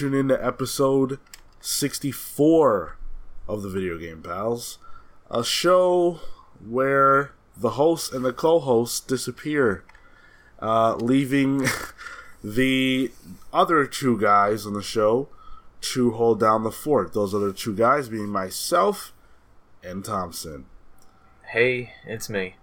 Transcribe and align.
You're 0.00 0.14
in 0.14 0.28
to 0.28 0.44
episode 0.44 1.18
64 1.60 2.98
of 3.48 3.62
the 3.62 3.70
Video 3.70 3.96
Game 3.96 4.20
Pals, 4.20 4.78
a 5.30 5.42
show 5.42 6.20
where 6.66 7.32
the 7.56 7.70
host 7.70 8.12
and 8.12 8.22
the 8.22 8.32
co 8.32 8.58
host 8.58 9.08
disappear, 9.08 9.84
uh, 10.60 10.96
leaving 10.96 11.66
the 12.44 13.10
other 13.54 13.86
two 13.86 14.20
guys 14.20 14.66
on 14.66 14.74
the 14.74 14.82
show 14.82 15.28
to 15.80 16.10
hold 16.10 16.40
down 16.40 16.62
the 16.62 16.70
fort. 16.70 17.14
Those 17.14 17.34
other 17.34 17.52
two 17.52 17.74
guys 17.74 18.10
being 18.10 18.28
myself 18.28 19.14
and 19.82 20.04
Thompson. 20.04 20.66
Hey, 21.42 21.92
it's 22.04 22.28
me. 22.28 22.56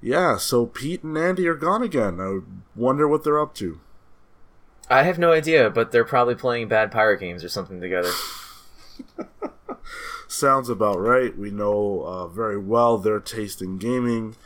Yeah, 0.00 0.38
so 0.38 0.66
Pete 0.66 1.04
and 1.04 1.16
Andy 1.16 1.46
are 1.46 1.54
gone 1.54 1.82
again. 1.82 2.20
I 2.20 2.40
wonder 2.74 3.06
what 3.06 3.22
they're 3.22 3.40
up 3.40 3.54
to. 3.56 3.80
I 4.88 5.02
have 5.04 5.18
no 5.18 5.32
idea, 5.32 5.70
but 5.70 5.92
they're 5.92 6.04
probably 6.04 6.34
playing 6.34 6.68
bad 6.68 6.90
pirate 6.90 7.20
games 7.20 7.42
or 7.42 7.48
something 7.48 7.80
together. 7.80 8.10
Sounds 10.28 10.68
about 10.68 11.00
right. 11.00 11.36
We 11.36 11.50
know 11.50 12.02
uh, 12.04 12.26
very 12.28 12.58
well 12.58 12.98
their 12.98 13.20
taste 13.20 13.62
in 13.62 13.78
gaming 13.78 14.36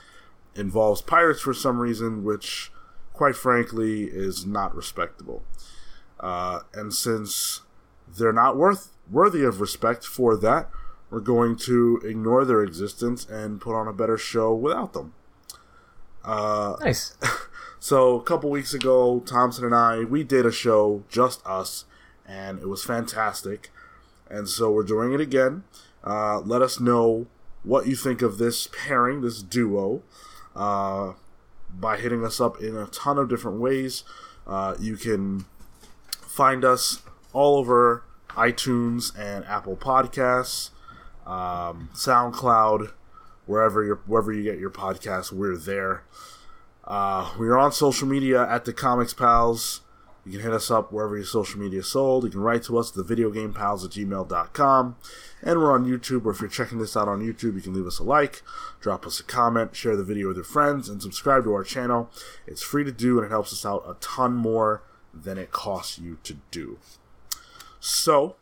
involves 0.55 1.03
pirates 1.03 1.41
for 1.41 1.55
some 1.55 1.79
reason, 1.79 2.25
which, 2.25 2.71
quite 3.13 3.37
frankly, 3.37 4.05
is 4.05 4.45
not 4.45 4.75
respectable. 4.75 5.43
Uh, 6.21 6.61
and 6.75 6.93
since 6.93 7.63
they're 8.07 8.33
not 8.33 8.57
worth 8.57 8.91
worthy 9.11 9.45
of 9.45 9.61
respect 9.61 10.05
for 10.05 10.37
that, 10.37 10.69
we're 11.11 11.21
going 11.21 11.57
to 11.57 12.01
ignore 12.05 12.45
their 12.45 12.63
existence 12.63 13.27
and 13.27 13.61
put 13.61 13.75
on 13.75 13.89
a 13.89 13.93
better 13.93 14.19
show 14.19 14.55
without 14.55 14.93
them. 14.93 15.15
Uh, 16.25 16.77
nice. 16.81 17.17
so 17.81 18.19
a 18.19 18.23
couple 18.23 18.51
weeks 18.51 18.75
ago, 18.75 19.21
Thompson 19.21 19.65
and 19.65 19.75
I 19.75 20.01
we 20.01 20.25
did 20.25 20.47
a 20.47 20.53
show 20.53 21.05
just 21.09 21.45
us, 21.47 21.85
and 22.27 22.59
it 22.59 22.69
was 22.69 22.85
fantastic. 22.85 23.71
And 24.31 24.49
so 24.49 24.71
we're 24.71 24.83
doing 24.83 25.13
it 25.13 25.21
again. 25.21 25.65
Uh, 26.05 26.41
let 26.41 26.61
us 26.63 26.79
know 26.79 27.27
what 27.63 27.87
you 27.87 27.97
think 27.97 28.23
of 28.23 28.39
this 28.39 28.69
pairing, 28.69 29.21
this 29.21 29.43
duo, 29.43 30.03
uh, 30.55 31.15
by 31.71 31.97
hitting 31.97 32.25
us 32.25 32.41
up 32.41 32.61
in 32.61 32.77
a 32.77 32.87
ton 32.87 33.19
of 33.19 33.29
different 33.29 33.61
ways. 33.61 34.05
Uh, 34.47 34.75
you 34.79 34.97
can 34.97 35.47
find 36.11 36.65
us 36.65 37.03
all 37.33 37.57
over 37.57 38.05
iTunes 38.31 39.17
and 39.19 39.45
Apple 39.47 39.77
Podcasts, 39.77 40.71
um, 41.27 41.91
SoundCloud, 41.95 42.93
wherever 43.47 43.85
you 43.85 43.99
wherever 44.07 44.33
you 44.33 44.43
get 44.43 44.59
your 44.59 44.71
podcasts. 44.71 45.33
We're 45.33 45.57
there. 45.57 46.05
Uh, 46.89 47.31
we 47.39 47.47
are 47.49 47.59
on 47.59 47.71
social 47.71 48.09
media 48.09 48.49
at 48.49 48.65
the 48.65 48.73
Comics 48.73 49.13
Pals. 49.13 49.83
You 50.25 50.33
can 50.33 50.41
hit 50.41 50.55
us 50.55 50.71
up 50.71 50.91
wherever 50.91 51.17
your 51.17 51.27
social 51.27 51.61
media 51.61 51.81
is 51.81 51.89
sold. 51.89 52.25
You 52.25 52.31
can 52.31 52.41
write 52.41 52.63
to 52.65 52.79
us 52.79 52.97
at 52.97 53.05
thevideogamepals 53.05 53.85
at 53.85 53.91
gmail.com. 53.91 54.97
And 55.43 55.59
we're 55.59 55.71
on 55.71 55.85
YouTube, 55.85 56.25
or 56.25 56.31
if 56.31 56.41
you're 56.41 56.49
checking 56.49 56.79
this 56.79 56.97
out 56.97 57.07
on 57.07 57.21
YouTube, 57.21 57.55
you 57.55 57.61
can 57.61 57.75
leave 57.75 57.87
us 57.87 57.99
a 57.99 58.05
like, 58.05 58.43
drop 58.81 59.07
us 59.07 59.21
a 59.21 59.23
comment, 59.23 59.77
share 59.77 59.97
the 59.97 60.03
video 60.03 60.29
with 60.29 60.39
your 60.39 60.45
friends, 60.45 60.89
and 60.89 61.03
subscribe 61.03 61.45
to 61.45 61.53
our 61.53 61.63
channel. 61.63 62.11
It's 62.47 62.63
free 62.63 62.85
to 62.85 62.93
do, 62.93 63.19
and 63.19 63.27
it 63.27 63.31
helps 63.31 63.53
us 63.53 63.67
out 63.67 63.85
a 63.87 63.95
ton 64.01 64.33
more 64.33 64.83
than 65.13 65.37
it 65.37 65.53
costs 65.53 65.99
you 65.99 66.17
to 66.23 66.39
do. 66.51 66.79
So, 67.81 68.37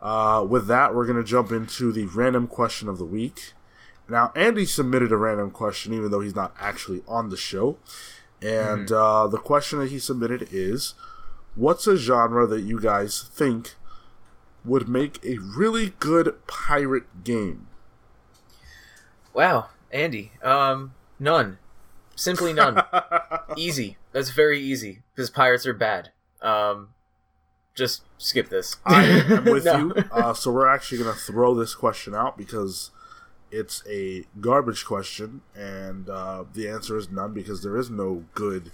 uh, 0.00 0.46
with 0.48 0.68
that, 0.68 0.94
we're 0.94 1.06
going 1.06 1.22
to 1.22 1.24
jump 1.24 1.52
into 1.52 1.92
the 1.92 2.06
random 2.06 2.46
question 2.46 2.88
of 2.88 2.96
the 2.96 3.04
week. 3.04 3.52
Now, 4.08 4.32
Andy 4.36 4.66
submitted 4.66 5.12
a 5.12 5.16
random 5.16 5.50
question, 5.50 5.94
even 5.94 6.10
though 6.10 6.20
he's 6.20 6.36
not 6.36 6.54
actually 6.60 7.02
on 7.08 7.30
the 7.30 7.36
show. 7.36 7.78
And 8.42 8.88
mm-hmm. 8.88 8.94
uh, 8.94 9.26
the 9.28 9.38
question 9.38 9.78
that 9.78 9.90
he 9.90 9.98
submitted 9.98 10.48
is 10.52 10.94
What's 11.56 11.86
a 11.86 11.96
genre 11.96 12.46
that 12.48 12.62
you 12.62 12.80
guys 12.80 13.28
think 13.32 13.74
would 14.64 14.88
make 14.88 15.24
a 15.24 15.38
really 15.38 15.94
good 16.00 16.34
pirate 16.46 17.22
game? 17.22 17.68
Wow, 19.32 19.68
Andy. 19.92 20.32
Um, 20.42 20.94
none. 21.20 21.58
Simply 22.16 22.52
none. 22.52 22.82
easy. 23.56 23.98
That's 24.12 24.30
very 24.30 24.60
easy 24.60 25.02
because 25.14 25.30
pirates 25.30 25.66
are 25.66 25.74
bad. 25.74 26.10
Um, 26.42 26.88
just 27.74 28.02
skip 28.18 28.48
this. 28.48 28.76
I 28.84 29.04
am 29.04 29.44
with 29.44 29.64
no. 29.64 29.78
you. 29.78 29.94
Uh, 30.10 30.34
so 30.34 30.50
we're 30.50 30.68
actually 30.68 30.98
going 30.98 31.14
to 31.14 31.20
throw 31.20 31.54
this 31.54 31.74
question 31.74 32.14
out 32.14 32.36
because 32.36 32.90
it's 33.54 33.82
a 33.88 34.24
garbage 34.40 34.84
question, 34.84 35.42
and 35.54 36.08
uh, 36.08 36.44
the 36.52 36.68
answer 36.68 36.96
is 36.96 37.10
none 37.10 37.32
because 37.32 37.62
there 37.62 37.76
is 37.76 37.88
no 37.88 38.24
good 38.34 38.72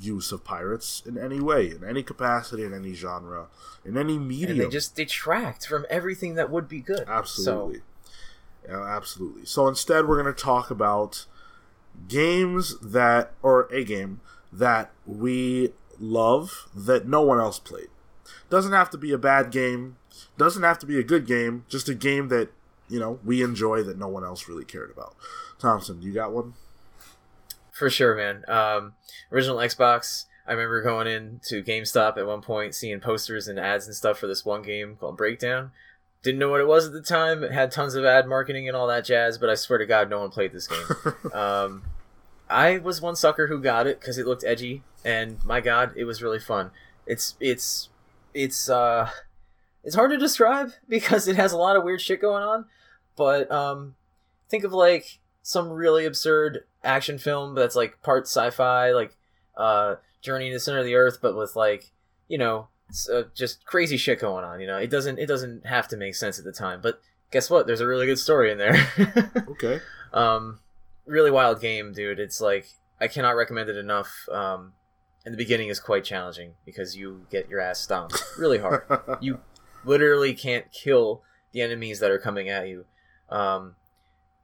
use 0.00 0.32
of 0.32 0.42
pirates 0.44 1.02
in 1.06 1.18
any 1.18 1.40
way, 1.40 1.70
in 1.70 1.84
any 1.84 2.02
capacity, 2.02 2.64
in 2.64 2.72
any 2.72 2.94
genre, 2.94 3.46
in 3.84 3.96
any 3.96 4.18
medium. 4.18 4.52
And 4.52 4.60
they 4.60 4.68
just 4.68 4.96
detract 4.96 5.66
from 5.66 5.84
everything 5.90 6.34
that 6.34 6.50
would 6.50 6.68
be 6.68 6.80
good. 6.80 7.04
Absolutely. 7.06 7.78
So. 7.78 7.82
Yeah, 8.68 8.82
absolutely. 8.82 9.44
So 9.44 9.68
instead, 9.68 10.08
we're 10.08 10.20
going 10.20 10.34
to 10.34 10.42
talk 10.42 10.70
about 10.70 11.26
games 12.08 12.78
that, 12.80 13.32
or 13.42 13.68
a 13.70 13.84
game 13.84 14.20
that 14.52 14.90
we 15.06 15.72
love 16.00 16.68
that 16.74 17.06
no 17.06 17.20
one 17.22 17.38
else 17.38 17.58
played. 17.58 17.88
Doesn't 18.48 18.72
have 18.72 18.90
to 18.90 18.98
be 18.98 19.12
a 19.12 19.18
bad 19.18 19.50
game. 19.50 19.96
Doesn't 20.38 20.62
have 20.62 20.78
to 20.78 20.86
be 20.86 20.98
a 20.98 21.02
good 21.02 21.26
game. 21.26 21.66
Just 21.68 21.88
a 21.88 21.94
game 21.94 22.28
that 22.28 22.50
you 22.88 23.00
know 23.00 23.18
we 23.24 23.42
enjoy 23.42 23.82
that 23.82 23.98
no 23.98 24.08
one 24.08 24.24
else 24.24 24.48
really 24.48 24.64
cared 24.64 24.90
about. 24.90 25.16
Thompson, 25.58 26.02
you 26.02 26.12
got 26.12 26.32
one? 26.32 26.54
For 27.72 27.90
sure, 27.90 28.14
man. 28.14 28.44
Um, 28.48 28.94
original 29.32 29.56
Xbox. 29.56 30.26
I 30.46 30.52
remember 30.52 30.82
going 30.82 31.06
in 31.06 31.40
to 31.46 31.62
GameStop 31.62 32.18
at 32.18 32.26
one 32.26 32.42
point, 32.42 32.74
seeing 32.74 33.00
posters 33.00 33.48
and 33.48 33.58
ads 33.58 33.86
and 33.86 33.96
stuff 33.96 34.18
for 34.18 34.26
this 34.26 34.44
one 34.44 34.62
game 34.62 34.96
called 34.96 35.16
Breakdown. 35.16 35.72
Didn't 36.22 36.38
know 36.38 36.50
what 36.50 36.60
it 36.60 36.66
was 36.66 36.86
at 36.86 36.92
the 36.92 37.02
time. 37.02 37.42
It 37.42 37.52
had 37.52 37.70
tons 37.70 37.94
of 37.94 38.04
ad 38.04 38.26
marketing 38.26 38.68
and 38.68 38.76
all 38.76 38.86
that 38.86 39.04
jazz, 39.04 39.38
but 39.38 39.50
I 39.50 39.54
swear 39.54 39.78
to 39.78 39.86
God, 39.86 40.08
no 40.08 40.20
one 40.20 40.30
played 40.30 40.52
this 40.52 40.68
game. 40.68 40.86
um, 41.32 41.82
I 42.48 42.78
was 42.78 43.00
one 43.00 43.16
sucker 43.16 43.46
who 43.46 43.60
got 43.60 43.86
it 43.86 44.00
because 44.00 44.18
it 44.18 44.26
looked 44.26 44.44
edgy, 44.44 44.82
and 45.04 45.42
my 45.44 45.60
God, 45.60 45.92
it 45.96 46.04
was 46.04 46.22
really 46.22 46.38
fun. 46.38 46.70
It's 47.06 47.34
it's 47.40 47.88
it's 48.32 48.68
uh 48.68 49.10
it's 49.84 49.94
hard 49.94 50.10
to 50.10 50.16
describe 50.16 50.72
because 50.88 51.28
it 51.28 51.36
has 51.36 51.52
a 51.52 51.58
lot 51.58 51.76
of 51.76 51.84
weird 51.84 52.00
shit 52.00 52.20
going 52.20 52.42
on. 52.42 52.66
But 53.16 53.50
um, 53.50 53.94
think 54.48 54.64
of 54.64 54.72
like 54.72 55.20
some 55.42 55.70
really 55.70 56.04
absurd 56.04 56.64
action 56.82 57.18
film 57.18 57.54
that's 57.54 57.76
like 57.76 58.02
part 58.02 58.24
sci-fi, 58.24 58.92
like 58.92 59.16
uh, 59.56 59.96
Journey 60.22 60.48
to 60.48 60.56
the 60.56 60.60
Center 60.60 60.78
of 60.78 60.84
the 60.84 60.94
Earth, 60.96 61.18
but 61.20 61.36
with 61.36 61.54
like 61.54 61.92
you 62.28 62.38
know 62.38 62.68
uh, 63.12 63.22
just 63.34 63.64
crazy 63.64 63.96
shit 63.96 64.20
going 64.20 64.44
on. 64.44 64.60
You 64.60 64.66
know, 64.66 64.78
it 64.78 64.90
doesn't 64.90 65.18
it 65.18 65.26
doesn't 65.26 65.66
have 65.66 65.88
to 65.88 65.96
make 65.96 66.14
sense 66.14 66.38
at 66.38 66.44
the 66.44 66.52
time, 66.52 66.80
but 66.80 67.00
guess 67.30 67.50
what? 67.50 67.66
There's 67.66 67.80
a 67.80 67.86
really 67.86 68.06
good 68.06 68.18
story 68.18 68.50
in 68.50 68.58
there. 68.58 68.88
okay. 69.50 69.80
Um, 70.12 70.60
really 71.06 71.30
wild 71.30 71.60
game, 71.60 71.92
dude. 71.92 72.20
It's 72.20 72.40
like 72.40 72.66
I 73.00 73.08
cannot 73.08 73.32
recommend 73.32 73.68
it 73.68 73.76
enough. 73.76 74.28
Um, 74.30 74.72
and 75.24 75.32
the 75.32 75.38
beginning 75.38 75.68
is 75.68 75.80
quite 75.80 76.04
challenging 76.04 76.52
because 76.66 76.96
you 76.96 77.26
get 77.30 77.48
your 77.48 77.60
ass 77.60 77.80
stomped 77.80 78.22
really 78.38 78.58
hard. 78.58 78.84
you 79.20 79.40
literally 79.84 80.34
can't 80.34 80.70
kill 80.72 81.22
the 81.52 81.62
enemies 81.62 82.00
that 82.00 82.10
are 82.10 82.18
coming 82.18 82.48
at 82.48 82.68
you. 82.68 82.84
Um, 83.28 83.76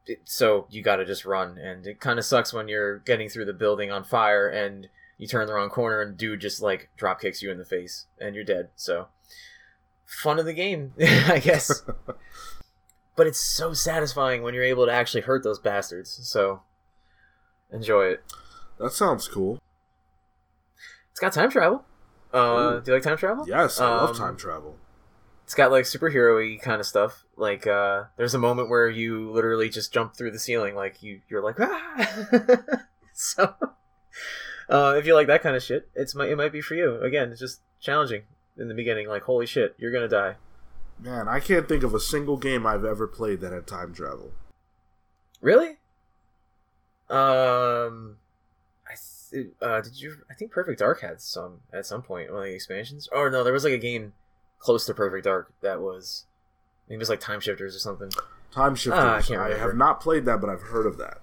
it, 0.07 0.21
so 0.25 0.67
you 0.71 0.83
got 0.83 0.97
to 0.97 1.05
just 1.05 1.25
run, 1.25 1.59
and 1.59 1.87
it 1.87 2.01
kind 2.01 2.19
of 2.19 2.25
sucks 2.25 2.53
when 2.53 2.69
you're 2.69 2.99
getting 2.99 3.29
through 3.29 3.45
the 3.45 3.53
building 3.53 3.91
on 3.91 4.05
fire 4.05 4.49
and 4.49 4.89
you 5.19 5.27
turn 5.27 5.47
the 5.47 5.53
wrong 5.53 5.69
corner 5.69 6.01
and 6.01 6.17
dude 6.17 6.41
just 6.41 6.63
like 6.63 6.89
drop 6.97 7.21
kicks 7.21 7.43
you 7.43 7.51
in 7.51 7.59
the 7.59 7.65
face 7.65 8.07
and 8.19 8.35
you're 8.35 8.43
dead. 8.43 8.71
So 8.75 9.09
fun 10.07 10.39
of 10.39 10.47
the 10.47 10.55
game, 10.55 10.95
I 11.01 11.39
guess. 11.39 11.83
but 13.17 13.27
it's 13.27 13.41
so 13.41 13.75
satisfying 13.75 14.43
when 14.43 14.55
you're 14.55 14.65
able 14.65 14.87
to 14.87 14.93
actually 14.93 15.21
hurt 15.21 15.45
those 15.45 15.59
bastards. 15.59 16.19
So 16.23 16.63
enjoy 17.71 18.07
it. 18.07 18.25
That 18.79 18.93
sounds 18.93 19.29
cool. 19.29 19.61
It's 21.11 21.21
got 21.21 21.35
time 21.35 21.51
travel. 21.51 21.85
Uh, 22.33 22.79
do 22.79 22.93
you 22.93 22.97
like 22.97 23.03
time 23.03 23.19
travel? 23.19 23.47
Yes, 23.47 23.79
I 23.79 23.91
um, 23.91 24.07
love 24.07 24.17
time 24.17 24.37
travel. 24.37 24.77
It's 25.51 25.57
got 25.57 25.73
like 25.73 25.83
superhero-y 25.83 26.61
kind 26.63 26.79
of 26.79 26.87
stuff. 26.87 27.25
Like, 27.37 27.67
uh, 27.67 28.05
there's 28.17 28.35
a 28.35 28.39
moment 28.39 28.71
where 28.71 28.89
you 28.89 29.33
literally 29.33 29.69
just 29.69 29.93
jump 29.93 30.15
through 30.15 30.31
the 30.31 30.39
ceiling, 30.39 30.77
like 30.77 31.03
you 31.03 31.23
you're 31.29 31.43
like 31.43 31.57
ah. 31.59 32.83
so, 33.13 33.57
uh, 34.69 34.95
if 34.97 35.07
you 35.07 35.15
like 35.17 35.27
that 35.27 35.43
kind 35.43 35.57
of 35.57 35.63
shit, 35.65 35.89
it's 35.97 36.15
it 36.15 36.37
might 36.37 36.53
be 36.53 36.61
for 36.61 36.77
you. 36.77 37.01
Again, 37.01 37.33
it's 37.33 37.41
just 37.41 37.63
challenging 37.81 38.23
in 38.57 38.69
the 38.69 38.75
beginning. 38.75 39.09
Like, 39.09 39.25
holy 39.25 39.45
shit, 39.45 39.75
you're 39.77 39.91
gonna 39.91 40.07
die. 40.07 40.37
Man, 41.01 41.27
I 41.27 41.41
can't 41.41 41.67
think 41.67 41.83
of 41.83 41.95
a 41.95 42.01
single 42.01 42.37
game 42.37 42.65
I've 42.65 42.85
ever 42.85 43.09
played 43.09 43.41
that 43.41 43.53
had 43.53 43.67
time 43.67 43.93
travel. 43.93 44.31
Really? 45.41 45.79
Um, 47.09 48.19
I 48.87 48.95
th- 49.33 49.49
uh, 49.61 49.81
did 49.81 50.01
you? 50.01 50.19
I 50.31 50.35
think 50.35 50.53
Perfect 50.53 50.79
Dark 50.79 51.01
had 51.01 51.21
some 51.21 51.63
at 51.73 51.87
some 51.87 52.03
point 52.03 52.31
one 52.31 52.43
of 52.43 52.47
the 52.47 52.55
expansions. 52.55 53.09
Oh 53.13 53.29
no, 53.29 53.43
there 53.43 53.53
was 53.53 53.65
like 53.65 53.73
a 53.73 53.79
game 53.79 54.13
close 54.61 54.87
to 54.87 54.95
Perfect 54.95 55.25
Dark 55.25 55.53
that 55.63 55.81
was. 55.81 56.27
I 56.87 56.89
think 56.89 56.97
it 56.97 56.99
was 57.01 57.09
like 57.09 57.21
Time 57.21 57.41
Shifters 57.41 57.75
or 57.75 57.79
something. 57.81 58.11
Time 58.53 58.75
Shifters. 58.77 59.01
Ah, 59.03 59.23
I, 59.43 59.55
I 59.55 59.59
have 59.59 59.75
not 59.75 60.01
played 60.01 60.25
that, 60.27 60.41
but 60.41 60.49
I've 60.51 60.63
heard 60.63 60.87
of 60.87 60.97
that. 60.99 61.19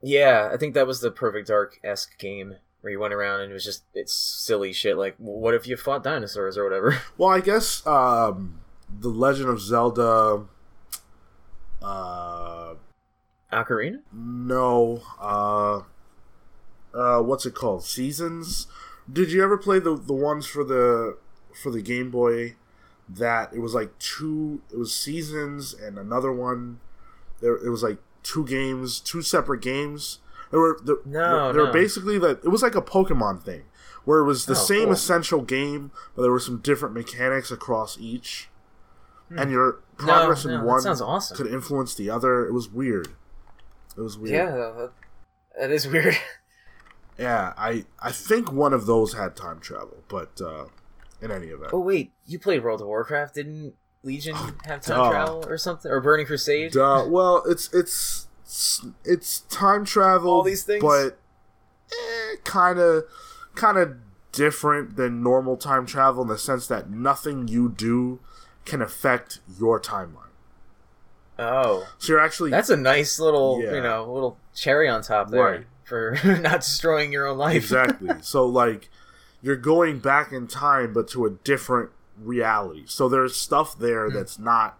Yeah, 0.00 0.48
I 0.52 0.56
think 0.56 0.74
that 0.74 0.86
was 0.86 1.00
the 1.00 1.10
Perfect 1.10 1.48
Dark 1.48 1.80
esque 1.82 2.16
game. 2.18 2.56
where 2.82 2.92
you 2.92 3.00
went 3.00 3.12
around 3.14 3.40
and 3.40 3.50
it 3.50 3.54
was 3.54 3.64
just 3.64 3.82
it's 3.94 4.12
silly 4.12 4.72
shit 4.72 4.96
like 4.96 5.16
what 5.18 5.54
if 5.54 5.66
you 5.66 5.76
fought 5.76 6.04
dinosaurs 6.04 6.56
or 6.56 6.62
whatever. 6.64 6.96
Well, 7.18 7.30
I 7.30 7.40
guess 7.40 7.84
um, 7.86 8.60
the 8.88 9.08
Legend 9.08 9.48
of 9.48 9.60
Zelda. 9.60 10.44
Uh, 11.82 12.74
Ocarina? 13.52 14.00
no. 14.12 15.02
Uh, 15.20 15.82
uh, 16.94 17.22
what's 17.22 17.46
it 17.46 17.54
called? 17.54 17.84
Seasons. 17.84 18.66
Did 19.10 19.30
you 19.32 19.42
ever 19.42 19.56
play 19.56 19.78
the 19.78 19.96
the 19.96 20.12
ones 20.12 20.46
for 20.46 20.64
the 20.64 21.18
for 21.62 21.70
the 21.70 21.82
Game 21.82 22.10
Boy? 22.10 22.56
That 23.08 23.52
it 23.54 23.60
was 23.60 23.74
like 23.74 23.98
two. 23.98 24.60
It 24.70 24.78
was 24.78 24.94
seasons 24.94 25.72
and 25.74 25.98
another 25.98 26.32
one. 26.32 26.80
There, 27.40 27.54
it 27.56 27.70
was 27.70 27.82
like 27.82 27.98
two 28.22 28.44
games, 28.46 29.00
two 29.00 29.22
separate 29.22 29.62
games. 29.62 30.18
There 30.50 30.60
were 30.60 30.78
there, 30.84 30.96
No, 31.06 31.52
there 31.52 31.62
were 31.62 31.66
no. 31.68 31.72
basically 31.72 32.18
that 32.18 32.40
it 32.44 32.48
was 32.48 32.62
like 32.62 32.74
a 32.74 32.82
Pokemon 32.82 33.42
thing, 33.42 33.62
where 34.04 34.18
it 34.20 34.24
was 34.24 34.44
the 34.46 34.52
Oh, 34.52 34.56
same 34.56 34.84
cool. 34.84 34.92
essential 34.92 35.40
game, 35.42 35.90
but 36.14 36.22
there 36.22 36.30
were 36.30 36.40
some 36.40 36.58
different 36.58 36.94
mechanics 36.94 37.50
across 37.50 37.96
each, 37.98 38.50
and 39.30 39.50
your 39.50 39.80
progress 39.96 40.42
Hmm. 40.42 40.48
no, 40.50 40.54
in 40.60 40.64
one 40.64 40.86
awesome. 40.86 41.36
could 41.36 41.46
influence 41.46 41.94
the 41.94 42.10
other. 42.10 42.46
It 42.46 42.52
was 42.52 42.68
weird. 42.68 43.08
It 43.96 44.00
was 44.00 44.18
weird. 44.18 44.34
Yeah, 44.34 44.50
that, 44.50 44.90
that 45.58 45.70
is 45.70 45.86
weird. 45.92 46.16
Yeah, 47.18 47.52
I 47.56 47.84
I 48.00 48.12
think 48.12 48.52
one 48.52 48.72
of 48.74 48.84
those 48.86 49.14
had 49.14 49.34
time 49.34 49.60
travel, 49.60 50.04
but 50.08 50.40
uh, 50.40 50.66
in 51.20 51.30
any 51.30 51.48
event, 51.48 51.70
oh 51.72 51.80
wait, 51.80 52.12
you 52.26 52.38
played 52.38 52.62
World 52.62 52.80
of 52.80 52.86
Warcraft? 52.86 53.34
Didn't 53.34 53.74
Legion 54.04 54.34
oh, 54.36 54.52
have 54.64 54.80
time 54.82 54.96
duh. 54.98 55.10
travel 55.10 55.44
or 55.48 55.58
something? 55.58 55.90
Or 55.90 56.00
Burning 56.00 56.26
Crusade? 56.26 56.72
Duh, 56.72 57.04
well, 57.08 57.42
it's 57.48 57.72
it's 57.74 58.26
it's 59.04 59.40
time 59.40 59.84
travel, 59.84 60.30
All 60.30 60.42
these 60.42 60.62
things? 60.64 60.82
but 60.82 61.18
kind 62.44 62.78
of 62.78 63.04
kind 63.54 63.76
of 63.78 63.96
different 64.32 64.96
than 64.96 65.22
normal 65.22 65.56
time 65.56 65.86
travel 65.86 66.22
in 66.22 66.28
the 66.28 66.38
sense 66.38 66.66
that 66.66 66.88
nothing 66.90 67.48
you 67.48 67.68
do 67.68 68.20
can 68.64 68.80
affect 68.82 69.40
your 69.58 69.80
timeline. 69.80 70.24
Oh, 71.38 71.86
So 71.98 72.12
you're 72.12 72.20
actually 72.20 72.50
that's 72.50 72.68
a 72.70 72.76
nice 72.76 73.18
little 73.18 73.60
Yeah. 73.62 73.74
you 73.74 73.80
know 73.82 74.12
little 74.12 74.38
cherry 74.54 74.88
on 74.88 75.02
top 75.02 75.30
there 75.30 75.42
Right. 75.42 75.66
for 75.84 76.16
not 76.42 76.60
destroying 76.60 77.12
your 77.12 77.26
own 77.26 77.38
life. 77.38 77.56
exactly. 77.56 78.10
so 78.20 78.46
like 78.46 78.90
you're 79.42 79.56
going 79.56 79.98
back 80.00 80.32
in 80.32 80.46
time 80.46 80.92
but 80.92 81.08
to 81.08 81.24
a 81.26 81.30
different 81.30 81.90
reality. 82.16 82.84
So 82.86 83.08
there's 83.08 83.36
stuff 83.36 83.74
Hmm. 83.74 83.82
there 83.82 84.10
that's 84.10 84.38
not 84.38 84.78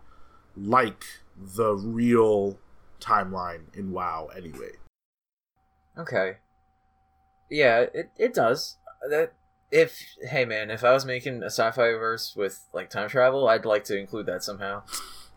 like 0.56 1.04
the 1.36 1.74
real 1.74 2.58
timeline 3.00 3.72
in 3.74 3.92
WoW 3.92 4.28
anyway. 4.36 4.72
Okay. 5.96 6.38
Yeah, 7.50 7.86
it 7.94 8.10
it 8.16 8.34
does. 8.34 8.76
That 9.08 9.32
if 9.70 10.00
hey 10.22 10.44
man, 10.44 10.70
if 10.70 10.82
I 10.84 10.92
was 10.92 11.04
making 11.04 11.42
a 11.42 11.46
sci-fi 11.46 11.92
verse 11.92 12.34
with 12.36 12.66
like 12.72 12.90
time 12.90 13.08
travel, 13.08 13.48
I'd 13.48 13.64
like 13.64 13.84
to 13.84 13.96
include 13.98 14.26
that 14.26 14.42
somehow. 14.42 14.82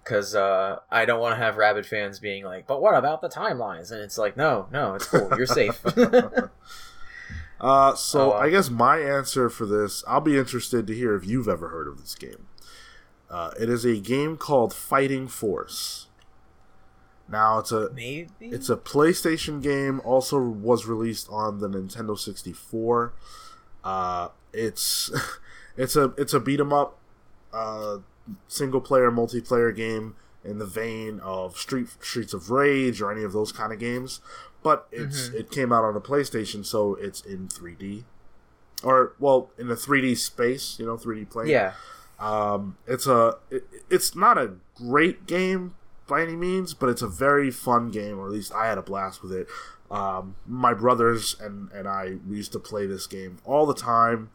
Cause 0.04 0.34
uh, 0.34 0.80
I 0.90 1.06
don't 1.06 1.20
want 1.20 1.34
to 1.34 1.44
have 1.44 1.58
rabid 1.58 1.86
fans 1.86 2.20
being 2.20 2.44
like, 2.44 2.66
"But 2.66 2.82
what 2.82 2.96
about 2.96 3.22
the 3.22 3.30
timelines?" 3.30 3.92
And 3.92 4.02
it's 4.02 4.18
like, 4.18 4.36
no, 4.36 4.68
no, 4.72 4.96
it's 4.96 5.06
cool. 5.08 5.30
You're 5.38 5.46
safe. 5.46 5.80
Uh, 7.62 7.94
so 7.94 8.20
Oh, 8.22 8.30
wow. 8.32 8.38
I 8.40 8.50
guess 8.50 8.70
my 8.72 8.98
answer 8.98 9.48
for 9.50 9.66
this, 9.68 10.04
I'll 10.08 10.20
be 10.20 10.38
interested 10.38 10.88
to 10.88 10.96
hear 10.96 11.16
if 11.16 11.26
you've 11.26 11.48
ever 11.48 11.70
heard 11.70 11.88
of 11.88 12.02
this 12.02 12.16
game. 12.16 12.48
Uh, 13.30 13.52
it 13.60 13.70
is 13.70 13.86
a 13.86 13.98
game 13.98 14.36
called 14.36 14.74
Fighting 14.74 15.28
Force. 15.28 16.08
Now 17.30 17.60
it's 17.60 17.72
a 17.72 17.90
Maybe 17.92 18.28
it's 18.42 18.70
a 18.70 18.76
PlayStation 18.76 19.62
game. 19.62 20.02
Also 20.04 20.38
was 20.40 20.86
released 20.86 21.30
on 21.30 21.60
the 21.60 21.70
Nintendo 21.70 22.18
64. 22.20 23.14
Uh, 23.86 24.30
it's 24.52 25.12
it's 25.78 25.96
a 25.96 26.14
it's 26.18 26.34
a 26.34 26.40
beat 26.42 26.60
'em 26.60 26.74
up, 26.74 26.98
uh, 27.54 28.00
single 28.50 28.82
player 28.82 29.10
multiplayer 29.12 29.74
game 29.74 30.16
in 30.44 30.58
the 30.58 30.66
vein 30.66 31.20
of 31.22 31.56
Street 31.58 31.88
Streets 32.02 32.34
of 32.34 32.50
Rage 32.52 33.02
or 33.02 33.12
any 33.12 33.24
of 33.24 33.32
those 33.32 33.54
kind 33.54 33.72
of 33.72 33.80
games. 33.80 34.20
But 34.64 34.88
it's 34.92 35.30
Mhm. 35.30 35.34
it 35.36 35.52
came 35.52 35.74
out 35.74 35.84
on 35.84 35.96
a 35.96 36.02
PlayStation, 36.02 36.64
so 36.66 36.96
it's 36.96 37.22
in 37.22 37.48
3D, 37.48 38.04
or 38.84 39.14
well, 39.20 39.50
in 39.58 39.70
a 39.72 39.76
3D 39.76 40.16
space. 40.16 40.78
You 40.80 40.86
know, 40.86 40.98
3D 40.98 41.26
plane. 41.26 41.48
yeah. 41.48 41.74
Um, 42.20 42.78
it's 42.86 43.08
a 43.08 43.38
it, 43.50 43.64
it's 43.90 44.16
not 44.16 44.38
a 44.38 44.54
great 44.76 45.26
game 45.26 45.74
by 46.08 46.22
any 46.22 46.36
means, 46.36 46.74
but 46.76 46.90
it's 46.90 47.02
a 47.02 47.08
very 47.08 47.50
fun 47.50 47.90
game, 47.90 48.20
or 48.20 48.28
at 48.28 48.32
least 48.32 48.54
I 48.54 48.68
had 48.68 48.78
a 48.78 48.82
blast 48.84 49.24
with 49.24 49.32
it. 49.32 49.48
Um, 49.90 50.36
my 50.46 50.74
brothers 50.74 51.36
and 51.42 51.72
and 51.72 51.88
I 51.88 52.18
we 52.30 52.38
used 52.38 52.52
to 52.52 52.60
play 52.60 52.86
this 52.86 53.08
game 53.08 53.40
all 53.44 53.66
the 53.66 53.74
time, 53.74 54.30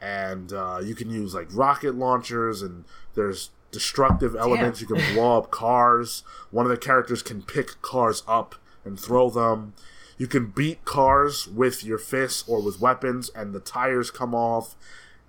and 0.00 0.52
uh, 0.52 0.80
you 0.82 0.94
can 0.94 1.08
use 1.10 1.34
like 1.34 1.48
rocket 1.50 1.94
launchers, 1.94 2.60
and 2.60 2.84
there's 3.14 3.50
destructive 3.70 4.36
elements. 4.36 4.82
You 4.82 4.86
can 4.86 5.14
blow 5.14 5.38
up 5.38 5.50
cars. 5.50 6.24
One 6.50 6.66
of 6.66 6.70
the 6.70 6.76
characters 6.76 7.22
can 7.22 7.40
pick 7.42 7.80
cars 7.80 8.22
up 8.28 8.56
and 8.84 8.98
throw 8.98 9.30
them. 9.30 9.74
You 10.18 10.26
can 10.26 10.46
beat 10.46 10.84
cars 10.84 11.48
with 11.48 11.84
your 11.84 11.98
fists 11.98 12.44
or 12.46 12.62
with 12.62 12.80
weapons, 12.80 13.30
and 13.34 13.52
the 13.52 13.60
tires 13.60 14.10
come 14.10 14.34
off 14.34 14.76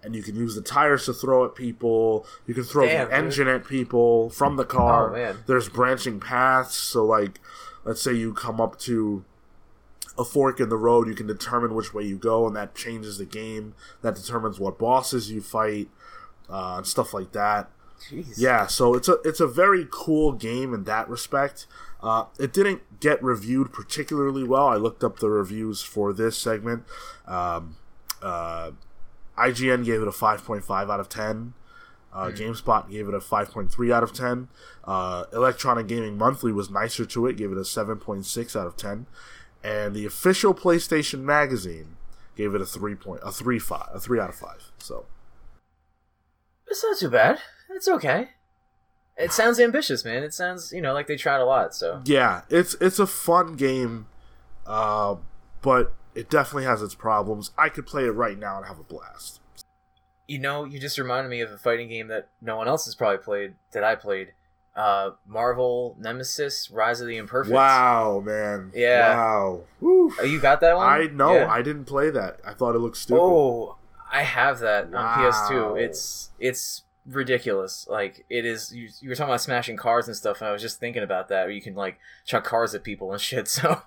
and 0.04 0.16
you 0.16 0.22
can 0.22 0.36
use 0.36 0.56
the 0.56 0.62
tires 0.62 1.06
to 1.06 1.14
throw 1.14 1.46
at 1.46 1.56
people. 1.56 2.26
You 2.46 2.54
can 2.54 2.64
throw 2.64 2.86
Damn, 2.86 3.10
the 3.10 3.16
dude. 3.16 3.24
engine 3.24 3.48
at 3.48 3.66
people 3.66 4.30
from 4.30 4.58
the 4.58 4.66
car. 4.66 5.16
Oh. 5.16 5.38
There's 5.48 5.70
branching 5.70 6.20
paths, 6.20 6.76
so 6.76 7.06
like, 7.06 7.40
let's 7.86 8.02
say 8.02 8.14
you 8.14 8.34
come 8.34 8.60
up 8.60 8.78
to 8.80 9.24
a 10.18 10.24
fork 10.26 10.60
in 10.60 10.70
the 10.70 10.78
road, 10.78 11.08
you 11.08 11.16
can 11.16 11.26
determine 11.26 11.74
which 11.74 11.94
way 11.94 12.04
you 12.04 12.18
go, 12.18 12.46
and 12.46 12.56
that 12.56 12.76
changes 12.76 13.18
the 13.18 13.26
game. 13.26 13.74
That 14.02 14.16
determines 14.16 14.60
what 14.60 14.78
bosses 14.78 15.32
you 15.32 15.42
fight, 15.42 15.88
uh, 16.50 16.76
and 16.78 16.86
stuff 16.86 17.14
like 17.14 17.32
that. 17.32 17.70
Jeez. 18.10 18.34
Yeah, 18.38 18.68
so 18.68 18.94
it's 18.94 19.08
a 19.08 19.14
it's 19.24 19.40
a 19.40 19.48
very 19.48 19.88
cool 19.90 20.34
game 20.34 20.74
in 20.74 20.84
that 20.84 21.08
respect. 21.08 21.66
Uh, 22.04 22.26
it 22.38 22.52
didn't 22.52 23.00
get 23.00 23.24
reviewed 23.24 23.72
particularly 23.72 24.44
well. 24.44 24.68
I 24.68 24.76
looked 24.76 25.04
up 25.04 25.20
the 25.20 25.30
reviews 25.30 25.82
for 25.82 26.12
this 26.12 26.38
segment. 26.38 26.84
Um, 27.26 27.78
uh, 28.22 28.72
IGN 29.38 29.86
gave 29.86 30.02
it 30.02 30.08
a 30.08 30.12
5.5 30.12 30.70
out 30.92 31.00
of 31.00 31.08
10. 31.08 31.54
Uh, 32.12 32.28
GameSpot 32.28 32.92
gave 32.92 33.08
it 33.08 33.14
a 33.16 33.20
5.3 33.20 33.92
out 33.94 34.04
of 34.04 34.14
10. 34.14 34.50
Uh, 34.84 35.24
Electronic 35.34 35.88
Gaming 35.88 36.18
Monthly 36.18 36.52
was 36.52 36.70
nicer 36.70 37.06
to 37.06 37.26
it, 37.26 37.38
gave 37.38 37.52
it 37.52 37.58
a 37.58 37.62
7.6 37.62 38.56
out 38.60 38.68
of 38.68 38.76
10. 38.76 39.08
And 39.64 39.96
the 39.96 40.06
official 40.06 40.54
PlayStation 40.54 41.22
Magazine 41.22 41.96
gave 42.36 42.54
it 42.54 42.62
a 42.62 42.66
three 42.66 42.96
point 42.96 43.22
a 43.24 43.32
three 43.32 43.60
five 43.60 43.88
a 43.94 44.00
three 44.00 44.20
out 44.20 44.30
of 44.30 44.36
five. 44.36 44.72
So 44.78 45.06
It's 46.68 46.84
not 46.84 46.98
too 46.98 47.10
bad. 47.10 47.40
It's 47.70 47.88
okay. 47.88 48.30
It 49.18 49.32
sounds 49.32 49.60
ambitious, 49.60 50.04
man. 50.04 50.24
It 50.24 50.34
sounds, 50.34 50.72
you 50.72 50.82
know, 50.82 50.94
like 50.94 51.08
they 51.08 51.16
tried 51.16 51.40
a 51.40 51.46
lot. 51.46 51.76
So 51.76 52.02
yeah, 52.06 52.42
it's 52.50 52.76
it's 52.82 53.00
a 53.00 53.08
fun 53.08 53.56
game, 53.56 54.08
uh, 54.66 55.16
but 55.62 55.94
it 56.16 56.30
definitely 56.30 56.66
has 56.66 56.82
its 56.82 56.96
problems. 56.96 57.52
I 57.58 57.70
could 57.70 57.86
play 57.86 58.06
it 58.06 58.12
right 58.12 58.38
now 58.38 58.58
and 58.58 58.66
have 58.66 58.80
a 58.80 58.84
blast. 58.84 59.40
You 60.28 60.40
know, 60.40 60.64
you 60.64 60.80
just 60.80 60.98
reminded 60.98 61.30
me 61.30 61.42
of 61.42 61.52
a 61.52 61.58
fighting 61.58 61.90
game 61.90 62.08
that 62.08 62.30
no 62.42 62.58
one 62.58 62.68
else 62.68 62.86
has 62.86 62.96
probably 62.96 63.18
played 63.18 63.54
that 63.72 63.84
I 63.84 63.96
played. 63.96 64.34
Uh, 64.76 65.12
Marvel 65.28 65.96
Nemesis: 66.00 66.72
Rise 66.72 67.00
of 67.00 67.08
the 67.08 67.18
Imperfect. 67.18 67.54
Wow, 67.54 68.24
man. 68.26 68.72
Yeah. 68.74 69.16
Wow. 69.16 69.62
Oh, 69.84 70.24
you 70.24 70.40
got 70.40 70.62
that 70.62 70.76
one? 70.76 70.88
I 70.88 71.06
know. 71.06 71.36
Yeah. 71.36 71.52
I 71.52 71.62
didn't 71.62 71.86
play 71.86 72.10
that. 72.10 72.40
I 72.44 72.54
thought 72.54 72.74
it 72.74 72.80
looked 72.80 72.98
stupid. 72.98 73.22
Oh, 73.22 73.78
I 74.12 74.24
have 74.24 74.60
that 74.60 74.94
on 74.94 75.20
PS2. 75.20 75.80
It's 75.80 76.32
it's 76.40 76.84
ridiculous. 77.06 77.88
Like 77.90 78.26
it 78.30 78.46
is. 78.46 78.74
You, 78.74 78.90
you 79.02 79.10
were 79.10 79.16
talking 79.16 79.30
about 79.32 79.42
smashing 79.42 79.78
cars 79.78 80.08
and 80.08 80.16
stuff, 80.16 80.42
and 80.42 80.48
I 80.50 80.52
was 80.52 80.62
just 80.62 80.80
thinking 80.80 81.04
about 81.04 81.30
that. 81.30 81.44
Where 81.44 81.52
you 81.52 81.62
can 81.62 81.76
like 81.76 82.00
chuck 82.26 82.44
cars 82.44 82.74
at 82.76 82.84
people 82.84 83.12
and 83.12 83.22
shit. 83.30 83.48
So, 83.48 83.82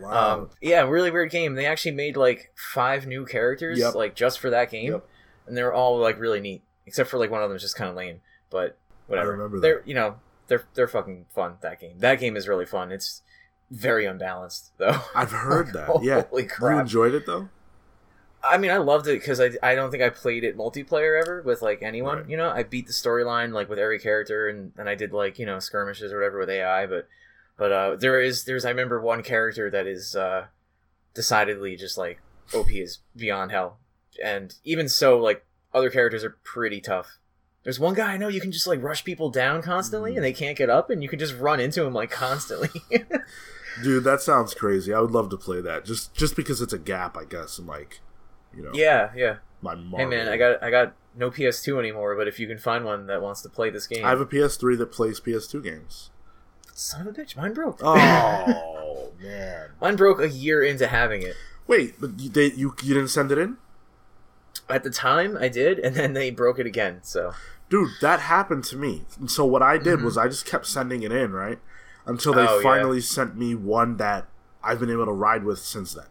wow. 0.00 0.34
um, 0.40 0.50
yeah, 0.60 0.82
really 0.82 1.10
weird 1.10 1.30
game. 1.30 1.54
They 1.54 1.66
actually 1.66 1.92
made 1.92 2.16
like 2.16 2.52
five 2.56 3.06
new 3.06 3.26
characters, 3.26 3.78
Yep. 3.78 3.94
like 3.94 4.14
just 4.14 4.38
for 4.40 4.50
that 4.50 4.70
game, 4.70 4.92
Yep. 4.92 5.08
and 5.46 5.56
they 5.56 5.62
were 5.62 5.74
all 5.74 5.98
like 5.98 6.18
really 6.18 6.40
neat, 6.40 6.62
except 6.86 7.10
for 7.10 7.18
like 7.18 7.30
one 7.30 7.42
of 7.42 7.48
them 7.48 7.56
is 7.56 7.62
just 7.62 7.76
kind 7.76 7.90
of 7.90 7.96
lame. 7.96 8.20
But 8.50 8.78
whatever. 9.06 9.28
I 9.28 9.32
remember 9.32 9.56
that. 9.58 9.62
They're 9.62 9.82
you 9.84 9.94
know 9.94 10.16
they're 10.48 10.64
they're 10.74 10.88
fucking 10.88 11.26
fun. 11.34 11.54
That 11.60 11.80
game. 11.80 11.98
That 11.98 12.20
game 12.20 12.36
is 12.36 12.48
really 12.48 12.66
fun. 12.66 12.92
It's 12.92 13.22
very 13.70 14.04
unbalanced 14.06 14.72
though. 14.78 15.00
I've 15.14 15.30
heard 15.32 15.72
that. 15.74 16.02
Yeah. 16.02 16.22
Holy 16.28 16.44
crap. 16.46 16.74
You 16.76 16.80
enjoyed 16.80 17.14
it 17.14 17.26
though? 17.26 17.48
I 18.42 18.56
mean, 18.58 18.70
I 18.70 18.78
loved 18.78 19.06
it 19.06 19.20
because 19.20 19.40
I, 19.40 19.50
I 19.62 19.74
don't 19.74 19.90
think 19.90 20.02
I 20.02 20.08
played 20.08 20.44
it 20.44 20.56
multiplayer 20.56 21.20
ever 21.20 21.42
with 21.42 21.60
like 21.62 21.82
anyone. 21.82 22.18
Right. 22.20 22.28
You 22.30 22.36
know, 22.36 22.50
I 22.50 22.62
beat 22.62 22.86
the 22.86 22.92
storyline 22.92 23.52
like 23.52 23.68
with 23.68 23.78
every 23.78 23.98
character, 23.98 24.48
and, 24.48 24.72
and 24.78 24.88
I 24.88 24.94
did 24.94 25.12
like 25.12 25.38
you 25.38 25.46
know 25.46 25.58
skirmishes 25.58 26.12
or 26.12 26.16
whatever 26.18 26.38
with 26.38 26.50
AI. 26.50 26.86
But 26.86 27.08
but 27.56 27.72
uh, 27.72 27.96
there 27.96 28.20
is 28.20 28.44
there's 28.44 28.64
I 28.64 28.70
remember 28.70 29.00
one 29.00 29.22
character 29.22 29.70
that 29.70 29.86
is 29.86 30.16
uh, 30.16 30.46
decidedly 31.14 31.76
just 31.76 31.98
like 31.98 32.20
OP 32.54 32.70
is 32.72 32.98
beyond 33.14 33.50
hell, 33.50 33.78
and 34.24 34.54
even 34.64 34.88
so, 34.88 35.18
like 35.18 35.44
other 35.74 35.90
characters 35.90 36.24
are 36.24 36.36
pretty 36.42 36.80
tough. 36.80 37.18
There's 37.62 37.78
one 37.78 37.92
guy 37.94 38.12
I 38.12 38.16
know 38.16 38.28
you 38.28 38.40
can 38.40 38.52
just 38.52 38.66
like 38.66 38.82
rush 38.82 39.04
people 39.04 39.28
down 39.30 39.60
constantly, 39.60 40.12
Mhm. 40.12 40.16
and 40.16 40.24
they 40.24 40.32
can't 40.32 40.56
get 40.56 40.70
up, 40.70 40.88
and 40.88 41.02
you 41.02 41.08
can 41.10 41.18
just 41.18 41.36
run 41.36 41.60
into 41.60 41.84
him 41.84 41.92
like 41.92 42.10
constantly. 42.10 42.70
Dude, 43.82 44.04
that 44.04 44.20
sounds 44.20 44.54
crazy. 44.54 44.92
I 44.92 45.00
would 45.00 45.10
love 45.12 45.28
to 45.30 45.36
play 45.36 45.60
that. 45.60 45.84
Just 45.84 46.14
just 46.14 46.36
because 46.36 46.60
it's 46.62 46.72
a 46.72 46.78
gap, 46.78 47.16
I 47.16 47.24
guess, 47.24 47.58
in 47.58 47.66
like 47.66 48.00
you 48.54 48.62
know 48.62 48.70
Yeah, 48.74 49.10
yeah. 49.14 49.36
my 49.62 49.74
Hey 49.96 50.06
man, 50.06 50.28
I 50.28 50.36
got 50.36 50.62
I 50.62 50.70
got 50.70 50.94
no 51.16 51.30
PS2 51.30 51.78
anymore, 51.78 52.16
but 52.16 52.28
if 52.28 52.38
you 52.38 52.46
can 52.46 52.58
find 52.58 52.84
one 52.84 53.06
that 53.06 53.20
wants 53.22 53.42
to 53.42 53.48
play 53.48 53.70
this 53.70 53.86
game, 53.86 54.04
I 54.04 54.10
have 54.10 54.20
a 54.20 54.26
PS3 54.26 54.78
that 54.78 54.92
plays 54.92 55.20
PS2 55.20 55.62
games. 55.62 56.10
son 56.74 57.06
of 57.06 57.06
a 57.08 57.12
bitch, 57.12 57.36
mine 57.36 57.52
broke. 57.54 57.80
Oh 57.82 59.12
man. 59.20 59.70
Mine 59.80 59.96
broke 59.96 60.20
a 60.20 60.28
year 60.28 60.62
into 60.62 60.86
having 60.86 61.22
it. 61.22 61.34
Wait, 61.66 62.00
but 62.00 62.18
you, 62.18 62.28
they, 62.30 62.46
you 62.52 62.74
you 62.82 62.94
didn't 62.94 63.08
send 63.10 63.30
it 63.32 63.38
in? 63.38 63.56
At 64.68 64.84
the 64.84 64.90
time, 64.90 65.36
I 65.40 65.48
did, 65.48 65.78
and 65.78 65.94
then 65.96 66.12
they 66.12 66.30
broke 66.30 66.58
it 66.58 66.66
again. 66.66 67.00
So 67.02 67.32
Dude, 67.68 67.90
that 68.00 68.20
happened 68.20 68.64
to 68.64 68.76
me. 68.76 69.04
And 69.18 69.30
so 69.30 69.44
what 69.44 69.62
I 69.62 69.78
did 69.78 70.02
was 70.02 70.16
I 70.18 70.26
just 70.26 70.44
kept 70.46 70.66
sending 70.66 71.02
it 71.04 71.12
in, 71.12 71.32
right? 71.32 71.58
Until 72.06 72.32
they 72.32 72.42
Mm-hmm. 72.44 72.52
Oh, 72.52 72.56
yeah. 72.58 72.62
finally 72.62 73.00
sent 73.00 73.36
me 73.36 73.54
one 73.54 73.96
that 73.98 74.26
I've 74.62 74.80
been 74.80 74.90
able 74.90 75.06
to 75.06 75.12
ride 75.12 75.44
with 75.44 75.58
since 75.60 75.94
then. 75.94 76.06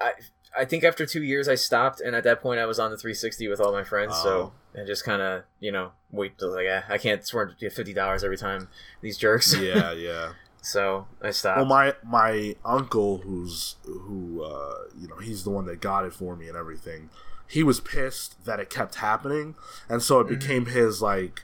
I 0.00 0.12
I 0.56 0.64
think 0.64 0.82
after 0.84 1.06
two 1.06 1.22
years 1.22 1.48
I 1.48 1.54
stopped, 1.54 2.00
and 2.00 2.14
at 2.16 2.24
that 2.24 2.40
point 2.42 2.60
I 2.60 2.66
was 2.66 2.78
on 2.78 2.90
the 2.90 2.96
360 2.96 3.48
with 3.48 3.60
all 3.60 3.72
my 3.72 3.84
friends. 3.84 4.16
So 4.16 4.52
I 4.80 4.84
just 4.84 5.04
kind 5.04 5.22
of 5.22 5.44
you 5.60 5.70
know 5.72 5.92
wait 6.10 6.38
till 6.38 6.52
like 6.54 6.66
I 6.88 6.98
can't 6.98 7.24
swear 7.26 7.46
to 7.58 7.70
fifty 7.70 7.92
dollars 7.92 8.24
every 8.24 8.36
time 8.36 8.68
these 9.00 9.16
jerks. 9.16 9.54
Yeah, 9.56 9.92
yeah. 10.08 10.32
so 10.60 11.06
I 11.22 11.30
stopped. 11.30 11.58
Well, 11.58 11.66
my 11.66 11.94
my 12.04 12.56
uncle, 12.64 13.18
who's 13.18 13.76
who, 13.84 14.42
uh, 14.42 14.74
you 14.98 15.06
know, 15.08 15.18
he's 15.18 15.44
the 15.44 15.50
one 15.50 15.66
that 15.66 15.80
got 15.80 16.04
it 16.04 16.12
for 16.12 16.34
me 16.36 16.48
and 16.48 16.56
everything. 16.56 17.10
He 17.46 17.62
was 17.64 17.80
pissed 17.80 18.44
that 18.44 18.60
it 18.60 18.70
kept 18.70 18.96
happening, 18.96 19.54
and 19.88 20.02
so 20.02 20.20
it 20.20 20.24
Mm-hmm. 20.26 20.38
became 20.38 20.66
his 20.66 21.00
like 21.02 21.42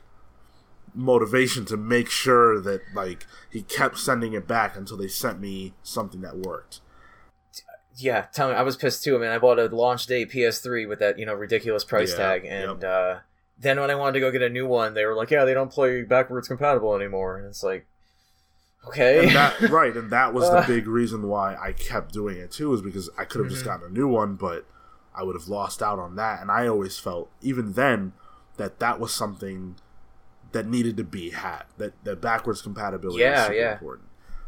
motivation 0.94 1.64
to 1.66 1.76
make 1.76 2.08
sure 2.08 2.60
that 2.60 2.80
like 2.94 3.26
he 3.50 3.62
kept 3.62 3.98
sending 3.98 4.32
it 4.32 4.48
back 4.48 4.76
until 4.76 4.96
they 4.96 5.08
sent 5.08 5.40
me 5.40 5.75
something 5.82 6.20
that 6.22 6.38
worked. 6.38 6.80
Yeah, 7.96 8.26
tell 8.32 8.48
me, 8.48 8.54
I 8.54 8.62
was 8.62 8.76
pissed 8.76 9.02
too. 9.04 9.16
I 9.16 9.18
mean, 9.20 9.30
I 9.30 9.38
bought 9.38 9.58
a 9.58 9.66
launch 9.66 10.06
day 10.06 10.26
PS3 10.26 10.86
with 10.86 10.98
that 10.98 11.18
you 11.18 11.26
know 11.26 11.34
ridiculous 11.34 11.84
price 11.84 12.10
Yeah, 12.10 12.16
tag, 12.18 12.44
and 12.44 12.84
uh, 12.84 13.18
then 13.58 13.80
when 13.80 13.90
I 13.90 13.94
wanted 13.94 14.12
to 14.14 14.20
go 14.20 14.30
get 14.30 14.42
a 14.42 14.48
new 14.48 14.66
one, 14.66 14.94
they 14.94 15.04
were 15.04 15.14
like, 15.14 15.30
"Yeah, 15.30 15.44
they 15.44 15.54
don't 15.54 15.70
play 15.72 16.02
backwards 16.02 16.48
compatible 16.48 16.94
anymore," 16.94 17.36
and 17.38 17.46
it's 17.46 17.62
like, 17.62 17.86
okay, 18.88 19.26
And 19.26 19.36
that 19.36 19.60
right, 19.70 19.96
and 19.96 20.10
that 20.10 20.34
was 20.34 20.50
Uh. 20.50 20.60
the 20.60 20.66
big 20.66 20.86
reason 20.86 21.26
why 21.28 21.56
I 21.56 21.72
kept 21.72 22.12
doing 22.12 22.36
it 22.38 22.50
too, 22.52 22.72
is 22.74 22.82
because 22.82 23.08
I 23.16 23.24
could 23.24 23.40
have 23.40 23.50
just 23.50 23.62
Mhm. 23.62 23.66
gotten 23.68 23.86
a 23.86 23.90
new 23.92 24.08
one, 24.08 24.36
but 24.36 24.66
I 25.14 25.22
would 25.22 25.34
have 25.34 25.48
lost 25.48 25.82
out 25.82 25.98
on 25.98 26.16
that. 26.16 26.42
And 26.42 26.50
I 26.50 26.66
always 26.66 26.98
felt, 26.98 27.30
even 27.40 27.72
then, 27.72 28.12
that 28.58 28.78
that 28.80 29.00
was 29.00 29.14
something 29.14 29.76
that 30.52 30.66
needed 30.66 30.96
to 30.98 31.04
be 31.04 31.30
had. 31.30 31.64
That 31.78 31.92
that 32.04 32.20
backwards 32.20 32.62
compatibility 32.62 33.20
Yeah, 33.22 33.50
yeah. 33.52 33.72
important. 33.72 34.05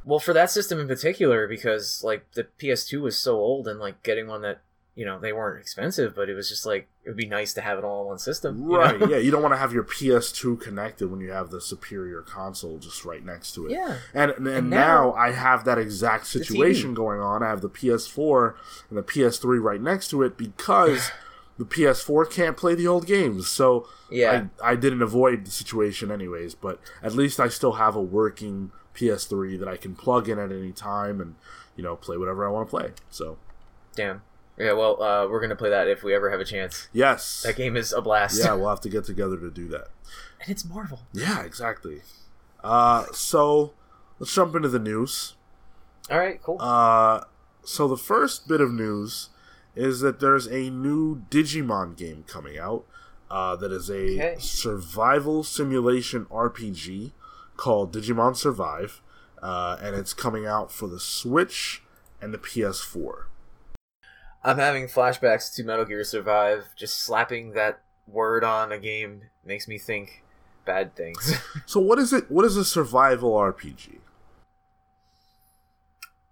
Well, 0.09 0.19
for 0.19 0.33
that 0.33 0.51
system 0.51 0.81
in 0.81 0.89
particular, 0.89 1.47
because 1.47 2.03
like 2.03 2.31
the 2.33 2.47
PS2 2.61 3.01
was 3.01 3.19
so 3.19 3.37
old, 3.37 3.69
and 3.69 3.79
like 3.79 4.03
getting 4.03 4.27
one 4.27 4.43
that 4.43 4.61
you 4.95 5.05
know 5.05 5.19
they 5.21 5.33
weren't 5.33 5.61
expensive, 5.61 6.15
but 6.17 6.29
it 6.29 6.35
was 6.35 6.49
just 6.49 6.67
like 6.67 6.89
it 7.05 7.11
would 7.11 7.17
be 7.17 7.27
nice 7.27 7.53
to 7.55 7.61
have 7.61 7.79
it 7.79 7.85
all 7.85 8.01
in 8.03 8.07
one 8.09 8.19
system, 8.19 8.59
you 8.63 8.69
know? 8.73 8.79
Right, 8.79 9.09
yeah, 9.11 9.17
you 9.19 9.31
don't 9.31 9.43
want 9.43 9.53
to 9.55 9.59
have 9.59 9.73
your 9.73 9.85
PS2 9.85 10.61
connected 10.61 11.09
when 11.11 11.21
you 11.21 11.31
have 11.31 11.51
the 11.51 11.61
superior 11.61 12.21
console 12.23 12.79
just 12.79 13.05
right 13.05 13.25
next 13.25 13.53
to 13.53 13.67
it. 13.67 13.73
yeah. 13.73 13.99
And, 14.13 14.33
and, 14.33 14.47
and 14.49 14.71
now- 14.71 15.13
now, 15.13 15.13
I 15.13 15.31
have 15.31 15.65
that 15.67 15.79
exact 15.79 16.27
situation 16.27 16.95
going 16.95 17.21
on. 17.21 17.43
I 17.43 17.49
have 17.49 17.61
the 17.61 17.71
PS4 17.71 18.55
and 18.89 18.99
the 18.99 19.03
PS3 19.03 19.63
right 19.63 19.81
next 19.81 20.09
to 20.09 20.23
it 20.23 20.37
because 20.37 21.11
the 21.59 21.65
PS4 21.65 22.31
can't 22.31 22.57
play 22.57 22.75
the 22.75 22.87
old 22.87 23.07
games. 23.07 23.49
So 23.49 23.87
Yeah. 24.11 24.47
I, 24.63 24.73
I 24.73 24.77
didn't 24.77 25.03
avoid 25.03 25.45
the 25.45 25.51
situation 25.51 26.11
anyways, 26.11 26.55
but 26.55 26.81
at 27.03 27.13
least 27.15 27.39
I 27.41 27.49
still 27.49 27.73
have 27.75 27.95
a 27.97 28.03
working 28.03 28.73
PS3 28.99 29.59
that 29.61 29.69
I 29.69 29.77
can 29.77 29.95
plug 29.95 30.29
in 30.29 30.39
at 30.39 30.51
any 30.51 30.73
time 30.73 31.21
and, 31.21 31.35
you 31.77 31.83
know, 31.85 31.97
play 31.97 32.17
whatever 32.17 32.47
I 32.47 32.51
want 32.51 32.69
to 32.69 32.71
play. 32.77 32.91
So, 33.11 33.39
Damn. 33.95 34.23
Yeah. 34.57 34.73
Well, 34.73 35.01
uh, 35.03 35.29
we're 35.29 35.41
gonna 35.41 35.55
play 35.57 35.71
that 35.71 35.87
if 35.89 36.03
we 36.03 36.15
ever 36.15 36.31
have 36.31 36.41
a 36.41 36.45
chance. 36.45 36.89
yes. 36.93 37.43
That 37.43 37.57
game 37.57 37.77
is 37.77 37.93
a 37.93 38.01
blast. 38.03 38.39
Yeah, 38.43 38.55
we'll 38.55 38.69
have 38.71 38.81
to 38.83 38.89
get 38.89 39.05
together 39.05 39.37
to 39.39 39.51
do 39.51 39.69
that. 39.69 39.89
and 40.41 40.51
it's 40.51 40.65
Marvel. 40.65 41.01
Yeah, 41.13 41.43
exactly. 41.45 42.03
Uh, 42.65 43.05
so 43.13 43.73
let's 44.19 44.35
jump 44.35 44.55
into 44.57 44.69
the 44.69 44.79
news. 44.81 45.35
All 46.11 46.19
right. 46.19 46.43
Cool. 46.43 46.57
Uh, 46.61 47.25
so 47.65 47.87
the 47.87 47.97
first 47.97 48.49
bit 48.49 48.61
of 48.61 48.73
news 48.73 49.29
is 49.77 50.01
that 50.01 50.19
there's 50.21 50.47
a 50.47 50.71
new 50.71 51.23
Digimon 51.31 51.97
game 51.97 52.25
coming 52.27 52.59
out. 52.59 52.85
Uh, 53.31 53.55
that 53.57 53.71
is 53.71 53.91
a 53.91 53.95
Okay. 54.15 54.37
survival 54.41 55.45
simulation 55.45 56.25
RPG 56.31 57.13
called 57.59 57.93
Digimon 57.93 58.35
Survive, 58.35 59.03
uh, 59.43 59.77
and 59.83 59.95
it's 59.95 60.15
coming 60.15 60.47
out 60.47 60.73
for 60.73 60.89
the 60.89 60.99
Switch 60.99 61.83
and 62.23 62.33
the 62.33 62.39
PS4. 62.39 63.25
I'm 64.43 64.57
having 64.57 64.87
flashbacks 64.87 65.55
to 65.57 65.65
Metal 65.65 65.85
Gear 65.85 66.05
Survive. 66.05 66.69
Just 66.75 67.01
slapping 67.01 67.53
that 67.53 67.83
word 68.07 68.45
on 68.45 68.73
a 68.73 68.79
game 68.79 69.25
makes 69.45 69.69
me 69.69 69.77
think 69.77 70.25
bad 70.65 70.95
things. 70.97 71.35
So 71.67 71.81
what 71.81 71.99
is 71.99 72.15
it? 72.15 72.31
What 72.31 72.47
is 72.47 72.57
a 72.57 72.65
survival 72.65 73.33
RPG? 73.33 73.99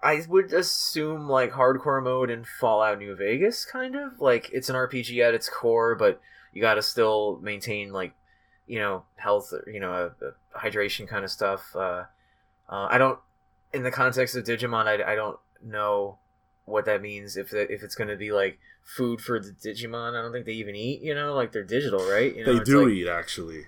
I 0.03 0.23
would 0.29 0.53
assume 0.53 1.29
like 1.29 1.53
hardcore 1.53 2.03
mode 2.03 2.31
in 2.31 2.45
Fallout 2.45 2.99
New 2.99 3.15
Vegas, 3.17 3.67
kind 3.67 3.97
of 3.97 4.21
like 4.21 4.49
it's 4.53 4.71
an 4.71 4.77
RPG 4.77 5.27
at 5.27 5.35
its 5.35 5.51
core, 5.51 5.95
but 5.95 6.21
you 6.53 6.63
got 6.63 6.75
to 6.75 6.83
still 6.83 7.39
maintain 7.43 7.93
like 7.93 8.15
you 8.67 8.79
know 8.79 9.05
health, 9.17 9.53
you 9.67 9.81
know, 9.81 9.93
uh, 9.93 10.11
uh, 10.27 10.59
hydration 10.59 11.09
kind 11.09 11.25
of 11.25 11.31
stuff. 11.31 11.75
Uh, 11.75 12.05
uh, 12.69 12.89
I 12.91 12.99
don't, 12.99 13.19
in 13.73 13.83
the 13.83 13.91
context 13.91 14.37
of 14.37 14.45
Digimon, 14.45 14.87
I, 14.87 15.13
I 15.13 15.15
don't 15.15 15.39
know 15.63 16.19
what 16.65 16.85
that 16.87 17.01
means. 17.03 17.37
If 17.37 17.51
the, 17.51 17.71
if 17.73 17.83
it's 17.83 17.95
going 17.95 18.09
to 18.09 18.17
be 18.17 18.33
like 18.33 18.59
food 18.83 19.21
for 19.21 19.39
the 19.39 19.51
Digimon, 19.53 20.19
I 20.19 20.23
don't 20.23 20.33
think 20.33 20.47
they 20.47 20.53
even 20.53 20.75
eat. 20.75 21.01
You 21.03 21.15
know, 21.15 21.35
like 21.35 21.53
they're 21.53 21.65
digital, 21.65 22.01
right? 22.09 22.35
You 22.35 22.45
know, 22.45 22.59
they 22.59 22.65
do 22.65 22.85
like- 22.85 22.95
eat 22.95 23.09
actually. 23.09 23.67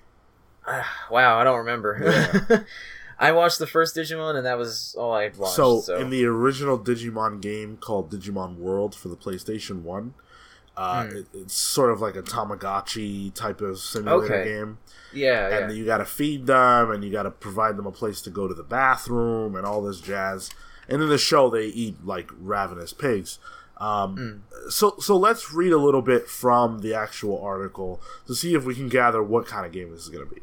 wow, 1.11 1.39
I 1.39 1.45
don't 1.45 1.59
remember. 1.59 2.45
Yeah. 2.51 2.61
I 3.21 3.33
watched 3.33 3.59
the 3.59 3.67
first 3.67 3.97
Digimon, 3.97 4.37
and 4.37 4.47
that 4.47 4.59
was 4.59 4.95
all 4.97 5.13
I 5.13 5.29
watched. 5.37 5.57
So, 5.57 5.81
So, 5.81 5.97
in 5.97 6.11
the 6.11 6.25
original 6.27 6.79
Digimon 6.79 7.41
game 7.41 7.77
called 7.77 8.13
Digimon 8.13 8.59
World 8.59 8.95
for 8.95 9.09
the 9.09 9.17
PlayStation 9.17 9.83
One, 9.83 10.15
uh, 10.79 11.05
Hmm. 11.07 11.17
it, 11.17 11.27
it's 11.35 11.55
sort 11.55 11.91
of 11.91 12.01
like 12.01 12.15
a 12.17 12.23
Tamagotchi 12.23 13.35
type 13.35 13.61
of 13.61 13.79
simulator 13.79 14.35
Okay. 14.35 14.45
game, 14.45 14.79
yeah, 15.13 15.49
yeah. 15.49 15.59
and 15.59 15.77
you 15.77 15.85
got 15.85 15.99
to 15.99 16.05
feed 16.05 16.47
them, 16.47 16.91
and 16.91 17.03
you 17.05 17.11
got 17.11 17.25
to 17.25 17.31
provide 17.31 17.77
them 17.77 17.87
a 17.87 17.93
place 17.93 18.21
to 18.23 18.31
go 18.31 18.47
to 18.47 18.55
the 18.55 18.63
bathroom, 18.63 19.57
and 19.57 19.67
all 19.67 19.83
this 19.83 20.01
jazz. 20.01 20.51
And 20.89 21.03
in 21.03 21.09
the 21.09 21.19
show, 21.19 21.51
they 21.51 21.67
eat 21.67 22.05
like 22.07 22.31
ravenous 22.39 22.93
pigs. 22.93 23.39
Um, 23.79 24.17
Hmm. 24.17 24.71
So, 24.71 24.95
so 24.99 25.17
let's 25.17 25.53
read 25.53 25.73
a 25.73 25.79
little 25.79 26.03
bit 26.03 26.29
from 26.29 26.79
the 26.81 26.95
actual 26.95 27.41
article 27.43 28.01
to 28.27 28.35
see 28.35 28.55
if 28.55 28.65
we 28.65 28.75
can 28.75 28.89
gather 28.89 29.23
what 29.23 29.47
kind 29.47 29.65
of 29.67 29.73
game 29.73 29.91
this 29.91 30.03
is 30.03 30.09
going 30.09 30.27
to 30.29 30.35
be. 30.35 30.43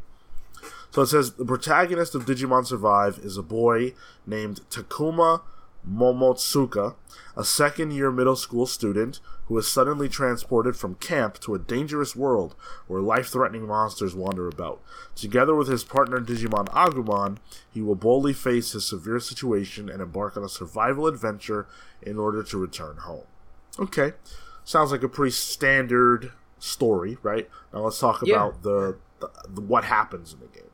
So 0.91 1.01
it 1.01 1.07
says 1.07 1.33
the 1.33 1.43
protagonist 1.45 2.15
of 2.15 2.25
Digimon 2.25 2.65
Survive 2.65 3.19
is 3.19 3.35
a 3.37 3.43
boy 3.43 3.93
named 4.25 4.61
Takuma 4.69 5.41
Momotsuka, 5.89 6.95
a 7.35 7.43
second 7.43 7.91
year 7.91 8.11
middle 8.11 8.35
school 8.35 8.65
student 8.65 9.19
who 9.45 9.57
is 9.57 9.67
suddenly 9.67 10.09
transported 10.09 10.75
from 10.75 10.95
camp 10.95 11.39
to 11.39 11.53
a 11.53 11.59
dangerous 11.59 12.15
world 12.15 12.55
where 12.87 13.01
life 13.01 13.27
threatening 13.27 13.67
monsters 13.67 14.15
wander 14.15 14.47
about. 14.47 14.81
Together 15.15 15.53
with 15.53 15.67
his 15.67 15.83
partner 15.83 16.19
Digimon 16.19 16.67
Agumon, 16.69 17.37
he 17.71 17.81
will 17.81 17.95
boldly 17.95 18.33
face 18.33 18.71
his 18.71 18.85
severe 18.85 19.19
situation 19.19 19.87
and 19.89 20.01
embark 20.01 20.35
on 20.35 20.43
a 20.43 20.49
survival 20.49 21.05
adventure 21.05 21.67
in 22.01 22.17
order 22.17 22.41
to 22.41 22.57
return 22.57 22.97
home. 22.97 23.25
Okay, 23.79 24.13
sounds 24.63 24.91
like 24.91 25.03
a 25.03 25.09
pretty 25.09 25.31
standard 25.31 26.31
story, 26.57 27.17
right? 27.21 27.47
Now 27.73 27.81
let's 27.81 27.99
talk 27.99 28.23
Yeah. 28.25 28.35
about 28.47 28.63
the, 28.63 28.97
the, 29.19 29.29
the 29.49 29.61
what 29.61 29.83
happens 29.83 30.33
in 30.33 30.39
the 30.39 30.47
game. 30.47 30.64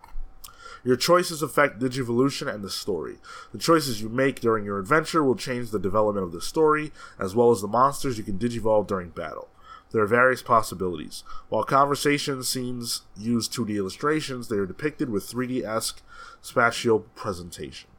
Your 0.84 0.96
choices 0.96 1.42
affect 1.42 1.80
Digivolution 1.80 2.54
and 2.54 2.64
the 2.64 2.70
story. 2.70 3.18
The 3.52 3.60
choices 3.60 4.02
you 4.02 4.10
make 4.10 4.40
during 4.40 4.66
your 4.66 4.80
adventure 4.80 5.24
will 5.24 5.36
change 5.36 5.70
the 5.70 5.80
development 5.80 6.26
of 6.26 6.32
the 6.32 6.42
story, 6.42 6.92
as 7.20 7.36
well 7.36 7.52
as 7.52 7.62
the 7.62 7.68
monsters 7.68 8.18
you 8.18 8.24
can 8.24 8.40
digivolve 8.40 8.88
during 8.88 9.10
battle. 9.10 9.50
There 9.92 10.02
are 10.02 10.08
various 10.08 10.42
possibilities. 10.42 11.24
While 11.50 11.64
conversation 11.66 12.42
scenes 12.44 13.02
use 13.18 13.50
2D 13.50 13.76
illustrations, 13.76 14.48
they 14.48 14.58
are 14.58 14.66
depicted 14.66 15.10
with 15.10 15.30
3D 15.30 15.64
esque 15.64 16.02
spatial 16.42 17.02
presentation. 17.16 17.90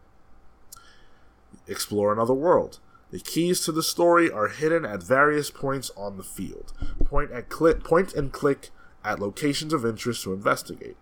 Explore 1.68 2.12
another 2.12 2.34
world. 2.34 2.80
The 3.10 3.20
keys 3.20 3.60
to 3.60 3.72
the 3.72 3.82
story 3.82 4.30
are 4.30 4.48
hidden 4.48 4.86
at 4.86 5.02
various 5.02 5.50
points 5.50 5.90
on 5.96 6.16
the 6.16 6.24
field. 6.24 6.72
Point, 7.04 7.30
at 7.30 7.50
click, 7.50 7.84
point 7.84 8.14
and 8.14 8.32
click 8.32 8.70
at 9.04 9.20
locations 9.20 9.74
of 9.74 9.84
interest 9.84 10.24
to 10.24 10.32
investigate. 10.32 10.96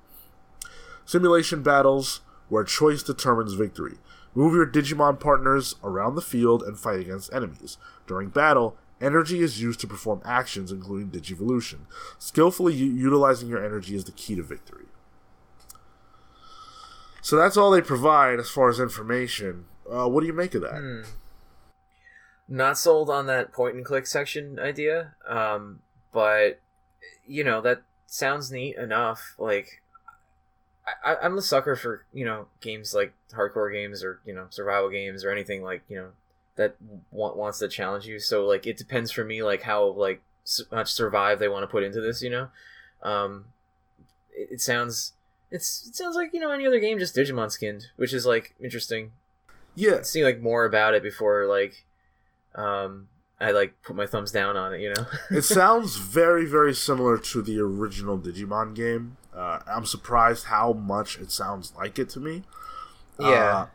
Simulation 1.10 1.64
battles 1.64 2.20
where 2.48 2.62
choice 2.62 3.02
determines 3.02 3.54
victory. 3.54 3.96
Move 4.32 4.54
your 4.54 4.64
Digimon 4.64 5.18
partners 5.18 5.74
around 5.82 6.14
the 6.14 6.22
field 6.22 6.62
and 6.62 6.78
fight 6.78 7.00
against 7.00 7.34
enemies. 7.34 7.78
During 8.06 8.28
battle, 8.28 8.76
energy 9.00 9.40
is 9.40 9.60
used 9.60 9.80
to 9.80 9.88
perform 9.88 10.22
actions 10.24 10.70
including 10.70 11.10
Digivolution. 11.10 11.78
Skillfully 12.20 12.74
u- 12.74 12.92
utilizing 12.92 13.48
your 13.48 13.60
energy 13.60 13.96
is 13.96 14.04
the 14.04 14.12
key 14.12 14.36
to 14.36 14.44
victory. 14.44 14.84
So 17.22 17.34
that's 17.34 17.56
all 17.56 17.72
they 17.72 17.82
provide 17.82 18.38
as 18.38 18.48
far 18.48 18.68
as 18.68 18.78
information. 18.78 19.64
Uh, 19.90 20.06
what 20.06 20.20
do 20.20 20.28
you 20.28 20.32
make 20.32 20.54
of 20.54 20.62
that? 20.62 20.78
Hmm. 20.78 21.00
Not 22.46 22.78
sold 22.78 23.10
on 23.10 23.26
that 23.26 23.52
point 23.52 23.74
and 23.74 23.84
click 23.84 24.06
section 24.06 24.60
idea, 24.60 25.14
um, 25.28 25.80
but 26.12 26.60
you 27.26 27.42
know 27.42 27.60
that 27.62 27.82
sounds 28.06 28.52
neat 28.52 28.76
enough. 28.76 29.34
Like, 29.38 29.82
I, 31.04 31.16
I'm 31.22 31.38
a 31.38 31.42
sucker 31.42 31.76
for 31.76 32.04
you 32.12 32.24
know 32.24 32.46
games 32.60 32.94
like 32.94 33.12
hardcore 33.32 33.72
games 33.72 34.02
or 34.04 34.20
you 34.24 34.34
know 34.34 34.46
survival 34.50 34.90
games 34.90 35.24
or 35.24 35.30
anything 35.30 35.62
like 35.62 35.82
you 35.88 35.96
know 35.96 36.10
that 36.56 36.76
want, 37.10 37.36
wants 37.36 37.58
to 37.58 37.68
challenge 37.68 38.06
you. 38.06 38.18
So 38.18 38.44
like, 38.46 38.66
it 38.66 38.76
depends 38.76 39.10
for 39.10 39.24
me 39.24 39.42
like 39.42 39.62
how 39.62 39.84
like 39.84 40.22
s- 40.44 40.62
much 40.70 40.92
survive 40.92 41.38
they 41.38 41.48
want 41.48 41.62
to 41.62 41.66
put 41.66 41.82
into 41.82 42.00
this. 42.00 42.22
You 42.22 42.30
know, 42.30 42.48
um, 43.02 43.46
it, 44.32 44.48
it 44.52 44.60
sounds 44.60 45.14
it's 45.50 45.88
it 45.88 45.96
sounds 45.96 46.16
like 46.16 46.32
you 46.32 46.40
know 46.40 46.50
any 46.50 46.66
other 46.66 46.80
game 46.80 46.98
just 46.98 47.16
Digimon 47.16 47.50
skinned, 47.50 47.88
which 47.96 48.12
is 48.12 48.26
like 48.26 48.54
interesting 48.60 49.12
Yeah, 49.74 50.02
see 50.02 50.24
like 50.24 50.40
more 50.40 50.64
about 50.64 50.94
it 50.94 51.02
before 51.02 51.46
like 51.46 51.84
um 52.54 53.08
I 53.40 53.52
like 53.52 53.80
put 53.82 53.96
my 53.96 54.06
thumbs 54.06 54.30
down 54.30 54.56
on 54.56 54.74
it, 54.74 54.80
you 54.80 54.92
know. 54.92 55.06
it 55.30 55.42
sounds 55.42 55.96
very, 55.96 56.44
very 56.44 56.74
similar 56.74 57.16
to 57.16 57.40
the 57.40 57.58
original 57.58 58.18
Digimon 58.18 58.74
game. 58.74 59.16
Uh, 59.34 59.60
I'm 59.66 59.86
surprised 59.86 60.46
how 60.46 60.72
much 60.72 61.18
it 61.18 61.30
sounds 61.30 61.72
like 61.76 61.98
it 61.98 62.08
to 62.10 62.20
me. 62.20 62.42
Yeah. 63.18 63.26
Uh, 63.26 63.66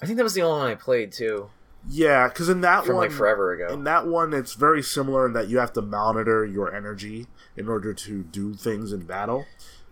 I 0.00 0.06
think 0.06 0.16
that 0.18 0.22
was 0.22 0.34
the 0.34 0.42
only 0.42 0.60
one 0.60 0.70
I 0.70 0.74
played 0.74 1.12
too 1.12 1.50
yeah, 1.88 2.28
because 2.28 2.48
in 2.48 2.62
that 2.62 2.84
from 2.84 2.96
one, 2.96 3.08
like 3.08 3.16
forever 3.16 3.52
ago. 3.52 3.72
in 3.72 3.84
that 3.84 4.06
one, 4.06 4.32
it's 4.32 4.54
very 4.54 4.82
similar 4.82 5.26
in 5.26 5.32
that 5.34 5.48
you 5.48 5.58
have 5.58 5.72
to 5.74 5.82
monitor 5.82 6.44
your 6.44 6.74
energy 6.74 7.26
in 7.56 7.68
order 7.68 7.94
to 7.94 8.22
do 8.24 8.54
things 8.54 8.92
in 8.92 9.06
battle. 9.06 9.46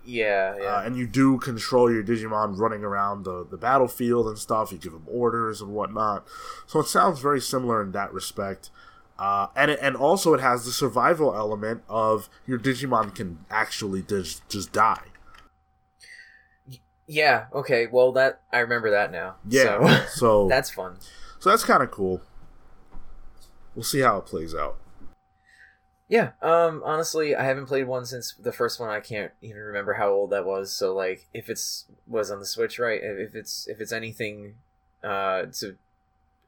yeah, 0.04 0.56
yeah. 0.59 0.64
Uh, 0.64 0.83
and 0.85 0.97
you 0.97 1.06
do 1.06 1.38
control 1.38 1.92
your 1.92 2.02
Digimon 2.02 2.59
running 2.59 2.83
around 2.83 3.25
the, 3.25 3.47
the 3.49 3.56
battlefield 3.56 4.26
and 4.26 4.38
stuff. 4.38 4.73
You 4.73 4.78
give 4.78 4.92
them 4.92 5.06
orders 5.06 5.61
and 5.61 5.73
whatnot. 5.73 6.26
So 6.66 6.80
it 6.80 6.87
sounds 6.87 7.21
very 7.21 7.40
similar 7.40 7.80
in 7.83 7.92
that 7.92 8.12
respect. 8.12 8.71
Uh, 9.18 9.47
and 9.54 9.71
it, 9.71 9.78
and 9.80 9.94
also 9.97 10.35
it 10.35 10.40
has 10.40 10.64
the 10.64 10.73
survival 10.73 11.35
element 11.37 11.83
of 11.88 12.28
your 12.47 12.59
Digimon 12.59 13.14
can 13.14 13.44
actually 13.50 14.02
just 14.02 14.47
just 14.49 14.73
die. 14.73 15.04
yeah, 17.06 17.47
okay. 17.52 17.87
Well, 17.87 18.12
that 18.12 18.40
I 18.52 18.59
remember 18.61 18.90
that 18.90 19.12
now. 19.12 19.37
Yeah, 19.49 19.64
So 19.64 20.04
so 20.09 20.49
that's 20.49 20.71
fun. 20.71 20.97
so 21.38 21.50
that's 21.50 21.64
kind 21.64 21.83
of 21.83 21.90
cool. 21.90 22.23
We'll 23.75 23.83
see 23.85 24.00
how 24.00 24.18
it 24.18 24.26
plays 24.26 24.54
out. 24.54 24.76
Yeah. 26.09 26.33
Um 26.42 26.83
honestly, 26.85 27.35
I 27.35 27.44
haven't 27.44 27.66
played 27.66 27.87
one 27.87 28.04
since 28.06 28.35
the 28.35 28.52
first 28.52 28.78
one. 28.80 28.88
I 28.90 29.00
can't 29.00 29.33
even 29.42 29.59
remember 29.61 29.94
how 29.94 30.11
old 30.11 30.30
that 30.30 30.44
was. 30.44 30.73
So 30.75 30.94
like 30.94 31.26
if 31.33 31.49
it's 31.49 31.87
was 32.06 32.30
on 32.30 32.40
the 32.40 32.47
Switch, 32.47 32.78
right? 32.78 33.00
If 33.02 33.35
it's 33.35 33.66
if 33.68 33.80
it's 33.80 33.92
anything 33.92 34.54
uh 35.02 35.47
to 35.61 35.76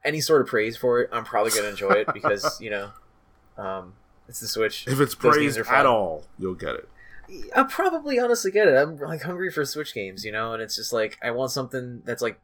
any 0.07 0.21
sort 0.21 0.41
of 0.41 0.47
praise 0.47 0.75
for 0.77 1.01
it, 1.01 1.09
I'm 1.11 1.23
probably 1.25 1.51
going 1.51 1.63
to 1.63 1.69
enjoy 1.69 1.91
it 1.91 2.07
because, 2.13 2.59
you 2.61 2.69
know, 2.69 2.91
um 3.57 3.93
it's 4.27 4.39
the 4.39 4.47
Switch. 4.47 4.85
If 4.87 4.99
it's 4.99 5.15
Those 5.15 5.35
praised 5.35 5.55
games 5.57 5.67
at 5.69 5.85
all, 5.85 6.23
you'll 6.37 6.55
get 6.55 6.75
it. 6.75 6.89
I'll 7.55 7.65
probably 7.65 8.19
honestly 8.19 8.51
get 8.51 8.67
it. 8.67 8.75
I'm 8.75 8.97
like 8.97 9.21
hungry 9.21 9.51
for 9.51 9.63
Switch 9.65 9.93
games, 9.93 10.25
you 10.25 10.31
know, 10.31 10.53
and 10.53 10.61
it's 10.61 10.75
just 10.75 10.91
like 10.93 11.17
I 11.21 11.31
want 11.31 11.51
something 11.51 12.01
that's 12.05 12.21
like 12.21 12.39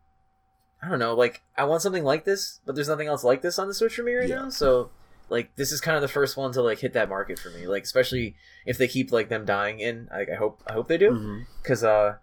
I 0.82 0.90
don't 0.90 1.00
know, 1.00 1.14
like 1.16 1.42
I 1.58 1.64
want 1.66 1.82
something 1.82 2.04
like 2.04 2.26
this, 2.26 2.60
but 2.66 2.76
there's 2.76 2.90
nothing 2.90 3.08
else 3.08 3.24
like 3.24 3.42
this 3.42 3.58
on 3.60 3.68
the 3.68 3.74
Switch 3.74 3.96
for 3.96 4.04
me 4.04 4.14
right 4.14 4.28
Yeah. 4.30 4.44
now. 4.44 4.50
So 4.50 4.92
like 5.30 5.56
this 5.56 5.72
is 5.72 5.80
kind 5.82 5.96
of 5.96 6.02
the 6.02 6.08
first 6.10 6.36
one 6.38 6.52
to 6.54 6.62
like 6.62 6.80
hit 6.80 6.94
that 6.94 7.10
market 7.10 7.40
for 7.40 7.50
me. 7.50 7.68
Like 7.68 7.84
especially 7.84 8.36
if 8.66 8.78
they 8.78 8.88
keep 8.88 9.12
like 9.12 9.30
them 9.30 9.46
dying 9.46 9.80
in. 9.80 10.08
Like 10.12 10.30
I 10.30 10.36
hope 10.36 10.62
I 10.68 10.74
hope 10.74 10.88
they 10.88 10.98
do 10.98 11.44
because 11.62 11.84
uh 11.84 12.16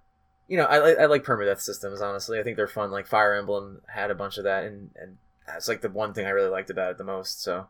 you 0.48 0.56
know 0.56 0.64
I, 0.64 0.76
I 0.76 0.90
I 1.02 1.06
like 1.06 1.22
permadeath 1.24 1.60
systems 1.60 2.00
honestly. 2.00 2.38
I 2.38 2.42
think 2.42 2.56
they're 2.56 2.66
fun. 2.68 2.90
Like 2.90 3.06
Fire 3.06 3.34
Emblem 3.34 3.80
had 3.88 4.10
a 4.10 4.14
bunch 4.14 4.36
of 4.38 4.44
that, 4.44 4.64
and 4.64 4.90
and 4.96 5.16
that's 5.52 5.68
like 5.68 5.80
the 5.80 5.88
one 5.90 6.12
thing 6.14 6.26
I 6.26 6.30
really 6.30 6.50
liked 6.50 6.70
about 6.70 6.92
it 6.92 6.98
the 6.98 7.04
most. 7.04 7.42
So 7.42 7.66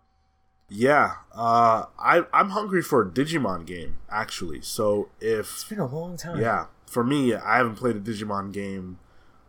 Yeah, 0.68 1.14
uh, 1.34 1.86
I 1.98 2.24
I'm 2.32 2.50
hungry 2.50 2.82
for 2.82 3.02
a 3.02 3.06
Digimon 3.10 3.66
game 3.66 3.98
actually. 4.10 4.60
So 4.62 5.08
if 5.20 5.52
it's 5.54 5.64
been 5.64 5.78
a 5.80 5.86
long 5.86 6.16
time. 6.16 6.40
Yeah, 6.40 6.66
for 6.86 7.04
me, 7.04 7.34
I 7.34 7.56
haven't 7.58 7.76
played 7.76 7.96
a 7.96 8.00
Digimon 8.00 8.52
game, 8.52 8.98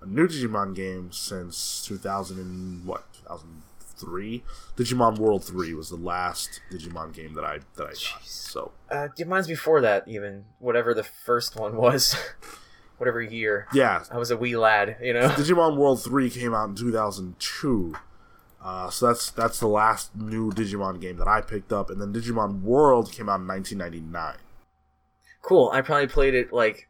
a 0.02 0.06
new 0.06 0.28
Digimon 0.28 0.76
game 0.76 1.12
since 1.12 1.84
2000 1.86 2.38
and 2.39 2.86
what 2.86 3.06
2003. 3.13 4.44
Digimon 4.76 5.17
World 5.20 5.44
3 5.44 5.74
was 5.74 5.89
the 5.89 5.96
last 5.96 6.62
Digimon 6.72 7.13
game 7.13 7.34
that 7.36 7.44
I 7.44 7.60
that 7.76 7.84
I 7.86 7.89
got. 7.91 7.96
Jeez. 7.98 8.26
So 8.28 8.72
Uh, 8.89 9.08
mine's 9.28 9.48
before 9.48 9.82
that, 9.82 10.08
even 10.08 10.46
whatever 10.60 10.94
the 10.94 11.04
first 11.04 11.56
one 11.56 11.76
was, 11.76 12.15
whatever 12.98 13.22
year. 13.22 13.67
yeah, 13.74 14.04
I 14.12 14.17
was 14.17 14.32
a 14.32 14.38
wee 14.38 14.56
lad, 14.56 14.98
you 15.02 15.13
know. 15.13 15.30
Digimon 15.30 15.78
World 15.78 16.04
3 16.04 16.30
came 16.30 16.54
out 16.54 16.70
in 16.70 16.76
2002. 16.76 17.96
Uh, 18.63 18.89
so 18.91 19.08
that's 19.08 19.32
that's 19.32 19.60
the 19.60 19.67
last 19.67 20.15
new 20.15 20.52
Digimon 20.52 21.02
game 21.02 21.17
that 21.17 21.28
I 21.28 21.41
picked 21.41 21.74
up, 21.74 21.89
and 21.89 22.00
then 22.00 22.13
Digimon 22.13 22.62
World 22.62 23.12
came 23.12 23.28
out 23.28 23.39
in 23.41 23.47
1999. 23.47 24.36
Cool. 25.41 25.71
I 25.74 25.82
probably 25.82 26.08
played 26.08 26.36
it 26.36 26.54
like 26.54 26.88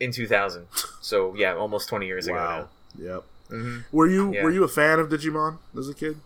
in 0.00 0.12
2000. 0.12 0.66
So 1.02 1.34
yeah, 1.34 1.54
almost 1.54 1.88
20 1.88 2.06
years 2.06 2.26
Wow. 2.28 2.68
ago 2.96 3.04
Yep. 3.04 3.24
now. 3.50 3.56
hmm 3.58 3.78
Were 3.92 4.06
you 4.08 4.32
Yeah. 4.32 4.42
were 4.42 4.50
you 4.50 4.64
a 4.64 4.68
fan 4.68 4.98
of 4.98 5.08
Digimon 5.10 5.58
as 5.76 5.88
a 5.88 5.94
kid? 5.94 6.16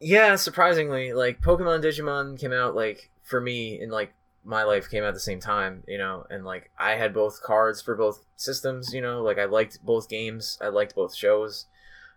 Yeah, 0.00 0.34
surprisingly, 0.34 1.12
like 1.12 1.40
Pokemon 1.40 1.84
Digimon 1.84 2.36
came 2.38 2.52
out 2.52 2.74
like 2.74 3.10
for 3.22 3.40
me 3.40 3.80
in 3.80 3.90
like 3.90 4.14
my 4.44 4.64
life 4.64 4.90
came 4.90 5.04
out 5.04 5.08
at 5.10 5.14
the 5.14 5.20
same 5.20 5.38
time, 5.38 5.84
you 5.86 5.96
know, 5.98 6.26
and 6.28 6.44
like 6.44 6.72
I 6.76 6.96
had 6.96 7.14
both 7.14 7.40
cards 7.40 7.80
for 7.80 7.94
both 7.94 8.24
systems, 8.34 8.92
you 8.92 9.00
know, 9.00 9.22
like 9.22 9.38
I 9.38 9.44
liked 9.44 9.84
both 9.84 10.08
games, 10.08 10.58
I 10.60 10.68
liked 10.68 10.96
both 10.96 11.14
shows. 11.14 11.66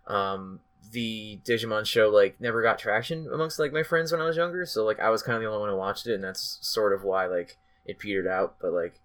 Um 0.08 0.58
the 0.92 1.40
Digimon 1.44 1.86
show 1.86 2.08
like 2.08 2.40
never 2.40 2.62
got 2.62 2.78
traction 2.78 3.28
amongst 3.32 3.58
like 3.58 3.72
my 3.72 3.82
friends 3.82 4.12
when 4.12 4.20
I 4.20 4.24
was 4.26 4.36
younger, 4.36 4.64
so 4.66 4.84
like 4.84 5.00
I 5.00 5.10
was 5.10 5.22
kind 5.22 5.36
of 5.36 5.42
the 5.42 5.48
only 5.48 5.60
one 5.60 5.70
who 5.70 5.76
watched 5.76 6.06
it 6.06 6.14
and 6.14 6.24
that's 6.24 6.58
sort 6.60 6.92
of 6.92 7.02
why 7.04 7.26
like 7.26 7.56
it 7.84 7.98
petered 7.98 8.26
out, 8.26 8.56
but 8.60 8.72
like 8.72 9.00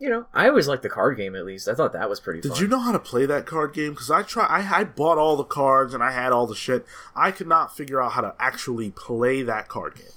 you 0.00 0.08
know, 0.08 0.26
I 0.32 0.48
always 0.48 0.68
liked 0.68 0.84
the 0.84 0.88
card 0.88 1.16
game 1.16 1.34
at 1.34 1.44
least. 1.44 1.66
I 1.68 1.74
thought 1.74 1.92
that 1.92 2.08
was 2.08 2.20
pretty 2.20 2.40
Did 2.40 2.52
fun. 2.52 2.60
you 2.60 2.68
know 2.68 2.78
how 2.78 2.92
to 2.92 3.00
play 3.00 3.26
that 3.26 3.46
card 3.46 3.74
game? 3.74 3.90
Because 3.90 4.12
I 4.12 4.22
try, 4.22 4.46
I, 4.46 4.80
I 4.82 4.84
bought 4.84 5.18
all 5.18 5.34
the 5.36 5.42
cards 5.42 5.92
and 5.92 6.04
I 6.04 6.12
had 6.12 6.30
all 6.30 6.46
the 6.46 6.54
shit. 6.54 6.86
I 7.16 7.32
could 7.32 7.48
not 7.48 7.76
figure 7.76 8.00
out 8.00 8.12
how 8.12 8.20
to 8.20 8.32
actually 8.38 8.92
play 8.92 9.42
that 9.42 9.66
card 9.66 9.96
game. 9.96 10.12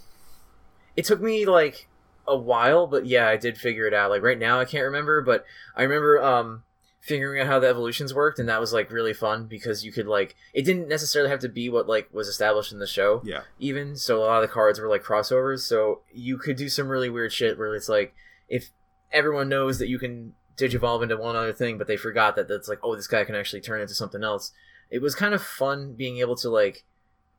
it 0.95 1.05
took 1.05 1.19
me 1.19 1.45
like 1.47 1.87
a 2.27 2.37
while 2.37 2.85
but 2.85 3.07
yeah 3.07 3.27
i 3.27 3.35
did 3.35 3.57
figure 3.57 3.87
it 3.87 3.93
out 3.95 4.11
like 4.11 4.21
right 4.21 4.37
now 4.37 4.59
i 4.59 4.63
can't 4.65 4.83
remember 4.85 5.21
but 5.21 5.43
i 5.75 5.81
remember 5.81 6.21
um 6.21 6.63
figuring 7.01 7.41
out 7.41 7.47
how 7.47 7.59
the 7.59 7.67
evolutions 7.67 8.13
worked 8.13 8.37
and 8.37 8.47
that 8.47 8.59
was 8.59 8.71
like 8.71 8.91
really 8.91 9.13
fun 9.13 9.47
because 9.47 9.83
you 9.83 9.91
could 9.91 10.05
like 10.05 10.35
it 10.53 10.61
didn't 10.61 10.87
necessarily 10.87 11.31
have 11.31 11.39
to 11.39 11.49
be 11.49 11.67
what 11.67 11.87
like 11.87 12.07
was 12.13 12.27
established 12.27 12.71
in 12.71 12.77
the 12.77 12.85
show 12.85 13.21
Yeah, 13.25 13.41
even 13.59 13.95
so 13.95 14.19
a 14.19 14.25
lot 14.25 14.43
of 14.43 14.47
the 14.47 14.53
cards 14.53 14.79
were 14.79 14.87
like 14.87 15.03
crossovers 15.03 15.61
so 15.61 16.01
you 16.13 16.37
could 16.37 16.55
do 16.55 16.69
some 16.69 16.87
really 16.87 17.09
weird 17.09 17.33
shit 17.33 17.57
where 17.57 17.73
it's 17.75 17.89
like 17.89 18.13
if 18.47 18.69
everyone 19.11 19.49
knows 19.49 19.79
that 19.79 19.89
you 19.89 19.97
can 19.97 20.35
digivolve 20.55 21.01
into 21.01 21.17
one 21.17 21.35
other 21.35 21.53
thing 21.53 21.79
but 21.79 21.87
they 21.87 21.97
forgot 21.97 22.35
that 22.35 22.47
that's 22.47 22.69
like 22.69 22.79
oh 22.83 22.95
this 22.95 23.07
guy 23.07 23.23
can 23.23 23.33
actually 23.33 23.61
turn 23.61 23.81
into 23.81 23.95
something 23.95 24.23
else 24.23 24.51
it 24.91 25.01
was 25.01 25.15
kind 25.15 25.33
of 25.33 25.41
fun 25.41 25.93
being 25.93 26.19
able 26.19 26.35
to 26.35 26.49
like 26.49 26.83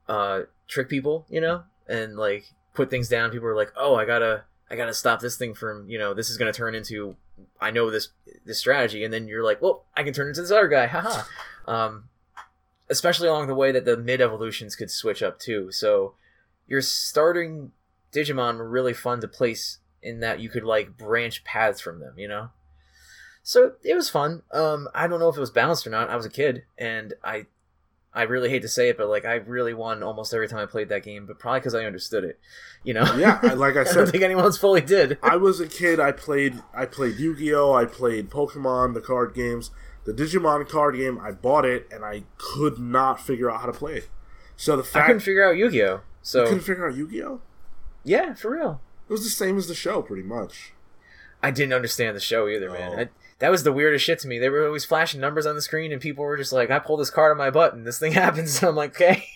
uh 0.08 0.40
trick 0.66 0.88
people 0.88 1.24
you 1.30 1.40
know 1.40 1.62
and 1.86 2.16
like 2.16 2.52
put 2.74 2.90
things 2.90 3.08
down 3.08 3.30
people 3.30 3.46
were 3.46 3.54
like 3.54 3.72
oh 3.76 3.94
i 3.94 4.04
gotta 4.04 4.42
i 4.70 4.74
gotta 4.74 4.94
stop 4.94 5.20
this 5.20 5.36
thing 5.36 5.54
from 5.54 5.88
you 5.88 5.98
know 5.98 6.14
this 6.14 6.30
is 6.30 6.36
gonna 6.36 6.52
turn 6.52 6.74
into 6.74 7.14
i 7.60 7.70
know 7.70 7.90
this 7.90 8.08
this 8.44 8.58
strategy 8.58 9.04
and 9.04 9.12
then 9.12 9.28
you're 9.28 9.44
like 9.44 9.60
well 9.62 9.84
i 9.96 10.02
can 10.02 10.12
turn 10.12 10.28
into 10.28 10.40
this 10.40 10.50
other 10.50 10.68
guy. 10.68 10.86
Haha 10.86 11.24
um 11.66 12.04
especially 12.90 13.28
along 13.28 13.46
the 13.46 13.54
way 13.54 13.72
that 13.72 13.84
the 13.84 13.96
mid 13.96 14.20
evolutions 14.20 14.76
could 14.76 14.90
switch 14.90 15.22
up 15.22 15.38
too. 15.38 15.72
So 15.72 16.14
your 16.66 16.82
starting 16.82 17.72
digimon 18.12 18.58
were 18.58 18.68
really 18.68 18.92
fun 18.92 19.20
to 19.22 19.28
place 19.28 19.78
in 20.02 20.20
that 20.20 20.40
you 20.40 20.50
could 20.50 20.64
like 20.64 20.96
branch 20.96 21.44
paths 21.44 21.80
from 21.80 22.00
them 22.00 22.14
you 22.18 22.28
know? 22.28 22.50
So 23.42 23.72
it 23.82 23.94
was 23.94 24.10
fun. 24.10 24.42
Um 24.52 24.88
i 24.94 25.06
don't 25.06 25.20
know 25.20 25.28
if 25.28 25.36
it 25.36 25.40
was 25.40 25.50
balanced 25.50 25.86
or 25.86 25.90
not. 25.90 26.10
I 26.10 26.16
was 26.16 26.26
a 26.26 26.30
kid 26.30 26.64
and 26.76 27.14
i 27.24 27.46
i 28.14 28.22
really 28.22 28.48
hate 28.50 28.62
to 28.62 28.68
say 28.68 28.88
it 28.88 28.96
but 28.96 29.08
like 29.08 29.24
i 29.24 29.34
really 29.34 29.74
won 29.74 30.02
almost 30.02 30.32
every 30.34 30.48
time 30.48 30.58
i 30.60 30.66
played 30.66 30.88
that 30.88 31.02
game 31.02 31.26
but 31.26 31.38
probably 31.38 31.60
because 31.60 31.74
i 31.74 31.84
understood 31.84 32.24
it 32.24 32.38
you 32.84 32.92
know 32.92 33.04
yeah. 33.16 33.40
Like 33.54 33.76
I 33.76 33.80
i 33.88 33.92
don't 33.92 34.08
think 34.10 34.22
anyone 34.22 34.44
else 34.44 34.58
fully 34.58 34.80
did 34.80 35.18
I 35.22 35.36
was 35.36 35.60
a 35.60 35.66
kid. 35.66 36.00
I 36.00 36.12
played, 36.12 36.62
I 36.74 36.84
played 36.86 37.16
Yu 37.18 37.36
Gi 37.36 37.54
Oh. 37.54 37.72
I 37.72 37.84
played 37.84 38.28
Pokemon, 38.30 38.94
the 38.94 39.00
card 39.00 39.34
games, 39.34 39.70
the 40.04 40.12
Digimon 40.12 40.68
card 40.68 40.96
game. 40.96 41.18
I 41.20 41.30
bought 41.30 41.64
it 41.64 41.86
and 41.92 42.04
I 42.04 42.24
could 42.38 42.78
not 42.78 43.20
figure 43.20 43.50
out 43.50 43.60
how 43.60 43.66
to 43.66 43.72
play 43.72 43.94
it. 43.94 44.08
So 44.56 44.76
the 44.76 44.98
i 44.98 45.06
couldn't 45.06 45.20
figure 45.20 45.44
out 45.48 45.56
yu-gi-oh 45.56 45.94
you 45.94 46.00
so 46.22 46.44
couldn't 46.44 46.60
figure 46.62 46.86
out 46.88 46.94
Yu 46.96 47.08
Gi 47.08 47.22
Oh. 47.22 47.40
yeah 48.04 48.34
for 48.34 48.50
real 48.50 48.80
It 49.08 49.12
was 49.12 49.24
the 49.24 49.30
same 49.30 49.56
as 49.58 49.68
the 49.68 49.74
show, 49.74 50.02
pretty 50.02 50.22
much. 50.22 50.72
I 51.42 51.50
didn't 51.50 51.72
understand 51.72 52.16
the 52.16 52.20
show 52.20 52.48
either, 52.48 52.70
man. 52.70 52.92
Oh. 52.92 53.00
I, 53.02 53.08
that 53.42 53.50
was 53.50 53.62
the 53.64 53.72
weirdest 53.72 54.04
shit 54.06 54.18
to 54.20 54.28
me. 54.28 54.38
They 54.38 54.48
were 54.48 54.64
always 54.66 54.86
flashing 54.86 55.20
numbers 55.20 55.44
on 55.44 55.54
the 55.54 55.60
screen, 55.62 55.92
and 55.92 56.00
people 56.00 56.24
were 56.24 56.38
just 56.38 56.52
like, 56.52 56.70
"I 56.70 56.78
pull 56.78 56.96
this 56.96 57.10
card 57.10 57.30
on 57.32 57.36
my 57.36 57.50
butt, 57.50 57.74
and 57.74 57.86
this 57.86 57.98
thing 57.98 58.12
happens." 58.24 58.58
And 58.62 58.70
I'm 58.70 58.76
like, 58.76 58.94
"Okay." 58.94 59.26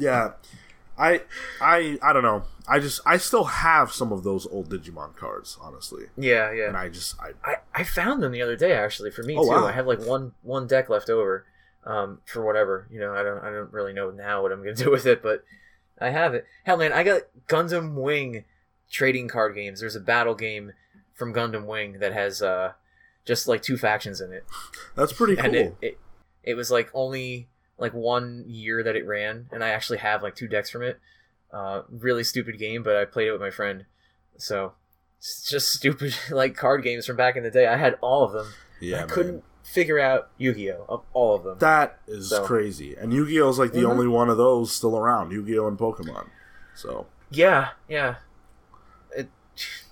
yeah 0.00 0.32
i 0.98 1.22
i 1.60 1.96
i 2.02 2.12
don't 2.12 2.22
know 2.24 2.42
i 2.68 2.78
just 2.80 3.00
i 3.06 3.16
still 3.16 3.44
have 3.44 3.92
some 3.92 4.12
of 4.12 4.24
those 4.24 4.44
old 4.48 4.68
digimon 4.68 5.14
cards 5.16 5.56
honestly 5.60 6.04
Yeah, 6.18 6.50
yeah. 6.52 6.66
and 6.68 6.76
i 6.76 6.88
just 6.88 7.14
i 7.20 7.30
I, 7.44 7.54
I 7.74 7.84
found 7.84 8.22
them 8.22 8.32
the 8.32 8.42
other 8.42 8.56
day 8.56 8.72
actually 8.72 9.10
for 9.12 9.22
me 9.22 9.36
Oh, 9.38 9.44
too. 9.44 9.48
wow. 9.50 9.66
I 9.66 9.72
have 9.72 9.86
like 9.86 10.00
one 10.04 10.32
one 10.42 10.66
deck 10.66 10.88
left 10.90 11.08
over. 11.08 11.46
um, 11.84 12.20
for 12.26 12.44
whatever. 12.44 12.86
You 12.90 13.00
know, 13.00 13.14
I 13.14 13.22
don't 13.22 13.38
I 13.42 13.50
don't 13.50 13.72
really 13.72 13.92
know 13.92 14.10
now 14.10 14.42
what 14.42 14.50
I'm 14.52 14.58
gonna 14.64 14.74
do 14.86 14.90
with 14.90 15.06
it, 15.06 15.22
but 15.22 15.44
I 16.00 16.10
have 16.10 16.34
it. 16.34 16.44
Hell, 16.64 16.76
man, 16.76 16.92
I 16.92 17.02
got 17.04 17.22
Gundam 17.48 17.94
Wing 17.94 18.44
trading 18.90 19.28
card 19.28 19.54
games. 19.54 19.80
There's 19.80 19.96
a 19.96 20.00
battle 20.00 20.34
game 20.34 20.72
from 21.14 21.32
Gundam 21.32 21.66
Wing 21.66 21.98
that 22.00 22.12
has 22.12 22.42
uh, 22.42 22.72
just 23.24 23.46
like 23.48 23.62
two 23.62 23.76
factions 23.76 24.20
in 24.20 24.32
it. 24.32 24.44
That's 24.94 25.12
pretty 25.12 25.36
cool. 25.36 25.44
And 25.46 25.54
it, 25.54 25.76
it 25.80 25.98
it 26.42 26.54
was 26.54 26.70
like 26.70 26.90
only 26.94 27.48
like 27.78 27.92
one 27.94 28.44
year 28.46 28.82
that 28.82 28.96
it 28.96 29.06
ran, 29.06 29.48
and 29.52 29.62
I 29.64 29.70
actually 29.70 29.98
have 29.98 30.22
like 30.22 30.34
two 30.34 30.48
decks 30.48 30.70
from 30.70 30.82
it. 30.82 30.98
Uh, 31.52 31.82
really 31.90 32.24
stupid 32.24 32.58
game, 32.58 32.82
but 32.82 32.96
I 32.96 33.04
played 33.04 33.28
it 33.28 33.32
with 33.32 33.40
my 33.40 33.50
friend, 33.50 33.84
so 34.38 34.72
it's 35.18 35.48
just 35.48 35.70
stupid 35.72 36.14
like 36.30 36.56
card 36.56 36.82
games 36.82 37.06
from 37.06 37.16
back 37.16 37.36
in 37.36 37.42
the 37.42 37.50
day. 37.50 37.66
I 37.66 37.76
had 37.76 37.96
all 38.00 38.24
of 38.24 38.32
them. 38.32 38.46
yeah, 38.80 38.96
I 38.96 39.00
man. 39.00 39.08
couldn't 39.08 39.44
figure 39.62 39.98
out 40.00 40.30
Yu-Gi-Oh 40.38 40.86
of 40.88 41.02
all 41.12 41.36
of 41.36 41.44
them. 41.44 41.58
That 41.60 42.00
is 42.08 42.30
So- 42.30 42.44
crazy. 42.44 42.94
And 42.96 43.12
Yu 43.12 43.26
Gi 43.26 43.40
Oh 43.42 43.48
is 43.48 43.58
like 43.58 43.72
the 43.72 43.82
Mhm. 43.82 43.90
only 43.90 44.08
one 44.08 44.28
of 44.28 44.36
those 44.36 44.72
still 44.72 44.98
around. 44.98 45.30
Yu 45.30 45.44
Gi 45.46 45.58
Oh 45.58 45.68
and 45.68 45.78
Pokemon. 45.78 46.26
So, 46.74 47.06
yeah, 47.30 47.68
yeah. 47.88 48.16
It, 49.16 49.28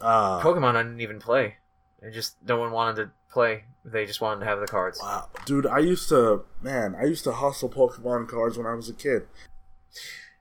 uh, 0.01 0.41
Pokemon 0.41 0.75
I 0.77 0.83
didn't 0.83 1.01
even 1.01 1.21
play. 1.21 1.57
I 2.05 2.11
just 2.11 2.37
no 2.47 2.57
one 2.59 2.73
wanted 2.73 2.97
to 2.97 3.11
play. 3.31 3.65
They 3.85 4.05
just 4.07 4.21
wanted 4.21 4.41
to 4.41 4.47
have 4.47 4.61
the 4.61 4.67
cards. 4.67 4.99
wow, 5.03 5.29
dude, 5.47 5.67
I 5.67 5.79
used 5.79 6.09
to, 6.11 6.43
man, 6.61 6.95
I 7.01 7.05
used 7.05 7.25
to 7.25 7.33
hustle 7.33 7.69
Pokemon 7.71 8.29
cards 8.29 8.59
when 8.59 8.67
I 8.67 8.75
was 8.75 8.89
a 8.91 8.93
kid. 8.95 9.27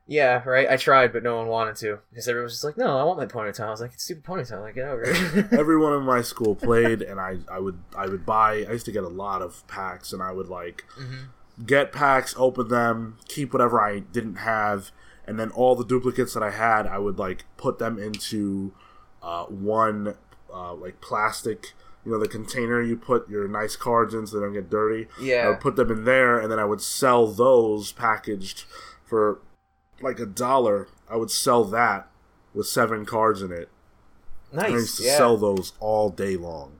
Yeah, 0.08 0.42
right. 0.44 0.68
I 0.68 0.76
tried, 0.76 1.14
but 1.14 1.22
no 1.22 1.38
one 1.38 1.48
wanted 1.48 1.76
to 1.78 2.00
because 2.10 2.28
everyone 2.28 2.46
was 2.46 2.54
just 2.54 2.64
like, 2.64 2.78
"No, 2.78 2.98
I 2.98 3.04
want 3.04 3.20
my 3.20 3.28
Ponyta." 3.28 3.60
I 3.60 3.70
was 3.70 3.80
like, 3.80 3.94
"It's 3.94 4.04
stupid 4.04 4.24
Ponyta." 4.24 4.60
Like, 4.60 4.74
get 4.74 4.88
over 4.88 5.04
it. 5.06 5.46
Everyone 5.54 5.94
in 5.94 6.02
my 6.02 6.22
school 6.24 6.56
played, 6.68 7.04
and 7.04 7.20
I, 7.20 7.38
I 7.52 7.60
would, 7.60 7.78
I 7.96 8.08
would 8.08 8.26
buy. 8.26 8.66
I 8.68 8.72
used 8.72 8.88
to 8.88 8.92
get 8.92 9.04
a 9.04 9.08
lot 9.08 9.44
of 9.44 9.66
packs, 9.68 10.12
and 10.12 10.22
I 10.24 10.32
would 10.32 10.48
like 10.48 10.84
Mhm. 11.00 11.28
get 11.64 11.92
packs, 11.92 12.34
open 12.38 12.70
them, 12.70 13.18
keep 13.28 13.54
whatever 13.54 13.80
I 13.80 14.00
didn't 14.00 14.38
have, 14.38 14.90
and 15.28 15.40
then 15.40 15.52
all 15.52 15.76
the 15.76 15.86
duplicates 15.86 16.34
that 16.34 16.42
I 16.42 16.52
had, 16.52 16.88
I 16.88 16.98
would 16.98 17.20
like 17.20 17.46
put 17.58 17.78
them 17.78 18.00
into 18.00 18.74
uh, 19.22 19.44
one 19.46 20.16
uh, 20.52 20.74
like 20.74 21.02
plastic, 21.02 21.74
you 22.06 22.12
know, 22.12 22.20
the 22.20 22.28
container 22.28 22.82
you 22.82 22.96
put 22.96 23.30
your 23.30 23.48
nice 23.48 23.76
cards 23.76 24.14
in 24.14 24.26
so 24.28 24.40
they 24.40 24.46
don't 24.46 24.54
get 24.54 24.70
dirty. 24.70 25.08
Yeah, 25.22 25.46
I 25.46 25.50
would 25.50 25.60
put 25.60 25.76
them 25.76 25.92
in 25.92 26.06
there, 26.06 26.40
and 26.40 26.52
then 26.52 26.60
I 26.60 26.66
would 26.66 26.82
sell 26.82 27.28
those 27.28 27.92
packaged 27.92 28.66
for 29.06 29.40
like 30.02 30.20
a 30.20 30.26
dollar. 30.26 30.88
I 31.10 31.18
would 31.18 31.32
sell 31.32 31.64
that 31.66 32.08
with 32.54 32.68
seven 32.68 33.06
cards 33.06 33.42
in 33.42 33.52
it. 33.52 33.70
Nice 34.52 34.66
and 34.66 34.74
I 34.76 34.78
used 34.78 34.98
to 34.98 35.04
Yeah. 35.04 35.18
sell 35.18 35.38
those 35.38 35.74
all 35.80 36.10
day 36.10 36.36
long. 36.38 36.80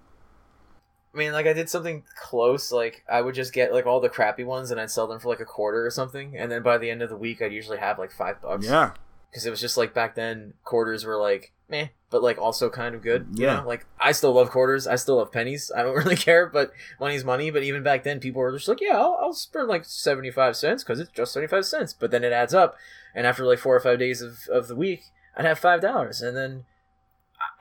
I 1.14 1.18
mean, 1.18 1.32
like 1.34 1.48
I 1.48 1.54
did 1.54 1.70
something 1.70 2.04
close. 2.22 2.72
Like 2.72 3.04
I 3.12 3.22
would 3.22 3.36
just 3.36 3.52
get 3.54 3.74
like 3.74 3.86
all 3.86 4.00
the 4.00 4.10
crappy 4.10 4.44
ones 4.44 4.72
and 4.72 4.80
I'd 4.80 4.92
sell 4.92 5.08
them 5.08 5.20
for 5.20 5.30
like 5.30 5.40
a 5.40 5.46
quarter 5.46 5.86
or 5.86 5.90
something. 5.92 6.38
And 6.38 6.52
then 6.52 6.62
by 6.64 6.78
the 6.78 6.90
end 6.90 7.02
of 7.02 7.10
the 7.10 7.18
week, 7.18 7.42
I'd 7.42 7.52
usually 7.52 7.80
have 7.80 7.98
like 8.00 8.12
five 8.12 8.42
bucks. 8.42 8.66
Yeah, 8.66 8.92
Because 9.30 9.46
it 9.46 9.50
was 9.50 9.60
just 9.60 9.76
like 9.78 9.94
back 9.94 10.16
then, 10.16 10.54
quarters 10.64 11.06
were 11.06 11.18
like 11.18 11.52
meh, 11.70 11.88
but 12.10 12.22
like 12.24 12.38
also 12.38 12.70
kind 12.70 12.96
of 12.96 13.02
good. 13.02 13.28
You 13.36 13.46
Yeah. 13.46 13.62
know? 13.62 13.68
Like 13.68 13.86
I 14.00 14.12
still 14.12 14.34
love 14.34 14.50
quarters. 14.50 14.88
I 14.88 14.96
still 14.96 15.18
love 15.18 15.32
pennies. 15.32 15.72
I 15.76 15.84
don't 15.84 15.96
really 16.04 16.16
care, 16.16 16.48
but 16.48 16.72
money's 17.00 17.24
money. 17.24 17.52
But 17.52 17.64
even 17.64 17.84
back 17.84 18.04
then, 18.04 18.20
people 18.20 18.42
were 18.42 18.52
just 18.52 18.68
like, 18.68 18.82
yeah, 18.82 18.98
I'll, 18.98 19.18
I'll 19.22 19.34
spend 19.34 19.68
like 19.68 19.86
seventy 19.86 20.32
five 20.32 20.56
cents 20.56 20.84
because 20.84 21.00
it's 21.00 21.12
just 21.12 21.34
seventy 21.34 21.50
five 21.50 21.66
cents. 21.66 21.94
But 21.94 22.12
then 22.12 22.24
it 22.24 22.32
adds 22.34 22.54
up, 22.54 22.76
and 23.16 23.26
after 23.28 23.46
like 23.46 23.60
four 23.60 23.76
or 23.76 23.80
five 23.80 24.00
days 24.00 24.22
of 24.22 24.48
of 24.52 24.68
the 24.68 24.76
week, 24.76 25.04
I'd 25.38 25.46
have 25.46 25.60
five 25.60 25.82
dollars, 25.82 26.22
and 26.22 26.36
then. 26.36 26.66
I- 26.66 26.66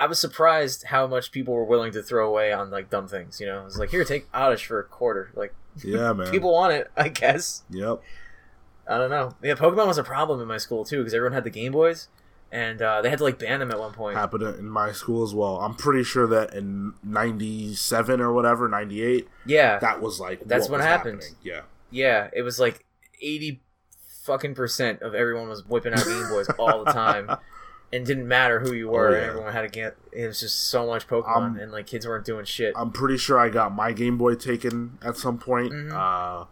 I 0.00 0.06
was 0.06 0.18
surprised 0.18 0.84
how 0.86 1.06
much 1.06 1.30
people 1.32 1.54
were 1.54 1.64
willing 1.64 1.92
to 1.92 2.02
throw 2.02 2.28
away 2.28 2.52
on 2.52 2.68
like 2.70 2.90
dumb 2.90 3.06
things. 3.06 3.40
You 3.40 3.46
know, 3.46 3.60
it 3.60 3.64
was 3.64 3.78
like, 3.78 3.90
here, 3.90 4.04
take 4.04 4.26
Oddish 4.34 4.66
for 4.66 4.80
a 4.80 4.84
quarter. 4.84 5.30
Like 5.36 5.54
yeah, 5.84 6.12
man. 6.16 6.30
people 6.32 6.52
want 6.52 6.72
it, 6.72 6.90
I 6.96 7.08
guess. 7.08 7.62
Yep. 7.70 8.00
I 8.88 8.98
don't 8.98 9.10
know. 9.10 9.34
Yeah, 9.42 9.54
Pokemon 9.54 9.86
was 9.86 9.98
a 9.98 10.02
problem 10.04 10.40
in 10.40 10.48
my 10.48 10.56
school 10.56 10.84
too 10.84 10.98
because 10.98 11.14
everyone 11.14 11.32
had 11.34 11.44
the 11.44 11.50
Game 11.50 11.70
Boys, 11.72 12.08
and 12.50 12.80
uh, 12.80 13.02
they 13.02 13.10
had 13.10 13.18
to 13.18 13.24
like 13.24 13.38
ban 13.38 13.60
them 13.60 13.70
at 13.70 13.78
one 13.78 13.92
point. 13.92 14.16
happened 14.16 14.42
in 14.42 14.68
my 14.68 14.92
school 14.92 15.22
as 15.22 15.34
well. 15.34 15.58
I'm 15.60 15.74
pretty 15.74 16.02
sure 16.04 16.26
that 16.28 16.54
in 16.54 16.94
'97 17.02 18.20
or 18.20 18.32
whatever, 18.32 18.68
'98, 18.68 19.28
Yeah, 19.46 19.78
that 19.78 20.00
was 20.00 20.20
like 20.20 20.40
That's 20.44 20.68
what 20.68 20.78
what 20.78 20.80
happened. 20.80 21.22
happening. 21.22 21.36
Yeah, 21.42 21.60
yeah. 21.90 22.30
It 22.32 22.42
was 22.42 22.58
like 22.58 22.84
eighty 23.20 23.60
fucking 24.24 24.54
percent 24.54 25.02
of 25.02 25.14
everyone 25.14 25.48
was 25.48 25.64
whipping 25.66 25.92
out 25.94 26.04
Game 26.04 26.28
Boys 26.28 26.48
all 26.58 26.84
the 26.84 26.92
time, 26.92 27.30
and 27.92 28.04
didn't 28.06 28.28
matter 28.28 28.60
who 28.60 28.72
you 28.72 28.88
were. 28.88 29.08
Oh, 29.08 29.12
yeah. 29.12 29.16
and 29.18 29.26
Everyone 29.30 29.52
had 29.52 29.62
to 29.62 29.68
get. 29.68 29.96
It 30.12 30.26
was 30.26 30.40
just 30.40 30.68
so 30.68 30.86
much 30.86 31.06
Pokemon, 31.06 31.36
Um, 31.36 31.58
and 31.58 31.72
like 31.72 31.86
kids 31.86 32.06
weren't 32.06 32.24
doing 32.24 32.44
shit. 32.44 32.74
I'm 32.76 32.90
pretty 32.92 33.16
sure 33.18 33.38
I 33.38 33.48
got 33.48 33.74
my 33.74 33.92
Game 33.92 34.16
Boy 34.18 34.34
taken 34.34 34.98
at 35.02 35.16
some 35.16 35.38
point, 35.38 35.72
Mhm. 35.72 35.92
uh, 35.92 36.44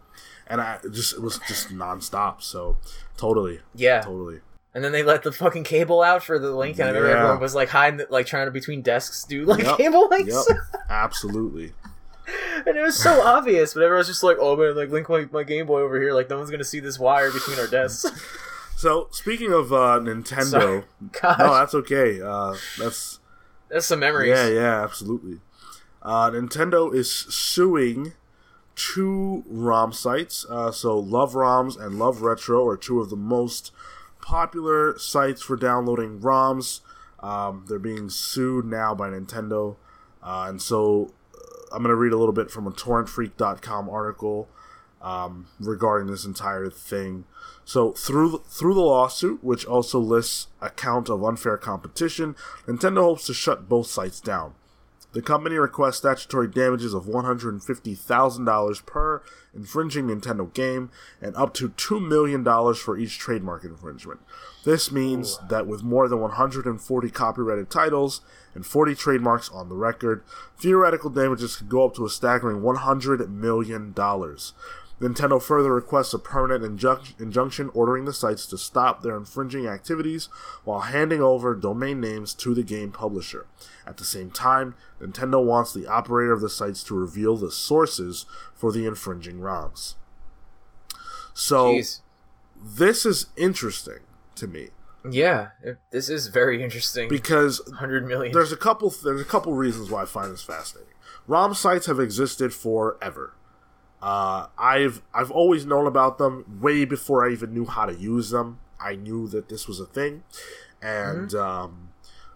and 0.47 0.61
I 0.61 0.79
just 0.91 1.13
it 1.13 1.21
was 1.21 1.39
just 1.47 1.69
nonstop. 1.69 2.41
So 2.41 2.77
totally, 3.17 3.61
yeah, 3.75 4.01
totally. 4.01 4.41
And 4.73 4.83
then 4.83 4.91
they 4.91 5.03
let 5.03 5.23
the 5.23 5.31
fucking 5.31 5.63
cable 5.63 6.01
out 6.01 6.23
for 6.23 6.37
the 6.39 6.51
link, 6.51 6.77
and 6.79 6.83
I 6.85 6.87
remember 6.91 7.09
Yeah. 7.09 7.17
everyone 7.19 7.39
was 7.41 7.55
like 7.55 7.69
hiding, 7.69 8.05
like 8.09 8.25
trying 8.25 8.45
to 8.47 8.51
between 8.51 8.81
desks 8.81 9.23
do 9.23 9.45
like 9.45 9.63
Yep. 9.63 9.77
cable 9.77 10.07
links. 10.09 10.45
Yep, 10.49 10.57
absolutely. 10.89 11.73
and 12.65 12.75
it 12.75 12.81
was 12.81 12.97
so 13.01 13.21
obvious, 13.21 13.73
but 13.73 13.83
everyone's 13.83 14.07
just 14.07 14.23
like, 14.23 14.37
"Oh 14.39 14.55
man, 14.57 14.75
like 14.75 14.89
link 14.89 15.07
my, 15.09 15.27
my 15.31 15.43
Game 15.43 15.65
Boy 15.67 15.81
over 15.81 15.99
here. 16.01 16.13
Like 16.13 16.29
no 16.29 16.37
one's 16.37 16.51
gonna 16.51 16.63
see 16.63 16.79
this 16.81 16.99
wire 16.99 17.31
between 17.31 17.57
our 17.59 17.67
desks." 17.67 18.05
So 18.77 19.07
speaking 19.09 19.51
of 19.53 19.73
uh, 19.73 19.97
Nintendo, 19.99 20.83
no, 21.01 21.53
that's 21.55 21.73
okay. 21.73 22.21
Uh, 22.21 22.55
that's 22.77 23.17
that's 23.69 23.87
some 23.87 24.01
memories. 24.01 24.29
Yeah, 24.29 24.47
yeah, 24.49 24.83
absolutely. 24.83 25.39
Uh, 26.03 26.29
Nintendo 26.29 26.93
is 26.93 27.09
suing 27.11 28.13
two 28.75 29.43
ROM 29.47 29.91
sites. 29.93 30.45
Uh, 30.47 30.71
so 30.71 30.95
Love 30.95 31.33
ROMs 31.33 31.75
and 31.83 31.97
Love 31.97 32.21
Retro 32.21 32.67
are 32.67 32.77
two 32.77 32.99
of 33.01 33.09
the 33.09 33.15
most 33.15 33.71
popular 34.27 34.99
sites 34.99 35.41
for 35.41 35.55
downloading 35.55 36.19
ROMs. 36.19 36.81
Um, 37.21 37.63
they're 37.69 37.79
being 37.79 38.09
sued 38.09 38.65
now 38.65 38.93
by 38.93 39.07
Nintendo. 39.07 39.77
Uh, 40.21 40.47
and 40.49 40.61
so 40.61 41.13
uh, 41.33 41.73
I'm 41.73 41.81
going 41.81 41.93
to 41.93 41.95
read 41.95 42.11
a 42.11 42.17
little 42.17 42.33
bit 42.33 42.51
from 42.51 42.67
a 42.67 42.71
torrentfreak.com 42.71 43.89
article 43.89 44.49
um, 45.01 45.47
regarding 45.61 46.11
this 46.11 46.25
entire 46.25 46.69
thing. 46.69 47.23
So 47.63 47.93
through 47.93 48.43
through 48.49 48.73
the 48.73 48.81
lawsuit, 48.81 49.41
which 49.43 49.65
also 49.65 49.97
lists 49.97 50.47
a 50.61 50.71
count 50.71 51.09
of 51.09 51.23
unfair 51.23 51.57
competition, 51.57 52.35
Nintendo 52.65 53.03
hopes 53.03 53.27
to 53.27 53.33
shut 53.33 53.69
both 53.69 53.87
sites 53.87 54.19
down. 54.19 54.55
The 55.13 55.21
company 55.21 55.55
requests 55.57 55.97
statutory 55.97 56.47
damages 56.47 56.93
of 56.93 57.05
$150,000 57.05 58.85
per 58.85 59.23
infringing 59.55 60.07
Nintendo 60.07 60.53
game 60.53 60.91
and 61.21 61.35
up 61.35 61.53
to 61.55 61.69
$2 61.69 62.05
million 62.05 62.43
for 62.75 62.97
each 62.97 63.17
trademark 63.17 63.63
infringement. 63.63 64.19
This 64.65 64.91
means 64.91 65.39
that 65.49 65.65
with 65.65 65.81
more 65.81 66.07
than 66.09 66.19
140 66.19 67.09
copyrighted 67.09 67.69
titles 67.69 68.21
and 68.53 68.65
40 68.65 68.95
trademarks 68.95 69.49
on 69.49 69.69
the 69.69 69.75
record, 69.75 70.23
theoretical 70.59 71.09
damages 71.09 71.55
could 71.55 71.69
go 71.69 71.85
up 71.85 71.95
to 71.95 72.05
a 72.05 72.09
staggering 72.09 72.61
$100 72.61 73.29
million. 73.29 73.95
Nintendo 74.99 75.39
further 75.41 75.71
requests 75.73 76.13
a 76.13 76.19
permanent 76.19 76.63
injunc- 76.63 77.19
injunction 77.21 77.69
ordering 77.75 78.05
the 78.05 78.13
sites 78.13 78.47
to 78.47 78.57
stop 78.57 79.03
their 79.03 79.15
infringing 79.15 79.67
activities 79.67 80.27
while 80.63 80.79
handing 80.79 81.21
over 81.21 81.53
domain 81.53 82.01
names 82.01 82.33
to 82.33 82.55
the 82.55 82.63
game 82.63 82.91
publisher. 82.91 83.45
At 83.85 83.97
the 83.97 84.03
same 84.03 84.31
time, 84.31 84.73
Nintendo 84.99 85.43
wants 85.43 85.71
the 85.71 85.85
operator 85.85 86.31
of 86.33 86.41
the 86.41 86.49
sites 86.49 86.83
to 86.85 86.95
reveal 86.95 87.37
the 87.37 87.51
sources 87.51 88.25
for 88.55 88.71
the 88.71 88.87
infringing 88.87 89.39
ROMs. 89.39 89.93
So, 91.33 91.73
Jeez. 91.75 91.99
this 92.59 93.05
is 93.05 93.27
interesting 93.35 93.99
to 94.35 94.47
me 94.47 94.69
Yeah, 95.07 95.49
this 95.91 96.09
is 96.09 96.27
very 96.27 96.63
interesting. 96.63 97.07
because 97.09 97.61
Hundred 97.77 98.07
million. 98.07 98.33
there's 98.33 98.51
a 98.51 98.57
couple 98.57 98.89
there's 99.03 99.21
a 99.21 99.25
couple 99.25 99.53
reasons 99.53 99.91
why 99.91 100.01
I 100.01 100.05
find 100.05 100.31
this 100.31 100.41
fascinating. 100.41 100.93
ROM 101.27 101.53
sites 101.53 101.85
have 101.85 101.99
existed 101.99 102.53
forever. 102.53 103.33
Uh, 104.01 104.47
I've 104.57 105.01
I've 105.13 105.31
always 105.31 105.65
known 105.65 105.87
about 105.87 106.17
them 106.17 106.59
way 106.61 106.85
before 106.85 107.27
I 107.27 107.31
even 107.31 107.53
knew 107.53 107.65
how 107.65 107.85
to 107.85 107.95
use 107.95 108.29
them. 108.29 108.59
I 108.79 108.95
knew 108.95 109.27
that 109.29 109.49
this 109.49 109.67
was 109.67 109.79
a 109.79 109.85
thing, 109.85 110.23
and 110.81 111.33
um, 111.33 111.89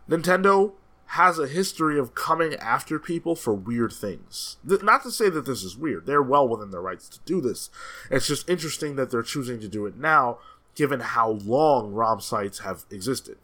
Nintendo 0.09 0.73
has 1.05 1.37
a 1.37 1.47
history 1.47 1.99
of 1.99 2.15
coming 2.15 2.55
after 2.55 2.97
people 2.97 3.35
for 3.35 3.53
weird 3.53 3.91
things. 3.91 4.57
Th- 4.67 4.81
not 4.81 5.03
to 5.03 5.11
say 5.11 5.29
that 5.29 5.45
this 5.45 5.61
is 5.61 5.77
weird; 5.77 6.07
they're 6.07 6.21
well 6.21 6.47
within 6.47 6.71
their 6.71 6.81
rights 6.81 7.07
to 7.09 7.19
do 7.25 7.39
this. 7.39 7.69
It's 8.09 8.27
just 8.27 8.49
interesting 8.49 8.95
that 8.95 9.11
they're 9.11 9.21
choosing 9.21 9.59
to 9.59 9.67
do 9.67 9.85
it 9.85 9.97
now, 9.97 10.39
given 10.73 10.99
how 11.01 11.29
long 11.29 11.93
ROM 11.93 12.21
sites 12.21 12.59
have 12.59 12.85
existed. 12.89 13.37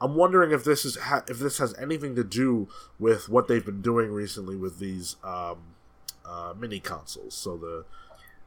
I'm 0.00 0.16
wondering 0.16 0.50
if 0.50 0.64
this 0.64 0.84
is 0.84 0.96
ha- 0.96 1.22
if 1.28 1.38
this 1.38 1.58
has 1.58 1.78
anything 1.78 2.16
to 2.16 2.24
do 2.24 2.68
with 2.98 3.28
what 3.28 3.46
they've 3.46 3.64
been 3.64 3.82
doing 3.82 4.10
recently 4.10 4.56
with 4.56 4.80
these 4.80 5.14
um, 5.22 5.75
uh, 6.26 6.54
mini 6.58 6.80
consoles. 6.80 7.34
So 7.34 7.56
the, 7.56 7.84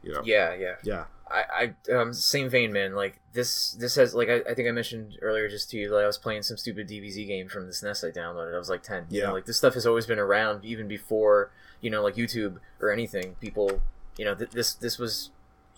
you 0.02 0.12
know, 0.12 0.22
yeah, 0.24 0.54
yeah. 0.54 0.74
yeah, 0.82 1.04
I, 1.30 1.72
I, 1.88 1.92
um, 1.92 2.12
same 2.12 2.48
vein, 2.48 2.72
man. 2.72 2.94
Like 2.94 3.20
this, 3.32 3.72
this 3.72 3.94
has 3.96 4.14
like 4.14 4.28
I, 4.28 4.40
I 4.50 4.54
think 4.54 4.68
I 4.68 4.72
mentioned 4.72 5.18
earlier 5.22 5.48
just 5.48 5.70
to 5.70 5.76
you 5.76 5.88
that 5.90 5.96
I 5.96 6.06
was 6.06 6.18
playing 6.18 6.42
some 6.42 6.56
stupid 6.56 6.88
DBZ 6.88 7.26
game 7.26 7.48
from 7.48 7.66
this 7.66 7.82
SNES 7.82 8.08
I 8.08 8.10
downloaded. 8.18 8.54
I 8.54 8.58
was 8.58 8.70
like 8.70 8.82
ten. 8.82 9.06
You 9.10 9.20
Yeah. 9.20 9.26
know, 9.28 9.32
like 9.34 9.46
this 9.46 9.58
stuff 9.58 9.74
has 9.74 9.86
always 9.86 10.06
been 10.06 10.18
around 10.18 10.64
even 10.64 10.88
before 10.88 11.50
you 11.80 11.90
know 11.90 12.02
like 12.02 12.14
YouTube 12.14 12.58
or 12.80 12.90
anything. 12.90 13.36
People, 13.40 13.80
you 14.16 14.24
know, 14.24 14.34
th- 14.34 14.50
this 14.50 14.72
this 14.74 14.98
was 14.98 15.30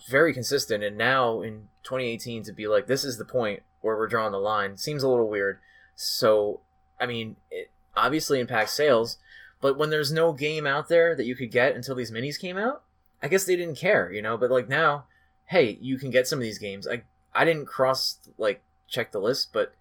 very 0.09 0.33
consistent. 0.33 0.83
And 0.83 0.97
now 0.97 1.41
in 1.41 1.69
2018 1.83 2.43
to 2.43 2.51
be 2.51 2.67
like, 2.67 2.87
this 2.87 3.05
is 3.05 3.17
the 3.17 3.23
point 3.25 3.63
where 3.81 3.95
we're 3.97 4.07
drawing 4.07 4.31
the 4.33 4.37
line 4.37 4.75
seems 4.77 5.01
a 5.03 5.07
little 5.07 5.29
weird. 5.29 5.59
So, 5.95 6.59
I 6.99 7.05
mean, 7.05 7.35
it 7.51 7.69
obviously 7.95 8.39
impacts 8.39 8.73
sales, 8.73 9.17
but 9.63 9.77
when 9.77 9.89
there's 9.89 10.11
no 10.11 10.33
game 10.33 10.67
out 10.67 10.89
there 10.89 11.15
that 11.15 11.25
you 11.25 11.37
could 11.37 11.49
get 11.49 11.73
until 11.73 11.95
these 11.95 12.11
minis 12.11 12.37
came 12.37 12.57
out, 12.57 12.83
I 13.21 13.29
guess 13.29 13.45
they 13.45 13.55
didn't 13.55 13.77
care, 13.77 14.11
you 14.11 14.21
know. 14.21 14.35
But 14.35 14.51
like 14.51 14.67
now, 14.67 15.05
hey, 15.45 15.77
you 15.79 15.97
can 15.97 16.11
get 16.11 16.27
some 16.27 16.37
of 16.37 16.43
these 16.43 16.57
games. 16.59 16.85
I 16.85 17.03
I 17.33 17.45
didn't 17.45 17.67
cross 17.67 18.17
like 18.37 18.61
check 18.89 19.13
the 19.13 19.21
list, 19.21 19.53
but 19.53 19.73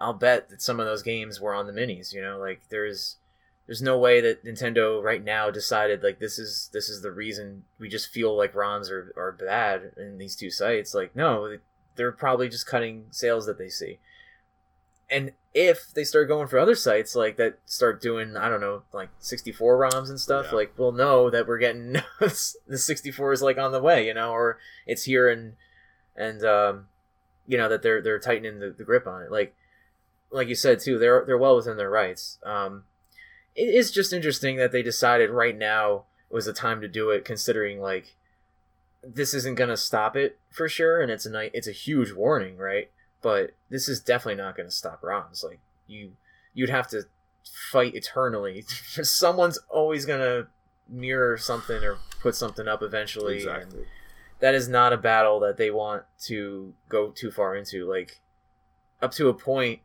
I'll 0.00 0.14
bet 0.14 0.48
that 0.48 0.62
some 0.62 0.80
of 0.80 0.86
those 0.86 1.02
games 1.02 1.38
were 1.38 1.52
on 1.52 1.66
the 1.66 1.74
minis. 1.74 2.14
You 2.14 2.22
know, 2.22 2.38
like 2.38 2.62
there's 2.70 3.16
there's 3.66 3.82
no 3.82 3.98
way 3.98 4.22
that 4.22 4.42
Nintendo 4.42 5.02
right 5.02 5.22
now 5.22 5.50
decided 5.50 6.02
like 6.02 6.18
this 6.18 6.38
is 6.38 6.70
this 6.72 6.88
is 6.88 7.02
the 7.02 7.12
reason 7.12 7.64
we 7.78 7.90
just 7.90 8.08
feel 8.08 8.34
like 8.34 8.54
ROMs 8.54 8.90
are, 8.90 9.12
are 9.18 9.32
bad 9.32 9.92
in 9.98 10.16
these 10.16 10.34
two 10.34 10.50
sites. 10.50 10.94
Like 10.94 11.14
no, 11.14 11.58
they're 11.96 12.10
probably 12.10 12.48
just 12.48 12.66
cutting 12.66 13.08
sales 13.10 13.44
that 13.44 13.58
they 13.58 13.68
see. 13.68 13.98
And 15.10 15.32
if 15.58 15.90
they 15.94 16.04
start 16.04 16.28
going 16.28 16.46
for 16.46 16.58
other 16.58 16.74
sites 16.74 17.16
like 17.16 17.38
that 17.38 17.58
start 17.64 18.02
doing 18.02 18.36
I 18.36 18.50
don't 18.50 18.60
know 18.60 18.82
like 18.92 19.08
64 19.20 19.78
ROMs 19.90 20.10
and 20.10 20.20
stuff, 20.20 20.48
Yeah. 20.50 20.56
like 20.56 20.78
we'll 20.78 20.92
know 20.92 21.30
that 21.30 21.46
we're 21.46 21.56
getting 21.58 21.94
the 22.20 22.78
64 22.78 23.32
is 23.32 23.40
like 23.40 23.56
on 23.56 23.72
the 23.72 23.80
way, 23.80 24.06
you 24.06 24.12
know, 24.12 24.32
or 24.32 24.58
it's 24.86 25.04
here 25.04 25.30
and 25.30 25.54
and 26.14 26.44
um, 26.44 26.88
you 27.46 27.56
know 27.56 27.70
that 27.70 27.80
they're 27.82 28.02
they're 28.02 28.18
tightening 28.18 28.60
the, 28.60 28.68
the 28.70 28.84
grip 28.84 29.06
on 29.06 29.22
it. 29.22 29.32
Like 29.32 29.54
like 30.30 30.48
you 30.48 30.54
said 30.54 30.78
too, 30.80 30.98
they're 30.98 31.24
they're 31.26 31.38
well 31.38 31.56
within 31.56 31.78
their 31.78 31.90
rights. 31.90 32.38
Um, 32.44 32.84
it 33.54 33.74
is 33.74 33.90
just 33.90 34.12
interesting 34.12 34.56
that 34.56 34.72
they 34.72 34.82
decided 34.82 35.30
right 35.30 35.56
now 35.56 36.04
was 36.28 36.44
the 36.44 36.52
time 36.52 36.82
to 36.82 36.88
do 36.88 37.08
it, 37.08 37.24
considering 37.24 37.80
like 37.80 38.14
this 39.02 39.32
isn't 39.32 39.54
gonna 39.54 39.76
stop 39.78 40.16
it 40.16 40.38
for 40.50 40.68
sure, 40.68 41.00
and 41.00 41.10
it's 41.10 41.24
a 41.24 41.30
night 41.30 41.52
it's 41.54 41.68
a 41.68 41.72
huge 41.72 42.12
warning, 42.12 42.58
right? 42.58 42.90
But 43.22 43.52
this 43.70 43.88
is 43.88 44.00
definitely 44.00 44.40
not 44.42 44.56
gonna 44.56 44.70
stop 44.70 45.02
ROMs. 45.02 45.42
Like 45.44 45.60
you 45.86 46.12
you'd 46.54 46.70
have 46.70 46.88
to 46.88 47.04
fight 47.70 47.94
eternally. 47.94 48.62
Someone's 49.02 49.58
always 49.68 50.04
gonna 50.06 50.48
mirror 50.88 51.36
something 51.36 51.82
or 51.82 51.98
put 52.20 52.34
something 52.34 52.68
up 52.68 52.82
eventually. 52.82 53.34
and 53.42 53.42
Exactly. 53.62 53.84
that 54.40 54.54
is 54.54 54.68
not 54.68 54.92
a 54.92 54.96
battle 54.96 55.40
that 55.40 55.56
they 55.56 55.70
want 55.70 56.04
to 56.26 56.74
go 56.88 57.10
too 57.10 57.30
far 57.30 57.56
into. 57.56 57.88
Like 57.88 58.20
up 59.02 59.12
to 59.12 59.28
a 59.28 59.34
point, 59.34 59.80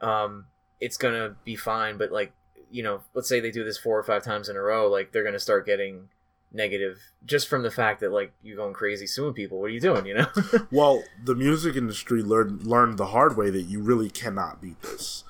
um, 0.00 0.46
it's 0.80 0.96
gonna 0.96 1.36
be 1.44 1.56
fine. 1.56 1.96
But 1.98 2.12
like 2.12 2.32
you 2.70 2.82
know, 2.84 3.02
let's 3.14 3.28
say 3.28 3.40
they 3.40 3.50
do 3.50 3.64
this 3.64 3.78
four 3.78 3.98
or 3.98 4.02
five 4.04 4.22
times 4.22 4.48
in 4.48 4.56
a 4.56 4.60
row, 4.60 4.88
like 4.88 5.10
they're 5.12 5.24
gonna 5.24 5.38
start 5.40 5.66
getting 5.66 6.08
negative 6.52 6.98
just 7.24 7.48
from 7.48 7.62
the 7.62 7.70
fact 7.70 8.00
that 8.00 8.12
like 8.12 8.32
you're 8.42 8.56
going 8.56 8.74
crazy 8.74 9.06
suing 9.06 9.34
people. 9.34 9.60
What 9.60 9.66
are 9.66 9.74
you 9.74 9.80
doing? 9.80 10.06
You 10.06 10.14
know? 10.14 10.26
Well, 10.70 11.02
the 11.24 11.34
music 11.34 11.76
industry 11.76 12.22
learned 12.22 12.64
learned 12.64 12.98
the 12.98 13.06
hard 13.06 13.36
way 13.36 13.50
that 13.50 13.62
you 13.62 13.80
really 13.80 14.10
cannot 14.10 14.60
beat 14.60 14.80
this. 14.82 15.24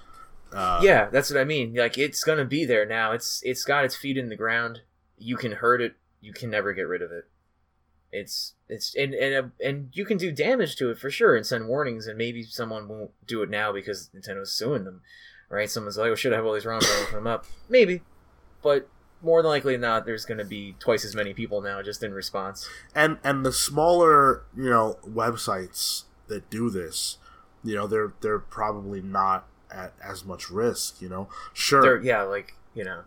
Uh, 0.53 0.81
yeah, 0.83 1.09
that's 1.11 1.31
what 1.31 1.41
I 1.41 1.45
mean. 1.45 1.75
Like 1.75 1.99
it's 1.99 2.25
gonna 2.25 2.45
be 2.45 2.65
there 2.65 2.85
now. 2.87 3.13
It's 3.13 3.41
it's 3.45 3.65
got 3.65 3.85
its 3.85 3.97
feet 3.97 4.17
in 4.17 4.29
the 4.29 4.37
ground. 4.37 4.81
You 5.19 5.37
can 5.37 5.53
hurt 5.53 5.81
it. 5.81 5.95
You 6.21 6.33
can 6.33 6.51
never 6.51 6.73
get 6.73 6.89
rid 6.89 7.03
of 7.03 7.13
it. 7.13 7.25
It's 8.13 8.55
it's 8.69 8.95
and 8.95 9.15
and 9.15 9.35
uh, 9.35 9.49
and 9.65 9.91
you 9.93 10.05
can 10.05 10.19
do 10.19 10.33
damage 10.33 10.77
to 10.77 10.91
it 10.91 10.99
for 10.99 11.11
sure 11.11 11.37
and 11.37 11.47
send 11.47 11.69
warnings 11.69 12.07
and 12.07 12.19
maybe 12.19 12.43
someone 12.43 12.89
won't 12.89 13.13
do 13.27 13.43
it 13.43 13.51
now 13.51 13.73
because 13.73 14.11
Nintendo's 14.15 14.53
suing 14.53 14.85
them, 14.85 15.03
right? 15.49 15.71
Someone's 15.71 15.97
like, 15.97 16.11
"Oh, 16.11 16.15
should 16.15 16.33
I 16.33 16.37
have 16.37 16.45
all 16.45 16.55
these 16.55 16.65
ROMs? 16.65 16.85
I 16.85 16.99
won't 17.01 17.13
them 17.13 17.27
up." 17.27 17.47
Maybe, 17.69 18.03
but 18.63 18.89
more 19.23 19.43
than 19.43 19.51
likely 19.51 19.77
not. 19.77 20.07
There's 20.07 20.25
going 20.25 20.39
to 20.39 20.45
be 20.45 20.77
twice 20.79 21.05
as 21.05 21.15
many 21.15 21.35
people 21.35 21.61
now 21.61 21.83
just 21.83 22.03
in 22.03 22.13
response. 22.15 22.69
and 22.95 23.19
and 23.23 23.45
the 23.45 23.53
smaller 23.53 24.43
you 24.57 24.71
know 24.71 24.99
websites 25.07 26.05
that 26.29 26.49
do 26.49 26.71
this, 26.71 27.19
you 27.63 27.75
know, 27.75 27.87
they're 27.87 28.13
they're 28.21 28.39
probably 28.39 29.01
not 29.03 29.47
at 29.71 29.93
as 30.03 30.25
much 30.25 30.51
risk. 30.51 31.01
You 31.03 31.09
know, 31.09 31.29
sure, 31.53 31.83
They're, 31.83 32.03
yeah, 32.03 32.23
like 32.23 32.55
you 32.75 32.85
know, 32.85 33.03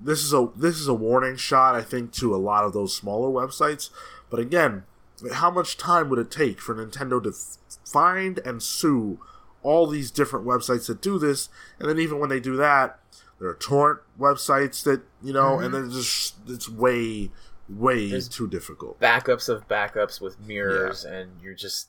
this 0.00 0.22
is 0.22 0.32
a 0.32 0.48
this 0.56 0.76
is 0.76 0.88
a 0.88 0.94
warning 0.94 1.36
shot 1.36 1.74
I 1.74 1.82
think 1.82 2.12
to 2.14 2.34
a 2.34 2.38
lot 2.38 2.64
of 2.64 2.72
those 2.72 2.96
smaller 2.96 3.28
websites. 3.28 3.90
But 4.30 4.40
again, 4.40 4.84
how 5.32 5.50
much 5.50 5.76
time 5.76 6.08
would 6.08 6.18
it 6.18 6.30
take 6.30 6.60
for 6.60 6.74
Nintendo 6.74 7.22
to 7.22 7.30
f- 7.30 7.56
find 7.84 8.38
and 8.40 8.62
sue 8.62 9.18
all 9.62 9.86
these 9.86 10.10
different 10.10 10.46
websites 10.46 10.86
that 10.86 11.02
do 11.02 11.18
this? 11.18 11.48
And 11.78 11.88
then 11.88 11.98
even 11.98 12.18
when 12.18 12.28
they 12.30 12.40
do 12.40 12.56
that, 12.56 12.98
there 13.38 13.48
are 13.48 13.54
torrent 13.54 14.00
websites 14.18 14.82
that 14.84 15.02
you 15.22 15.32
know, 15.32 15.58
and 15.58 15.72
then 15.74 15.90
just 15.90 16.34
it's 16.48 16.68
way 16.68 17.30
way 17.68 18.08
There's- 18.08 18.28
too 18.28 18.48
difficult. 18.48 18.98
backups 19.00 19.48
of 19.48 19.68
backups 19.68 20.20
with 20.20 20.40
mirrors 20.40 21.04
and 21.04 21.30
you're 21.42 21.54
just 21.54 21.88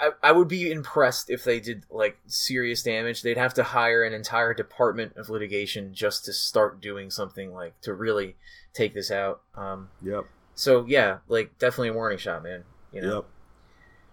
I, 0.00 0.10
I 0.22 0.30
would 0.32 0.46
be 0.46 0.70
impressed 0.70 1.28
if 1.30 1.42
they 1.42 1.58
did 1.58 1.84
like 1.90 2.18
serious 2.26 2.84
damage 2.84 3.22
they'd 3.22 3.36
have 3.36 3.54
to 3.54 3.64
hire 3.64 4.04
an 4.04 4.12
entire 4.12 4.54
department 4.54 5.16
of 5.16 5.28
litigation 5.30 5.92
just 5.92 6.24
to 6.26 6.32
start 6.32 6.80
doing 6.80 7.10
something 7.10 7.52
like 7.52 7.80
to 7.80 7.92
really 7.92 8.36
take 8.72 8.94
this 8.94 9.10
out 9.10 9.40
um 9.56 9.88
Yep. 10.04 10.26
so 10.54 10.84
yeah 10.86 11.18
like 11.26 11.58
definitely 11.58 11.88
a 11.88 11.94
warning 11.94 12.18
shot 12.18 12.44
man 12.44 12.62
you 12.92 13.02
know 13.02 13.14
Yep. 13.16 13.24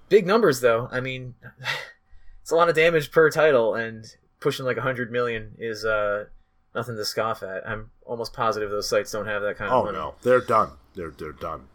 big 0.09 0.25
numbers 0.25 0.61
though 0.61 0.89
i 0.91 0.99
mean 0.99 1.35
it's 2.41 2.49
a 2.49 2.55
lot 2.55 2.69
of 2.69 2.75
damage 2.75 3.11
per 3.11 3.29
title 3.29 3.75
and 3.75 4.05
pushing 4.45 4.65
like 4.65 4.77
100 4.77 5.11
million 5.11 5.55
is 5.57 5.83
uh 5.83 6.25
nothing 6.75 6.95
to 6.95 7.03
scoff 7.03 7.41
at 7.41 7.67
i'm 7.67 7.89
almost 8.05 8.31
positive 8.33 8.69
those 8.69 8.87
sites 8.87 9.11
don't 9.11 9.25
have 9.25 9.41
that 9.41 9.57
kind 9.57 9.71
of 9.71 9.77
Oh 9.79 9.83
money 9.85 9.97
no, 9.97 10.13
they're 10.21 10.39
done. 10.39 10.69
They're 10.93 11.09
they're 11.11 11.31
done. 11.33 11.67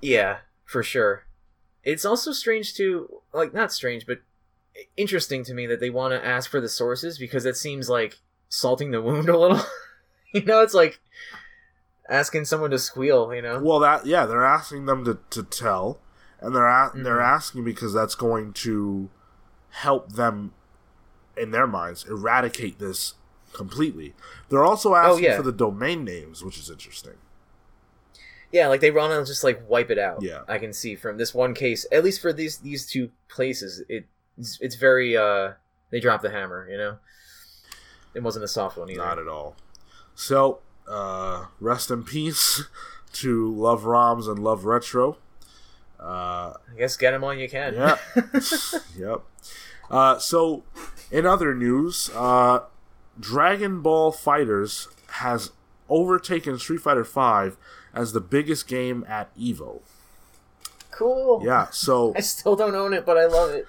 Yeah, 0.00 0.38
for 0.64 0.82
sure. 0.82 1.24
It's 1.82 2.04
also 2.04 2.30
strange 2.32 2.74
to 2.76 3.20
like 3.34 3.52
not 3.52 3.72
strange, 3.72 4.06
but 4.06 4.18
interesting 4.96 5.42
to 5.44 5.54
me 5.54 5.66
that 5.66 5.80
they 5.80 5.90
want 5.90 6.12
to 6.12 6.24
ask 6.24 6.48
for 6.50 6.60
the 6.60 6.68
sources 6.68 7.18
because 7.18 7.44
it 7.44 7.56
seems 7.56 7.88
like 7.88 8.18
salting 8.48 8.92
the 8.92 9.02
wound 9.02 9.28
a 9.36 9.38
little. 9.38 9.60
you 10.32 10.44
know, 10.44 10.60
it's 10.62 10.74
like 10.74 11.00
asking 12.08 12.44
someone 12.44 12.70
to 12.70 12.78
squeal. 12.78 13.34
You 13.34 13.42
know, 13.42 13.58
Well, 13.62 13.80
that 13.80 14.06
yeah, 14.06 14.26
they're 14.26 14.44
asking 14.44 14.86
them 14.86 15.04
to, 15.04 15.18
to 15.30 15.42
tell, 15.42 16.00
and 16.40 16.54
they're 16.54 16.66
a- 16.66 16.92
they're 16.94 17.16
Mhm. 17.18 17.34
asking 17.36 17.64
because 17.64 17.92
that's 17.92 18.14
going 18.14 18.52
to 18.64 19.10
help 19.70 20.12
them 20.12 20.52
in 21.36 21.50
their 21.50 21.66
minds 21.66 22.04
eradicate 22.06 22.78
this 22.78 23.14
completely. 23.52 24.14
They're 24.48 24.64
also 24.64 24.94
asking 24.94 25.24
Oh, 25.24 25.28
yeah. 25.28 25.36
for 25.36 25.42
the 25.42 25.52
domain 25.52 26.04
names, 26.04 26.42
which 26.44 26.58
is 26.58 26.70
interesting. 26.70 27.14
yeah, 28.52 28.68
like 28.68 28.80
they 28.80 28.90
want 28.90 29.12
to 29.12 29.30
just 29.30 29.44
like 29.44 29.62
wipe 29.68 29.90
it 29.90 29.98
out. 29.98 30.22
Yeah. 30.22 30.42
I 30.48 30.58
can 30.58 30.72
see 30.72 30.94
from 30.94 31.18
this 31.18 31.34
one 31.34 31.54
case, 31.54 31.86
at 31.92 32.04
least 32.04 32.20
for 32.20 32.32
these 32.32 32.58
these 32.58 32.86
two 32.86 33.10
places, 33.28 33.82
it 33.88 34.06
it's, 34.38 34.58
it's 34.60 34.74
very 34.76 35.16
uh 35.16 35.52
they 35.90 36.00
dropped 36.00 36.22
the 36.22 36.30
hammer. 36.30 36.68
You 36.70 36.76
know, 36.78 36.98
it 38.14 38.22
wasn't 38.22 38.44
a 38.44 38.48
soft 38.48 38.76
one 38.76 38.90
either. 38.90 38.98
Not 39.00 39.18
at 39.18 39.28
all. 39.28 39.56
So, 40.14 40.60
uh, 40.88 41.46
rest 41.60 41.90
in 41.90 42.02
peace 42.04 42.64
to 43.14 43.52
Love 43.54 43.82
Roms 43.84 44.28
and 44.28 44.38
Love 44.38 44.64
Retro. 44.64 45.18
Uh, 46.00 46.52
I 46.72 46.76
guess 46.78 46.96
get 46.96 47.10
them 47.12 47.24
all 47.24 47.34
you 47.34 47.48
can. 47.48 47.74
Yeah. 47.74 47.96
yep. 48.98 49.22
Uh, 49.90 50.18
so, 50.18 50.62
in 51.10 51.26
other 51.26 51.54
news, 51.54 52.10
uh, 52.14 52.60
Dragon 53.18 53.80
Ball 53.82 54.12
FighterZ 54.12 54.88
has 55.10 55.52
overtaken 55.88 56.58
Street 56.58 56.80
Fighter 56.80 57.04
V 57.04 57.56
as 57.94 58.12
the 58.12 58.20
biggest 58.20 58.66
game 58.68 59.04
at 59.08 59.34
Evo. 59.36 59.80
cool. 60.90 61.42
Yeah. 61.44 61.68
So, 61.70 62.12
I 62.16 62.20
still 62.20 62.56
don't 62.56 62.74
own 62.74 62.92
it, 62.92 63.06
but 63.06 63.16
I 63.16 63.26
love 63.26 63.50
it. 63.50 63.66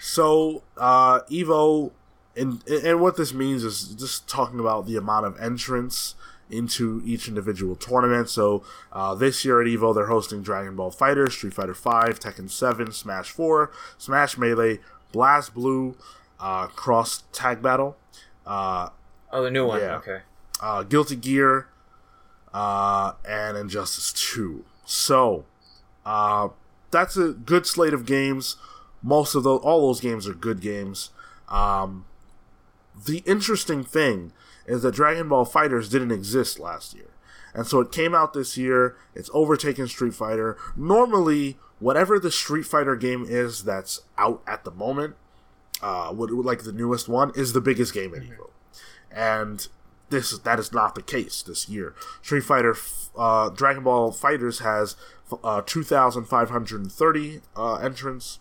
so 0.00 0.62
uh, 0.76 1.20
Evo, 1.30 1.90
and 2.36 2.66
and 2.68 3.00
what 3.00 3.16
this 3.16 3.34
means 3.34 3.64
is 3.64 3.88
just 3.88 4.28
talking 4.28 4.60
about 4.60 4.86
the 4.86 4.96
amount 4.96 5.26
of 5.26 5.38
entrants 5.40 6.14
into 6.48 7.00
each 7.04 7.28
individual 7.28 7.76
tournament. 7.76 8.28
So 8.28 8.62
uh, 8.92 9.14
this 9.14 9.44
year 9.44 9.60
at 9.60 9.66
Evo, 9.68 9.94
they're 9.94 10.06
hosting 10.06 10.42
Dragon 10.42 10.74
Ball 10.76 10.90
Fighter, 10.90 11.30
Street 11.30 11.54
Fighter 11.54 11.74
V, 11.74 11.80
Tekken 12.18 12.50
7, 12.50 12.90
Smash 12.92 13.30
4, 13.30 13.70
Smash 13.98 14.36
Melee, 14.36 14.80
BlazBlue, 15.12 15.94
uh, 16.38 16.66
Cross 16.68 17.24
Tag 17.32 17.62
Battle, 17.62 17.96
uh, 18.46 18.88
Oh, 19.32 19.42
the 19.44 19.50
new 19.50 19.66
one. 19.66 19.80
Yeah. 19.80 19.96
Okay. 19.96 20.20
uh, 20.60 20.82
Guilty 20.82 21.14
Gear, 21.16 21.68
uh, 22.52 23.12
and 23.28 23.56
Injustice 23.56 24.12
2. 24.12 24.64
So, 24.84 25.44
uh, 26.04 26.48
that's 26.90 27.16
a 27.16 27.28
good 27.28 27.66
slate 27.66 27.94
of 27.94 28.06
games. 28.06 28.56
Most 29.02 29.34
of 29.36 29.44
those, 29.44 29.60
all 29.62 29.86
those 29.86 30.00
games 30.00 30.26
are 30.26 30.34
good 30.34 30.60
games. 30.60 31.10
Um, 31.48 32.06
the 33.06 33.18
interesting 33.18 33.84
thing 33.84 34.32
is 34.66 34.82
that 34.82 34.94
Dragon 34.94 35.28
Ball 35.28 35.46
FighterZ 35.46 35.90
didn't 35.90 36.10
exist 36.10 36.58
last 36.58 36.94
year. 36.94 37.06
And 37.54 37.66
so 37.66 37.80
it 37.80 37.90
came 37.92 38.14
out 38.14 38.32
this 38.32 38.56
year. 38.56 38.96
It's 39.14 39.30
overtaken 39.32 39.86
Street 39.88 40.14
Fighter. 40.14 40.56
Normally, 40.76 41.56
whatever 41.80 42.20
the 42.20 42.30
Street 42.30 42.64
Fighter 42.64 42.94
game 42.94 43.26
is 43.28 43.64
that's 43.64 44.02
out 44.16 44.42
at 44.46 44.64
the 44.64 44.70
moment, 44.70 45.16
uh, 45.82 46.12
what, 46.12 46.30
like 46.30 46.62
the 46.62 46.72
newest 46.72 47.08
one, 47.08 47.32
is 47.34 47.52
the 47.52 47.60
biggest 47.60 47.92
game 47.92 48.14
at 48.14 48.22
Evo. 48.22 48.50
And 49.10 49.66
this 50.10 50.38
that 50.38 50.60
is 50.60 50.72
not 50.72 50.94
the 50.94 51.02
case 51.02 51.42
this 51.42 51.68
year. 51.68 51.94
Street 52.22 52.42
Fighter, 52.42 52.76
uh, 53.16 53.48
Dragon 53.48 53.82
Ball 53.82 54.12
FighterZ 54.12 54.62
has 54.62 54.94
uh, 55.42 55.62
2,530 55.62 57.40
uh, 57.56 57.74
entrants, 57.76 58.38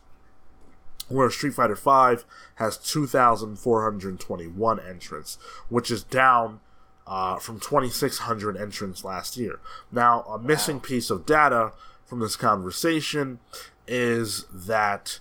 whereas 1.08 1.34
Street 1.34 1.54
Fighter 1.54 1.76
Five 1.76 2.26
has 2.56 2.78
2,421 2.78 4.80
entrants, 4.80 5.38
which 5.70 5.90
is 5.90 6.04
down 6.04 6.60
uh, 7.08 7.38
from 7.38 7.60
2,600 7.60 8.58
entrants 8.58 9.04
last 9.04 9.38
year. 9.38 9.60
Now, 9.92 10.22
a 10.24 10.38
missing 10.38 10.78
wow. 10.78 10.84
piece 10.84 11.10
of 11.10 11.26
data 11.26 11.72
from 12.10 12.20
this 12.20 12.36
conversation 12.36 13.40
is 13.88 14.46
that 14.52 15.20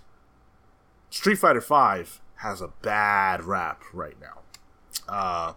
Street 1.11 1.37
Fighter 1.37 1.61
Five 1.61 2.20
has 2.37 2.61
a 2.61 2.68
bad 2.83 3.44
rap 3.44 3.83
right 3.92 4.16
now. 4.20 4.40
Uh, 5.07 5.53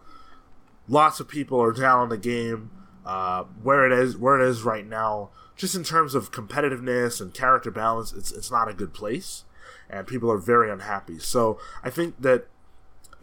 lots 0.87 1.19
of 1.19 1.29
people 1.29 1.61
are 1.61 1.71
down 1.71 1.99
on 1.99 2.09
the 2.09 2.17
game. 2.17 2.71
Uh, 3.03 3.45
where 3.63 3.87
it 3.87 3.91
is, 3.91 4.15
where 4.15 4.39
it 4.39 4.47
is 4.47 4.61
right 4.61 4.85
now, 4.85 5.31
just 5.55 5.73
in 5.73 5.83
terms 5.83 6.13
of 6.13 6.31
competitiveness 6.31 7.19
and 7.19 7.33
character 7.33 7.71
balance, 7.71 8.13
it's 8.13 8.31
it's 8.31 8.51
not 8.51 8.69
a 8.69 8.73
good 8.73 8.93
place, 8.93 9.43
and 9.89 10.05
people 10.05 10.31
are 10.31 10.37
very 10.37 10.69
unhappy. 10.69 11.17
So 11.17 11.59
I 11.83 11.89
think 11.89 12.21
that 12.21 12.47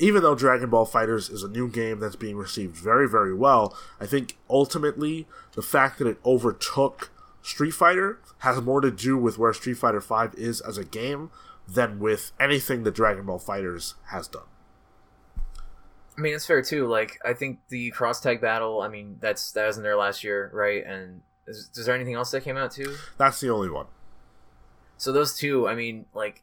even 0.00 0.22
though 0.22 0.34
Dragon 0.34 0.68
Ball 0.68 0.84
FighterZ 0.84 1.30
is 1.30 1.44
a 1.44 1.48
new 1.48 1.68
game 1.68 2.00
that's 2.00 2.16
being 2.16 2.36
received 2.36 2.74
very 2.74 3.08
very 3.08 3.32
well, 3.32 3.76
I 4.00 4.06
think 4.06 4.36
ultimately 4.50 5.28
the 5.52 5.62
fact 5.62 5.98
that 5.98 6.08
it 6.08 6.18
overtook 6.24 7.12
Street 7.48 7.70
Fighter 7.70 8.20
has 8.40 8.60
more 8.60 8.82
to 8.82 8.90
do 8.90 9.16
with 9.16 9.38
where 9.38 9.54
Street 9.54 9.78
Fighter 9.78 10.02
Five 10.02 10.34
is 10.34 10.60
as 10.60 10.76
a 10.76 10.84
game 10.84 11.30
than 11.66 11.98
with 11.98 12.32
anything 12.38 12.84
that 12.84 12.94
Dragon 12.94 13.24
Ball 13.24 13.40
FighterZ 13.40 13.94
has 14.08 14.28
done. 14.28 14.42
I 16.16 16.20
mean, 16.20 16.34
it's 16.34 16.44
fair 16.44 16.60
too. 16.60 16.86
Like, 16.86 17.18
I 17.24 17.32
think 17.32 17.60
the 17.70 17.90
cross 17.92 18.20
tag 18.20 18.42
battle. 18.42 18.82
I 18.82 18.88
mean, 18.88 19.16
that's 19.20 19.52
that 19.52 19.66
was 19.66 19.78
in 19.78 19.82
there 19.82 19.96
last 19.96 20.22
year, 20.22 20.50
right? 20.52 20.84
And 20.84 21.22
is, 21.46 21.70
is 21.74 21.86
there 21.86 21.94
anything 21.94 22.14
else 22.14 22.30
that 22.32 22.44
came 22.44 22.58
out 22.58 22.72
too? 22.72 22.94
That's 23.16 23.40
the 23.40 23.48
only 23.48 23.70
one. 23.70 23.86
So 24.98 25.10
those 25.10 25.34
two, 25.34 25.66
I 25.66 25.74
mean, 25.74 26.04
like, 26.12 26.42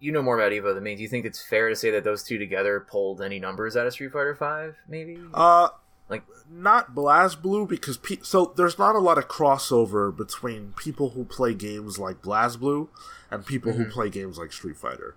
you 0.00 0.10
know 0.10 0.22
more 0.22 0.38
about 0.38 0.52
Evo 0.52 0.74
than 0.74 0.84
me. 0.84 0.94
Do 0.94 1.02
you 1.02 1.08
think 1.08 1.26
it's 1.26 1.44
fair 1.44 1.68
to 1.68 1.76
say 1.76 1.90
that 1.90 2.02
those 2.02 2.22
two 2.22 2.38
together 2.38 2.80
pulled 2.80 3.20
any 3.20 3.38
numbers 3.38 3.76
out 3.76 3.86
of 3.86 3.92
Street 3.92 4.12
Fighter 4.12 4.34
Five? 4.34 4.76
Maybe. 4.88 5.18
Uh, 5.34 5.68
like 6.12 6.22
not 6.50 6.94
BlazBlue 6.94 7.68
because 7.68 7.96
pe- 7.96 8.18
so 8.22 8.52
there's 8.56 8.78
not 8.78 8.94
a 8.94 8.98
lot 8.98 9.16
of 9.18 9.28
crossover 9.28 10.14
between 10.14 10.74
people 10.76 11.10
who 11.10 11.24
play 11.24 11.54
games 11.54 11.98
like 11.98 12.20
BlazBlue 12.20 12.88
and 13.30 13.44
people 13.46 13.72
mm-hmm. 13.72 13.84
who 13.84 13.90
play 13.90 14.10
games 14.10 14.38
like 14.38 14.52
Street 14.52 14.76
Fighter. 14.76 15.16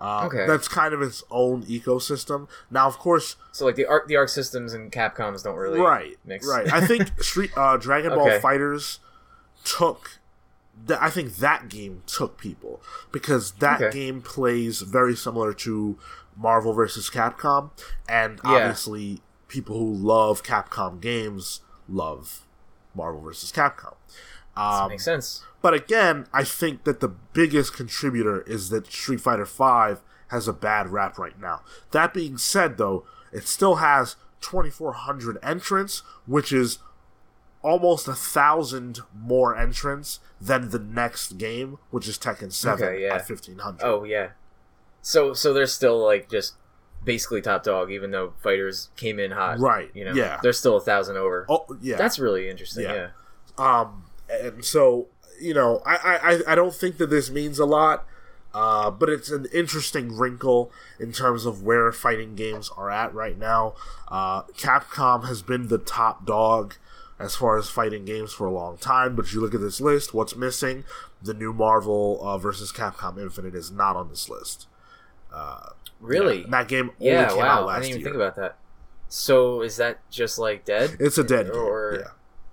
Uh, 0.00 0.24
okay. 0.26 0.46
That's 0.48 0.66
kind 0.66 0.92
of 0.92 1.00
its 1.00 1.22
own 1.30 1.62
ecosystem. 1.62 2.48
Now, 2.72 2.88
of 2.88 2.98
course, 2.98 3.36
so 3.52 3.64
like 3.64 3.76
the 3.76 3.86
Arc, 3.86 4.08
the 4.08 4.16
Arc 4.16 4.28
Systems 4.28 4.72
and 4.72 4.90
Capcoms 4.90 5.44
don't 5.44 5.54
really 5.54 5.78
right 5.78 6.18
mix. 6.24 6.46
Right. 6.46 6.70
I 6.72 6.84
think 6.84 7.22
Street 7.22 7.52
uh, 7.56 7.76
Dragon 7.76 8.10
Ball 8.10 8.26
okay. 8.26 8.40
FighterZ 8.40 8.98
took. 9.64 10.18
Th- 10.88 10.98
I 11.00 11.08
think 11.08 11.36
that 11.36 11.68
game 11.68 12.02
took 12.06 12.36
people 12.36 12.82
because 13.12 13.52
that 13.52 13.80
okay. 13.80 13.96
game 13.96 14.22
plays 14.22 14.80
very 14.80 15.14
similar 15.14 15.54
to 15.54 15.96
Marvel 16.36 16.72
versus 16.72 17.08
Capcom, 17.08 17.70
and 18.08 18.40
yeah. 18.42 18.50
obviously 18.50 19.20
people 19.52 19.78
who 19.78 19.92
love 19.92 20.42
Capcom 20.42 20.98
games 20.98 21.60
love 21.86 22.46
Marvel 22.94 23.20
vs. 23.20 23.52
Capcom. 23.52 23.94
Um, 24.56 24.88
makes 24.88 25.04
sense. 25.04 25.44
But 25.60 25.74
again, 25.74 26.26
I 26.32 26.42
think 26.42 26.84
that 26.84 27.00
the 27.00 27.08
biggest 27.08 27.74
contributor 27.74 28.40
is 28.42 28.70
that 28.70 28.86
Street 28.86 29.20
Fighter 29.20 29.44
V 29.44 30.00
has 30.28 30.48
a 30.48 30.52
bad 30.54 30.88
rap 30.88 31.18
right 31.18 31.38
now. 31.38 31.60
That 31.90 32.14
being 32.14 32.38
said, 32.38 32.78
though, 32.78 33.04
it 33.30 33.46
still 33.46 33.76
has 33.76 34.16
2,400 34.40 35.38
entrants, 35.42 36.02
which 36.26 36.50
is 36.50 36.78
almost 37.62 38.08
a 38.08 38.14
thousand 38.14 39.00
more 39.14 39.56
entrants 39.56 40.20
than 40.40 40.70
the 40.70 40.78
next 40.78 41.36
game, 41.36 41.78
which 41.90 42.08
is 42.08 42.18
Tekken 42.18 42.52
7 42.52 42.84
okay, 42.84 43.02
yeah. 43.02 43.14
at 43.14 43.28
1,500. 43.28 43.84
Oh 43.84 44.04
yeah. 44.04 44.30
So 45.02 45.34
so 45.34 45.52
they're 45.52 45.66
still 45.66 45.98
like 46.02 46.30
just 46.30 46.54
basically 47.04 47.42
top 47.42 47.64
dog, 47.64 47.90
even 47.90 48.10
though 48.10 48.32
fighters 48.42 48.90
came 48.96 49.18
in 49.18 49.30
hot. 49.30 49.58
Right. 49.58 49.90
You 49.94 50.04
know. 50.04 50.12
Yeah. 50.12 50.38
They're 50.42 50.52
still 50.52 50.76
a 50.76 50.80
thousand 50.80 51.16
over. 51.16 51.46
Oh 51.48 51.66
yeah. 51.80 51.96
That's 51.96 52.18
really 52.18 52.48
interesting. 52.48 52.84
Yeah. 52.84 53.08
yeah. 53.58 53.82
Um. 53.82 54.04
And 54.30 54.64
so 54.64 55.08
you 55.40 55.54
know, 55.54 55.82
I 55.84 55.96
I 56.46 56.52
I 56.52 56.54
don't 56.54 56.74
think 56.74 56.98
that 56.98 57.10
this 57.10 57.30
means 57.30 57.58
a 57.58 57.66
lot. 57.66 58.06
Uh, 58.54 58.90
but 58.90 59.08
it's 59.08 59.30
an 59.30 59.46
interesting 59.50 60.14
wrinkle 60.14 60.70
in 61.00 61.10
terms 61.10 61.46
of 61.46 61.62
where 61.62 61.90
fighting 61.90 62.34
games 62.34 62.70
are 62.76 62.90
at 62.90 63.14
right 63.14 63.38
now. 63.38 63.74
Uh, 64.08 64.42
Capcom 64.58 65.26
has 65.26 65.40
been 65.40 65.68
the 65.68 65.78
top 65.78 66.26
dog 66.26 66.74
as 67.18 67.34
far 67.34 67.56
as 67.56 67.70
fighting 67.70 68.04
games 68.04 68.32
for 68.32 68.46
a 68.46 68.50
long 68.50 68.76
time, 68.76 69.16
but 69.16 69.32
you 69.32 69.40
look 69.40 69.54
at 69.54 69.60
this 69.60 69.80
list, 69.80 70.12
what's 70.12 70.36
missing? 70.36 70.84
The 71.22 71.32
new 71.32 71.52
Marvel 71.52 72.20
uh, 72.22 72.36
versus 72.36 72.72
Capcom 72.72 73.18
Infinite 73.18 73.54
is 73.54 73.70
not 73.70 73.96
on 73.96 74.08
this 74.08 74.28
list. 74.28 74.66
Uh, 75.32 75.70
Really? 76.02 76.40
Yeah, 76.40 76.46
that 76.50 76.68
game 76.68 76.90
only 77.00 77.12
yeah, 77.12 77.28
came 77.28 77.38
wow. 77.38 77.60
out 77.60 77.66
last 77.66 77.76
I 77.76 77.80
didn't 77.80 77.88
even 77.90 78.00
year. 78.00 78.06
think 78.10 78.16
about 78.16 78.36
that. 78.36 78.58
So 79.08 79.62
is 79.62 79.76
that 79.76 79.98
just 80.10 80.38
like 80.38 80.64
dead? 80.64 80.96
It's 81.00 81.16
a 81.16 81.24
dead 81.24 81.48
or... 81.50 81.92
game. 81.92 82.00
Yeah. 82.00 82.10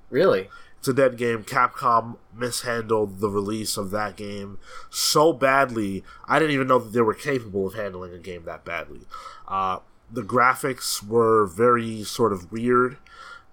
Really? 0.09 0.49
It's 0.77 0.87
a 0.87 0.93
dead 0.93 1.17
game. 1.17 1.43
Capcom 1.43 2.17
mishandled 2.33 3.19
the 3.19 3.29
release 3.29 3.75
of 3.75 3.91
that 3.91 4.15
game 4.15 4.59
so 4.89 5.33
badly. 5.33 6.05
I 6.25 6.39
didn't 6.39 6.53
even 6.53 6.67
know 6.67 6.79
that 6.79 6.93
they 6.93 7.01
were 7.01 7.13
capable 7.13 7.67
of 7.67 7.73
handling 7.73 8.13
a 8.13 8.17
game 8.17 8.45
that 8.45 8.63
badly. 8.63 9.01
Uh, 9.47 9.79
the 10.09 10.21
graphics 10.21 11.05
were 11.05 11.45
very 11.45 12.03
sort 12.03 12.31
of 12.31 12.51
weird. 12.51 12.97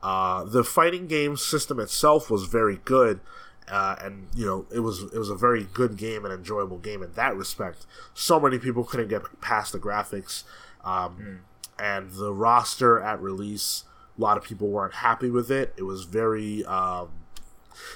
Uh, 0.02 0.44
the 0.44 0.62
fighting 0.62 1.08
game 1.08 1.36
system 1.36 1.80
itself 1.80 2.30
was 2.30 2.44
very 2.44 2.80
good, 2.84 3.20
uh, 3.68 3.96
and 4.00 4.28
you 4.34 4.46
know 4.46 4.66
it 4.72 4.80
was 4.80 5.02
it 5.02 5.18
was 5.18 5.30
a 5.30 5.34
very 5.34 5.64
good 5.64 5.96
game 5.96 6.24
and 6.24 6.32
enjoyable 6.32 6.78
game 6.78 7.02
in 7.02 7.12
that 7.12 7.36
respect. 7.36 7.86
So 8.14 8.38
many 8.38 8.58
people 8.58 8.84
couldn't 8.84 9.08
get 9.08 9.22
past 9.40 9.72
the 9.72 9.78
graphics, 9.78 10.44
um, 10.84 11.42
mm. 11.78 11.82
and 11.82 12.12
the 12.12 12.32
roster 12.32 13.00
at 13.00 13.20
release. 13.20 13.84
A 14.16 14.20
lot 14.20 14.38
of 14.38 14.44
people 14.44 14.68
weren't 14.68 14.94
happy 14.94 15.30
with 15.30 15.50
it. 15.50 15.74
It 15.76 15.82
was 15.82 16.04
very 16.04 16.64
um, 16.64 17.10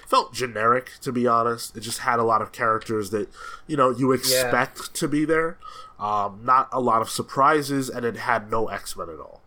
felt 0.07 0.35
generic 0.35 0.93
to 1.03 1.13
be 1.13 1.27
honest. 1.27 1.77
It 1.77 1.81
just 1.81 2.01
had 2.01 2.19
a 2.19 2.25
lot 2.25 2.43
of 2.43 2.53
characters 2.53 3.11
that 3.11 3.29
you 3.67 3.77
know 3.77 3.91
you 3.91 4.13
expect 4.13 4.79
yeah. 4.79 4.87
to 4.95 5.09
be 5.09 5.25
there. 5.25 5.59
Um, 5.99 6.41
not 6.45 6.69
a 6.73 6.81
lot 6.81 7.03
of 7.03 7.11
surprises, 7.11 7.89
and 7.91 8.05
it 8.05 8.17
had 8.17 8.51
no 8.51 8.69
X 8.69 8.97
Men 8.97 9.09
at 9.09 9.21
all. 9.21 9.43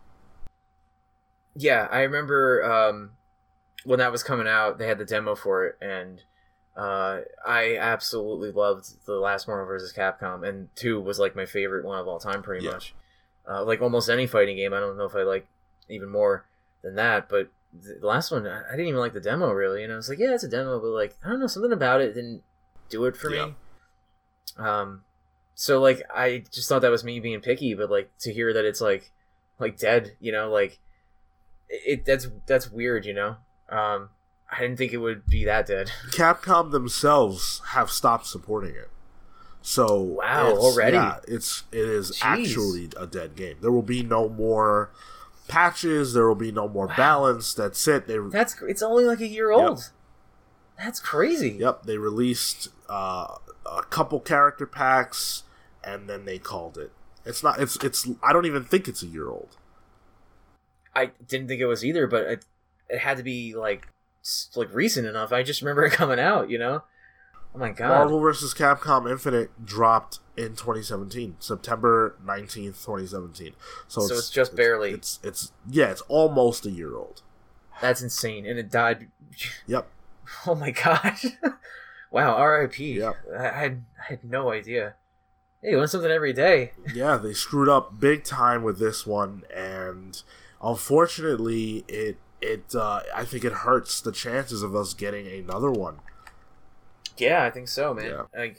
Yeah, 1.56 1.88
I 1.90 2.00
remember 2.00 2.64
um, 2.64 3.10
when 3.84 3.98
that 3.98 4.12
was 4.12 4.22
coming 4.22 4.48
out, 4.48 4.78
they 4.78 4.86
had 4.86 4.98
the 4.98 5.04
demo 5.04 5.34
for 5.34 5.66
it, 5.66 5.78
and 5.80 6.22
uh, 6.76 7.20
I 7.46 7.76
absolutely 7.76 8.50
loved 8.50 9.06
the 9.06 9.14
last 9.14 9.46
Marvel 9.46 9.66
vs. 9.66 9.92
Capcom, 9.92 10.46
and 10.46 10.68
two 10.74 11.00
was 11.00 11.18
like 11.18 11.36
my 11.36 11.46
favorite 11.46 11.84
one 11.84 11.98
of 11.98 12.08
all 12.08 12.18
time, 12.18 12.42
pretty 12.42 12.64
yeah. 12.64 12.72
much. 12.72 12.94
Uh, 13.48 13.64
like 13.64 13.82
almost 13.82 14.08
any 14.08 14.26
fighting 14.26 14.56
game, 14.56 14.72
I 14.72 14.80
don't 14.80 14.96
know 14.96 15.04
if 15.04 15.14
I 15.14 15.22
like 15.22 15.46
even 15.88 16.08
more 16.08 16.46
than 16.82 16.94
that, 16.96 17.28
but 17.28 17.50
the 17.72 18.06
last 18.06 18.30
one, 18.30 18.46
I 18.46 18.70
didn't 18.70 18.86
even 18.86 19.00
like 19.00 19.12
the 19.12 19.20
demo 19.20 19.50
really, 19.52 19.84
and 19.84 19.92
I 19.92 19.96
was 19.96 20.08
like, 20.08 20.18
yeah, 20.18 20.34
it's 20.34 20.44
a 20.44 20.48
demo, 20.48 20.80
but 20.80 20.88
like 20.88 21.16
I 21.24 21.28
don't 21.28 21.40
know, 21.40 21.46
something 21.46 21.72
about 21.72 22.00
it 22.00 22.14
didn't 22.14 22.42
do 22.88 23.04
it 23.04 23.16
for 23.16 23.32
yeah. 23.34 23.46
me. 23.46 23.54
Um, 24.56 25.02
so 25.54 25.80
like 25.80 26.02
I 26.14 26.44
just 26.50 26.68
thought 26.68 26.82
that 26.82 26.90
was 26.90 27.04
me 27.04 27.20
being 27.20 27.40
picky, 27.40 27.74
but 27.74 27.90
like 27.90 28.10
to 28.20 28.32
hear 28.32 28.52
that 28.52 28.64
it's 28.64 28.80
like 28.80 29.12
like 29.58 29.78
dead, 29.78 30.16
you 30.20 30.32
know, 30.32 30.50
like 30.50 30.78
it 31.68 32.04
that's 32.04 32.28
that's 32.46 32.70
weird, 32.70 33.06
you 33.06 33.14
know. 33.14 33.36
Um, 33.68 34.10
I 34.50 34.60
didn't 34.60 34.76
think 34.76 34.92
it 34.92 34.98
would 34.98 35.26
be 35.26 35.44
that 35.44 35.66
dead. 35.66 35.90
Capcom 36.10 36.70
themselves 36.70 37.60
have 37.68 37.90
stopped 37.90 38.26
supporting 38.26 38.74
it. 38.74 38.90
So 39.62 39.98
wow, 39.98 40.52
already 40.52 40.96
yeah, 40.96 41.20
it's 41.26 41.64
it 41.72 41.88
is 41.88 42.18
Jeez. 42.18 42.20
actually 42.22 42.90
a 42.98 43.06
dead 43.06 43.34
game. 43.34 43.56
There 43.62 43.72
will 43.72 43.80
be 43.80 44.02
no 44.02 44.28
more 44.28 44.90
patches. 45.48 46.12
There 46.12 46.28
will 46.28 46.34
be 46.34 46.52
no 46.52 46.68
more 46.68 46.86
wow. 46.86 46.96
balance. 46.96 47.54
That's 47.54 47.88
it. 47.88 48.06
They 48.06 48.18
that's 48.18 48.60
it's 48.60 48.82
only 48.82 49.04
like 49.04 49.20
a 49.20 49.26
year 49.26 49.50
old. 49.50 49.78
Yep. 49.78 49.86
That's 50.78 51.00
crazy. 51.00 51.56
Yep, 51.60 51.84
they 51.84 51.98
released 51.98 52.68
uh, 52.90 53.36
a 53.64 53.82
couple 53.84 54.20
character 54.20 54.66
packs, 54.66 55.44
and 55.82 56.08
then 56.08 56.24
they 56.24 56.38
called 56.38 56.76
it. 56.76 56.92
It's 57.24 57.42
not. 57.42 57.60
It's 57.60 57.76
it's. 57.76 58.08
I 58.22 58.32
don't 58.32 58.46
even 58.46 58.64
think 58.64 58.88
it's 58.88 59.02
a 59.02 59.06
year 59.06 59.28
old. 59.28 59.56
I 60.94 61.10
didn't 61.26 61.48
think 61.48 61.60
it 61.60 61.66
was 61.66 61.84
either, 61.84 62.06
but 62.06 62.22
it, 62.24 62.44
it 62.88 62.98
had 62.98 63.16
to 63.16 63.22
be 63.22 63.54
like 63.54 63.88
like 64.56 64.72
recent 64.72 65.06
enough. 65.06 65.32
I 65.32 65.42
just 65.42 65.62
remember 65.62 65.84
it 65.86 65.92
coming 65.92 66.18
out. 66.18 66.50
You 66.50 66.58
know. 66.58 66.82
Oh 67.54 67.58
my 67.58 67.70
god. 67.70 67.88
Marvel 67.88 68.18
vs. 68.20 68.52
Capcom 68.52 69.08
Infinite 69.08 69.64
dropped 69.64 70.18
in 70.36 70.50
2017, 70.56 71.36
September 71.38 72.16
19th, 72.24 72.84
2017. 72.84 73.52
So, 73.86 74.00
so 74.00 74.14
it's, 74.14 74.24
it's 74.24 74.30
just 74.30 74.50
it's, 74.52 74.56
barely. 74.56 74.90
It's 74.90 75.20
it's 75.22 75.52
yeah, 75.70 75.90
it's 75.90 76.00
almost 76.02 76.66
a 76.66 76.70
year 76.70 76.96
old. 76.96 77.22
That's 77.80 78.02
insane, 78.02 78.46
and 78.46 78.58
it 78.58 78.70
died. 78.70 79.08
Yep. 79.66 79.88
Oh 80.46 80.54
my 80.54 80.70
god. 80.70 81.16
wow. 82.12 82.34
R.I.P. 82.36 82.98
Yep. 82.98 83.16
I 83.36 83.42
had 83.42 83.84
I 83.98 84.04
had 84.10 84.24
no 84.24 84.52
idea. 84.52 84.94
Hey, 85.60 85.70
you 85.70 85.78
learn 85.78 85.88
something 85.88 86.10
every 86.10 86.32
day. 86.32 86.72
yeah, 86.94 87.16
they 87.16 87.32
screwed 87.32 87.68
up 87.68 87.98
big 87.98 88.22
time 88.22 88.62
with 88.62 88.78
this 88.78 89.06
one, 89.06 89.42
and 89.52 90.22
unfortunately, 90.62 91.84
it 91.88 92.16
it 92.44 92.74
uh, 92.74 93.00
I 93.14 93.24
think 93.24 93.44
it 93.44 93.52
hurts 93.52 94.00
the 94.00 94.12
chances 94.12 94.62
of 94.62 94.74
us 94.76 94.94
getting 94.94 95.26
another 95.26 95.70
one. 95.70 95.98
Yeah, 97.16 97.44
I 97.44 97.50
think 97.50 97.68
so, 97.68 97.94
man. 97.94 98.10
Yeah. 98.10 98.22
Like 98.36 98.58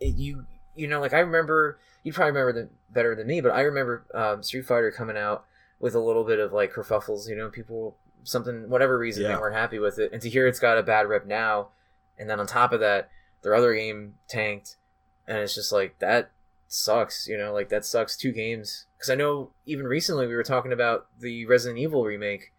it, 0.00 0.16
you, 0.16 0.46
you 0.74 0.86
know, 0.88 1.00
like 1.00 1.12
I 1.14 1.20
remember. 1.20 1.78
You 2.02 2.14
probably 2.14 2.32
remember 2.32 2.62
the 2.62 2.68
better 2.90 3.14
than 3.14 3.26
me, 3.26 3.42
but 3.42 3.52
I 3.52 3.60
remember 3.60 4.04
um, 4.14 4.42
Street 4.42 4.64
Fighter 4.64 4.90
coming 4.90 5.18
out 5.18 5.44
with 5.80 5.94
a 5.94 6.00
little 6.00 6.24
bit 6.24 6.38
of 6.38 6.50
like 6.50 6.72
kerfuffles. 6.72 7.28
You 7.28 7.36
know, 7.36 7.50
people 7.50 7.96
something 8.24 8.70
whatever 8.70 8.96
reason 8.98 9.22
Yeah. 9.24 9.34
they 9.34 9.36
weren't 9.40 9.54
happy 9.54 9.78
with 9.78 9.98
it, 9.98 10.10
and 10.12 10.22
to 10.22 10.30
hear 10.30 10.46
it's 10.46 10.58
got 10.58 10.78
a 10.78 10.82
bad 10.82 11.08
rep 11.08 11.26
now, 11.26 11.68
and 12.18 12.28
then 12.30 12.40
on 12.40 12.46
top 12.46 12.72
of 12.72 12.80
that, 12.80 13.10
their 13.42 13.54
other 13.54 13.74
game 13.74 14.14
tanked, 14.28 14.76
and 15.28 15.36
it's 15.38 15.54
just 15.54 15.72
like 15.72 15.98
that 15.98 16.30
sucks. 16.68 17.28
You 17.28 17.36
know, 17.36 17.52
like 17.52 17.68
that 17.68 17.84
sucks. 17.84 18.16
Two 18.16 18.32
games 18.32 18.86
because 18.96 19.10
I 19.10 19.14
know 19.14 19.50
even 19.66 19.86
recently 19.86 20.26
we 20.26 20.34
were 20.34 20.42
talking 20.42 20.72
about 20.72 21.06
the 21.20 21.44
Resident 21.44 21.78
Evil 21.78 22.04
remake, 22.04 22.52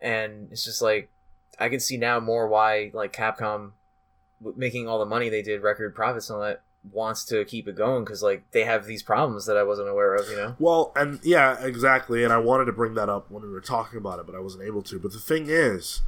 and 0.00 0.48
it's 0.50 0.64
just 0.64 0.80
like 0.82 1.10
I 1.58 1.68
can 1.68 1.80
see 1.80 1.96
now 1.96 2.20
more 2.20 2.48
why 2.48 2.90
like 2.94 3.12
Capcom 3.12 3.72
making 4.56 4.86
all 4.88 4.98
the 4.98 5.04
money 5.06 5.28
they 5.28 5.42
did, 5.42 5.62
record 5.62 5.94
profits 5.94 6.30
and 6.30 6.36
all 6.38 6.44
that, 6.44 6.62
wants 6.92 7.24
to 7.24 7.44
keep 7.44 7.66
it 7.66 7.74
going 7.76 8.04
because 8.04 8.22
like 8.22 8.48
they 8.52 8.64
have 8.64 8.86
these 8.86 9.02
problems 9.02 9.46
that 9.46 9.56
I 9.56 9.62
wasn't 9.64 9.88
aware 9.88 10.14
of. 10.14 10.28
You 10.30 10.36
know. 10.36 10.56
Well, 10.58 10.92
and 10.94 11.18
yeah, 11.24 11.60
exactly. 11.64 12.22
And 12.24 12.32
I 12.32 12.38
wanted 12.38 12.66
to 12.66 12.72
bring 12.72 12.94
that 12.94 13.08
up 13.08 13.30
when 13.30 13.42
we 13.42 13.48
were 13.50 13.60
talking 13.60 13.98
about 13.98 14.20
it, 14.20 14.26
but 14.26 14.34
I 14.34 14.40
wasn't 14.40 14.64
able 14.64 14.82
to. 14.82 14.98
But 14.98 15.12
the 15.12 15.18
thing 15.18 15.46
is 15.48 16.02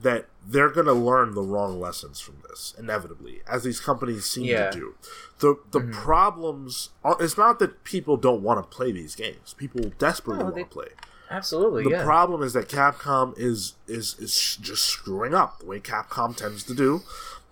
that 0.00 0.26
they're 0.46 0.70
going 0.70 0.86
to 0.86 0.92
learn 0.92 1.34
the 1.34 1.42
wrong 1.42 1.80
lessons 1.80 2.20
from 2.20 2.40
this 2.48 2.72
inevitably, 2.78 3.40
as 3.50 3.64
these 3.64 3.80
companies 3.80 4.24
seem 4.26 4.44
Yeah. 4.44 4.70
to 4.70 4.78
do. 4.78 4.94
The 5.40 5.56
the 5.70 5.80
Mhm. 5.80 5.92
problems 5.92 6.90
are, 7.04 7.16
it's 7.20 7.36
not 7.36 7.58
that 7.60 7.82
people 7.84 8.16
don't 8.16 8.42
want 8.42 8.58
to 8.62 8.76
play 8.76 8.92
these 8.92 9.14
games. 9.16 9.54
People 9.54 9.90
desperately 9.98 10.38
No, 10.44 10.50
want 10.50 10.56
to 10.56 10.64
play. 10.74 10.88
Absolutely. 11.30 11.84
The 11.84 11.90
yeah. 11.90 12.04
problem 12.04 12.42
is 12.42 12.52
that 12.54 12.68
Capcom 12.68 13.34
is 13.36 13.74
is 13.86 14.16
is 14.18 14.58
just 14.60 14.84
screwing 14.84 15.34
up 15.34 15.60
the 15.60 15.66
way 15.66 15.80
Capcom 15.80 16.36
tends 16.36 16.64
to 16.64 16.74
do, 16.74 17.02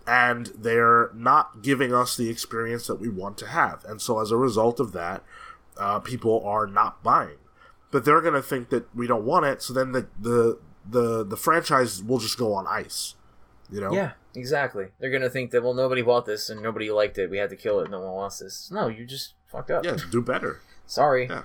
and 0.07 0.47
they're 0.57 1.11
not 1.15 1.63
giving 1.63 1.93
us 1.93 2.17
the 2.17 2.31
experience 2.31 2.87
that 2.87 2.97
we 2.97 3.09
want 3.09 3.39
to 3.39 3.47
have. 3.49 3.85
And 3.85 4.01
so, 4.01 4.21
as 4.21 4.31
a 4.31 4.37
result 4.37 4.81
of 4.81 4.93
that, 4.93 5.23
uh, 5.77 6.01
people 6.01 6.45
are 6.45 6.67
not 6.67 7.03
buying. 7.03 7.39
But 7.91 8.05
they're 8.05 8.21
going 8.21 8.35
to 8.35 8.43
think 8.43 8.71
that 8.71 8.95
we 8.95 9.07
don't 9.07 9.25
want 9.25 9.47
it, 9.47 9.63
so 9.63 9.73
then 9.73 9.93
the 9.93 10.07
the 10.19 10.59
the 10.89 11.25
the 11.25 11.37
franchise 11.37 12.03
will 12.03 12.19
just 12.19 12.39
go 12.39 12.55
on 12.55 12.67
ice. 12.67 13.15
You 13.71 13.81
know? 13.81 13.93
Yeah, 13.93 14.13
exactly. 14.35 14.87
They're 15.01 15.11
gonna 15.11 15.31
think 15.31 15.51
that 15.51 15.63
well, 15.63 15.75
nobody 15.75 16.03
bought 16.03 16.25
this 16.25 16.49
and 16.51 16.63
nobody 16.63 16.91
liked 16.91 17.19
it. 17.19 17.31
We 17.31 17.39
had 17.39 17.51
to 17.51 17.57
kill 17.57 17.81
it. 17.81 17.91
No 17.91 18.01
one 18.01 18.15
wants 18.15 18.39
this. 18.39 18.71
No, 18.71 18.89
you 18.89 19.05
just 19.05 19.35
fucked 19.47 19.71
up. 19.71 19.85
Yeah, 19.85 19.97
do 20.11 20.23
better. 20.23 20.61
Sorry. 20.87 21.27
Yeah. 21.27 21.43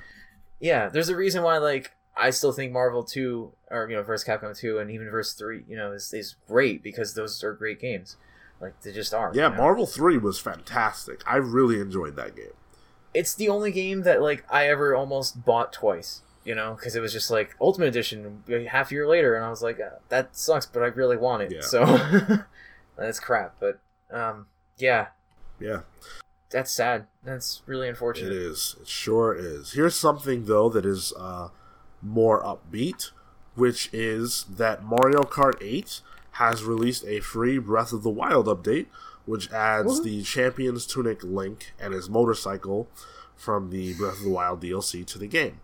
Yeah. 0.59 0.89
There's 0.89 1.09
a 1.09 1.15
reason 1.15 1.41
why 1.41 1.57
like 1.57 1.91
I 2.15 2.29
still 2.31 2.51
think 2.51 2.71
Marvel 2.73 3.03
two 3.03 3.53
or 3.69 3.89
you 3.89 3.95
know 3.95 4.03
versus 4.03 4.27
Capcom 4.27 4.57
two 4.57 4.79
and 4.79 4.91
even 4.91 5.09
versus 5.09 5.33
three 5.33 5.63
you 5.67 5.77
know 5.77 5.91
is 5.93 6.13
is 6.13 6.35
great 6.47 6.83
because 6.83 7.13
those 7.13 7.43
are 7.43 7.53
great 7.53 7.79
games. 7.79 8.17
Like 8.59 8.79
they 8.81 8.91
just 8.91 9.13
are. 9.13 9.31
Yeah, 9.33 9.45
you 9.49 9.55
know? 9.55 9.57
Marvel 9.61 9.87
3 9.87 10.19
was 10.19 10.39
fantastic. 10.39 11.23
I 11.25 11.37
really 11.37 11.79
enjoyed 11.79 12.15
that 12.17 12.35
game. 12.35 12.53
it's 13.13 13.33
the 13.33 13.49
only 13.49 13.71
game 13.71 14.03
that 14.03 14.21
like 14.21 14.45
I 14.51 14.67
ever 14.67 14.95
almost 14.95 15.43
bought 15.45 15.73
twice. 15.73 16.21
You 16.43 16.55
know, 16.55 16.73
because 16.75 16.95
it 16.95 17.01
was 17.01 17.11
just 17.13 17.29
like 17.31 17.55
Ultimate 17.61 17.87
Edition 17.87 18.43
half 18.69 18.91
a 18.91 18.93
year 18.95 19.07
later, 19.07 19.35
and 19.35 19.45
I 19.45 19.49
was 19.51 19.61
like, 19.61 19.79
uh, 19.79 19.97
that 20.09 20.35
sucks, 20.35 20.65
but 20.65 20.81
I 20.81 20.87
really 20.87 21.15
want 21.17 21.43
it. 21.43 21.51
Yeah. 21.53 21.61
So 21.61 21.99
that's 22.97 23.19
crap. 23.19 23.55
But 23.59 23.79
um, 24.11 24.47
yeah, 24.77 25.07
Yeah. 25.59 25.81
that's 26.49 26.71
sad. 26.71 27.05
That's 27.23 27.61
really 27.67 27.87
unfortunate. 27.87 28.31
It 28.31 28.37
is. 28.37 28.75
It 28.81 28.87
sure 28.87 29.35
is. 29.35 29.73
Here's 29.73 29.95
something 29.95 30.45
though 30.45 30.69
that 30.69 30.85
is 30.85 31.13
uh, 31.17 31.49
more 32.01 32.41
upbeat, 32.43 33.11
which 33.55 33.89
is 33.93 34.45
that 34.49 34.83
Mario 34.83 35.23
Kart 35.23 35.55
8 35.61 36.01
has 36.33 36.63
released 36.63 37.05
a 37.05 37.19
free 37.19 37.57
Breath 37.57 37.91
of 37.91 38.03
the 38.03 38.09
Wild 38.09 38.47
update, 38.47 38.87
which 39.25 39.51
adds 39.51 40.01
the 40.01 40.23
Champion's 40.23 40.85
Tunic 40.85 41.23
Link 41.23 41.73
and 41.79 41.93
his 41.93 42.09
motorcycle 42.09 42.87
from 43.35 43.69
the 43.69 43.93
Breath 43.93 44.17
of 44.17 44.23
the 44.23 44.29
Wild 44.29 44.61
DLC 44.61 45.05
to 45.05 45.17
the 45.17 45.27
game. 45.27 45.59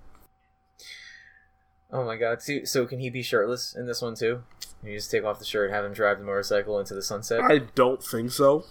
Oh 1.92 2.04
my 2.04 2.18
god! 2.18 2.42
So, 2.42 2.66
so 2.66 2.86
can 2.86 3.00
he 3.00 3.10
be 3.10 3.22
shirtless 3.22 3.74
in 3.76 3.86
this 3.86 4.02
one 4.02 4.16
too? 4.16 4.44
Can 4.82 4.90
you 4.90 4.98
just 4.98 5.10
take 5.10 5.24
off 5.24 5.40
the 5.40 5.46
shirt, 5.46 5.72
have 5.72 5.86
him 5.86 5.94
drive 5.94 6.20
the 6.20 6.26
motorcycle 6.26 6.80
into 6.80 6.94
the 6.94 7.02
sunset? 7.02 7.42
I 7.42 7.60
don't 7.60 8.04
think 8.04 8.32
so. 8.32 8.66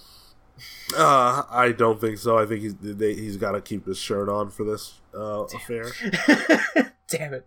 Uh, 0.96 1.42
I 1.50 1.72
don't 1.72 2.00
think 2.00 2.18
so. 2.18 2.38
I 2.38 2.46
think 2.46 2.62
he's 2.62 2.74
they, 2.74 3.14
he's 3.14 3.36
got 3.36 3.52
to 3.52 3.60
keep 3.60 3.86
his 3.86 3.98
shirt 3.98 4.28
on 4.28 4.50
for 4.50 4.64
this 4.64 5.00
uh, 5.14 5.44
affair. 5.44 5.86
Damn 7.08 7.34
it! 7.34 7.46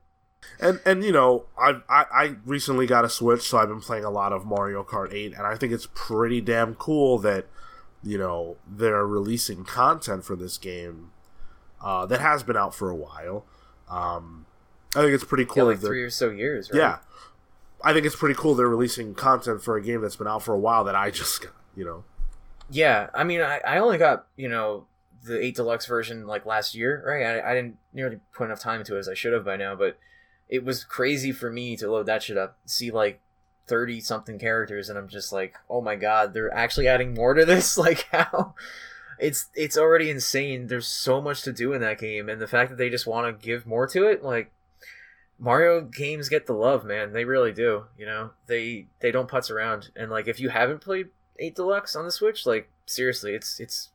And 0.59 0.79
and 0.85 1.03
you 1.03 1.11
know, 1.11 1.45
I, 1.57 1.81
I 1.89 2.05
I 2.11 2.35
recently 2.45 2.85
got 2.85 3.05
a 3.05 3.09
Switch, 3.09 3.43
so 3.43 3.57
I've 3.57 3.69
been 3.69 3.79
playing 3.81 4.03
a 4.03 4.09
lot 4.09 4.33
of 4.33 4.45
Mario 4.45 4.83
Kart 4.83 5.13
8, 5.13 5.33
and 5.33 5.43
I 5.47 5.55
think 5.55 5.71
it's 5.71 5.87
pretty 5.93 6.41
damn 6.41 6.75
cool 6.75 7.17
that 7.19 7.45
you 8.03 8.17
know 8.17 8.57
they're 8.67 9.05
releasing 9.07 9.63
content 9.63 10.25
for 10.25 10.35
this 10.35 10.57
game 10.57 11.11
uh, 11.81 12.05
that 12.07 12.19
has 12.19 12.43
been 12.43 12.57
out 12.57 12.75
for 12.75 12.89
a 12.89 12.95
while. 12.95 13.45
Um, 13.89 14.45
I 14.95 15.01
think 15.01 15.13
it's 15.13 15.23
pretty 15.23 15.43
Yeah, 15.43 15.49
cool. 15.53 15.65
like 15.67 15.79
that 15.79 15.87
three 15.87 16.03
or 16.03 16.09
so 16.09 16.29
years, 16.29 16.69
right? 16.71 16.77
yeah, 16.77 16.97
I 17.83 17.93
think 17.93 18.05
it's 18.05 18.15
pretty 18.17 18.35
cool 18.35 18.53
they're 18.55 18.67
releasing 18.67 19.15
content 19.15 19.61
for 19.63 19.77
a 19.77 19.81
game 19.81 20.01
that's 20.01 20.17
been 20.17 20.27
out 20.27 20.43
for 20.43 20.53
a 20.53 20.59
while 20.59 20.83
that 20.83 20.95
I 20.95 21.09
just 21.11 21.41
got. 21.41 21.53
You 21.75 21.85
know, 21.85 22.03
Yeah, 22.69 23.09
I 23.13 23.23
mean, 23.23 23.39
I, 23.39 23.59
I 23.65 23.77
only 23.79 23.97
got 23.97 24.27
you 24.35 24.49
know 24.49 24.87
the 25.23 25.41
eight 25.41 25.55
deluxe 25.55 25.85
version 25.85 26.27
like 26.27 26.45
last 26.45 26.75
year, 26.75 27.01
right? 27.05 27.25
I, 27.43 27.51
I 27.51 27.53
didn't 27.55 27.77
nearly 27.93 28.19
put 28.33 28.43
enough 28.45 28.59
time 28.59 28.81
into 28.81 28.97
it 28.97 28.99
as 28.99 29.07
I 29.07 29.13
should 29.13 29.31
have 29.31 29.45
by 29.45 29.55
now, 29.55 29.75
but 29.75 29.97
it 30.49 30.65
was 30.65 30.83
crazy 30.83 31.31
for 31.31 31.51
me 31.51 31.77
to 31.77 31.89
load 31.89 32.07
that 32.07 32.23
shit 32.23 32.37
up, 32.37 32.57
see 32.65 32.91
like 32.91 33.21
thirty 33.67 34.01
something 34.01 34.39
characters, 34.39 34.89
and 34.89 34.97
I'm 34.97 35.07
just 35.07 35.31
like, 35.31 35.55
oh 35.69 35.79
my 35.81 35.95
god, 35.95 36.33
they're 36.33 36.53
actually 36.53 36.87
adding 36.87 37.13
more 37.13 37.33
to 37.33 37.45
this. 37.45 37.77
Like 37.77 38.07
how 38.11 38.55
it's 39.19 39.49
it's 39.55 39.77
already 39.77 40.09
insane. 40.09 40.67
There's 40.67 40.87
so 40.87 41.21
much 41.21 41.43
to 41.43 41.53
do 41.53 41.71
in 41.73 41.81
that 41.81 41.99
game, 41.99 42.27
and 42.27 42.41
the 42.41 42.47
fact 42.47 42.71
that 42.71 42.77
they 42.77 42.89
just 42.89 43.07
want 43.07 43.27
to 43.27 43.45
give 43.45 43.65
more 43.65 43.87
to 43.87 44.05
it, 44.07 44.23
like. 44.23 44.51
Mario 45.41 45.79
games 45.79 46.27
get 46.27 46.47
the 46.47 46.53
love, 46.53 46.83
man. 46.83 47.13
They 47.13 47.23
really 47.23 47.53
do. 47.53 47.85
You 47.97 48.05
know, 48.05 48.31
they 48.47 48.87
they 48.99 49.09
don't 49.09 49.29
putz 49.29 49.49
around. 49.49 49.89
And 49.95 50.11
like, 50.11 50.27
if 50.27 50.37
you 50.37 50.49
haven't 50.49 50.81
played 50.81 51.07
Eight 51.37 51.55
Deluxe 51.55 51.95
on 51.95 52.03
the 52.03 52.11
Switch, 52.11 52.45
like 52.45 52.69
seriously, 52.85 53.33
it's 53.33 53.57
it's 53.57 53.87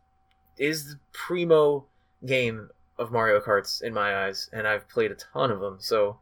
is 0.56 0.86
the 0.86 0.98
primo 1.12 1.84
game 2.24 2.70
of 2.98 3.12
Mario 3.12 3.40
Karts 3.40 3.82
in 3.82 3.92
my 3.92 4.24
eyes, 4.24 4.48
and 4.52 4.66
I've 4.66 4.88
played 4.88 5.10
a 5.10 5.16
ton 5.16 5.50
of 5.50 5.60
them. 5.60 5.76
So 5.80 6.18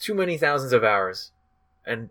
too 0.00 0.14
many 0.14 0.36
thousands 0.36 0.72
of 0.72 0.82
hours, 0.82 1.30
and 1.86 2.08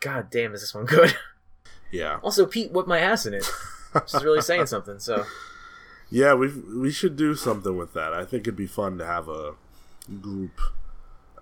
god 0.00 0.28
damn, 0.30 0.52
is 0.54 0.60
this 0.60 0.74
one 0.74 0.84
good? 0.84 1.16
yeah, 1.90 2.18
also, 2.22 2.44
Pete 2.44 2.70
whipped 2.72 2.88
my 2.88 2.98
ass 2.98 3.24
in 3.24 3.32
it, 3.32 3.46
which 3.92 4.12
is 4.14 4.22
really 4.24 4.42
saying 4.42 4.66
something. 4.74 4.98
So 4.98 5.24
yeah. 6.10 6.34
We 6.34 6.48
we 6.48 6.90
should 6.90 7.16
do 7.16 7.34
something 7.34 7.76
with 7.76 7.94
that. 7.94 8.12
I 8.12 8.24
think 8.24 8.42
it'd 8.42 8.56
be 8.56 8.66
fun 8.66 8.98
to 8.98 9.06
have 9.06 9.28
a 9.28 9.54
group. 10.20 10.60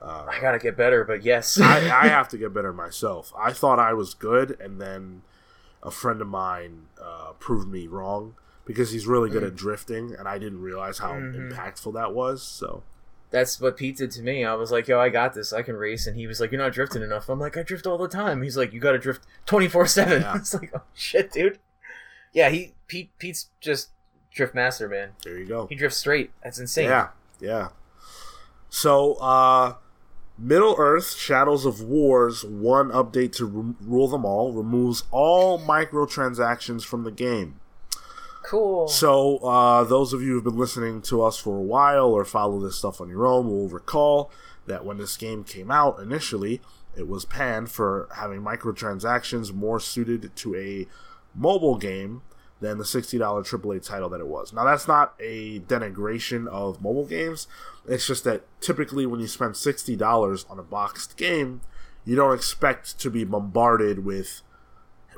Uh, 0.00 0.26
I 0.30 0.40
gotta 0.40 0.58
get 0.58 0.76
better, 0.76 1.04
but 1.04 1.24
yes, 1.24 1.58
I, 1.60 1.78
I 2.04 2.08
have 2.08 2.28
to 2.28 2.38
get 2.38 2.52
better 2.52 2.72
myself. 2.72 3.32
I 3.36 3.52
thought 3.52 3.78
I 3.78 3.92
was 3.94 4.12
good, 4.14 4.56
and 4.60 4.80
then 4.80 5.22
a 5.82 5.90
friend 5.90 6.20
of 6.20 6.28
mine 6.28 6.86
uh, 7.02 7.32
proved 7.38 7.68
me 7.68 7.86
wrong 7.86 8.34
because 8.66 8.90
he's 8.90 9.06
really 9.06 9.30
good 9.30 9.42
at 9.44 9.54
drifting, 9.56 10.14
and 10.16 10.26
I 10.28 10.38
didn't 10.38 10.60
realize 10.60 10.98
how 10.98 11.12
Mhm. 11.12 11.50
impactful 11.52 11.94
that 11.94 12.12
was. 12.12 12.42
So 12.42 12.82
that's 13.30 13.60
what 13.60 13.76
Pete 13.76 13.96
did 13.96 14.10
to 14.12 14.22
me. 14.22 14.44
I 14.44 14.54
was 14.54 14.70
like, 14.70 14.88
"Yo, 14.88 14.98
I 15.00 15.08
got 15.08 15.34
this. 15.34 15.52
I 15.52 15.62
can 15.62 15.76
race." 15.76 16.06
And 16.06 16.16
he 16.16 16.26
was 16.26 16.40
like, 16.40 16.52
"You're 16.52 16.60
not 16.60 16.72
drifting 16.72 17.02
enough." 17.02 17.28
I'm 17.28 17.38
like, 17.40 17.56
"I 17.56 17.62
drift 17.62 17.86
all 17.86 17.98
the 17.98 18.08
time." 18.08 18.42
He's 18.42 18.56
like, 18.56 18.72
"You 18.72 18.80
got 18.80 18.92
to 18.92 18.98
drift 18.98 19.22
24 19.46 19.86
seven." 19.86 20.22
Yeah. 20.22 20.34
It's 20.36 20.54
like, 20.54 20.70
"Oh 20.74 20.82
shit, 20.94 21.32
dude." 21.32 21.58
Yeah, 22.32 22.50
he 22.50 22.74
Pete 22.86 23.10
Pete's 23.18 23.48
just 23.60 23.90
drift 24.32 24.54
master, 24.54 24.88
man. 24.88 25.10
there 25.24 25.38
you 25.38 25.46
go. 25.46 25.66
He 25.66 25.74
drifts 25.74 25.98
straight. 25.98 26.30
That's 26.44 26.58
insane. 26.58 26.86
Yeah, 26.88 27.08
yeah. 27.40 27.68
So, 28.68 29.14
uh, 29.14 29.74
Middle 30.38 30.74
Earth 30.78 31.14
Shadows 31.14 31.64
of 31.64 31.80
Wars 31.80 32.44
one 32.44 32.90
update 32.90 33.32
to 33.36 33.46
re- 33.46 33.74
rule 33.80 34.08
them 34.08 34.24
all 34.26 34.52
removes 34.52 35.04
all 35.10 35.58
microtransactions 35.58 36.84
from 36.84 37.04
the 37.04 37.10
game. 37.10 37.60
Cool. 38.46 38.86
So, 38.86 39.38
uh, 39.38 39.82
those 39.82 40.12
of 40.12 40.22
you 40.22 40.34
who've 40.34 40.44
been 40.44 40.56
listening 40.56 41.02
to 41.02 41.20
us 41.20 41.36
for 41.36 41.58
a 41.58 41.62
while 41.62 42.06
or 42.06 42.24
follow 42.24 42.60
this 42.60 42.76
stuff 42.76 43.00
on 43.00 43.08
your 43.08 43.26
own 43.26 43.48
will 43.48 43.68
recall 43.68 44.30
that 44.66 44.84
when 44.84 44.98
this 44.98 45.16
game 45.16 45.42
came 45.42 45.68
out 45.68 45.98
initially, 45.98 46.60
it 46.96 47.08
was 47.08 47.24
panned 47.24 47.72
for 47.72 48.08
having 48.14 48.42
microtransactions 48.42 49.52
more 49.52 49.80
suited 49.80 50.34
to 50.36 50.54
a 50.54 50.86
mobile 51.34 51.76
game 51.76 52.22
than 52.60 52.78
the 52.78 52.84
$60 52.84 53.18
AAA 53.18 53.84
title 53.84 54.08
that 54.10 54.20
it 54.20 54.28
was. 54.28 54.52
Now, 54.52 54.64
that's 54.64 54.86
not 54.86 55.14
a 55.18 55.58
denigration 55.60 56.46
of 56.46 56.80
mobile 56.80 57.04
games. 57.04 57.48
It's 57.88 58.06
just 58.06 58.22
that 58.24 58.44
typically 58.60 59.06
when 59.06 59.18
you 59.18 59.26
spend 59.26 59.54
$60 59.54 60.50
on 60.50 60.58
a 60.60 60.62
boxed 60.62 61.16
game, 61.16 61.62
you 62.04 62.14
don't 62.14 62.34
expect 62.34 63.00
to 63.00 63.10
be 63.10 63.24
bombarded 63.24 64.04
with 64.04 64.42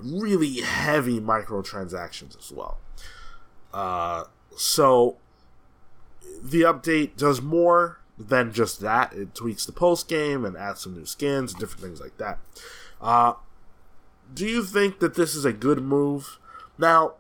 really 0.00 0.62
heavy 0.62 1.20
microtransactions 1.20 2.38
as 2.38 2.50
well. 2.50 2.78
Uh, 3.72 4.24
so 4.56 5.16
the 6.42 6.62
update 6.62 7.16
does 7.16 7.40
more 7.42 8.00
than 8.18 8.52
just 8.52 8.80
that. 8.80 9.12
It 9.12 9.34
tweaks 9.34 9.64
the 9.66 9.72
post 9.72 10.08
game 10.08 10.44
and 10.44 10.56
adds 10.56 10.80
some 10.80 10.96
new 10.96 11.06
skins 11.06 11.52
and 11.52 11.60
different 11.60 11.82
things 11.82 12.00
like 12.00 12.18
that. 12.18 12.38
Uh, 13.00 13.34
do 14.32 14.46
you 14.46 14.64
think 14.64 14.98
that 14.98 15.14
this 15.14 15.34
is 15.34 15.44
a 15.44 15.52
good 15.52 15.82
move? 15.82 16.38
Now, 16.76 17.14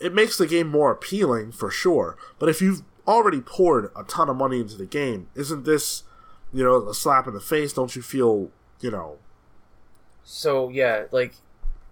it 0.00 0.14
makes 0.14 0.36
the 0.36 0.46
game 0.46 0.68
more 0.68 0.90
appealing 0.90 1.52
for 1.52 1.70
sure, 1.70 2.16
but 2.38 2.48
if 2.48 2.60
you've 2.60 2.82
already 3.06 3.40
poured 3.40 3.90
a 3.96 4.04
ton 4.04 4.28
of 4.28 4.36
money 4.36 4.60
into 4.60 4.76
the 4.76 4.86
game, 4.86 5.28
isn't 5.34 5.64
this, 5.64 6.04
you 6.52 6.62
know, 6.62 6.88
a 6.88 6.94
slap 6.94 7.26
in 7.26 7.34
the 7.34 7.40
face? 7.40 7.72
Don't 7.72 7.94
you 7.96 8.02
feel, 8.02 8.50
you 8.80 8.90
know? 8.90 9.18
So 10.24 10.68
yeah, 10.68 11.04
like 11.10 11.34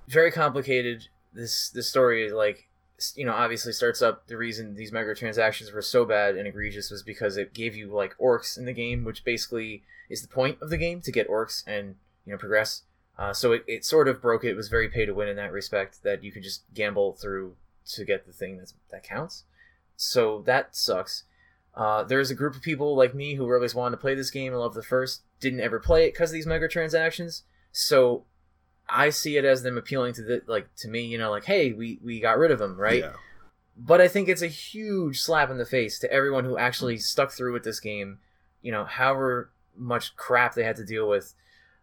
very 0.08 0.30
complicated. 0.30 1.08
This 1.32 1.70
this 1.70 1.88
story 1.88 2.30
like 2.30 2.68
you 3.16 3.24
know 3.24 3.32
obviously 3.32 3.72
starts 3.72 4.02
up 4.02 4.26
the 4.26 4.36
reason 4.36 4.74
these 4.74 4.92
microtransactions 4.92 5.72
were 5.72 5.82
so 5.82 6.04
bad 6.04 6.36
and 6.36 6.46
egregious 6.46 6.90
was 6.90 7.02
because 7.02 7.36
it 7.36 7.54
gave 7.54 7.74
you 7.74 7.88
like 7.88 8.16
orcs 8.18 8.58
in 8.58 8.64
the 8.64 8.72
game, 8.72 9.04
which 9.04 9.24
basically 9.24 9.82
is 10.08 10.22
the 10.22 10.28
point 10.28 10.58
of 10.60 10.70
the 10.70 10.76
game 10.76 11.00
to 11.00 11.12
get 11.12 11.28
orcs 11.28 11.62
and 11.66 11.96
you 12.24 12.32
know 12.32 12.38
progress. 12.38 12.82
Uh, 13.18 13.34
so 13.34 13.52
it, 13.52 13.64
it 13.66 13.84
sort 13.84 14.08
of 14.08 14.22
broke 14.22 14.44
it. 14.44 14.50
It 14.50 14.56
was 14.56 14.68
very 14.68 14.88
pay 14.88 15.04
to 15.04 15.12
win 15.12 15.28
in 15.28 15.36
that 15.36 15.52
respect 15.52 16.02
that 16.02 16.24
you 16.24 16.32
could 16.32 16.42
just 16.42 16.62
gamble 16.72 17.12
through 17.12 17.54
to 17.92 18.04
get 18.04 18.26
the 18.26 18.32
thing 18.32 18.56
that's, 18.56 18.74
that 18.90 19.02
counts. 19.02 19.44
So 19.96 20.42
that 20.46 20.74
sucks. 20.74 21.24
Uh, 21.74 22.02
there's 22.02 22.30
a 22.30 22.34
group 22.34 22.56
of 22.56 22.62
people 22.62 22.96
like 22.96 23.14
me 23.14 23.34
who 23.34 23.44
always 23.52 23.74
wanted 23.74 23.96
to 23.96 24.00
play 24.00 24.14
this 24.14 24.30
game 24.30 24.52
and 24.52 24.60
love 24.60 24.74
the 24.74 24.82
first, 24.82 25.22
didn't 25.38 25.60
ever 25.60 25.78
play 25.78 26.04
it 26.04 26.12
because 26.12 26.30
of 26.30 26.34
these 26.34 26.46
microtransactions. 26.46 27.42
So 27.72 28.24
I 28.90 29.10
see 29.10 29.36
it 29.36 29.44
as 29.44 29.62
them 29.62 29.78
appealing 29.78 30.14
to 30.14 30.22
the 30.22 30.42
like 30.46 30.74
to 30.76 30.88
me, 30.88 31.02
you 31.02 31.18
know, 31.18 31.30
like 31.30 31.44
hey, 31.44 31.72
we 31.72 31.98
we 32.02 32.20
got 32.20 32.38
rid 32.38 32.50
of 32.50 32.58
them, 32.58 32.76
right? 32.76 33.00
Yeah. 33.00 33.12
But 33.76 34.00
I 34.00 34.08
think 34.08 34.28
it's 34.28 34.42
a 34.42 34.46
huge 34.46 35.20
slap 35.20 35.50
in 35.50 35.58
the 35.58 35.64
face 35.64 35.98
to 36.00 36.12
everyone 36.12 36.44
who 36.44 36.58
actually 36.58 36.98
stuck 36.98 37.32
through 37.32 37.52
with 37.52 37.64
this 37.64 37.80
game. 37.80 38.18
You 38.62 38.72
know, 38.72 38.84
however 38.84 39.50
much 39.76 40.16
crap 40.16 40.54
they 40.54 40.64
had 40.64 40.76
to 40.76 40.84
deal 40.84 41.08
with 41.08 41.34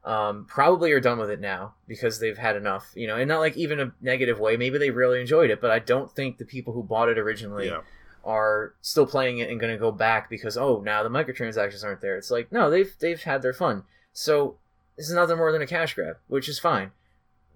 um, 0.07 0.45
probably 0.45 0.93
are 0.93 1.01
done 1.01 1.19
with 1.19 1.29
it 1.29 1.41
now 1.41 1.73
because 1.85 2.19
they've 2.19 2.37
had 2.37 2.55
enough, 2.55 2.91
you 2.95 3.07
know, 3.07 3.17
and 3.17 3.27
not 3.27 3.39
like 3.39 3.57
even 3.57 3.81
a 3.81 3.91
negative 3.99 4.39
way. 4.39 4.55
Maybe 4.55 4.77
they 4.77 4.89
really 4.89 5.19
enjoyed 5.19 5.49
it, 5.49 5.59
but 5.59 5.69
I 5.69 5.79
don't 5.79 6.09
think 6.09 6.37
the 6.37 6.45
people 6.45 6.73
who 6.73 6.81
bought 6.81 7.09
it 7.09 7.17
originally 7.17 7.67
yeah. 7.67 7.81
are 8.23 8.73
still 8.81 9.05
playing 9.05 9.39
it 9.39 9.49
and 9.49 9.59
going 9.59 9.73
to 9.73 9.79
go 9.79 9.91
back 9.91 10.29
because 10.29 10.55
oh 10.57 10.81
now 10.81 11.03
the 11.03 11.09
microtransactions 11.09 11.83
aren't 11.83 11.99
there. 11.99 12.15
It's 12.15 12.31
like 12.31 12.53
no, 12.53 12.69
they've 12.69 12.95
they've 12.99 13.21
had 13.21 13.41
their 13.41 13.53
fun. 13.53 13.83
So 14.13 14.57
this 14.95 15.09
is 15.09 15.15
nothing 15.15 15.37
more 15.37 15.51
than 15.51 15.61
a 15.61 15.67
cash 15.67 15.93
grab, 15.93 16.15
which 16.27 16.47
is 16.47 16.57
fine. 16.57 16.91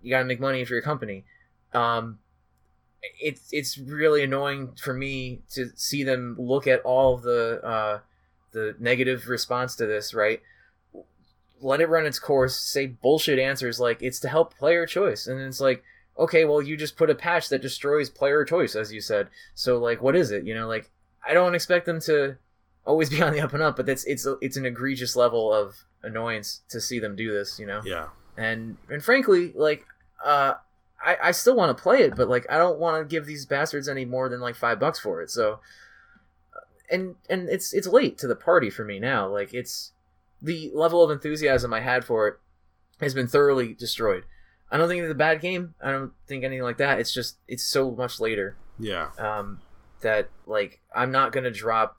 You 0.02 0.12
got 0.12 0.20
to 0.20 0.26
make 0.26 0.40
money 0.40 0.66
for 0.66 0.74
your 0.74 0.82
company. 0.82 1.26
Um, 1.74 2.20
it's 3.20 3.50
it's 3.52 3.78
really 3.78 4.24
annoying 4.24 4.74
for 4.82 4.94
me 4.94 5.42
to 5.52 5.70
see 5.76 6.04
them 6.04 6.36
look 6.38 6.68
at 6.68 6.82
all 6.82 7.18
the 7.18 7.62
uh, 7.64 8.00
the 8.52 8.76
negative 8.80 9.28
response 9.28 9.76
to 9.78 9.86
this, 9.86 10.14
right? 10.14 10.42
let 11.62 11.82
it 11.82 11.90
run 11.90 12.06
its 12.06 12.20
course, 12.20 12.58
say 12.58 12.88
bullshit 12.88 13.40
answers 13.40 13.80
like 13.80 14.02
it's 14.02 14.20
to 14.20 14.28
help 14.28 14.58
player 14.58 14.86
choice. 14.86 15.28
And 15.28 15.40
it's 15.42 15.62
like, 15.62 15.84
okay, 16.18 16.46
well, 16.46 16.62
you 16.62 16.76
just 16.76 16.98
put 16.98 17.10
a 17.10 17.16
patch 17.16 17.50
that 17.50 17.62
destroys 17.62 18.10
player 18.10 18.44
choice, 18.44 18.76
as 18.76 18.92
you 18.92 19.02
said. 19.02 19.28
So, 19.54 19.78
like, 19.78 20.02
what 20.02 20.16
is 20.16 20.32
it? 20.32 20.44
You 20.44 20.56
know, 20.56 20.68
like, 20.68 20.90
I 21.26 21.34
don't 21.34 21.56
expect 21.56 21.86
them 21.86 22.00
to 22.02 22.38
always 22.86 23.10
be 23.12 23.22
on 23.22 23.34
the 23.34 23.42
up 23.42 23.54
and 23.54 23.64
up, 23.64 23.76
but 23.78 23.86
that's 23.86 24.04
it's 24.06 24.28
it's 24.42 24.58
an 24.58 24.66
egregious 24.66 25.16
level 25.16 25.54
of 25.54 25.86
annoyance 26.04 26.62
to 26.70 26.82
see 26.82 27.00
them 27.00 27.16
do 27.16 27.32
this. 27.32 27.60
You 27.60 27.68
know. 27.68 27.82
Yeah. 27.86 28.08
And 28.38 28.78
and 28.90 29.04
frankly, 29.04 29.54
like, 29.56 29.86
uh, 30.24 30.54
I 31.04 31.18
I 31.24 31.32
still 31.32 31.56
want 31.56 31.76
to 31.76 31.82
play 31.82 32.02
it, 32.04 32.16
but 32.16 32.30
like, 32.30 32.46
I 32.50 32.58
don't 32.58 32.80
want 32.80 33.02
to 33.02 33.10
give 33.10 33.26
these 33.26 33.46
bastards 33.46 33.88
any 33.88 34.06
more 34.06 34.30
than 34.30 34.40
like 34.40 34.56
five 34.56 34.80
bucks 34.80 35.00
for 35.00 35.22
it. 35.22 35.30
So. 35.30 35.60
And 36.94 37.16
and 37.30 37.48
it's 37.48 37.72
it's 37.72 37.88
late 37.88 38.18
to 38.18 38.28
the 38.28 38.36
party 38.36 38.70
for 38.70 38.84
me 38.84 39.00
now. 39.00 39.26
Like 39.26 39.54
it's 39.54 39.94
the 40.42 40.70
level 40.74 41.02
of 41.02 41.10
enthusiasm 41.10 41.74
I 41.74 41.80
had 41.80 42.04
for 42.04 42.28
it 42.28 42.36
has 43.00 43.14
been 43.14 43.28
thoroughly 43.28 43.74
destroyed. 43.74 44.26
I 44.72 44.78
don't 44.78 44.88
think 44.88 45.02
it's 45.02 45.12
a 45.12 45.16
bad 45.16 45.42
game. 45.42 45.74
I 45.82 45.92
don't 45.92 46.14
think 46.28 46.44
anything 46.44 46.64
like 46.64 46.78
that. 46.78 47.00
It's 47.00 47.14
just 47.14 47.38
it's 47.48 47.64
so 47.64 47.92
much 47.92 48.20
later. 48.20 48.56
Yeah. 48.80 49.10
Um, 49.18 49.62
that 50.02 50.30
like 50.46 50.82
I'm 50.96 51.12
not 51.12 51.32
gonna 51.32 51.52
drop, 51.52 51.98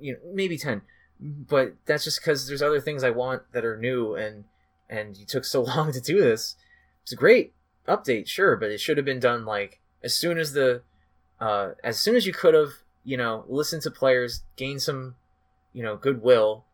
you 0.00 0.14
know, 0.14 0.18
maybe 0.32 0.58
ten, 0.58 0.82
but 1.20 1.74
that's 1.86 2.04
just 2.04 2.20
because 2.20 2.46
there's 2.46 2.62
other 2.62 2.80
things 2.80 3.04
I 3.04 3.10
want 3.10 3.42
that 3.52 3.64
are 3.64 3.76
new 3.76 4.14
and 4.14 4.44
and 4.90 5.16
you 5.16 5.24
took 5.24 5.46
so 5.46 5.62
long 5.76 5.92
to 5.92 6.00
do 6.00 6.20
this. 6.20 6.56
It's 7.02 7.12
a 7.12 7.16
great 7.16 7.54
update, 7.88 8.26
sure, 8.26 8.56
but 8.56 8.70
it 8.70 8.80
should 8.80 8.98
have 8.98 9.06
been 9.06 9.20
done 9.20 9.46
like 9.46 9.80
as 10.02 10.14
soon 10.14 10.36
as 10.36 10.52
the, 10.52 10.82
uh, 11.40 11.70
as 11.82 11.98
soon 11.98 12.16
as 12.16 12.26
you 12.26 12.34
could 12.34 12.52
have, 12.52 12.72
you 13.04 13.16
know, 13.16 13.44
listened 13.48 13.82
to 13.82 13.90
players, 13.90 14.42
gain 14.56 14.78
some, 14.78 15.14
you 15.72 15.82
know, 15.82 15.96
goodwill, 15.96 16.64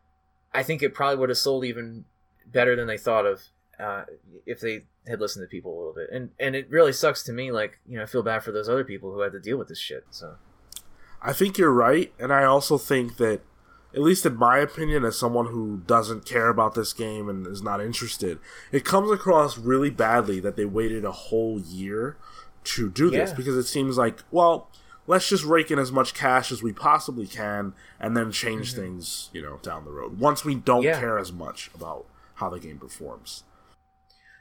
I 0.53 0.63
think 0.63 0.81
it 0.81 0.93
probably 0.93 1.17
would 1.17 1.29
have 1.29 1.37
sold 1.37 1.63
even 1.63 2.05
better 2.45 2.75
than 2.75 2.87
they 2.87 2.97
thought 2.97 3.25
of 3.25 3.41
uh, 3.79 4.05
if 4.45 4.59
they 4.59 4.85
had 5.07 5.19
listened 5.19 5.43
to 5.43 5.47
people 5.47 5.73
a 5.73 5.77
little 5.77 5.93
bit. 5.93 6.09
And 6.11 6.31
and 6.39 6.55
it 6.55 6.69
really 6.69 6.93
sucks 6.93 7.23
to 7.23 7.33
me. 7.33 7.51
Like 7.51 7.79
you 7.87 7.97
know, 7.97 8.03
I 8.03 8.05
feel 8.07 8.23
bad 8.23 8.43
for 8.43 8.51
those 8.51 8.69
other 8.69 8.83
people 8.83 9.13
who 9.13 9.21
had 9.21 9.33
to 9.33 9.39
deal 9.39 9.57
with 9.57 9.67
this 9.67 9.79
shit. 9.79 10.05
So 10.09 10.35
I 11.21 11.33
think 11.33 11.57
you're 11.57 11.71
right, 11.71 12.13
and 12.19 12.33
I 12.33 12.43
also 12.43 12.77
think 12.77 13.17
that. 13.17 13.41
At 13.97 14.03
least 14.03 14.27
in 14.27 14.35
my 14.35 14.59
opinion, 14.59 15.03
as 15.03 15.17
someone 15.17 15.47
who 15.47 15.81
doesn't 15.87 16.23
care 16.23 16.49
about 16.49 16.75
this 16.75 16.93
game 16.93 17.29
and 17.29 17.47
is 17.47 17.63
not 17.63 17.81
interested, 17.81 18.37
it 18.71 18.85
comes 18.85 19.09
across 19.09 19.57
really 19.57 19.89
badly 19.89 20.39
that 20.39 20.55
they 20.55 20.65
waited 20.65 21.03
a 21.03 21.11
whole 21.11 21.59
year 21.59 22.15
to 22.65 22.91
do 22.91 23.09
this 23.09 23.33
because 23.33 23.57
it 23.57 23.63
seems 23.63 23.97
like, 23.97 24.19
well, 24.29 24.69
let's 25.07 25.27
just 25.27 25.43
rake 25.43 25.71
in 25.71 25.79
as 25.79 25.91
much 25.91 26.13
cash 26.13 26.51
as 26.51 26.61
we 26.61 26.71
possibly 26.71 27.25
can 27.25 27.73
and 27.99 28.15
then 28.15 28.31
change 28.31 28.73
mm-hmm. 28.73 28.81
things, 28.81 29.31
you 29.33 29.41
know, 29.41 29.57
down 29.63 29.83
the 29.83 29.91
road. 29.91 30.19
Once 30.19 30.45
we 30.45 30.53
don't 30.53 30.83
yeah. 30.83 30.99
care 30.99 31.17
as 31.17 31.31
much 31.31 31.71
about 31.73 32.05
how 32.35 32.49
the 32.49 32.59
game 32.59 32.77
performs. 32.77 33.45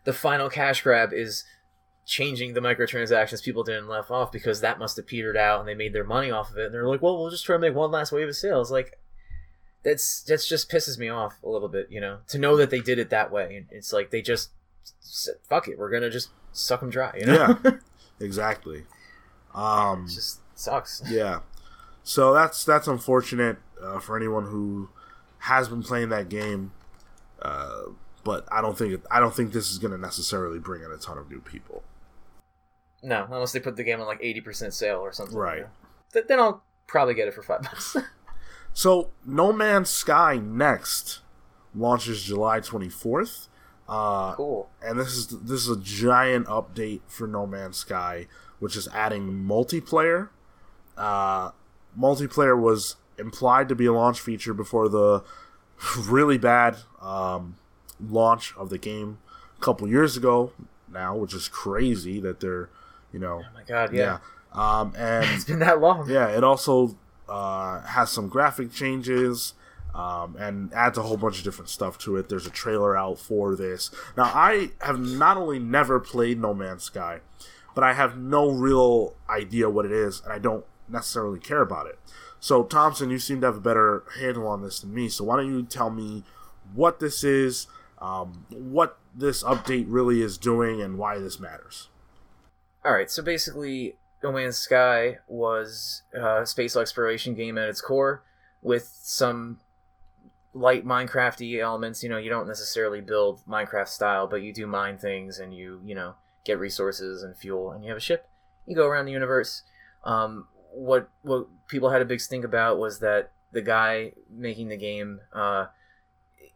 The 0.04 0.12
final 0.12 0.50
cash 0.50 0.82
grab 0.82 1.14
is 1.14 1.44
changing 2.04 2.52
the 2.52 2.60
microtransactions 2.60 3.42
people 3.42 3.64
didn't 3.64 3.88
left 3.88 4.10
off 4.10 4.30
because 4.30 4.60
that 4.60 4.78
must 4.78 4.96
have 4.96 5.06
petered 5.06 5.36
out 5.36 5.60
and 5.60 5.68
they 5.68 5.74
made 5.74 5.92
their 5.92 6.04
money 6.04 6.30
off 6.30 6.50
of 6.50 6.58
it 6.58 6.66
and 6.66 6.74
they're 6.74 6.86
like, 6.86 7.00
well, 7.00 7.18
we'll 7.18 7.30
just 7.30 7.46
try 7.46 7.56
to 7.56 7.60
make 7.60 7.74
one 7.74 7.90
last 7.90 8.12
wave 8.12 8.28
of 8.28 8.36
sales. 8.36 8.70
Like 8.70 8.98
that's 9.86 10.22
that's 10.22 10.48
just 10.48 10.68
pisses 10.68 10.98
me 10.98 11.08
off 11.08 11.40
a 11.44 11.48
little 11.48 11.68
bit, 11.68 11.86
you 11.90 12.00
know, 12.00 12.18
to 12.26 12.38
know 12.38 12.56
that 12.56 12.70
they 12.70 12.80
did 12.80 12.98
it 12.98 13.08
that 13.10 13.30
way. 13.30 13.64
It's 13.70 13.92
like 13.92 14.10
they 14.10 14.20
just 14.20 14.50
said, 14.98 15.36
fuck 15.48 15.68
it, 15.68 15.78
we're 15.78 15.90
gonna 15.90 16.10
just 16.10 16.30
suck 16.50 16.80
them 16.80 16.90
dry, 16.90 17.14
you 17.16 17.26
know? 17.26 17.56
Yeah, 17.64 17.70
exactly. 18.20 18.82
Um, 19.54 20.08
just 20.08 20.40
sucks. 20.56 21.02
Yeah. 21.08 21.40
So 22.02 22.32
that's 22.32 22.64
that's 22.64 22.88
unfortunate 22.88 23.58
uh, 23.80 24.00
for 24.00 24.16
anyone 24.16 24.46
who 24.46 24.90
has 25.38 25.68
been 25.68 25.82
playing 25.82 26.08
that 26.08 26.28
game. 26.28 26.72
Uh, 27.40 27.82
but 28.24 28.44
I 28.50 28.60
don't 28.60 28.76
think 28.76 29.00
I 29.10 29.20
don't 29.20 29.34
think 29.34 29.52
this 29.52 29.70
is 29.70 29.78
going 29.78 29.92
to 29.92 29.98
necessarily 29.98 30.58
bring 30.58 30.82
in 30.82 30.90
a 30.90 30.96
ton 30.96 31.16
of 31.16 31.30
new 31.30 31.40
people. 31.40 31.84
No, 33.02 33.24
unless 33.30 33.52
they 33.52 33.60
put 33.60 33.76
the 33.76 33.84
game 33.84 34.00
on 34.00 34.06
like 34.06 34.20
eighty 34.20 34.40
percent 34.40 34.74
sale 34.74 34.98
or 34.98 35.12
something. 35.12 35.36
Right. 35.36 35.66
Th- 36.12 36.26
then 36.26 36.40
I'll 36.40 36.64
probably 36.88 37.14
get 37.14 37.28
it 37.28 37.34
for 37.34 37.42
five 37.42 37.62
bucks. 37.62 37.96
so 38.76 39.10
No 39.24 39.52
Man's 39.52 39.90
Sky 39.90 40.36
next 40.36 41.20
launches 41.74 42.22
July 42.22 42.60
twenty 42.60 42.88
fourth. 42.88 43.48
Uh, 43.88 44.34
cool. 44.34 44.68
And 44.82 44.98
this 44.98 45.14
is 45.16 45.28
this 45.28 45.62
is 45.62 45.68
a 45.68 45.80
giant 45.80 46.46
update 46.46 47.00
for 47.06 47.26
No 47.26 47.46
Man's 47.46 47.78
Sky, 47.78 48.26
which 48.58 48.76
is 48.76 48.88
adding 48.92 49.44
multiplayer 49.44 50.28
uh, 50.96 51.50
multiplayer 51.98 52.58
was 52.58 52.96
implied 53.18 53.68
to 53.68 53.74
be 53.74 53.86
a 53.86 53.92
launch 53.92 54.20
feature 54.20 54.54
before 54.54 54.88
the 54.88 55.22
really 55.98 56.38
bad 56.38 56.76
um, 57.00 57.56
launch 58.00 58.54
of 58.56 58.70
the 58.70 58.78
game 58.78 59.18
a 59.56 59.60
couple 59.60 59.86
years 59.88 60.16
ago 60.16 60.52
now, 60.90 61.16
which 61.16 61.34
is 61.34 61.48
crazy 61.48 62.20
that 62.20 62.40
they're, 62.40 62.68
you 63.12 63.18
know. 63.18 63.42
Oh 63.44 63.54
my 63.54 63.62
god, 63.62 63.92
yeah. 63.92 64.18
yeah. 64.54 64.80
Um, 64.80 64.94
and 64.96 65.24
it's 65.34 65.44
been 65.44 65.58
that 65.60 65.80
long. 65.80 66.08
Yeah, 66.08 66.28
it 66.28 66.42
also 66.44 66.96
uh, 67.28 67.80
has 67.82 68.10
some 68.10 68.28
graphic 68.28 68.72
changes. 68.72 69.54
Um, 69.94 70.36
and 70.38 70.74
adds 70.74 70.98
a 70.98 71.02
whole 71.02 71.16
bunch 71.16 71.38
of 71.38 71.44
different 71.44 71.70
stuff 71.70 71.96
to 72.00 72.16
it. 72.16 72.28
There's 72.28 72.46
a 72.46 72.50
trailer 72.50 72.94
out 72.94 73.18
for 73.18 73.56
this. 73.56 73.90
Now, 74.14 74.24
I 74.24 74.72
have 74.82 75.00
not 75.00 75.38
only 75.38 75.58
never 75.58 75.98
played 75.98 76.38
No 76.38 76.52
Man's 76.52 76.82
Sky, 76.82 77.20
but 77.74 77.82
I 77.82 77.94
have 77.94 78.18
no 78.18 78.50
real 78.50 79.14
idea 79.28 79.70
what 79.70 79.86
it 79.86 79.92
is, 79.92 80.20
and 80.22 80.34
I 80.34 80.38
don't 80.38 80.66
necessarily 80.88 81.38
care 81.38 81.62
about 81.62 81.86
it. 81.86 81.98
So, 82.40 82.64
Thompson, 82.64 83.10
you 83.10 83.18
seem 83.18 83.40
to 83.40 83.46
have 83.46 83.56
a 83.56 83.60
better 83.60 84.04
handle 84.20 84.46
on 84.46 84.62
this 84.62 84.80
than 84.80 84.94
me. 84.94 85.08
So, 85.08 85.24
why 85.24 85.36
don't 85.36 85.48
you 85.48 85.62
tell 85.62 85.90
me 85.90 86.24
what 86.74 87.00
this 87.00 87.24
is, 87.24 87.66
um, 87.98 88.46
what 88.50 88.98
this 89.14 89.42
update 89.42 89.86
really 89.88 90.22
is 90.22 90.38
doing, 90.38 90.80
and 90.80 90.98
why 90.98 91.18
this 91.18 91.40
matters? 91.40 91.88
All 92.84 92.92
right. 92.92 93.10
So, 93.10 93.22
basically, 93.22 93.96
No 94.22 94.32
Man's 94.32 94.56
Sky 94.56 95.18
was 95.28 96.02
a 96.12 96.46
space 96.46 96.76
exploration 96.76 97.34
game 97.34 97.58
at 97.58 97.68
its 97.68 97.80
core 97.80 98.22
with 98.62 98.90
some 99.02 99.60
light 100.54 100.84
Minecrafty 100.84 101.60
elements. 101.60 102.02
You 102.02 102.08
know, 102.08 102.16
you 102.16 102.30
don't 102.30 102.48
necessarily 102.48 103.00
build 103.00 103.40
Minecraft 103.46 103.88
style, 103.88 104.26
but 104.26 104.42
you 104.42 104.52
do 104.52 104.66
mine 104.66 104.98
things 104.98 105.38
and 105.38 105.54
you, 105.54 105.80
you 105.84 105.94
know, 105.94 106.14
get 106.44 106.58
resources 106.58 107.22
and 107.22 107.36
fuel, 107.36 107.72
and 107.72 107.84
you 107.84 107.90
have 107.90 107.98
a 107.98 108.00
ship. 108.00 108.28
You 108.66 108.74
go 108.74 108.86
around 108.86 109.04
the 109.04 109.12
universe. 109.12 109.62
Um, 110.04 110.48
what 110.72 111.08
what 111.22 111.46
people 111.68 111.90
had 111.90 112.02
a 112.02 112.06
big 112.06 112.20
stink 112.20 112.44
about 112.44 112.78
was 112.78 113.00
that 113.00 113.30
the 113.52 113.62
guy 113.62 114.12
making 114.30 114.68
the 114.68 114.76
game, 114.76 115.20
uh, 115.32 115.66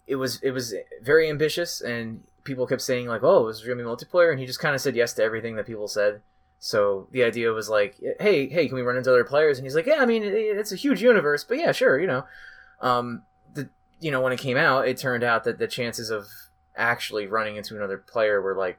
it 0.06 0.16
was 0.16 0.40
it 0.42 0.50
was 0.50 0.74
very 1.02 1.28
ambitious, 1.28 1.80
and 1.80 2.22
people 2.44 2.66
kept 2.66 2.82
saying 2.82 3.06
like, 3.06 3.22
"Oh, 3.22 3.42
it 3.42 3.46
was 3.46 3.62
gonna 3.62 3.76
be 3.76 3.82
multiplayer," 3.82 4.30
and 4.30 4.40
he 4.40 4.46
just 4.46 4.60
kind 4.60 4.74
of 4.74 4.80
said 4.80 4.96
yes 4.96 5.12
to 5.14 5.22
everything 5.22 5.56
that 5.56 5.66
people 5.66 5.88
said. 5.88 6.22
So 6.60 7.08
the 7.10 7.24
idea 7.24 7.50
was 7.52 7.68
like, 7.68 7.96
"Hey, 8.20 8.46
hey, 8.48 8.68
can 8.68 8.76
we 8.76 8.82
run 8.82 8.96
into 8.96 9.10
other 9.10 9.24
players?" 9.24 9.58
And 9.58 9.66
he's 9.66 9.74
like, 9.74 9.86
"Yeah, 9.86 10.00
I 10.00 10.06
mean, 10.06 10.22
it's 10.24 10.72
a 10.72 10.76
huge 10.76 11.02
universe, 11.02 11.42
but 11.42 11.58
yeah, 11.58 11.72
sure, 11.72 11.98
you 11.98 12.06
know." 12.06 12.24
Um, 12.80 13.22
the 13.54 13.70
you 13.98 14.10
know 14.10 14.20
when 14.20 14.32
it 14.32 14.38
came 14.38 14.58
out, 14.58 14.86
it 14.86 14.98
turned 14.98 15.24
out 15.24 15.44
that 15.44 15.58
the 15.58 15.66
chances 15.66 16.10
of 16.10 16.26
actually 16.76 17.26
running 17.26 17.56
into 17.56 17.76
another 17.76 17.98
player 17.98 18.40
were 18.40 18.54
like 18.54 18.78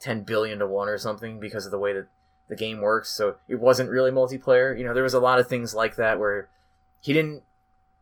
10 0.00 0.22
billion 0.22 0.58
to 0.58 0.66
1 0.66 0.88
or 0.88 0.98
something 0.98 1.40
because 1.40 1.64
of 1.64 1.72
the 1.72 1.78
way 1.78 1.92
that 1.92 2.06
the 2.48 2.56
game 2.56 2.80
works 2.80 3.10
so 3.10 3.36
it 3.48 3.58
wasn't 3.58 3.88
really 3.88 4.10
multiplayer 4.10 4.76
you 4.76 4.84
know 4.84 4.92
there 4.92 5.02
was 5.02 5.14
a 5.14 5.20
lot 5.20 5.38
of 5.38 5.48
things 5.48 5.74
like 5.74 5.96
that 5.96 6.18
where 6.18 6.48
he 7.00 7.12
didn't 7.12 7.42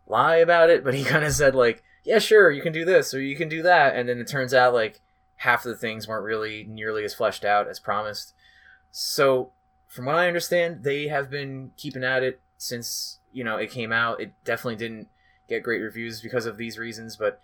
lie 0.07 0.37
about 0.37 0.71
it 0.71 0.83
but 0.83 0.95
he 0.95 1.05
kind 1.13 1.25
of 1.25 1.33
said 1.33 1.55
like 1.55 1.83
yeah 2.05 2.19
sure 2.19 2.51
you 2.51 2.63
can 2.63 2.73
do 2.73 2.85
this 2.85 3.15
or 3.15 3.21
you 3.21 3.37
can 3.37 3.49
do 3.49 3.63
that 3.63 3.95
and 3.95 4.09
then 4.09 4.19
it 4.19 4.27
turns 4.27 4.53
out 4.53 4.75
like 4.75 5.01
half 5.37 5.65
of 5.65 5.71
the 5.71 5.77
things 5.77 6.09
weren't 6.09 6.25
really 6.25 6.65
nearly 6.69 7.05
as 7.05 7.15
fleshed 7.15 7.45
out 7.45 7.69
as 7.69 7.79
promised 7.79 8.35
so 8.91 9.51
from 9.87 10.05
what 10.05 10.17
i 10.17 10.27
understand 10.27 10.83
they 10.83 11.09
have 11.09 11.31
been 11.31 11.71
keeping 11.77 12.05
at 12.05 12.23
it 12.23 12.41
since 12.57 13.19
you 13.33 13.45
know 13.45 13.57
it 13.57 13.71
came 13.71 13.93
out 13.93 14.21
it 14.21 14.33
definitely 14.45 14.77
didn't 14.77 15.09
get 15.49 15.63
great 15.63 15.81
reviews 15.81 16.21
because 16.21 16.47
of 16.47 16.57
these 16.57 16.79
reasons 16.79 17.17
but 17.17 17.41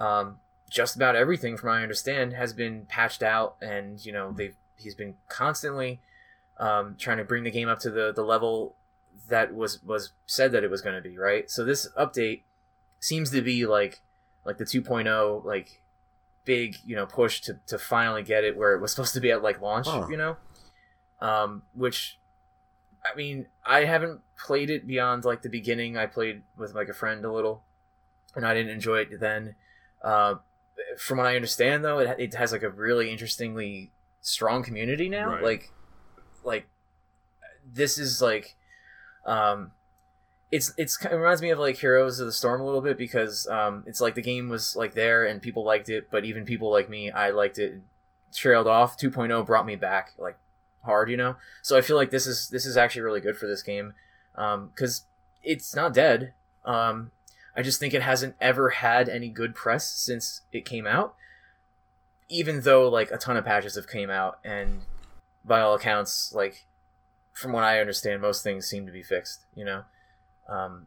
um, 0.00 0.36
just 0.70 0.96
about 0.96 1.16
everything, 1.16 1.56
from 1.56 1.68
what 1.68 1.78
I 1.78 1.82
understand, 1.82 2.32
has 2.34 2.52
been 2.52 2.86
patched 2.86 3.22
out, 3.22 3.56
and 3.60 4.04
you 4.04 4.12
know 4.12 4.32
they've 4.32 4.56
he's 4.76 4.94
been 4.94 5.14
constantly 5.28 6.00
um, 6.58 6.96
trying 6.98 7.18
to 7.18 7.24
bring 7.24 7.44
the 7.44 7.50
game 7.50 7.68
up 7.68 7.78
to 7.80 7.90
the 7.90 8.12
the 8.12 8.22
level 8.22 8.76
that 9.28 9.54
was 9.54 9.82
was 9.82 10.12
said 10.26 10.52
that 10.52 10.64
it 10.64 10.70
was 10.70 10.80
going 10.80 10.94
to 10.94 11.08
be. 11.08 11.16
Right. 11.16 11.50
So 11.50 11.64
this 11.64 11.88
update 11.98 12.42
seems 13.00 13.30
to 13.30 13.42
be 13.42 13.66
like 13.66 14.00
like 14.44 14.58
the 14.58 14.64
2.0 14.64 15.44
like 15.44 15.82
big 16.44 16.76
you 16.84 16.96
know 16.96 17.06
push 17.06 17.40
to 17.42 17.58
to 17.66 17.78
finally 17.78 18.22
get 18.22 18.44
it 18.44 18.56
where 18.56 18.74
it 18.74 18.80
was 18.80 18.90
supposed 18.90 19.14
to 19.14 19.20
be 19.20 19.30
at 19.30 19.42
like 19.42 19.60
launch. 19.60 19.86
Huh. 19.86 20.06
You 20.10 20.16
know, 20.16 20.36
um, 21.20 21.62
which 21.74 22.18
I 23.04 23.16
mean 23.16 23.46
I 23.64 23.84
haven't 23.84 24.20
played 24.38 24.70
it 24.70 24.86
beyond 24.86 25.24
like 25.24 25.42
the 25.42 25.48
beginning. 25.48 25.96
I 25.96 26.06
played 26.06 26.42
with 26.56 26.74
like 26.74 26.88
a 26.88 26.94
friend 26.94 27.24
a 27.24 27.32
little, 27.32 27.64
and 28.34 28.46
I 28.46 28.54
didn't 28.54 28.72
enjoy 28.72 29.00
it 29.00 29.20
then. 29.20 29.54
Uh, 30.02 30.36
from 30.96 31.18
what 31.18 31.26
I 31.26 31.36
understand, 31.36 31.84
though, 31.84 31.98
it, 31.98 32.18
it 32.18 32.34
has 32.34 32.52
like 32.52 32.62
a 32.62 32.70
really 32.70 33.10
interestingly 33.10 33.92
strong 34.20 34.62
community 34.62 35.08
now. 35.08 35.32
Right. 35.32 35.42
Like, 35.42 35.72
like 36.44 36.68
this 37.72 37.98
is 37.98 38.22
like, 38.22 38.56
um, 39.26 39.72
it's 40.50 40.72
it's 40.78 41.04
it 41.04 41.12
reminds 41.12 41.42
me 41.42 41.50
of 41.50 41.58
like 41.58 41.76
Heroes 41.76 42.20
of 42.20 42.26
the 42.26 42.32
Storm 42.32 42.60
a 42.60 42.64
little 42.64 42.80
bit 42.80 42.96
because 42.96 43.46
um, 43.48 43.84
it's 43.86 44.00
like 44.00 44.14
the 44.14 44.22
game 44.22 44.48
was 44.48 44.76
like 44.76 44.94
there 44.94 45.26
and 45.26 45.42
people 45.42 45.64
liked 45.64 45.88
it, 45.88 46.08
but 46.10 46.24
even 46.24 46.44
people 46.44 46.70
like 46.70 46.88
me, 46.88 47.10
I 47.10 47.30
liked 47.30 47.58
it. 47.58 47.80
Trailed 48.34 48.66
off. 48.66 48.98
2.0 48.98 49.46
brought 49.46 49.64
me 49.64 49.74
back 49.74 50.12
like 50.18 50.36
hard, 50.82 51.10
you 51.10 51.16
know. 51.16 51.36
So 51.62 51.76
I 51.76 51.80
feel 51.80 51.96
like 51.96 52.10
this 52.10 52.26
is 52.26 52.48
this 52.48 52.66
is 52.66 52.76
actually 52.76 53.02
really 53.02 53.20
good 53.20 53.36
for 53.36 53.46
this 53.46 53.62
game 53.62 53.94
because 54.34 55.00
um, 55.00 55.06
it's 55.42 55.74
not 55.74 55.94
dead. 55.94 56.34
Um, 56.64 57.10
I 57.56 57.62
just 57.62 57.80
think 57.80 57.92
it 57.92 58.02
hasn't 58.02 58.36
ever 58.40 58.70
had 58.70 59.08
any 59.08 59.28
good 59.28 59.54
press 59.54 59.90
since 59.90 60.42
it 60.52 60.64
came 60.64 60.86
out. 60.86 61.14
Even 62.28 62.60
though 62.60 62.88
like 62.88 63.10
a 63.10 63.18
ton 63.18 63.36
of 63.36 63.44
patches 63.44 63.74
have 63.74 63.88
came 63.88 64.10
out 64.10 64.38
and 64.44 64.82
by 65.44 65.60
all 65.60 65.74
accounts, 65.74 66.32
like 66.32 66.66
from 67.32 67.52
what 67.52 67.64
I 67.64 67.80
understand, 67.80 68.22
most 68.22 68.44
things 68.44 68.66
seem 68.66 68.86
to 68.86 68.92
be 68.92 69.02
fixed, 69.02 69.44
you 69.56 69.64
know. 69.64 69.82
Um 70.48 70.86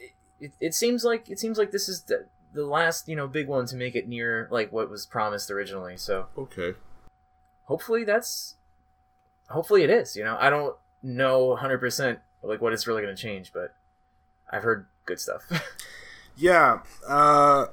it, 0.00 0.10
it, 0.40 0.52
it 0.60 0.74
seems 0.74 1.04
like 1.04 1.30
it 1.30 1.38
seems 1.38 1.58
like 1.58 1.70
this 1.70 1.88
is 1.88 2.02
the, 2.02 2.26
the 2.52 2.66
last, 2.66 3.08
you 3.08 3.14
know, 3.14 3.28
big 3.28 3.46
one 3.46 3.66
to 3.66 3.76
make 3.76 3.94
it 3.94 4.08
near 4.08 4.48
like 4.50 4.72
what 4.72 4.90
was 4.90 5.06
promised 5.06 5.50
originally. 5.50 5.96
So 5.96 6.26
Okay. 6.36 6.74
Hopefully 7.66 8.04
that's 8.04 8.56
hopefully 9.52 9.82
it 9.82 9.90
is, 9.90 10.16
you 10.16 10.24
know. 10.24 10.36
I 10.38 10.50
don't 10.50 10.74
know 11.02 11.56
100% 11.56 12.18
like 12.42 12.60
what 12.60 12.72
it's 12.72 12.86
really 12.86 13.02
going 13.02 13.14
to 13.14 13.20
change, 13.20 13.52
but 13.52 13.74
I've 14.50 14.62
heard 14.62 14.86
good 15.06 15.20
stuff. 15.20 15.42
yeah, 16.36 16.80
uh, 17.06 17.66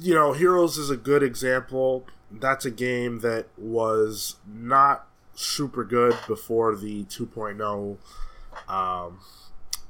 you 0.00 0.14
know, 0.14 0.32
Heroes 0.32 0.76
is 0.76 0.90
a 0.90 0.96
good 0.96 1.22
example. 1.22 2.06
That's 2.30 2.64
a 2.64 2.70
game 2.70 3.20
that 3.20 3.46
was 3.56 4.36
not 4.46 5.06
super 5.34 5.84
good 5.84 6.16
before 6.26 6.76
the 6.76 7.04
2.0 7.04 7.96
um, 8.68 9.20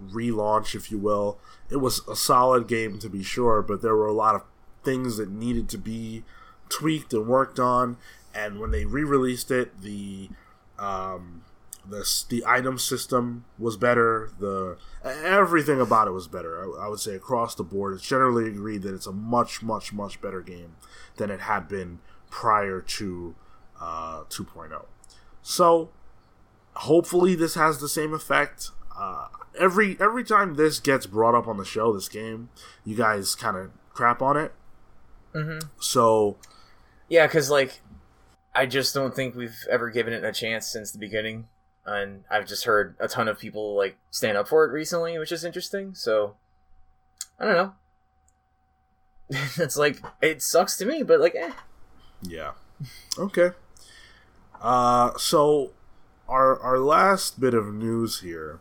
relaunch, 0.02 0.74
if 0.74 0.90
you 0.90 0.98
will. 0.98 1.38
It 1.70 1.76
was 1.76 2.06
a 2.08 2.16
solid 2.16 2.68
game 2.68 2.98
to 3.00 3.08
be 3.08 3.22
sure, 3.22 3.62
but 3.62 3.82
there 3.82 3.96
were 3.96 4.06
a 4.06 4.12
lot 4.12 4.34
of 4.34 4.42
things 4.84 5.16
that 5.16 5.30
needed 5.30 5.68
to 5.70 5.78
be 5.78 6.22
tweaked 6.68 7.12
and 7.12 7.26
worked 7.26 7.58
on. 7.58 7.96
And 8.34 8.60
when 8.60 8.70
they 8.70 8.84
re-released 8.84 9.50
it, 9.50 9.80
the 9.80 10.28
um, 10.78 11.42
the 11.88 12.24
the 12.28 12.44
item 12.46 12.78
system 12.78 13.44
was 13.58 13.76
better. 13.76 14.30
The 14.38 14.76
everything 15.04 15.80
about 15.80 16.08
it 16.08 16.12
was 16.12 16.28
better. 16.28 16.62
I, 16.62 16.84
I, 16.84 16.88
would 16.88 17.00
say 17.00 17.14
across 17.14 17.54
the 17.54 17.64
board, 17.64 17.94
it's 17.94 18.06
generally 18.06 18.48
agreed 18.48 18.82
that 18.82 18.94
it's 18.94 19.06
a 19.06 19.12
much 19.12 19.62
much 19.62 19.92
much 19.92 20.20
better 20.20 20.42
game 20.42 20.76
than 21.16 21.30
it 21.30 21.40
had 21.40 21.68
been 21.68 22.00
prior 22.30 22.80
to 22.80 23.34
uh, 23.80 24.24
2.0. 24.24 24.84
So 25.42 25.90
hopefully 26.74 27.34
this 27.34 27.54
has 27.54 27.78
the 27.78 27.88
same 27.88 28.12
effect. 28.12 28.70
Uh, 28.96 29.28
every 29.58 29.96
every 30.00 30.24
time 30.24 30.54
this 30.54 30.80
gets 30.80 31.06
brought 31.06 31.34
up 31.34 31.48
on 31.48 31.56
the 31.56 31.64
show, 31.64 31.92
this 31.92 32.08
game, 32.08 32.50
you 32.84 32.96
guys 32.96 33.34
kind 33.34 33.56
of 33.56 33.70
crap 33.92 34.20
on 34.20 34.36
it. 34.36 34.52
Mm-hmm. 35.34 35.68
So 35.80 36.36
yeah, 37.08 37.26
because 37.26 37.50
like 37.50 37.80
I 38.58 38.66
just 38.66 38.92
don't 38.92 39.14
think 39.14 39.34
we've 39.34 39.66
ever 39.70 39.90
given 39.90 40.12
it 40.12 40.24
a 40.24 40.32
chance 40.32 40.66
since 40.66 40.90
the 40.90 40.98
beginning 40.98 41.46
and 41.88 42.24
I've 42.30 42.46
just 42.46 42.64
heard 42.64 42.96
a 43.00 43.08
ton 43.08 43.28
of 43.28 43.38
people 43.38 43.74
like 43.74 43.96
stand 44.10 44.36
up 44.36 44.48
for 44.48 44.64
it 44.64 44.72
recently, 44.72 45.18
which 45.18 45.32
is 45.32 45.44
interesting. 45.44 45.94
So 45.94 46.34
I 47.38 47.44
don't 47.44 47.54
know. 47.54 47.72
it's 49.56 49.76
like 49.76 50.02
it 50.20 50.42
sucks 50.42 50.76
to 50.78 50.86
me, 50.86 51.02
but 51.02 51.20
like, 51.20 51.34
eh. 51.34 51.52
Yeah. 52.22 52.52
Okay. 53.18 53.50
Uh, 54.60 55.16
so 55.16 55.70
our 56.28 56.58
our 56.60 56.78
last 56.78 57.40
bit 57.40 57.54
of 57.54 57.72
news 57.72 58.20
here 58.20 58.60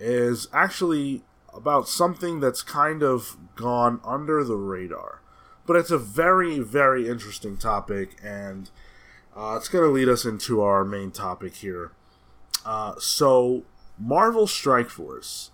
is 0.00 0.48
actually 0.52 1.22
about 1.54 1.86
something 1.86 2.40
that's 2.40 2.62
kind 2.62 3.02
of 3.02 3.36
gone 3.54 4.00
under 4.04 4.42
the 4.42 4.56
radar, 4.56 5.20
but 5.66 5.76
it's 5.76 5.90
a 5.90 5.98
very 5.98 6.58
very 6.58 7.08
interesting 7.08 7.56
topic, 7.56 8.16
and 8.22 8.70
uh, 9.36 9.54
it's 9.56 9.68
going 9.68 9.84
to 9.84 9.90
lead 9.90 10.08
us 10.08 10.24
into 10.24 10.60
our 10.60 10.84
main 10.84 11.10
topic 11.10 11.56
here. 11.56 11.92
Uh, 12.64 12.94
so, 12.98 13.62
Marvel 13.98 14.46
Strike 14.46 14.90
Force 14.90 15.50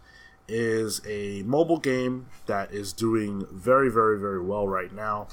is 0.49 1.01
a 1.07 1.43
mobile 1.43 1.79
game 1.79 2.27
that 2.47 2.73
is 2.73 2.93
doing 2.93 3.47
very, 3.53 3.91
very, 3.91 4.19
very 4.19 4.43
well 4.43 4.67
right 4.67 4.93
now 4.93 5.29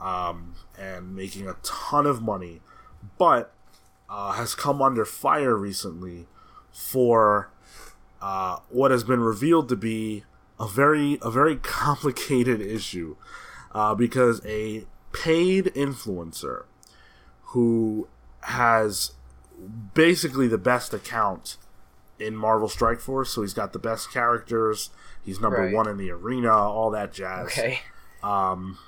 um, 0.00 0.54
and 0.78 1.14
making 1.14 1.48
a 1.48 1.56
ton 1.62 2.06
of 2.06 2.20
money, 2.20 2.60
but 3.18 3.52
uh, 4.10 4.32
has 4.32 4.54
come 4.54 4.82
under 4.82 5.04
fire 5.04 5.56
recently 5.56 6.26
for 6.72 7.50
uh, 8.20 8.58
what 8.68 8.90
has 8.90 9.04
been 9.04 9.20
revealed 9.20 9.68
to 9.68 9.76
be 9.76 10.24
a 10.58 10.66
very, 10.66 11.18
a 11.22 11.30
very 11.30 11.56
complicated 11.62 12.60
issue 12.60 13.16
uh, 13.72 13.94
because 13.94 14.44
a 14.44 14.84
paid 15.12 15.66
influencer 15.66 16.64
who 17.46 18.08
has 18.42 19.12
basically 19.94 20.48
the 20.48 20.58
best 20.58 20.92
account 20.92 21.56
in 22.18 22.36
Marvel 22.36 22.68
Strike 22.68 23.00
Force. 23.00 23.30
So 23.30 23.42
he's 23.42 23.54
got 23.54 23.72
the 23.72 23.78
best 23.78 24.12
characters. 24.12 24.90
He's 25.24 25.40
number 25.40 25.62
right. 25.62 25.74
one 25.74 25.88
in 25.88 25.96
the 25.96 26.10
arena, 26.10 26.52
all 26.52 26.90
that 26.90 27.12
jazz. 27.12 27.46
Okay. 27.46 27.80
Um. 28.22 28.78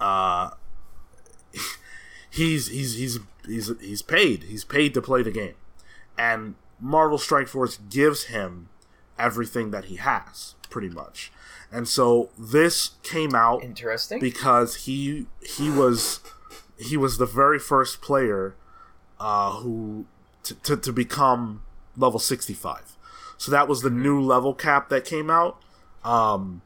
Uh. 0.00 0.50
He's 2.30 2.68
he's 2.68 2.96
he's 2.96 3.18
he's 3.46 3.70
he's 3.78 4.00
paid. 4.00 4.44
He's 4.44 4.64
paid 4.64 4.94
to 4.94 5.02
play 5.02 5.22
the 5.22 5.30
game, 5.30 5.52
and 6.16 6.54
Marvel 6.80 7.18
Strike 7.18 7.46
Force 7.46 7.76
gives 7.90 8.24
him 8.24 8.70
everything 9.18 9.70
that 9.70 9.84
he 9.84 9.96
has, 9.96 10.54
pretty 10.70 10.88
much. 10.88 11.30
And 11.70 11.86
so 11.86 12.30
this 12.38 12.92
came 13.02 13.34
out 13.34 13.62
interesting 13.62 14.18
because 14.18 14.86
he 14.86 15.26
he 15.42 15.68
was 15.68 16.20
he 16.82 16.96
was 16.96 17.18
the 17.18 17.26
very 17.26 17.58
first 17.58 18.00
player 18.00 18.54
uh, 19.20 19.52
who 19.52 20.06
t- 20.42 20.56
to, 20.62 20.76
to 20.76 20.92
become 20.92 21.62
level 21.96 22.18
65. 22.18 22.96
So 23.38 23.50
that 23.50 23.68
was 23.68 23.82
the 23.82 23.88
mm-hmm. 23.88 24.02
new 24.02 24.20
level 24.20 24.54
cap 24.54 24.88
that 24.90 25.04
came 25.04 25.30
out. 25.30 25.62
Um, 26.04 26.62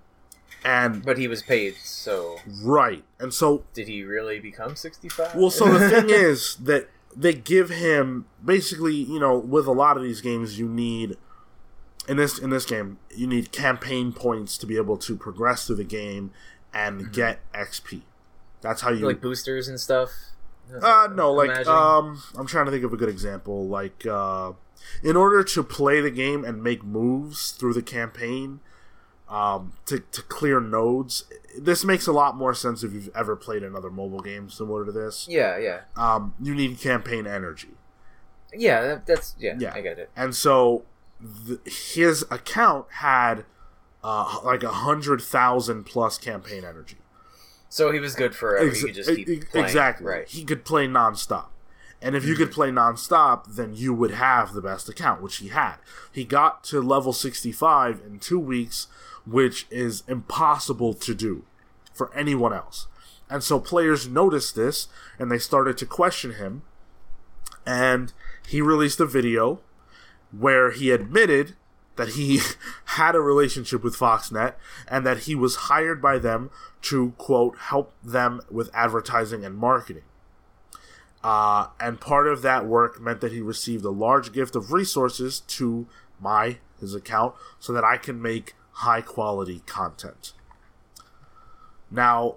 and 0.65 1.05
but 1.05 1.19
he 1.19 1.29
was 1.29 1.43
paid, 1.43 1.77
so 1.77 2.39
right. 2.63 3.05
And 3.21 3.33
so 3.33 3.65
did 3.73 3.87
he 3.87 4.03
really 4.03 4.41
become 4.41 4.75
65? 4.75 5.35
Well, 5.35 5.51
so 5.51 5.67
the 5.67 5.89
thing 5.89 6.07
is 6.11 6.57
that 6.57 6.89
they 7.15 7.35
give 7.35 7.71
him 7.71 8.27
basically, 8.45 8.95
you 8.95 9.21
know, 9.21 9.39
with 9.39 9.67
a 9.67 9.73
lot 9.73 9.97
of 9.97 10.03
these 10.03 10.21
games, 10.21 10.59
you 10.59 10.69
need 10.69 11.17
in 12.09 12.17
this 12.17 12.39
in 12.39 12.51
this 12.51 12.65
game, 12.65 12.99
you 13.15 13.27
need 13.27 13.53
campaign 13.53 14.13
points 14.13 14.59
to 14.59 14.67
be 14.67 14.77
able 14.77 14.97
to 14.99 15.17
progress 15.17 15.67
through 15.67 15.77
the 15.77 15.85
game 15.85 16.31
and 16.75 17.01
mm-hmm. 17.01 17.13
get 17.13 17.41
XP. 17.53 18.03
That's 18.61 18.81
how 18.81 18.91
you 18.91 19.07
like 19.07 19.21
boosters 19.21 19.69
and 19.69 19.79
stuff. 19.79 20.11
Uh, 20.83 21.09
no, 21.15 21.33
like 21.33 21.67
um, 21.67 22.23
I'm 22.37 22.47
trying 22.47 22.67
to 22.67 22.73
think 22.73 22.85
of 22.85 22.93
a 22.93 22.97
good 22.97 23.09
example. 23.09 23.69
Like, 23.69 24.05
uh, 24.07 24.53
in 25.03 25.17
order 25.17 25.45
to 25.45 25.63
play 25.63 26.01
the 26.01 26.11
game 26.11 26.45
and 26.45 26.63
make 26.63 26.83
moves 26.83 27.53
through 27.53 27.75
the 27.75 27.83
campaign, 27.83 28.61
um, 29.29 29.75
to 29.87 30.01
to 30.01 30.23
clear 30.23 30.61
nodes, 30.61 31.25
this 31.59 31.85
makes 31.85 32.07
a 32.07 32.13
lot 32.13 32.37
more 32.37 32.55
sense 32.55 32.83
if 32.83 32.93
you've 32.93 33.11
ever 33.15 33.37
played 33.37 33.63
another 33.63 33.91
mobile 33.91 34.21
game 34.21 34.51
similar 34.51 34.85
to 34.85 34.93
this. 34.93 35.27
Yeah, 35.29 35.59
yeah. 35.59 35.81
Um, 35.97 36.35
you 36.41 36.55
need 36.55 36.79
campaign 36.81 37.27
energy. 37.27 37.75
Yeah, 38.53 38.83
that, 38.83 39.07
that's 39.07 39.35
yeah, 39.39 39.55
yeah. 39.59 39.73
I 39.75 39.81
get 39.81 39.99
it. 39.99 40.11
And 40.17 40.35
so, 40.35 40.85
the, 41.21 41.61
his 41.65 42.25
account 42.31 42.87
had 42.91 43.45
uh, 44.03 44.41
like 44.45 44.63
a 44.63 44.71
hundred 44.71 45.21
thousand 45.21 45.85
plus 45.85 46.19
campaign 46.19 46.65
energy. 46.65 46.99
So 47.69 47.91
he 47.93 48.01
was 48.01 48.15
good 48.15 48.35
for 48.35 48.57
Ex- 48.57 48.81
he 48.81 48.87
could 48.87 48.95
just 48.95 49.15
keep 49.15 49.51
playing. 49.51 49.67
Exactly. 49.67 50.07
Right. 50.07 50.29
He 50.29 50.45
could 50.45 50.65
play 50.65 50.87
nonstop. 50.87 51.47
And 52.03 52.15
if 52.15 52.25
you 52.25 52.35
mm-hmm. 52.35 52.45
could 52.45 52.53
play 52.53 52.71
nonstop, 52.71 53.57
then 53.57 53.75
you 53.75 53.95
would 53.95 54.13
have 54.13 54.53
the 54.53 54.61
best 54.61 54.89
account, 54.89 55.23
which 55.23 55.39
he 55.39 55.49
had. 55.49 55.77
He 56.13 56.25
got 56.25 56.63
to 56.65 56.81
level 56.81 57.13
65 57.13 58.03
in 58.07 58.19
two 58.19 58.39
weeks, 58.39 58.87
which 59.25 59.67
is 59.71 60.03
impossible 60.07 60.95
to 60.95 61.15
do 61.15 61.45
for 61.93 62.15
anyone 62.15 62.53
else. 62.53 62.87
And 63.29 63.43
so 63.43 63.59
players 63.59 64.07
noticed 64.07 64.55
this 64.55 64.89
and 65.19 65.31
they 65.31 65.39
started 65.39 65.79
to 65.79 65.87
question 65.87 66.35
him. 66.35 66.63
And 67.67 68.13
he 68.47 68.61
released 68.61 69.01
a 69.01 69.07
video 69.07 69.61
where 70.31 70.71
he 70.71 70.91
admitted 70.91 71.57
that 71.97 72.11
he 72.11 72.41
had 72.85 73.15
a 73.15 73.21
relationship 73.21 73.83
with 73.83 73.97
Foxnet 73.97 74.55
and 74.89 75.05
that 75.07 75.21
he 75.21 75.35
was 75.35 75.57
hired 75.57 76.01
by 76.01 76.19
them 76.19 76.51
to, 76.83 77.13
quote, 77.19 77.57
help 77.59 77.93
them 78.03 78.41
with 78.51 78.71
advertising 78.73 79.45
and 79.45 79.57
marketing. 79.57 80.05
Uh, 81.25 81.69
and 81.81 82.01
part 82.01 82.29
of 82.29 82.43
that 82.43 82.67
work 82.67 83.01
meant 83.01 83.21
that 83.21 83.33
he 83.33 83.41
received 83.41 83.85
a 83.85 83.91
large 83.91 84.33
gift 84.33 84.55
of 84.55 84.73
resources 84.73 85.41
to 85.41 85.89
my 86.21 86.59
his 86.81 86.95
account 86.95 87.35
so 87.59 87.73
that 87.73 87.85
I 87.85 87.97
can 87.97 88.21
make 88.21 88.55
high 88.71 89.01
quality 89.01 89.63
content. 89.67 90.35
Now, 91.91 92.37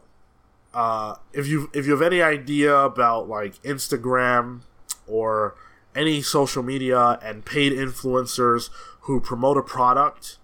uh, 0.74 1.16
if 1.34 1.47
you 1.47 1.70
if 1.74 1.86
you 1.86 1.91
have 1.91 2.01
any 2.01 2.22
idea 2.22 2.76
about 2.76 3.28
like 3.28 3.62
Instagram 3.64 4.62
or 5.07 5.55
any 5.95 6.22
social 6.22 6.64
media 6.64 7.20
and 7.22 7.45
paid 7.45 7.74
influencers 7.74 8.70
who 9.10 9.20
promote 9.20 9.57
a 9.57 9.64
product, 9.64 10.38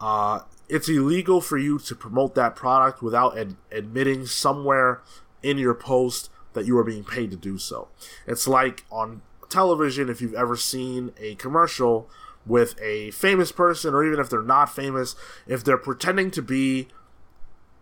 uh, 0.00 0.38
it's 0.68 0.88
illegal 0.88 1.40
for 1.40 1.58
you 1.58 1.80
to 1.80 1.96
promote 1.96 2.36
that 2.36 2.54
product 2.54 3.02
without 3.02 3.36
ad- 3.36 3.56
admitting 3.72 4.24
somewhere 4.24 5.02
in 5.42 5.58
your 5.58 5.74
post 5.74 6.30
that 6.52 6.64
you 6.64 6.78
are 6.78 6.84
being 6.84 7.02
paid 7.02 7.32
to 7.32 7.36
do 7.36 7.58
so. 7.58 7.88
It's 8.24 8.46
like 8.46 8.84
on 8.88 9.22
television 9.48 10.08
if 10.08 10.22
you've 10.22 10.34
ever 10.34 10.54
seen 10.54 11.12
a 11.18 11.34
commercial 11.34 12.08
with 12.46 12.80
a 12.80 13.10
famous 13.10 13.50
person 13.50 13.94
or 13.94 14.06
even 14.06 14.20
if 14.20 14.30
they're 14.30 14.42
not 14.42 14.72
famous, 14.72 15.16
if 15.48 15.64
they're 15.64 15.76
pretending 15.76 16.30
to 16.30 16.40
be 16.40 16.86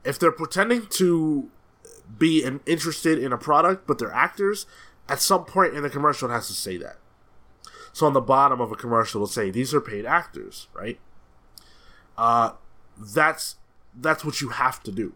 if 0.03 0.19
they're 0.19 0.33
pretending 0.33 0.87
to 0.87 1.51
be 2.17 2.43
an, 2.43 2.61
interested 2.65 3.19
in 3.19 3.35
a 3.35 3.39
product 3.39 3.87
but 3.87 3.99
they're 3.99 4.11
actors, 4.15 4.65
at 5.11 5.21
some 5.21 5.45
point 5.45 5.75
in 5.75 5.83
the 5.83 5.91
commercial 5.91 6.31
it 6.31 6.33
has 6.33 6.47
to 6.47 6.55
say 6.55 6.79
that. 6.79 6.97
So 7.93 8.07
on 8.07 8.13
the 8.13 8.21
bottom 8.21 8.61
of 8.61 8.73
a 8.73 8.77
commercial, 8.77 9.19
it'll 9.19 9.27
say 9.27 9.51
these 9.51 9.75
are 9.75 9.81
paid 9.81 10.07
actors, 10.07 10.69
right? 10.73 10.99
Uh, 12.17 12.53
that's 12.99 13.57
that's 13.95 14.25
what 14.25 14.41
you 14.41 14.51
have 14.51 14.83
to 14.85 14.93
do. 14.93 15.15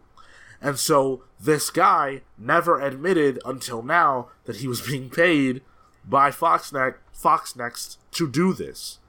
And 0.61 0.77
so 0.77 1.23
this 1.39 1.69
guy 1.69 2.21
never 2.37 2.79
admitted 2.79 3.39
until 3.45 3.81
now 3.83 4.29
that 4.45 4.57
he 4.57 4.67
was 4.67 4.81
being 4.81 5.09
paid 5.09 5.61
by 6.05 6.31
Foxnet, 6.31 6.95
Foxnext 7.15 7.97
to 8.11 8.27
do 8.27 8.53
this. 8.53 8.99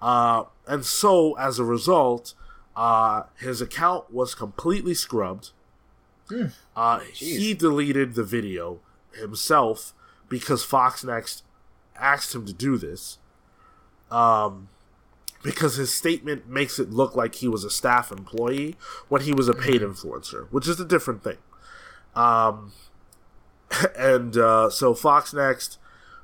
Uh, 0.00 0.44
and 0.66 0.84
so 0.84 1.36
as 1.38 1.58
a 1.58 1.64
result, 1.64 2.34
uh, 2.74 3.24
his 3.38 3.60
account 3.60 4.12
was 4.12 4.34
completely 4.34 4.92
scrubbed. 4.94 5.50
Mm. 6.28 6.52
Uh, 6.74 7.00
he 7.00 7.54
deleted 7.54 8.14
the 8.14 8.24
video 8.24 8.80
himself 9.12 9.94
because 10.28 10.66
Foxnext 10.66 11.42
asked 11.98 12.34
him 12.34 12.46
to 12.46 12.52
do 12.52 12.76
this. 12.76 13.18
Um, 14.10 14.68
because 15.42 15.76
his 15.76 15.94
statement 15.94 16.48
makes 16.48 16.78
it 16.78 16.90
look 16.90 17.14
like 17.14 17.36
he 17.36 17.46
was 17.46 17.62
a 17.62 17.70
staff 17.70 18.10
employee 18.10 18.74
when 19.08 19.22
he 19.22 19.32
was 19.32 19.48
a 19.48 19.54
paid 19.54 19.80
mm-hmm. 19.80 19.92
influencer, 19.92 20.48
which 20.50 20.66
is 20.66 20.80
a 20.80 20.84
different 20.84 21.22
thing. 21.22 21.38
Um, 22.16 22.72
and 23.96 24.36
uh, 24.36 24.70
so 24.70 24.94
Foxnext 24.94 25.78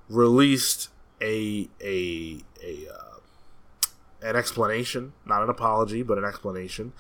released 0.09 0.89
a 1.21 1.69
a 1.81 2.41
a 2.63 2.89
uh, 2.93 3.19
an 4.23 4.37
explanation, 4.37 5.13
not 5.25 5.43
an 5.43 5.49
apology, 5.49 6.03
but 6.03 6.19
an 6.19 6.25
explanation 6.25 6.93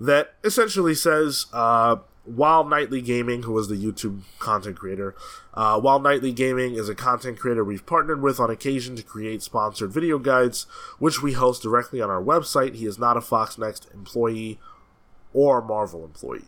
that 0.00 0.34
essentially 0.42 0.94
says 0.94 1.46
uh, 1.52 1.96
Wild 2.26 2.70
Knightly 2.70 3.02
Gaming, 3.02 3.42
who 3.42 3.52
was 3.52 3.68
the 3.68 3.76
YouTube 3.76 4.22
content 4.38 4.78
creator, 4.78 5.14
uh, 5.52 5.78
Wild 5.82 6.02
Knightly 6.02 6.32
Gaming 6.32 6.74
is 6.74 6.88
a 6.88 6.94
content 6.94 7.38
creator 7.38 7.62
we've 7.62 7.84
partnered 7.84 8.22
with 8.22 8.40
on 8.40 8.50
occasion 8.50 8.96
to 8.96 9.02
create 9.02 9.42
sponsored 9.42 9.92
video 9.92 10.18
guides, 10.18 10.66
which 10.98 11.22
we 11.22 11.32
host 11.32 11.62
directly 11.62 12.00
on 12.00 12.10
our 12.10 12.22
website. 12.22 12.74
He 12.74 12.86
is 12.86 12.98
not 12.98 13.16
a 13.16 13.20
Fox 13.20 13.58
Next 13.58 13.88
employee 13.92 14.58
or 15.34 15.60
Marvel 15.60 16.04
employee. 16.04 16.46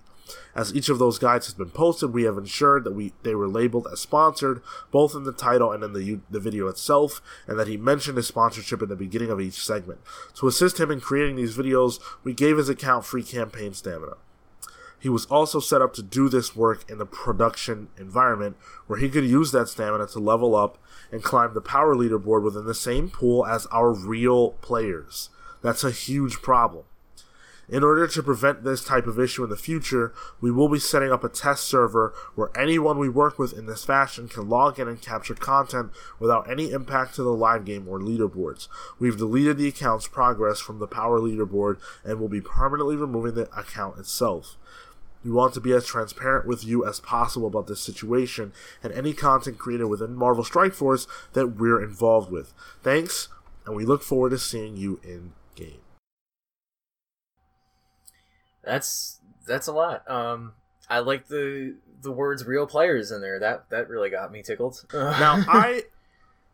As 0.54 0.74
each 0.74 0.88
of 0.88 0.98
those 0.98 1.18
guides 1.18 1.46
has 1.46 1.54
been 1.54 1.70
posted, 1.70 2.12
we 2.12 2.24
have 2.24 2.36
ensured 2.36 2.82
that 2.84 2.94
we 2.94 3.12
they 3.22 3.34
were 3.34 3.46
labeled 3.46 3.86
as 3.92 4.00
sponsored, 4.00 4.60
both 4.90 5.14
in 5.14 5.22
the 5.22 5.32
title 5.32 5.70
and 5.70 5.84
in 5.84 5.92
the, 5.92 6.20
the 6.30 6.40
video 6.40 6.66
itself, 6.66 7.22
and 7.46 7.58
that 7.58 7.68
he 7.68 7.76
mentioned 7.76 8.16
his 8.16 8.26
sponsorship 8.26 8.82
in 8.82 8.88
the 8.88 8.96
beginning 8.96 9.30
of 9.30 9.40
each 9.40 9.64
segment. 9.64 10.00
To 10.36 10.48
assist 10.48 10.80
him 10.80 10.90
in 10.90 11.00
creating 11.00 11.36
these 11.36 11.56
videos, 11.56 12.00
we 12.24 12.32
gave 12.32 12.56
his 12.56 12.68
account 12.68 13.04
free 13.04 13.22
campaign 13.22 13.72
stamina. 13.72 14.14
He 14.98 15.08
was 15.08 15.26
also 15.26 15.60
set 15.60 15.82
up 15.82 15.94
to 15.94 16.02
do 16.02 16.28
this 16.28 16.56
work 16.56 16.88
in 16.90 16.98
the 16.98 17.06
production 17.06 17.88
environment 17.98 18.56
where 18.86 18.98
he 18.98 19.08
could 19.08 19.24
use 19.24 19.52
that 19.52 19.68
stamina 19.68 20.06
to 20.08 20.18
level 20.18 20.54
up 20.54 20.78
and 21.12 21.22
climb 21.22 21.54
the 21.54 21.60
power 21.60 21.94
leaderboard 21.94 22.42
within 22.42 22.64
the 22.64 22.74
same 22.74 23.10
pool 23.10 23.46
as 23.46 23.66
our 23.66 23.92
real 23.92 24.50
players. 24.62 25.30
That's 25.62 25.84
a 25.84 25.90
huge 25.90 26.42
problem. 26.42 26.84
In 27.68 27.82
order 27.82 28.06
to 28.06 28.22
prevent 28.22 28.62
this 28.62 28.84
type 28.84 29.08
of 29.08 29.18
issue 29.18 29.42
in 29.42 29.50
the 29.50 29.56
future, 29.56 30.14
we 30.40 30.52
will 30.52 30.68
be 30.68 30.78
setting 30.78 31.10
up 31.10 31.24
a 31.24 31.28
test 31.28 31.64
server 31.64 32.14
where 32.36 32.56
anyone 32.56 32.96
we 32.96 33.08
work 33.08 33.40
with 33.40 33.52
in 33.58 33.66
this 33.66 33.84
fashion 33.84 34.28
can 34.28 34.48
log 34.48 34.78
in 34.78 34.86
and 34.86 35.02
capture 35.02 35.34
content 35.34 35.90
without 36.20 36.48
any 36.48 36.70
impact 36.70 37.16
to 37.16 37.24
the 37.24 37.32
live 37.32 37.64
game 37.64 37.88
or 37.88 37.98
leaderboards. 37.98 38.68
We've 39.00 39.16
deleted 39.16 39.58
the 39.58 39.66
account's 39.66 40.06
progress 40.06 40.60
from 40.60 40.78
the 40.78 40.86
power 40.86 41.18
leaderboard 41.18 41.80
and 42.04 42.20
will 42.20 42.28
be 42.28 42.40
permanently 42.40 42.94
removing 42.94 43.34
the 43.34 43.50
account 43.58 43.98
itself. 43.98 44.56
We 45.26 45.32
want 45.32 45.54
to 45.54 45.60
be 45.60 45.72
as 45.72 45.84
transparent 45.84 46.46
with 46.46 46.64
you 46.64 46.86
as 46.86 47.00
possible 47.00 47.48
about 47.48 47.66
this 47.66 47.80
situation 47.80 48.52
and 48.80 48.92
any 48.92 49.12
content 49.12 49.58
created 49.58 49.86
within 49.86 50.14
Marvel 50.14 50.44
Strike 50.44 50.72
Force 50.72 51.08
that 51.32 51.56
we're 51.56 51.82
involved 51.82 52.30
with. 52.30 52.54
Thanks, 52.84 53.28
and 53.66 53.74
we 53.74 53.84
look 53.84 54.04
forward 54.04 54.30
to 54.30 54.38
seeing 54.38 54.76
you 54.76 55.00
in 55.02 55.32
game. 55.56 55.80
That's 58.62 59.18
that's 59.44 59.66
a 59.66 59.72
lot. 59.72 60.08
Um, 60.08 60.52
I 60.88 61.00
like 61.00 61.26
the 61.26 61.74
the 62.02 62.12
words 62.12 62.44
"real 62.46 62.68
players" 62.68 63.10
in 63.10 63.20
there. 63.20 63.40
That 63.40 63.68
that 63.70 63.88
really 63.88 64.10
got 64.10 64.30
me 64.30 64.44
tickled. 64.44 64.84
now 64.92 65.44
I 65.48 65.82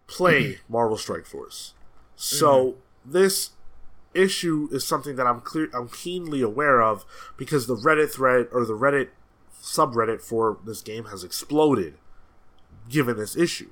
play 0.07 0.61
Marvel 0.67 0.97
Strike 0.97 1.27
Force, 1.27 1.75
so 2.17 2.65
mm-hmm. 2.65 3.13
this 3.13 3.51
issue 4.15 4.69
is 4.73 4.87
something 4.87 5.17
that 5.17 5.27
I'm 5.27 5.41
clear 5.41 5.69
I'm 5.75 5.89
keenly 5.89 6.43
aware 6.43 6.83
of 6.83 7.05
because 7.37 7.67
the 7.67 7.77
Reddit 7.77 8.11
thread 8.11 8.49
or 8.53 8.65
the 8.65 8.75
Reddit 8.75 9.09
subreddit 9.63 10.21
for 10.21 10.59
this 10.65 10.81
game 10.83 11.05
has 11.07 11.23
exploded 11.23 11.95
given 12.89 13.17
this 13.17 13.37
issue. 13.37 13.71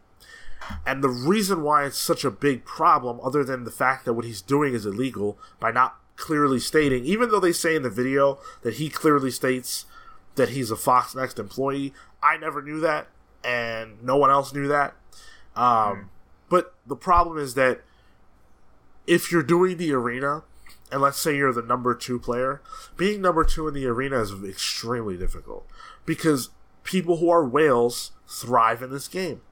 And 0.87 1.03
the 1.03 1.09
reason 1.09 1.63
why 1.63 1.85
it's 1.85 1.99
such 1.99 2.25
a 2.25 2.31
big 2.31 2.65
problem, 2.65 3.19
other 3.23 3.43
than 3.43 3.65
the 3.65 3.71
fact 3.71 4.05
that 4.05 4.13
what 4.13 4.25
he's 4.25 4.43
doing 4.43 4.75
is 4.75 4.87
illegal 4.87 5.39
by 5.59 5.73
not 5.73 5.97
clearly 6.17 6.61
stating, 6.61 7.05
even 7.05 7.31
though 7.31 7.41
they 7.41 7.53
say 7.53 7.75
in 7.75 7.83
the 7.83 7.91
video 7.91 8.39
that 8.63 8.75
he 8.75 8.89
clearly 8.89 9.31
states 9.31 9.87
that 10.37 10.51
he's 10.51 10.71
a 10.71 10.77
Foxnext 10.77 11.39
employee, 11.39 11.93
I 12.23 12.37
never 12.37 12.63
knew 12.63 12.79
that, 12.81 13.09
and 13.43 14.03
no 14.03 14.17
one 14.17 14.31
else 14.31 14.53
knew 14.53 14.69
that. 14.69 14.95
Um, 15.57 15.65
mm. 15.65 16.05
But 16.49 16.75
the 16.87 16.97
problem 16.97 17.39
is 17.39 17.55
that 17.55 17.81
if 19.11 19.33
you're 19.33 19.43
doing 19.43 19.77
the 19.77 19.93
arena, 19.93 20.45
and 20.93 21.03
let's 21.03 21.19
say 21.19 21.37
you're 21.37 21.53
the 21.53 21.63
number 21.63 21.95
two 21.95 22.19
player, 22.21 22.63
being 22.97 23.21
number 23.21 23.43
two 23.45 23.67
in 23.67 23.75
the 23.75 23.87
arena 23.87 24.21
is 24.21 24.33
extremely 24.45 25.17
difficult 25.17 25.67
because 26.07 26.51
people 26.85 27.17
who 27.17 27.29
are 27.29 27.45
whales 27.45 28.13
thrive 28.29 28.83
in 28.83 28.91
this 28.91 29.09
game. 29.09 29.43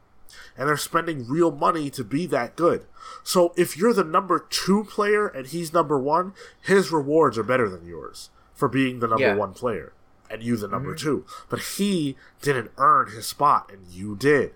and 0.59 0.69
they're 0.69 0.77
spending 0.77 1.27
real 1.27 1.51
money 1.51 1.89
to 1.89 2.05
be 2.05 2.27
that 2.27 2.55
good. 2.55 2.85
So 3.25 3.55
if 3.57 3.79
you're 3.79 3.95
the 3.95 4.05
number 4.05 4.39
two 4.51 4.85
player 4.85 5.27
and 5.27 5.47
he's 5.47 5.73
number 5.73 5.99
one, 5.99 6.35
his 6.61 6.93
rewards 6.93 7.39
are 7.39 7.43
better 7.43 7.67
than 7.67 7.87
yours 7.87 8.29
for 8.53 8.69
being 8.69 8.99
the 9.01 9.07
number 9.07 9.25
Yeah. 9.25 9.37
one 9.37 9.55
player 9.55 9.95
and 10.29 10.43
you 10.43 10.57
the 10.59 10.69
number 10.69 10.95
Mhm. 10.95 10.99
two. 10.99 11.25
But 11.49 11.61
he 11.61 12.19
didn't 12.43 12.73
earn 12.77 13.09
his 13.13 13.27
spot 13.27 13.71
and 13.73 13.87
you 13.87 14.17
did 14.17 14.53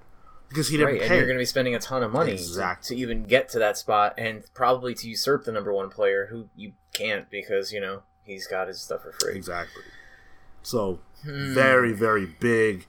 because 0.53 0.69
he 0.69 0.77
didn't 0.77 0.93
right, 0.95 1.03
and 1.03 1.15
you're 1.15 1.25
going 1.27 1.37
to 1.37 1.43
be 1.43 1.47
spending 1.47 1.75
a 1.75 1.79
ton 1.79 2.03
of 2.03 2.13
money 2.13 2.33
to- 2.37 2.43
Exactly. 2.43 2.97
to, 2.97 3.01
even 3.03 3.25
get 3.25 3.49
to 3.51 3.59
that 3.59 3.77
spot, 3.79 4.15
and 4.19 4.43
probably 4.55 4.95
to 4.95 5.09
usurp 5.09 5.45
the 5.45 5.53
number 5.53 5.73
one 5.73 5.89
player 5.91 6.27
who 6.31 6.49
you 6.55 6.73
can't 6.93 7.31
because 7.31 7.73
you 7.73 7.81
know 7.81 8.03
he's 8.25 8.47
got 8.47 8.69
his 8.69 8.81
stuff 8.81 9.03
for 9.03 9.13
free. 9.13 9.35
exactly. 9.37 9.83
So 10.63 11.01
Hmm. 11.25 11.55
very 11.55 11.93
very 11.93 12.27
big 12.27 12.87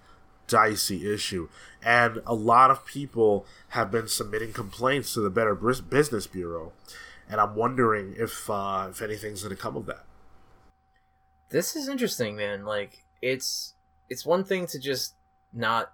dicey 0.47 1.11
issue 1.14 1.49
and 1.84 2.22
a 2.26 2.34
lot 2.34 2.72
of 2.72 2.84
people 2.86 3.45
have 3.70 3.91
been 3.91 4.07
submitting 4.07 4.51
complaints 4.53 5.14
to 5.14 5.22
the 5.22 5.30
better 5.30 5.53
business 5.55 6.26
bureau 6.28 6.74
and 7.30 7.39
i'm 7.39 7.55
wondering 7.55 8.14
if 8.18 8.49
uh, 8.49 8.88
if 8.89 9.01
anything's 9.01 9.43
going 9.43 9.55
to 9.55 9.61
come 9.61 9.78
of 9.78 9.86
that 9.86 10.03
This 11.49 11.76
is 11.76 11.88
interesting, 11.88 12.36
man. 12.36 12.66
Like 12.66 13.03
it's 13.22 13.76
it's 14.09 14.26
one 14.26 14.43
thing 14.43 14.66
to 14.68 14.80
just 14.80 15.14
not 15.53 15.93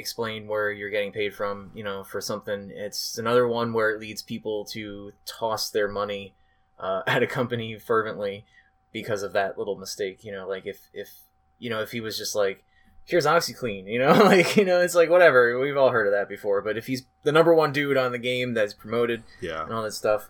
explain 0.00 0.48
where 0.48 0.72
you're 0.72 0.90
getting 0.90 1.12
paid 1.12 1.34
from, 1.34 1.70
you 1.74 1.84
know, 1.84 2.02
for 2.02 2.20
something. 2.20 2.72
It's 2.74 3.16
another 3.18 3.46
one 3.46 3.72
where 3.72 3.90
it 3.90 4.00
leads 4.00 4.22
people 4.22 4.64
to 4.66 5.12
toss 5.26 5.70
their 5.70 5.86
money 5.86 6.34
uh, 6.78 7.02
at 7.06 7.22
a 7.22 7.26
company 7.26 7.78
fervently 7.78 8.44
because 8.92 9.22
of 9.22 9.32
that 9.34 9.58
little 9.58 9.76
mistake. 9.76 10.24
You 10.24 10.32
know, 10.32 10.48
like 10.48 10.66
if 10.66 10.88
if 10.92 11.10
you 11.58 11.70
know 11.70 11.80
if 11.80 11.92
he 11.92 12.00
was 12.00 12.18
just 12.18 12.34
like, 12.34 12.64
here's 13.04 13.26
OxiClean, 13.26 13.86
you 13.86 13.98
know, 13.98 14.12
like 14.24 14.56
you 14.56 14.64
know, 14.64 14.80
it's 14.80 14.94
like 14.94 15.10
whatever. 15.10 15.58
We've 15.58 15.76
all 15.76 15.90
heard 15.90 16.06
of 16.06 16.12
that 16.12 16.28
before. 16.28 16.60
But 16.62 16.76
if 16.76 16.86
he's 16.86 17.04
the 17.22 17.32
number 17.32 17.54
one 17.54 17.72
dude 17.72 17.96
on 17.96 18.12
the 18.12 18.18
game 18.18 18.54
that's 18.54 18.74
promoted, 18.74 19.22
yeah 19.40 19.62
and 19.62 19.72
all 19.72 19.82
that 19.82 19.92
stuff. 19.92 20.28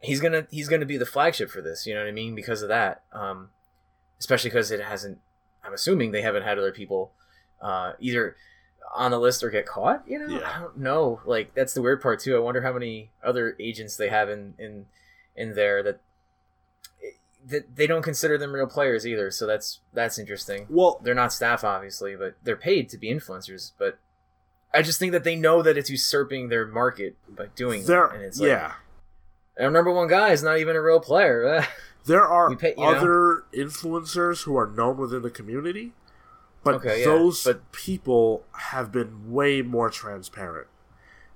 He's 0.00 0.20
gonna 0.20 0.48
he's 0.50 0.68
gonna 0.68 0.84
be 0.84 0.96
the 0.96 1.06
flagship 1.06 1.48
for 1.48 1.62
this. 1.62 1.86
You 1.86 1.94
know 1.94 2.00
what 2.00 2.08
I 2.08 2.12
mean? 2.12 2.34
Because 2.34 2.60
of 2.60 2.68
that, 2.68 3.04
um, 3.12 3.50
especially 4.18 4.50
because 4.50 4.72
it 4.72 4.80
hasn't. 4.80 5.18
I'm 5.64 5.72
assuming 5.72 6.10
they 6.10 6.22
haven't 6.22 6.42
had 6.42 6.58
other 6.58 6.72
people 6.72 7.12
uh, 7.62 7.92
either 8.00 8.36
on 8.94 9.10
the 9.10 9.18
list 9.18 9.42
or 9.42 9.50
get 9.50 9.66
caught. 9.66 10.02
You 10.06 10.18
know, 10.18 10.38
Yeah. 10.38 10.52
I 10.56 10.60
don't 10.60 10.78
know. 10.78 11.20
Like 11.24 11.54
that's 11.54 11.74
the 11.74 11.82
weird 11.82 12.00
part 12.02 12.20
too. 12.20 12.36
I 12.36 12.40
wonder 12.40 12.62
how 12.62 12.72
many 12.72 13.10
other 13.22 13.56
agents 13.58 13.96
they 13.96 14.08
have 14.08 14.28
in 14.28 14.54
in 14.58 14.86
in 15.36 15.54
there 15.54 15.82
that 15.82 16.00
that 17.46 17.74
they 17.74 17.86
don't 17.86 18.02
consider 18.02 18.38
them 18.38 18.52
real 18.52 18.66
players 18.66 19.06
either. 19.06 19.30
So 19.30 19.46
that's 19.46 19.80
that's 19.92 20.18
interesting 20.18 20.66
well 20.68 21.00
they're 21.02 21.14
not 21.14 21.32
staff 21.32 21.64
obviously 21.64 22.16
but 22.16 22.34
they're 22.42 22.56
paid 22.56 22.88
to 22.88 22.96
be 22.96 23.12
influencers 23.12 23.72
but 23.78 23.98
i 24.72 24.80
just 24.80 24.98
think 24.98 25.12
that 25.12 25.24
they 25.24 25.36
know 25.36 25.60
that 25.62 25.76
it's 25.76 25.90
usurping 25.90 26.48
their 26.48 26.66
market 26.66 27.16
by 27.28 27.46
doing 27.56 27.84
that 27.84 28.10
and 28.14 28.22
it's 28.22 28.38
like 28.40 28.48
yeah 28.48 28.72
our 29.60 29.70
number 29.70 29.90
one 29.92 30.08
guy 30.08 30.30
is 30.30 30.42
not 30.42 30.58
even 30.58 30.76
a 30.76 30.80
real 30.82 31.00
player 31.00 31.66
there 32.06 32.22
are 32.24 32.54
pay- 32.56 32.74
you 32.76 32.84
know? 32.84 32.94
other 32.94 33.44
influencers 33.54 34.44
who 34.44 34.56
are 34.56 34.66
known 34.66 34.96
within 34.96 35.22
the 35.22 35.30
community 35.30 35.92
but 36.64 36.74
Okay, 36.76 37.00
yeah, 37.00 37.06
those 37.06 37.44
but- 37.44 37.70
people 37.72 38.44
have 38.52 38.90
been 38.92 39.32
way 39.32 39.62
more 39.62 39.90
transparent 39.90 40.68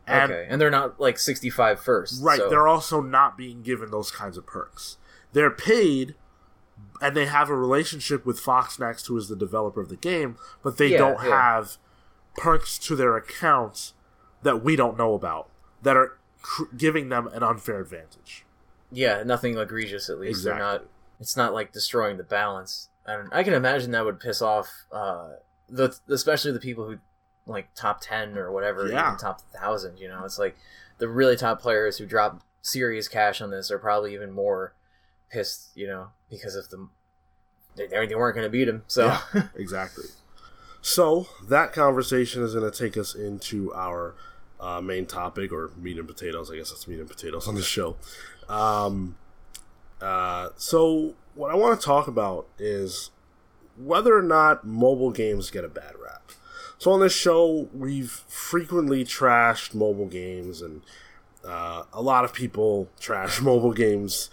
and 0.06 0.30
okay 0.30 0.46
and 0.48 0.60
they're 0.60 0.70
not 0.70 1.00
like 1.00 1.18
65 1.18 1.80
first 1.80 2.22
Right, 2.22 2.38
so- 2.38 2.48
they're 2.48 2.68
also 2.68 3.00
not 3.00 3.36
being 3.36 3.62
given 3.62 3.90
those 3.90 4.10
kinds 4.10 4.36
of 4.36 4.46
perks. 4.46 4.98
They're 5.32 5.50
paid 5.50 6.14
and 7.00 7.16
they 7.16 7.26
have 7.26 7.48
a 7.50 7.56
relationship 7.56 8.24
with 8.24 8.38
Fox 8.40 8.78
Next, 8.78 9.06
who 9.06 9.16
is 9.16 9.28
the 9.28 9.36
developer 9.36 9.80
of 9.80 9.88
the 9.88 9.96
game, 9.96 10.36
but 10.62 10.76
they 10.78 10.88
Yeah, 10.88 10.98
don't 10.98 11.22
yeah. 11.24 11.30
have 11.56 11.76
perks 12.36 12.78
to 12.80 12.94
their 12.96 13.16
accounts 13.16 13.94
that 14.42 14.62
we 14.62 14.76
don't 14.76 14.96
know 14.96 15.14
about 15.14 15.48
that 15.82 15.96
are 15.96 16.18
cr- 16.42 16.64
giving 16.76 17.08
them 17.08 17.26
an 17.28 17.42
unfair 17.42 17.80
advantage. 17.80 18.44
yeah 18.92 19.22
nothing 19.24 19.58
egregious 19.58 20.08
at 20.08 20.20
least 20.20 20.44
they're 20.44 20.56
not 20.58 20.84
it's 21.18 21.36
not 21.36 21.52
like 21.52 21.72
destroying 21.72 22.16
the 22.18 22.22
balance 22.22 22.88
and 23.06 23.28
i 23.32 23.42
can 23.42 23.54
imagine 23.54 23.90
that 23.92 24.04
would 24.04 24.20
piss 24.20 24.42
off 24.42 24.68
uh 24.92 25.30
the 25.68 25.94
especially 26.08 26.52
the 26.52 26.60
people 26.60 26.86
who 26.86 26.98
like 27.46 27.68
top 27.74 28.00
10 28.00 28.36
or 28.36 28.50
whatever 28.52 28.88
Yeah. 28.88 29.06
even 29.08 29.18
top 29.18 29.40
1000 29.52 29.98
you 29.98 30.08
know 30.08 30.24
it's 30.24 30.38
like 30.38 30.56
the 30.98 31.08
really 31.08 31.36
top 31.36 31.60
players 31.60 31.98
who 31.98 32.06
drop 32.06 32.42
serious 32.62 33.06
cash 33.08 33.40
on 33.40 33.50
this 33.50 33.70
are 33.70 33.78
probably 33.78 34.12
even 34.14 34.32
more 34.32 34.74
pissed 35.30 35.68
you 35.76 35.86
know 35.86 36.08
because 36.30 36.56
of 36.56 36.68
the 36.70 36.88
they, 37.76 37.86
they 37.86 38.14
weren't 38.14 38.34
going 38.34 38.46
to 38.46 38.50
beat 38.50 38.68
him 38.68 38.82
so 38.88 39.06
Yeah. 39.34 39.42
Exactly. 39.54 40.04
So 40.82 41.26
that 41.48 41.72
conversation 41.72 42.42
is 42.42 42.54
going 42.54 42.70
to 42.70 42.76
take 42.76 42.96
us 42.96 43.14
into 43.14 43.74
our 43.74 44.14
uh, 44.60 44.80
main 44.80 45.04
topic, 45.04 45.52
or 45.52 45.72
meat 45.76 45.98
and 45.98 46.06
potatoes. 46.06 46.48
I 46.50 46.56
guess 46.56 46.70
that's 46.70 46.86
meat 46.86 47.00
and 47.00 47.08
potatoes 47.08 47.48
on 47.48 47.56
the 47.56 47.62
show. 47.62 47.96
Um, 48.48 49.16
uh, 50.00 50.50
so 50.56 51.14
what 51.34 51.50
I 51.50 51.54
want 51.54 51.78
to 51.78 51.84
talk 51.84 52.08
about 52.08 52.46
is 52.58 53.10
whether 53.76 54.16
or 54.16 54.22
not 54.22 54.66
mobile 54.66 55.10
games 55.10 55.50
get 55.50 55.64
a 55.64 55.68
bad 55.68 55.92
rap. 56.02 56.32
So 56.78 56.92
on 56.92 57.00
this 57.00 57.14
show, 57.14 57.68
we've 57.72 58.10
frequently 58.10 59.04
trashed 59.04 59.74
mobile 59.74 60.06
games, 60.06 60.60
and 60.60 60.82
uh, 61.44 61.84
a 61.92 62.02
lot 62.02 62.24
of 62.24 62.34
people 62.34 62.88
trash 63.00 63.40
mobile 63.40 63.72
games. 63.72 64.30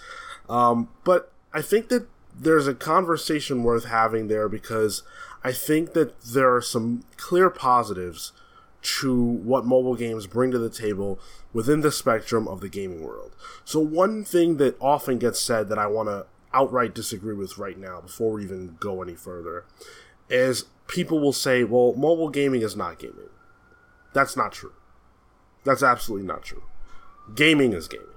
Um, 0.49 0.89
but 1.03 1.31
I 1.53 1.61
think 1.61 1.89
that 1.89 2.07
there's 2.35 2.67
a 2.67 2.73
conversation 2.73 3.63
worth 3.63 3.85
having 3.85 4.27
there 4.27 4.49
because 4.49 5.03
I 5.43 5.51
think 5.51 5.93
that 5.93 6.19
there 6.21 6.53
are 6.53 6.61
some 6.61 7.03
clear 7.17 7.49
positives 7.49 8.31
to 8.83 9.15
what 9.15 9.65
mobile 9.65 9.95
games 9.95 10.27
bring 10.27 10.51
to 10.51 10.59
the 10.59 10.69
table 10.69 11.19
within 11.53 11.81
the 11.81 11.91
spectrum 11.91 12.47
of 12.47 12.59
the 12.59 12.69
gaming 12.69 13.01
world. 13.01 13.35
So, 13.63 13.79
one 13.79 14.23
thing 14.23 14.57
that 14.57 14.75
often 14.79 15.19
gets 15.19 15.39
said 15.39 15.69
that 15.69 15.79
I 15.79 15.87
want 15.87 16.09
to 16.09 16.25
outright 16.53 16.93
disagree 16.93 17.33
with 17.33 17.57
right 17.57 17.77
now 17.77 18.01
before 18.01 18.33
we 18.33 18.43
even 18.43 18.77
go 18.79 19.01
any 19.01 19.15
further 19.15 19.65
is 20.29 20.65
people 20.87 21.19
will 21.19 21.33
say, 21.33 21.63
well, 21.63 21.93
mobile 21.93 22.29
gaming 22.29 22.61
is 22.61 22.75
not 22.75 22.99
gaming. 22.99 23.29
That's 24.13 24.37
not 24.37 24.51
true. 24.51 24.73
That's 25.63 25.83
absolutely 25.83 26.27
not 26.27 26.43
true. 26.43 26.63
Gaming 27.33 27.73
is 27.73 27.87
gaming. 27.87 28.07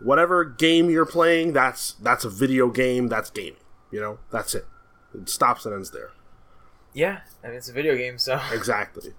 Whatever 0.00 0.44
game 0.44 0.90
you're 0.90 1.06
playing, 1.06 1.52
that's 1.52 1.92
that's 1.94 2.24
a 2.24 2.30
video 2.30 2.68
game, 2.70 3.08
that's 3.08 3.30
gaming. 3.30 3.56
You 3.90 4.00
know, 4.00 4.18
that's 4.30 4.54
it. 4.54 4.66
It 5.14 5.28
stops 5.28 5.64
and 5.64 5.74
ends 5.74 5.90
there. 5.90 6.10
yeah 6.92 7.20
mean, 7.44 7.56
it's 7.56 7.68
a 7.68 7.72
video 7.72 7.96
game 7.96 8.18
so 8.18 8.40
Exactly. 8.52 9.12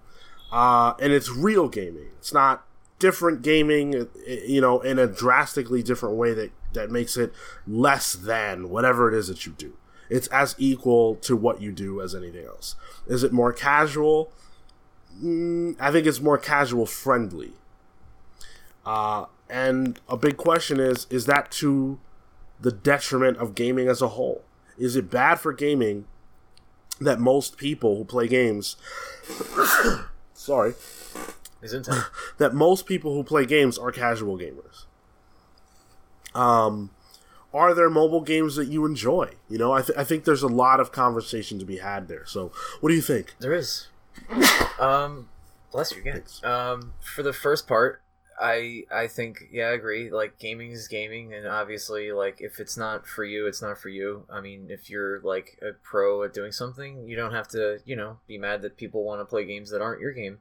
Uh, 0.54 0.94
and 1.00 1.12
it's 1.12 1.32
real 1.32 1.68
gaming. 1.68 2.10
It's 2.20 2.32
not 2.32 2.64
different 3.00 3.42
gaming, 3.42 3.96
uh, 3.96 4.06
you 4.28 4.62
know, 4.62 4.82
in 4.82 5.00
a 5.00 5.08
drastically 5.08 5.82
different 5.82 6.16
way 6.16 6.36
that, 6.36 6.52
that 6.74 6.92
makes 6.92 7.18
it 7.18 7.34
less 7.66 8.14
than 8.14 8.70
whatever 8.70 9.12
it 9.12 9.18
is 9.18 9.28
that 9.30 9.48
you 9.48 9.54
do. 9.54 9.74
It's 10.12 10.28
as 10.28 10.54
equal 10.60 11.16
to 11.16 11.36
what 11.36 11.60
you 11.60 11.72
do 11.72 12.02
as 12.02 12.14
anything 12.14 12.46
else. 12.46 12.76
Is 13.08 13.24
it 13.24 13.34
more 13.34 13.52
casual? 13.52 14.32
Mm, 15.20 15.76
I 15.80 15.92
think 15.92 16.06
it's 16.06 16.22
more 16.22 16.38
casual 16.38 16.86
friendly. 16.86 17.54
Uh, 18.86 19.26
and 19.50 20.00
a 20.08 20.18
big 20.18 20.38
question 20.38 20.80
is 20.80 21.08
is 21.10 21.26
that 21.26 21.50
to 21.52 22.00
the 22.62 22.72
detriment 22.72 23.38
of 23.38 23.56
gaming 23.56 23.88
as 23.88 24.04
a 24.04 24.10
whole? 24.10 24.44
Is 24.78 24.96
it 24.96 25.10
bad 25.10 25.40
for 25.40 25.52
gaming 25.52 26.06
that 27.02 27.20
most 27.20 27.58
people 27.58 27.98
who 27.98 28.06
play 28.06 28.28
games 28.28 28.76
sorry 30.44 30.74
isn't 31.62 31.88
that 32.38 32.54
most 32.54 32.86
people 32.86 33.14
who 33.16 33.24
play 33.24 33.46
games 33.46 33.78
are 33.78 33.92
casual 33.92 34.38
gamers 34.38 34.86
um 36.36 36.90
are 37.54 37.74
there 37.74 37.90
mobile 37.90 38.22
games 38.22 38.56
that 38.56 38.68
you 38.68 38.86
enjoy 38.86 39.30
you 39.50 39.58
know 39.58 39.72
I, 39.72 39.82
th- 39.82 39.98
I 39.98 40.04
think 40.04 40.26
there's 40.26 40.44
a 40.44 40.48
lot 40.48 40.80
of 40.80 40.92
conversation 40.92 41.60
to 41.60 41.66
be 41.66 41.78
had 41.78 42.08
there 42.08 42.26
so 42.26 42.52
what 42.82 42.90
do 42.90 42.96
you 42.96 43.02
think 43.02 43.36
There 43.40 43.54
is. 43.54 43.88
Um, 44.80 45.30
bless 45.72 45.92
you 45.92 46.00
again. 46.02 46.14
Thanks. 46.16 46.44
Um, 46.44 46.94
for 47.00 47.24
the 47.24 47.32
first 47.34 47.68
part, 47.68 48.02
I 48.40 48.84
I 48.92 49.08
think 49.08 49.50
yeah, 49.52 49.66
I 49.68 49.74
agree. 49.74 50.10
Like 50.10 50.40
gaming 50.40 50.72
is 50.72 50.88
gaming, 50.88 51.34
and 51.34 51.48
obviously, 51.48 52.12
like 52.12 52.42
if 52.42 52.60
it's 52.60 52.78
not 52.78 53.08
for 53.08 53.24
you, 53.24 53.48
it's 53.48 53.62
not 53.62 53.78
for 53.78 53.90
you. 53.90 54.26
I 54.30 54.42
mean, 54.42 54.68
if 54.70 54.90
you're 54.90 55.20
like 55.22 55.60
a 55.62 55.74
pro 55.84 56.24
at 56.24 56.34
doing 56.34 56.52
something, 56.52 57.08
you 57.08 57.16
don't 57.16 57.34
have 57.34 57.48
to, 57.50 57.80
you 57.86 57.96
know, 57.96 58.18
be 58.28 58.38
mad 58.38 58.62
that 58.64 58.78
people 58.78 59.04
want 59.04 59.22
to 59.22 59.26
play 59.26 59.46
games 59.46 59.70
that 59.72 59.82
aren't 59.82 60.02
your 60.02 60.14
game. 60.14 60.40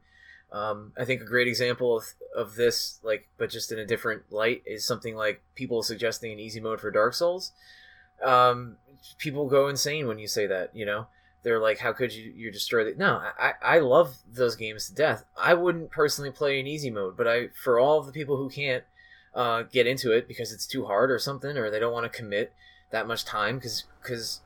Um, 0.51 0.93
I 0.97 1.05
think 1.05 1.21
a 1.21 1.25
great 1.25 1.47
example 1.47 1.97
of 1.97 2.05
of 2.35 2.55
this, 2.55 2.99
like, 3.03 3.27
but 3.37 3.49
just 3.49 3.71
in 3.71 3.79
a 3.79 3.85
different 3.85 4.31
light, 4.31 4.63
is 4.65 4.85
something 4.85 5.15
like 5.15 5.41
people 5.55 5.81
suggesting 5.83 6.31
an 6.31 6.39
easy 6.39 6.59
mode 6.59 6.79
for 6.79 6.91
Dark 6.91 7.13
Souls. 7.13 7.51
Um, 8.23 8.77
people 9.17 9.49
go 9.49 9.67
insane 9.67 10.07
when 10.07 10.19
you 10.19 10.27
say 10.27 10.47
that. 10.47 10.75
You 10.75 10.85
know, 10.85 11.07
they're 11.43 11.59
like, 11.59 11.79
"How 11.79 11.93
could 11.93 12.13
you 12.13 12.31
you 12.35 12.51
destroy 12.51 12.85
the?" 12.85 12.95
No, 12.95 13.21
I 13.37 13.53
I 13.61 13.79
love 13.79 14.17
those 14.31 14.55
games 14.55 14.87
to 14.87 14.95
death. 14.95 15.25
I 15.37 15.53
wouldn't 15.53 15.91
personally 15.91 16.31
play 16.31 16.59
in 16.59 16.67
easy 16.67 16.89
mode, 16.89 17.15
but 17.15 17.27
I 17.27 17.49
for 17.49 17.79
all 17.79 17.99
of 17.99 18.05
the 18.05 18.11
people 18.11 18.37
who 18.37 18.49
can't 18.49 18.83
uh, 19.33 19.63
get 19.63 19.87
into 19.87 20.11
it 20.11 20.27
because 20.27 20.51
it's 20.51 20.65
too 20.65 20.85
hard 20.85 21.11
or 21.11 21.19
something, 21.19 21.57
or 21.57 21.69
they 21.69 21.79
don't 21.79 21.93
want 21.93 22.11
to 22.11 22.17
commit 22.17 22.53
that 22.91 23.07
much 23.07 23.25
time 23.25 23.55
because 23.55 23.83
because 24.01 24.41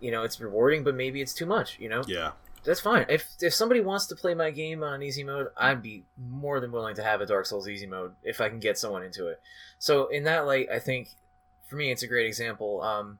you 0.00 0.10
know 0.10 0.22
it's 0.24 0.40
rewarding, 0.40 0.84
but 0.84 0.94
maybe 0.94 1.20
it's 1.20 1.34
too 1.34 1.46
much. 1.46 1.78
You 1.78 1.88
know, 1.88 2.02
yeah 2.06 2.32
that's 2.64 2.80
fine. 2.80 3.06
If 3.08 3.28
if 3.40 3.54
somebody 3.54 3.80
wants 3.80 4.06
to 4.06 4.16
play 4.16 4.34
my 4.34 4.50
game 4.50 4.82
on 4.82 5.02
easy 5.02 5.24
mode, 5.24 5.48
I'd 5.56 5.82
be 5.82 6.04
more 6.18 6.60
than 6.60 6.72
willing 6.72 6.94
to 6.96 7.02
have 7.02 7.20
a 7.20 7.26
Dark 7.26 7.46
Souls 7.46 7.68
easy 7.68 7.86
mode 7.86 8.12
if 8.22 8.40
I 8.40 8.48
can 8.48 8.60
get 8.60 8.78
someone 8.78 9.02
into 9.02 9.28
it. 9.28 9.40
So 9.78 10.08
in 10.08 10.24
that 10.24 10.46
light, 10.46 10.68
I 10.70 10.78
think 10.78 11.10
for 11.68 11.76
me 11.76 11.90
it's 11.90 12.02
a 12.02 12.06
great 12.06 12.26
example. 12.26 12.82
Um, 12.82 13.18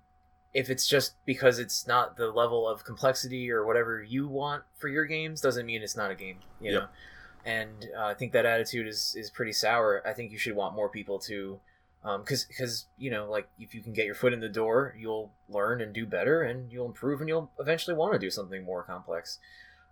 if 0.52 0.68
it's 0.70 0.88
just 0.88 1.14
because 1.24 1.58
it's 1.58 1.86
not 1.86 2.16
the 2.16 2.26
level 2.30 2.68
of 2.68 2.84
complexity 2.84 3.50
or 3.50 3.64
whatever 3.64 4.02
you 4.02 4.26
want 4.28 4.64
for 4.78 4.88
your 4.88 5.04
games, 5.06 5.40
doesn't 5.40 5.66
mean 5.66 5.82
it's 5.82 5.96
not 5.96 6.10
a 6.10 6.14
game. 6.14 6.38
You 6.60 6.72
Yep. 6.72 6.82
know, 6.82 6.88
and 7.44 7.88
uh, 7.96 8.04
I 8.06 8.14
think 8.14 8.32
that 8.32 8.44
attitude 8.46 8.86
is 8.86 9.14
is 9.16 9.30
pretty 9.30 9.52
sour. 9.52 10.02
I 10.06 10.12
think 10.12 10.32
you 10.32 10.38
should 10.38 10.56
want 10.56 10.74
more 10.74 10.88
people 10.88 11.18
to. 11.20 11.60
Because, 12.02 12.46
because 12.46 12.86
you 12.96 13.10
know, 13.10 13.30
like 13.30 13.46
if 13.58 13.74
you 13.74 13.82
can 13.82 13.92
get 13.92 14.06
your 14.06 14.14
foot 14.14 14.32
in 14.32 14.40
the 14.40 14.48
door, 14.48 14.96
you'll 14.98 15.32
learn 15.50 15.82
and 15.82 15.92
do 15.92 16.06
better, 16.06 16.40
and 16.42 16.72
you'll 16.72 16.86
improve, 16.86 17.20
and 17.20 17.28
you'll 17.28 17.50
eventually 17.60 17.94
want 17.94 18.14
to 18.14 18.18
do 18.18 18.30
something 18.30 18.64
more 18.64 18.82
complex. 18.82 19.38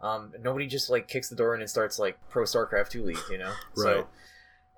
Um, 0.00 0.32
nobody 0.40 0.66
just 0.66 0.88
like 0.88 1.06
kicks 1.06 1.28
the 1.28 1.36
door 1.36 1.54
in 1.54 1.60
and 1.60 1.68
starts 1.68 1.98
like 1.98 2.18
pro 2.30 2.44
StarCraft 2.44 2.88
two 2.88 3.04
league, 3.04 3.18
you 3.30 3.36
know. 3.36 3.52
Right. 3.76 3.84
So 3.84 4.06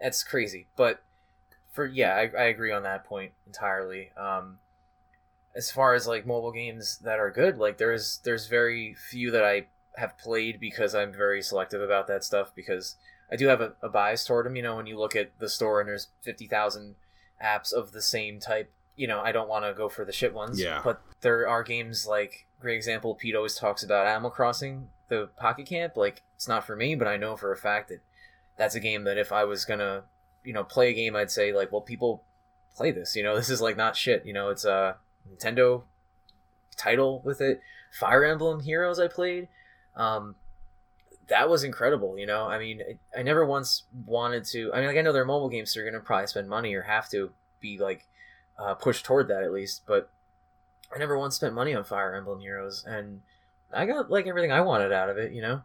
that's 0.00 0.24
crazy. 0.24 0.66
But 0.74 1.04
for 1.70 1.86
yeah, 1.86 2.16
I, 2.16 2.36
I 2.36 2.44
agree 2.46 2.72
on 2.72 2.82
that 2.82 3.04
point 3.04 3.30
entirely. 3.46 4.10
Um, 4.16 4.58
as 5.54 5.70
far 5.70 5.94
as 5.94 6.06
like 6.06 6.26
mobile 6.26 6.52
games 6.52 6.98
that 6.98 7.18
are 7.18 7.30
good, 7.30 7.58
like 7.58 7.78
there's 7.78 8.20
there's 8.24 8.46
very 8.46 8.94
few 8.94 9.30
that 9.30 9.44
I 9.44 9.66
have 9.96 10.18
played 10.18 10.60
because 10.60 10.94
I'm 10.94 11.12
very 11.12 11.42
selective 11.42 11.82
about 11.82 12.06
that 12.06 12.24
stuff 12.24 12.54
because 12.54 12.96
I 13.30 13.36
do 13.36 13.48
have 13.48 13.60
a, 13.60 13.74
a 13.82 13.88
bias 13.88 14.24
toward 14.24 14.46
them. 14.46 14.56
You 14.56 14.62
know, 14.62 14.76
when 14.76 14.86
you 14.86 14.98
look 14.98 15.16
at 15.16 15.38
the 15.38 15.48
store 15.48 15.80
and 15.80 15.88
there's 15.88 16.08
fifty 16.22 16.46
thousand 16.46 16.94
apps 17.42 17.72
of 17.72 17.92
the 17.92 18.02
same 18.02 18.38
type, 18.38 18.72
you 18.96 19.06
know, 19.06 19.20
I 19.20 19.32
don't 19.32 19.48
want 19.48 19.64
to 19.64 19.72
go 19.72 19.88
for 19.88 20.04
the 20.04 20.12
shit 20.12 20.34
ones. 20.34 20.60
Yeah. 20.60 20.80
But 20.84 21.02
there 21.20 21.48
are 21.48 21.62
games 21.62 22.06
like 22.06 22.46
great 22.60 22.76
example. 22.76 23.14
Pete 23.14 23.34
always 23.34 23.56
talks 23.56 23.82
about 23.82 24.06
Animal 24.06 24.30
Crossing, 24.30 24.88
the 25.08 25.30
Pocket 25.36 25.66
Camp. 25.66 25.96
Like 25.96 26.22
it's 26.36 26.48
not 26.48 26.64
for 26.64 26.76
me, 26.76 26.94
but 26.94 27.08
I 27.08 27.16
know 27.16 27.36
for 27.36 27.52
a 27.52 27.56
fact 27.56 27.88
that 27.88 28.00
that's 28.56 28.74
a 28.74 28.80
game 28.80 29.04
that 29.04 29.18
if 29.18 29.32
I 29.32 29.44
was 29.44 29.64
gonna, 29.64 30.04
you 30.44 30.52
know, 30.52 30.64
play 30.64 30.90
a 30.90 30.94
game, 30.94 31.16
I'd 31.16 31.30
say 31.30 31.52
like, 31.52 31.72
well, 31.72 31.80
people 31.80 32.24
play 32.76 32.92
this. 32.92 33.16
You 33.16 33.22
know, 33.22 33.34
this 33.36 33.50
is 33.50 33.60
like 33.60 33.76
not 33.76 33.96
shit. 33.96 34.24
You 34.24 34.32
know, 34.32 34.50
it's 34.50 34.64
a 34.64 34.96
Nintendo 35.32 35.82
title 36.76 37.20
with 37.24 37.40
it. 37.40 37.60
Fire 37.92 38.24
Emblem 38.24 38.60
Heroes 38.60 38.98
I 38.98 39.08
played. 39.08 39.48
Um, 39.96 40.36
that 41.28 41.48
was 41.48 41.64
incredible. 41.64 42.18
You 42.18 42.26
know, 42.26 42.46
I 42.46 42.58
mean, 42.58 42.82
I, 42.82 43.20
I 43.20 43.22
never 43.22 43.44
once 43.44 43.84
wanted 44.06 44.44
to. 44.46 44.72
I 44.72 44.78
mean, 44.78 44.86
like 44.88 44.96
I 44.96 45.02
know 45.02 45.12
they're 45.12 45.24
mobile 45.24 45.48
games, 45.48 45.72
so 45.72 45.80
you're 45.80 45.90
gonna 45.90 46.02
probably 46.02 46.26
spend 46.26 46.48
money 46.48 46.74
or 46.74 46.82
have 46.82 47.08
to 47.10 47.30
be 47.60 47.78
like 47.78 48.06
uh, 48.58 48.74
pushed 48.74 49.04
toward 49.04 49.28
that 49.28 49.42
at 49.42 49.52
least. 49.52 49.82
But 49.86 50.10
I 50.94 50.98
never 50.98 51.18
once 51.18 51.36
spent 51.36 51.54
money 51.54 51.74
on 51.74 51.84
Fire 51.84 52.14
Emblem 52.14 52.40
Heroes, 52.40 52.84
and 52.86 53.22
I 53.72 53.86
got 53.86 54.10
like 54.10 54.26
everything 54.26 54.52
I 54.52 54.60
wanted 54.60 54.92
out 54.92 55.08
of 55.08 55.18
it. 55.18 55.32
You 55.32 55.42
know, 55.42 55.62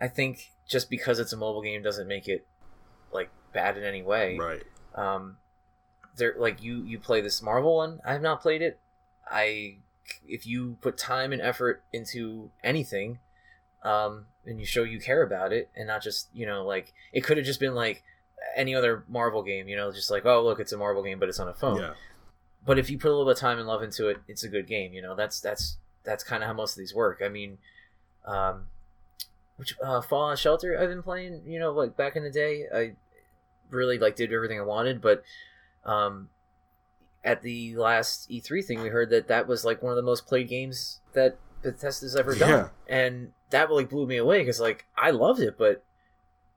I 0.00 0.08
think 0.08 0.50
just 0.66 0.88
because 0.88 1.18
it's 1.18 1.32
a 1.32 1.36
mobile 1.36 1.62
game 1.62 1.82
doesn't 1.82 2.08
make 2.08 2.28
it 2.28 2.46
like 3.12 3.30
bad 3.52 3.76
in 3.76 3.84
any 3.84 4.02
way. 4.02 4.38
Right. 4.38 4.62
Um, 4.94 5.36
there 6.16 6.34
like 6.38 6.62
you 6.62 6.82
you 6.84 6.98
play 6.98 7.20
this 7.20 7.42
Marvel 7.42 7.76
one. 7.76 8.00
I 8.04 8.12
have 8.12 8.22
not 8.22 8.40
played 8.40 8.62
it. 8.62 8.78
I 9.30 9.76
if 10.26 10.46
you 10.46 10.76
put 10.80 10.96
time 10.96 11.32
and 11.32 11.40
effort 11.40 11.82
into 11.92 12.50
anything, 12.64 13.18
um, 13.82 14.26
and 14.44 14.58
you 14.58 14.66
show 14.66 14.82
you 14.82 15.00
care 15.00 15.22
about 15.22 15.52
it, 15.52 15.68
and 15.76 15.86
not 15.86 16.02
just 16.02 16.28
you 16.34 16.46
know 16.46 16.64
like 16.64 16.92
it 17.12 17.22
could 17.22 17.36
have 17.36 17.46
just 17.46 17.60
been 17.60 17.74
like 17.74 18.02
any 18.56 18.74
other 18.74 19.04
Marvel 19.08 19.42
game. 19.42 19.68
You 19.68 19.76
know, 19.76 19.92
just 19.92 20.10
like 20.10 20.26
oh 20.26 20.42
look, 20.42 20.60
it's 20.60 20.72
a 20.72 20.78
Marvel 20.78 21.02
game, 21.02 21.18
but 21.18 21.28
it's 21.28 21.40
on 21.40 21.48
a 21.48 21.54
phone. 21.54 21.80
Yeah. 21.80 21.92
But 22.66 22.78
if 22.78 22.90
you 22.90 22.98
put 22.98 23.08
a 23.08 23.12
little 23.12 23.24
bit 23.24 23.36
of 23.36 23.38
time 23.38 23.58
and 23.58 23.66
love 23.66 23.82
into 23.82 24.08
it, 24.08 24.18
it's 24.28 24.44
a 24.44 24.48
good 24.48 24.66
game. 24.66 24.92
You 24.92 25.02
know, 25.02 25.14
that's 25.14 25.40
that's 25.40 25.78
that's 26.04 26.24
kind 26.24 26.42
of 26.42 26.48
how 26.48 26.52
most 26.52 26.72
of 26.72 26.78
these 26.78 26.94
work. 26.94 27.20
I 27.24 27.28
mean, 27.28 27.58
um, 28.26 28.66
which 29.56 29.74
uh, 29.82 30.00
Fallout 30.00 30.38
Shelter 30.38 30.78
I've 30.78 30.88
been 30.88 31.02
playing. 31.02 31.42
You 31.46 31.58
know, 31.58 31.72
like 31.72 31.96
back 31.96 32.16
in 32.16 32.22
the 32.22 32.30
day, 32.30 32.64
I 32.74 32.92
really 33.70 33.98
like 33.98 34.16
did 34.16 34.32
everything 34.32 34.58
I 34.58 34.64
wanted, 34.64 35.00
but 35.00 35.22
um, 35.84 36.28
at 37.24 37.42
the 37.42 37.76
last 37.76 38.30
E3 38.30 38.64
thing, 38.64 38.80
we 38.82 38.88
heard 38.88 39.10
that 39.10 39.28
that 39.28 39.46
was 39.46 39.64
like 39.64 39.82
one 39.82 39.92
of 39.92 39.96
the 39.96 40.02
most 40.02 40.26
played 40.26 40.48
games 40.48 41.00
that 41.12 41.38
Bethesda's 41.62 42.16
ever 42.16 42.34
done, 42.34 42.48
Yeah. 42.48 42.68
and 42.88 43.32
that 43.50 43.70
like 43.70 43.90
blew 43.90 44.06
me 44.06 44.16
away 44.16 44.38
because 44.40 44.60
like 44.60 44.86
I 44.96 45.10
loved 45.10 45.40
it, 45.40 45.56
but 45.58 45.84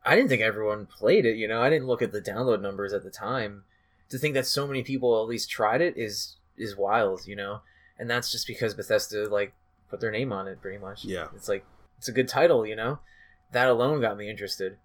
I 0.06 0.16
didn't 0.16 0.30
think 0.30 0.42
everyone 0.42 0.86
played 0.86 1.26
it. 1.26 1.36
You 1.38 1.48
know, 1.48 1.62
I 1.62 1.70
didn't 1.70 1.88
look 1.88 2.02
at 2.02 2.12
the 2.12 2.22
download 2.22 2.62
numbers 2.62 2.94
at 2.94 3.04
the 3.04 3.10
time. 3.12 3.64
To 4.10 4.18
think 4.20 4.34
that 4.36 4.46
so 4.46 4.68
many 4.68 4.84
people 4.84 5.20
at 5.22 5.28
least 5.28 5.50
tried 5.50 5.82
it 5.82 5.96
is 5.98 6.38
is 6.58 6.78
wild, 6.78 7.26
you 7.28 7.36
know, 7.36 7.62
and 7.98 8.10
that's 8.10 8.32
just 8.32 8.46
because 8.48 8.74
Bethesda 8.76 9.28
like 9.28 9.54
put 9.90 10.00
their 10.02 10.12
name 10.12 10.32
on 10.32 10.48
it 10.48 10.62
pretty 10.62 10.78
much. 10.78 11.04
Yeah. 11.04 11.28
it's 11.36 11.50
like 11.50 11.66
it's 11.98 12.08
a 12.08 12.12
good 12.14 12.28
title, 12.28 12.66
you 12.66 12.76
know. 12.76 13.00
That 13.52 13.68
alone 13.70 14.02
got 14.02 14.18
me 14.18 14.30
interested. 14.30 14.78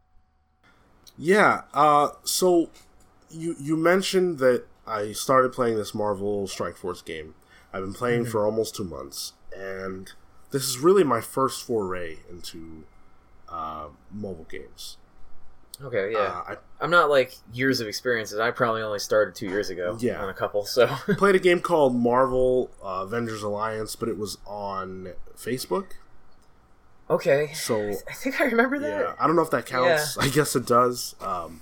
Yeah. 1.16 1.62
Uh, 1.74 2.11
so 2.24 2.70
you 3.31 3.55
you 3.59 3.76
mentioned 3.76 4.39
that 4.39 4.64
I 4.87 5.12
started 5.12 5.53
playing 5.53 5.76
this 5.76 5.95
Marvel 5.95 6.47
Strike 6.47 6.76
Force 6.76 7.03
game. 7.03 7.35
I've 7.72 7.83
been 7.83 7.93
playing 7.95 8.24
Mhm. 8.24 8.31
for 8.31 8.45
almost 8.45 8.74
two 8.76 8.85
months, 8.85 9.35
and 9.55 10.11
this 10.51 10.64
is 10.68 10.79
really 10.79 11.05
my 11.05 11.20
first 11.20 11.62
foray 11.64 12.18
into 12.31 12.85
uh, 13.49 13.89
mobile 14.11 14.47
games. 14.51 14.97
Okay, 15.83 16.12
yeah. 16.12 16.43
Uh, 16.49 16.57
I'm 16.81 16.91
not 16.91 17.09
like 17.09 17.35
years 17.53 17.81
of 17.81 17.87
experiences. 17.87 18.39
I 18.41 18.51
probably 18.51 18.83
only 18.83 18.99
started 18.99 19.35
two 19.37 19.47
years 19.47 19.70
ago. 19.70 19.97
Yeah. 20.01 20.20
on 20.22 20.29
a 20.29 20.35
couple. 20.35 20.64
So 20.64 20.87
played 21.16 21.35
a 21.37 21.39
game 21.49 21.61
called 21.61 21.95
Marvel 21.95 22.70
uh, 22.83 23.03
Avengers 23.05 23.43
Alliance, 23.43 23.95
but 23.97 24.09
it 24.09 24.18
was 24.18 24.39
on 24.47 25.12
Facebook. 25.37 25.93
okay, 27.09 27.53
So 27.55 27.91
I 28.09 28.12
think 28.12 28.41
I 28.41 28.45
remember 28.45 28.79
that. 28.81 28.89
yeah, 29.01 29.14
I 29.18 29.26
don't 29.26 29.37
know 29.37 29.43
if 29.43 29.51
that 29.51 29.66
counts. 29.66 30.18
I 30.18 30.29
guess 30.29 30.57
it 30.57 30.66
does. 30.66 31.14
Um, 31.20 31.61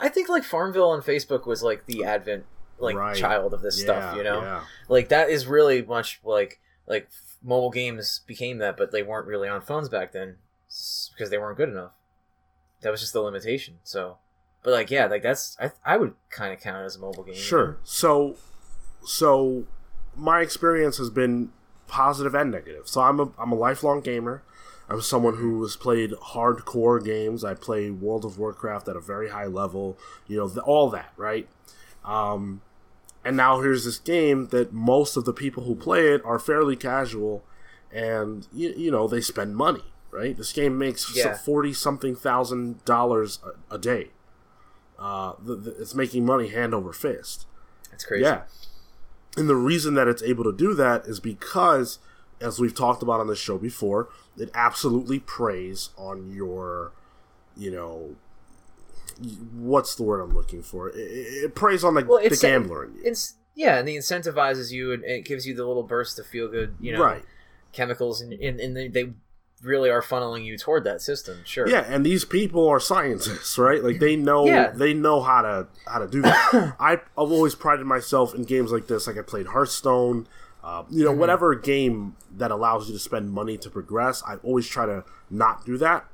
I 0.00 0.08
think 0.08 0.28
like 0.28 0.44
Farmville 0.44 0.90
on 0.90 1.02
Facebook 1.02 1.46
was 1.46 1.62
like 1.62 1.86
the 1.86 2.04
advent 2.04 2.44
like 2.78 2.96
Right. 2.96 3.16
child 3.16 3.54
of 3.54 3.62
this 3.62 3.78
yeah, 3.78 3.84
stuff. 3.84 4.16
You 4.16 4.22
know, 4.22 4.40
yeah. 4.40 4.60
like 4.88 5.08
that 5.08 5.30
is 5.30 5.46
really 5.46 5.82
much 5.82 6.20
like 6.24 6.60
like 6.86 7.08
mobile 7.42 7.70
games 7.70 8.20
became 8.26 8.58
that, 8.58 8.76
but 8.76 8.92
they 8.92 9.02
weren't 9.02 9.26
really 9.26 9.48
on 9.48 9.60
phones 9.60 9.88
back 9.88 10.12
then 10.12 10.36
because 11.12 11.30
they 11.30 11.38
weren't 11.38 11.56
good 11.56 11.68
enough. 11.68 11.92
That 12.82 12.90
was 12.90 13.00
just 13.00 13.12
the 13.12 13.20
limitation. 13.20 13.78
So, 13.82 14.18
but 14.62 14.72
like 14.72 14.90
yeah, 14.90 15.06
like 15.06 15.22
that's 15.22 15.56
I 15.60 15.72
I 15.84 15.96
would 15.96 16.14
kind 16.30 16.52
of 16.52 16.60
count 16.60 16.82
it 16.82 16.86
as 16.86 16.96
a 16.96 17.00
mobile 17.00 17.24
game. 17.24 17.34
Sure. 17.34 17.78
So, 17.82 18.36
so 19.04 19.64
my 20.14 20.40
experience 20.40 20.98
has 20.98 21.10
been 21.10 21.52
positive 21.86 22.34
and 22.34 22.50
negative. 22.50 22.88
So 22.88 23.00
I'm 23.00 23.20
a 23.20 23.30
I'm 23.38 23.52
a 23.52 23.56
lifelong 23.56 24.00
gamer. 24.00 24.42
I'm 24.88 25.00
someone 25.00 25.36
who 25.36 25.60
has 25.62 25.74
played 25.76 26.12
hardcore 26.12 27.04
games. 27.04 27.44
I 27.44 27.54
play 27.54 27.90
World 27.90 28.24
of 28.24 28.38
Warcraft 28.38 28.88
at 28.88 28.96
a 28.96 29.00
very 29.00 29.30
high 29.30 29.46
level. 29.46 29.98
You 30.28 30.36
know, 30.38 30.48
the, 30.48 30.60
all 30.62 30.90
that, 30.90 31.12
right? 31.16 31.48
Um, 32.04 32.62
and 33.24 33.36
now 33.36 33.60
here's 33.60 33.84
this 33.84 33.98
game 33.98 34.48
that 34.48 34.72
most 34.72 35.16
of 35.16 35.24
the 35.24 35.32
people 35.32 35.64
who 35.64 35.74
play 35.74 36.12
it 36.12 36.24
are 36.24 36.38
fairly 36.38 36.76
casual, 36.76 37.42
and 37.92 38.46
you, 38.52 38.72
you 38.76 38.90
know 38.92 39.08
they 39.08 39.20
spend 39.20 39.56
money, 39.56 39.82
right? 40.12 40.36
This 40.36 40.52
game 40.52 40.78
makes 40.78 41.14
Yeah. 41.16 41.36
forty 41.36 41.72
something 41.72 42.14
thousand 42.14 42.84
dollars 42.84 43.40
a, 43.70 43.74
a 43.74 43.78
day. 43.78 44.10
Uh, 44.98 45.32
the, 45.42 45.56
the, 45.56 45.70
it's 45.82 45.94
making 45.94 46.24
money 46.24 46.48
hand 46.48 46.72
over 46.72 46.92
fist. 46.92 47.46
It's 47.92 48.04
crazy. 48.04 48.22
Yeah. 48.24 48.42
And 49.36 49.48
the 49.48 49.56
reason 49.56 49.94
that 49.94 50.08
it's 50.08 50.22
able 50.22 50.44
to 50.44 50.52
do 50.52 50.72
that 50.74 51.04
is 51.06 51.20
because, 51.20 51.98
as 52.40 52.58
we've 52.58 52.74
talked 52.74 53.02
about 53.02 53.20
on 53.20 53.26
the 53.26 53.36
show 53.36 53.58
before, 53.58 54.08
it 54.36 54.50
absolutely 54.54 55.18
preys 55.18 55.90
on 55.96 56.30
your, 56.32 56.92
you 57.56 57.70
know, 57.70 58.16
what's 59.54 59.94
the 59.94 60.02
word 60.02 60.20
I'm 60.20 60.34
looking 60.34 60.62
for? 60.62 60.90
It, 60.90 60.96
it 60.98 61.54
preys 61.54 61.84
on 61.84 61.94
the, 61.94 62.04
Well, 62.04 62.22
the 62.22 62.36
gambler 62.36 62.84
in 62.84 62.94
you. 62.94 63.00
It's 63.04 63.34
yeah, 63.54 63.78
and 63.78 63.88
it 63.88 63.92
incentivizes 63.92 64.70
you, 64.70 64.92
and 64.92 65.02
it 65.04 65.24
gives 65.24 65.46
you 65.46 65.54
the 65.54 65.64
little 65.64 65.82
burst 65.82 66.18
of 66.18 66.26
feel 66.26 66.48
good, 66.48 66.74
you 66.78 66.92
know, 66.92 67.02
right. 67.02 67.22
chemicals, 67.72 68.20
and, 68.20 68.34
and, 68.34 68.60
and 68.60 68.76
they, 68.76 68.88
they 68.88 69.12
really 69.62 69.88
are 69.88 70.02
funneling 70.02 70.44
you 70.44 70.58
toward 70.58 70.84
that 70.84 71.00
system. 71.00 71.38
Sure. 71.44 71.66
Yeah, 71.66 71.80
and 71.88 72.04
these 72.04 72.26
people 72.26 72.68
are 72.68 72.78
scientists, 72.78 73.56
right? 73.56 73.82
Like 73.82 73.98
they 73.98 74.14
know 74.14 74.44
Yeah. 74.44 74.70
they 74.70 74.92
know 74.92 75.22
how 75.22 75.40
to 75.40 75.68
how 75.86 76.00
to 76.00 76.06
do 76.06 76.20
that. 76.20 76.76
I, 76.78 76.92
I've 76.92 77.00
always 77.16 77.54
prided 77.54 77.86
myself 77.86 78.34
in 78.34 78.44
games 78.44 78.72
like 78.72 78.88
this. 78.88 79.06
Like 79.06 79.16
I 79.16 79.22
played 79.22 79.46
Hearthstone, 79.46 80.26
uh, 80.66 80.82
you 80.90 81.04
know, 81.04 81.12
Mhm. 81.14 81.18
whatever 81.18 81.54
game 81.54 82.16
that 82.36 82.50
allows 82.50 82.88
you 82.88 82.92
to 82.92 82.98
spend 82.98 83.30
money 83.30 83.56
to 83.56 83.70
progress. 83.70 84.22
I 84.26 84.34
always 84.42 84.66
try 84.66 84.84
to 84.84 85.04
not 85.30 85.64
do 85.64 85.78
that. 85.78 86.04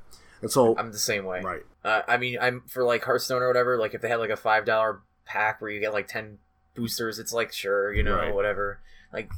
And 0.41 0.51
so, 0.51 0.77
I'm 0.77 0.91
the 0.91 0.99
same 0.99 1.25
way. 1.25 1.41
right, 1.41 1.63
Uh, 1.83 2.01
I 2.07 2.17
mean, 2.17 2.37
I'm 2.39 2.61
for 2.67 2.83
like 2.83 3.03
Hearthstone 3.03 3.41
or 3.41 3.47
whatever. 3.47 3.77
Like 3.77 3.93
if 3.95 4.01
they 4.01 4.09
had 4.09 4.19
like 4.19 4.29
a 4.29 4.35
five 4.37 4.63
dollar 4.65 5.01
pack 5.25 5.59
where 5.59 5.71
you 5.71 5.79
get 5.79 5.91
like 5.91 6.07
ten 6.07 6.37
boosters, 6.75 7.17
it's 7.17 7.33
like 7.33 7.51
sure, 7.51 7.91
you 7.91 8.03
know, 8.03 8.15
Right. 8.15 8.33
whatever. 8.33 8.79
Like, 9.11 9.31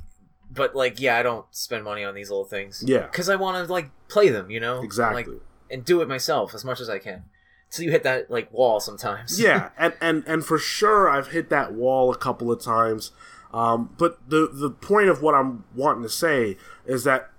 but 0.51 0.75
like 0.75 0.99
yeah, 0.99 1.17
I 1.17 1.23
don't 1.23 1.45
spend 1.51 1.83
money 1.85 2.03
on 2.03 2.13
these 2.13 2.29
little 2.29 2.45
things. 2.45 2.83
Yeah. 2.85 3.05
because 3.07 3.29
I 3.29 3.35
want 3.37 3.65
to 3.65 3.71
like 3.71 3.91
play 4.09 4.29
them, 4.29 4.49
you 4.51 4.59
know, 4.59 4.81
exactly. 4.83 5.23
like 5.23 5.41
and 5.71 5.85
do 5.85 6.01
it 6.01 6.07
myself 6.09 6.53
as 6.53 6.65
much 6.65 6.79
as 6.81 6.89
I 6.89 6.99
can. 6.99 7.23
So 7.69 7.81
you 7.83 7.91
hit 7.91 8.03
that 8.03 8.29
like 8.29 8.51
wall 8.51 8.79
sometimes. 8.79 9.39
yeah, 9.41 9.69
and, 9.77 9.93
and 10.01 10.23
and 10.27 10.45
for 10.45 10.57
sure, 10.57 11.09
I've 11.09 11.29
hit 11.29 11.49
that 11.49 11.73
wall 11.73 12.11
a 12.11 12.17
couple 12.17 12.51
of 12.51 12.61
times. 12.61 13.11
Um, 13.55 13.95
but 13.97 14.19
the 14.29 14.49
the 14.51 14.69
point 14.69 15.07
of 15.07 15.21
what 15.21 15.33
I'm 15.33 15.63
wanting 15.73 16.03
to 16.03 16.09
say 16.09 16.57
is 16.85 17.05
that 17.05 17.29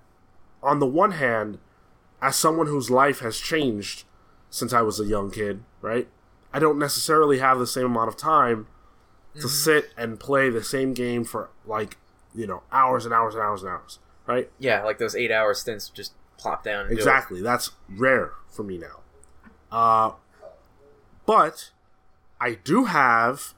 on 0.63 0.79
the 0.79 0.87
one 0.87 1.11
hand, 1.11 1.59
as 2.23 2.35
someone 2.35 2.65
whose 2.65 2.89
life 2.89 3.19
has 3.19 3.37
changed 3.37 4.03
since 4.49 4.73
I 4.73 4.81
was 4.81 4.99
a 4.99 5.05
young 5.05 5.29
kid, 5.29 5.63
right? 5.79 6.07
I 6.51 6.57
don't 6.57 6.79
necessarily 6.79 7.37
have 7.37 7.59
the 7.59 7.67
same 7.67 7.85
amount 7.85 8.07
of 8.07 8.17
time 8.17 8.65
to 9.35 9.41
mm-hmm. 9.41 9.47
sit 9.47 9.91
and 9.95 10.19
play 10.19 10.49
the 10.49 10.63
same 10.63 10.95
game 10.95 11.23
for 11.23 11.51
like 11.67 11.97
you 12.33 12.47
know 12.47 12.63
hours 12.71 13.05
and 13.05 13.13
hours 13.13 13.35
and 13.35 13.43
hours 13.43 13.61
and 13.61 13.69
hours, 13.69 13.99
right? 14.25 14.49
Yeah, 14.57 14.83
like 14.83 14.97
those 14.97 15.15
eight 15.15 15.31
hour 15.31 15.53
stints 15.53 15.87
just 15.87 16.13
plop 16.39 16.63
down. 16.63 16.91
exactly, 16.91 17.43
that's 17.43 17.69
rare 17.87 18.31
for 18.49 18.63
me 18.63 18.79
now. 18.79 19.01
Uh, 19.71 20.13
but 21.27 21.69
I 22.41 22.55
do 22.55 22.85
have 22.85 23.53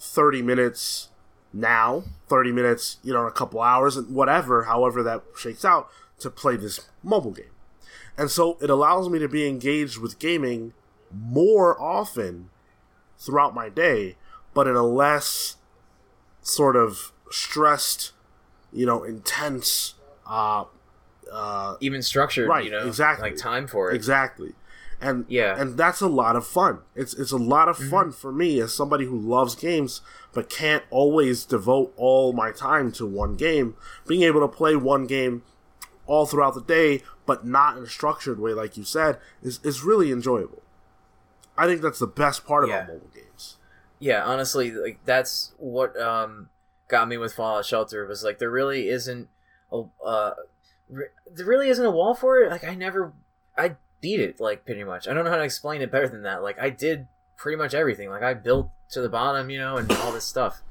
thirty 0.00 0.42
minutes 0.42 1.09
now, 1.52 2.04
thirty 2.28 2.52
minutes, 2.52 2.98
you 3.02 3.12
know, 3.12 3.22
in 3.22 3.26
a 3.28 3.32
couple 3.32 3.60
hours, 3.60 3.96
and 3.96 4.14
whatever, 4.14 4.64
however 4.64 5.02
that 5.02 5.22
shakes 5.36 5.64
out, 5.64 5.90
to 6.20 6.30
play 6.30 6.56
this 6.56 6.88
mobile 7.02 7.32
game. 7.32 7.46
And 8.16 8.30
so 8.30 8.58
it 8.60 8.70
allows 8.70 9.08
me 9.08 9.18
to 9.18 9.28
be 9.28 9.48
engaged 9.48 9.98
with 9.98 10.18
gaming 10.18 10.74
more 11.10 11.80
often 11.80 12.50
throughout 13.18 13.54
my 13.54 13.68
day, 13.68 14.16
but 14.54 14.66
in 14.66 14.76
a 14.76 14.82
less 14.82 15.56
sort 16.42 16.76
of 16.76 17.12
stressed, 17.30 18.12
you 18.72 18.86
know, 18.86 19.04
intense, 19.04 19.94
uh, 20.26 20.64
uh, 21.32 21.76
even 21.80 22.02
structured, 22.02 22.48
right? 22.48 22.64
You 22.64 22.70
know, 22.70 22.86
exactly, 22.86 23.30
like 23.30 23.38
time 23.38 23.66
for 23.66 23.90
it, 23.90 23.94
exactly. 23.94 24.52
And 25.00 25.24
yeah, 25.28 25.58
and 25.58 25.78
that's 25.78 26.00
a 26.00 26.08
lot 26.08 26.36
of 26.36 26.46
fun. 26.46 26.80
It's 26.94 27.14
it's 27.14 27.32
a 27.32 27.38
lot 27.38 27.68
of 27.68 27.78
mm-hmm. 27.78 27.90
fun 27.90 28.12
for 28.12 28.32
me 28.32 28.60
as 28.60 28.74
somebody 28.74 29.06
who 29.06 29.18
loves 29.18 29.54
games 29.54 30.02
but 30.32 30.48
can't 30.48 30.84
always 30.90 31.44
devote 31.44 31.92
all 31.96 32.32
my 32.32 32.52
time 32.52 32.92
to 32.92 33.06
one 33.06 33.34
game. 33.34 33.76
Being 34.06 34.22
able 34.22 34.40
to 34.40 34.48
play 34.48 34.76
one 34.76 35.06
game 35.06 35.42
all 36.06 36.26
throughout 36.26 36.54
the 36.54 36.62
day, 36.62 37.02
but 37.26 37.46
not 37.46 37.76
in 37.76 37.84
a 37.84 37.88
structured 37.88 38.38
way, 38.38 38.52
like 38.52 38.76
you 38.76 38.84
said, 38.84 39.18
is 39.42 39.60
is 39.62 39.82
really 39.82 40.12
enjoyable. 40.12 40.62
I 41.56 41.66
think 41.66 41.82
that's 41.82 41.98
the 41.98 42.06
best 42.06 42.46
part 42.46 42.64
about 42.64 42.88
mobile 42.88 43.10
games. 43.14 43.56
Yeah, 43.98 44.24
honestly, 44.24 44.70
like 44.70 44.98
that's 45.04 45.52
what 45.58 45.98
um, 46.00 46.48
got 46.88 47.08
me 47.08 47.16
with 47.18 47.34
Fallout 47.34 47.66
Shelter 47.66 48.06
was 48.06 48.24
like 48.24 48.38
there 48.38 48.50
really 48.50 48.88
isn't 48.88 49.28
a 49.72 49.82
uh, 50.04 50.34
re- 50.88 51.08
there 51.30 51.46
really 51.46 51.68
isn't 51.68 51.84
a 51.84 51.90
wall 51.90 52.14
for 52.14 52.38
it. 52.38 52.50
Like 52.50 52.64
I 52.64 52.74
never, 52.74 53.12
I 53.56 53.76
beat 54.00 54.20
it 54.20 54.40
like 54.40 54.64
pretty 54.64 54.84
much. 54.84 55.08
I 55.08 55.14
don't 55.14 55.24
know 55.24 55.30
how 55.30 55.36
to 55.36 55.42
explain 55.44 55.82
it 55.82 55.90
better 55.90 56.08
than 56.08 56.22
that. 56.22 56.42
Like 56.42 56.58
I 56.58 56.70
did 56.70 57.06
pretty 57.36 57.56
much 57.56 57.74
everything. 57.74 58.10
Like 58.10 58.22
I 58.22 58.34
built 58.34 58.70
to 58.90 59.00
the 59.00 59.08
bottom, 59.08 59.50
you 59.50 59.58
know, 59.58 59.76
and 59.76 59.90
all 59.92 60.12
this 60.12 60.24
stuff. 60.24 60.62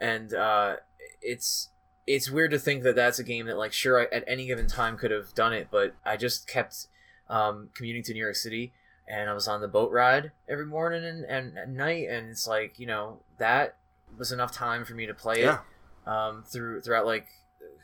And 0.00 0.34
uh, 0.34 0.76
it's 1.20 1.70
it's 2.06 2.30
weird 2.30 2.50
to 2.50 2.58
think 2.58 2.82
that 2.82 2.96
that's 2.96 3.18
a 3.18 3.24
game 3.24 3.46
that 3.46 3.56
like 3.56 3.72
sure 3.72 4.00
I, 4.00 4.14
at 4.14 4.24
any 4.26 4.46
given 4.46 4.66
time 4.66 4.96
could 4.96 5.10
have 5.10 5.34
done 5.34 5.52
it, 5.52 5.68
but 5.70 5.94
I 6.04 6.16
just 6.16 6.48
kept 6.48 6.86
um, 7.28 7.70
commuting 7.74 8.02
to 8.04 8.12
New 8.12 8.20
York 8.20 8.36
City 8.36 8.72
and 9.08 9.28
I 9.28 9.34
was 9.34 9.48
on 9.48 9.60
the 9.60 9.68
boat 9.68 9.90
ride 9.90 10.32
every 10.48 10.66
morning 10.66 11.04
and, 11.04 11.24
and 11.24 11.58
at 11.58 11.68
night, 11.68 12.08
and 12.08 12.30
it's 12.30 12.46
like 12.46 12.78
you 12.78 12.86
know 12.86 13.20
that 13.38 13.76
was 14.18 14.32
enough 14.32 14.52
time 14.52 14.84
for 14.84 14.94
me 14.94 15.06
to 15.06 15.14
play 15.14 15.42
yeah. 15.42 15.58
it 16.06 16.08
um, 16.08 16.44
through 16.44 16.80
throughout 16.80 17.06
like 17.06 17.26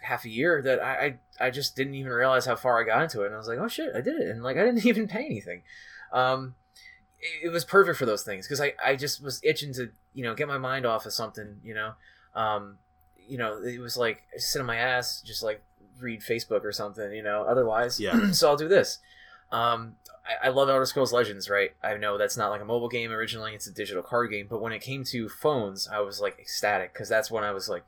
half 0.03 0.25
a 0.25 0.29
year 0.29 0.63
that 0.63 0.81
I, 0.81 1.07
I, 1.07 1.19
I 1.41 1.51
just 1.51 1.77
didn't 1.77 1.95
even 1.95 2.13
realize 2.13 2.47
how 2.47 2.57
far 2.57 2.81
I 2.81 2.85
got 2.85 3.03
into 3.03 3.23
it, 3.23 3.27
and 3.27 3.35
I 3.35 3.39
was 3.39 3.49
like, 3.49 3.59
oh 3.59 3.69
shit, 3.69 3.95
I 3.95 4.01
did 4.01 4.21
it, 4.21 4.29
and 4.29 4.43
like 4.43 4.57
I 4.57 4.65
didn't 4.65 4.87
even 4.87 5.09
pay 5.09 5.25
anything. 5.25 5.63
Um, 6.13 6.55
it, 7.21 7.47
it 7.47 7.49
was 7.51 7.65
perfect 7.65 7.99
for 7.99 8.07
those 8.07 8.23
things 8.23 8.47
because 8.47 8.61
I, 8.61 8.75
I 8.85 8.97
just 8.97 9.23
was 9.23 9.41
itching 9.43 9.73
to 9.75 9.91
you 10.15 10.25
know 10.25 10.35
get 10.35 10.49
my 10.49 10.59
mind 10.59 10.87
off 10.87 11.07
of 11.07 11.13
something, 11.13 11.61
you 11.63 11.75
know. 11.75 11.93
Um, 12.35 12.79
you 13.27 13.37
know, 13.37 13.63
it 13.63 13.81
was 13.81 13.97
like 13.97 14.23
sit 14.37 14.61
on 14.61 14.67
my 14.67 14.77
ass, 14.77 15.21
just 15.21 15.43
like 15.43 15.63
read 16.01 16.21
Facebook 16.21 16.65
or 16.65 16.73
something, 16.73 17.13
you 17.13 17.23
know. 17.23 17.45
Otherwise, 17.49 18.01
yeah. 18.01 18.31
so 18.33 18.49
I'll 18.49 18.57
do 18.57 18.69
this. 18.69 18.99
Um, 19.51 19.97
I, 20.27 20.47
I 20.47 20.51
love 20.51 20.69
Elder 20.69 20.87
Scrolls 20.87 21.13
Legends, 21.13 21.49
right? 21.49 21.73
I 21.83 21.97
know 21.97 22.19
that's 22.19 22.37
not 22.37 22.51
like 22.51 22.61
a 22.61 22.67
mobile 22.67 22.89
game 22.89 23.11
originally; 23.11 23.55
it's 23.55 23.67
a 23.67 23.73
digital 23.73 24.03
card 24.03 24.31
game. 24.31 24.47
But 24.49 24.61
when 24.61 24.73
it 24.73 24.81
came 24.81 25.05
to 25.05 25.29
phones, 25.29 25.89
I 25.89 26.01
was 26.01 26.21
like 26.21 26.39
ecstatic 26.39 26.93
because 26.93 27.09
that's 27.09 27.31
when 27.31 27.45
I 27.45 27.53
was 27.53 27.69
like 27.69 27.87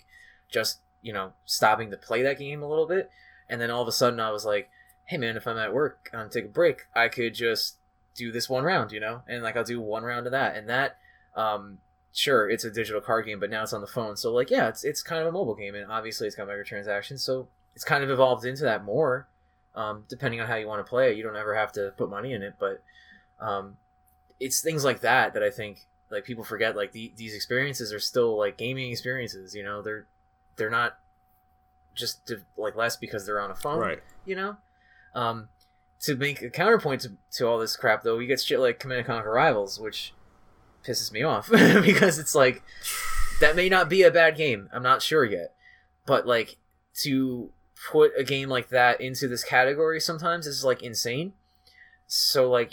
just 0.51 0.81
you 1.03 1.13
know 1.13 1.33
stopping 1.45 1.91
to 1.91 1.97
play 1.97 2.23
that 2.23 2.39
game 2.39 2.63
a 2.63 2.69
little 2.69 2.87
bit, 2.87 3.11
and 3.51 3.61
then 3.61 3.71
all 3.71 3.83
of 3.83 3.89
a 3.89 3.93
sudden 3.93 4.21
I 4.21 4.31
was 4.31 4.47
like, 4.47 4.71
hey 5.05 5.19
man, 5.19 5.37
if 5.37 5.47
I'm 5.47 5.59
at 5.59 5.75
work 5.75 6.09
and 6.13 6.31
take 6.31 6.47
a 6.47 6.49
break, 6.49 6.87
I 6.95 7.09
could 7.09 7.35
just 7.35 7.77
do 8.15 8.33
this 8.33 8.49
one 8.49 8.65
round, 8.65 8.93
you 8.93 9.01
know, 9.01 9.23
and 9.29 9.43
like 9.43 9.57
I'll 9.57 9.65
do 9.65 9.81
one 9.81 10.05
round 10.05 10.27
of 10.27 10.33
that, 10.33 10.57
and 10.57 10.69
that, 10.69 10.97
um, 11.37 11.79
sure, 12.15 12.49
it's 12.49 12.65
a 12.65 12.71
digital 12.71 13.01
card 13.01 13.27
game, 13.27 13.41
but 13.41 13.51
now 13.51 13.63
it's 13.63 13.73
on 13.73 13.83
the 13.83 13.87
phone, 13.87 14.17
so 14.17 14.33
like 14.33 14.51
yeah, 14.51 14.69
it's 14.69 14.85
it's 14.85 15.03
kind 15.03 15.21
of 15.21 15.29
a 15.29 15.33
mobile 15.33 15.55
game, 15.55 15.75
and 15.75 15.91
obviously 15.91 16.27
it's 16.27 16.37
got 16.37 16.49
microtransactions, 16.49 17.21
so 17.21 17.49
it's 17.75 17.85
kind 17.85 18.03
of 18.03 18.11
evolved 18.11 18.45
into 18.45 18.63
that 18.63 18.85
more 18.85 19.29
um, 19.75 20.05
depending 20.09 20.41
on 20.41 20.47
how 20.47 20.57
you 20.57 20.67
want 20.67 20.85
to 20.85 20.89
play 20.89 21.11
it. 21.11 21.17
You 21.17 21.23
don't 21.23 21.37
ever 21.37 21.55
have 21.55 21.73
to 21.73 21.93
put 21.97 22.11
money 22.11 22.33
in 22.33 22.43
it, 22.43 22.55
but 22.59 22.83
um, 23.41 23.77
it's 24.39 24.61
things 24.61 24.85
like 24.85 25.01
that 25.01 25.35
that 25.35 25.43
I 25.43 25.51
think 25.51 25.87
like 26.11 26.25
people 26.25 26.45
forget. 26.45 26.77
Like 26.77 26.93
the, 26.93 27.13
these 27.17 27.35
experiences 27.35 27.93
are 27.93 28.01
still 28.01 28.37
like 28.37 28.57
gaming 28.57 28.91
experiences. 28.91 29.55
You 29.55 29.63
know, 29.63 29.83
they're 29.83 30.07
they're 30.57 30.71
not 30.71 30.99
just 32.01 32.27
to, 32.27 32.41
like 32.57 32.75
less 32.75 32.97
because 32.97 33.27
they're 33.27 33.41
on 33.41 33.51
a 33.51 33.55
phone. 33.55 33.79
Right. 33.79 34.03
You 34.25 34.37
know. 34.37 34.57
Um, 35.15 35.49
to 36.03 36.17
make 36.17 36.41
a 36.41 36.51
counterpoint 36.51 37.03
to, 37.03 37.13
to 37.33 37.47
all 37.47 37.59
this 37.59 37.77
crap, 37.77 38.03
though, 38.03 38.17
we 38.17 38.27
get 38.27 38.41
shit 38.41 38.59
like 38.59 38.81
Command 38.81 39.01
and 39.01 39.07
Conquer 39.07 39.31
Rivals, 39.31 39.79
which 39.79 40.15
pisses 40.85 41.13
me 41.13 41.23
off 41.23 41.51
because 41.51 42.19
it's 42.19 42.35
like 42.35 42.63
that 43.41 43.55
may 43.55 43.69
not 43.69 43.89
be 43.89 44.03
a 44.03 44.11
bad 44.11 44.37
game. 44.37 44.69
I'm 44.73 44.83
not 44.83 45.03
sure 45.03 45.25
yet, 45.25 45.55
but 46.07 46.27
like 46.27 46.57
to 47.03 47.51
put 47.91 48.13
a 48.17 48.25
game 48.25 48.49
like 48.49 48.69
that 48.69 49.01
into 49.01 49.29
this 49.29 49.45
category 49.45 50.01
sometimes 50.01 50.47
is 50.47 50.65
like 50.65 50.83
insane. 50.83 51.33
So 52.07 52.51
like 52.51 52.73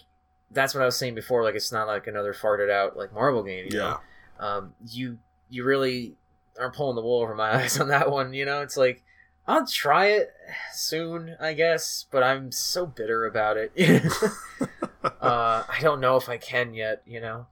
that's 0.51 0.73
what 0.73 0.81
I 0.81 0.85
was 0.85 0.97
saying 0.97 1.15
before. 1.15 1.43
Like 1.43 1.55
it's 1.55 1.71
not 1.71 1.87
like 1.87 2.07
another 2.07 2.33
farted 2.33 2.69
out 2.69 2.97
like 2.97 3.13
Marvel 3.13 3.43
game. 3.43 3.67
You 3.69 3.79
yeah. 3.79 3.97
Know? 4.39 4.45
Um, 4.45 4.73
you 4.85 5.17
you 5.49 5.63
really 5.63 6.15
aren't 6.59 6.75
pulling 6.75 6.95
the 6.95 7.01
wool 7.01 7.21
over 7.21 7.35
my 7.35 7.55
eyes 7.63 7.79
on 7.79 7.89
that 7.89 8.11
one. 8.11 8.33
You 8.33 8.45
know, 8.45 8.61
it's 8.61 8.77
like 8.77 9.03
I'll 9.47 9.65
try 9.65 10.07
it 10.07 10.33
soon, 10.73 11.37
I 11.39 11.53
guess, 11.53 12.05
but 12.11 12.21
I'm 12.21 12.51
so 12.51 12.85
bitter 12.85 13.25
about 13.25 13.55
it. 13.57 13.71
uh, 15.03 15.63
I 15.69 15.77
don't 15.81 16.01
know 16.01 16.17
if 16.17 16.27
I 16.27 16.37
can 16.37 16.73
yet. 16.73 17.01
You 17.05 17.21
know, 17.21 17.47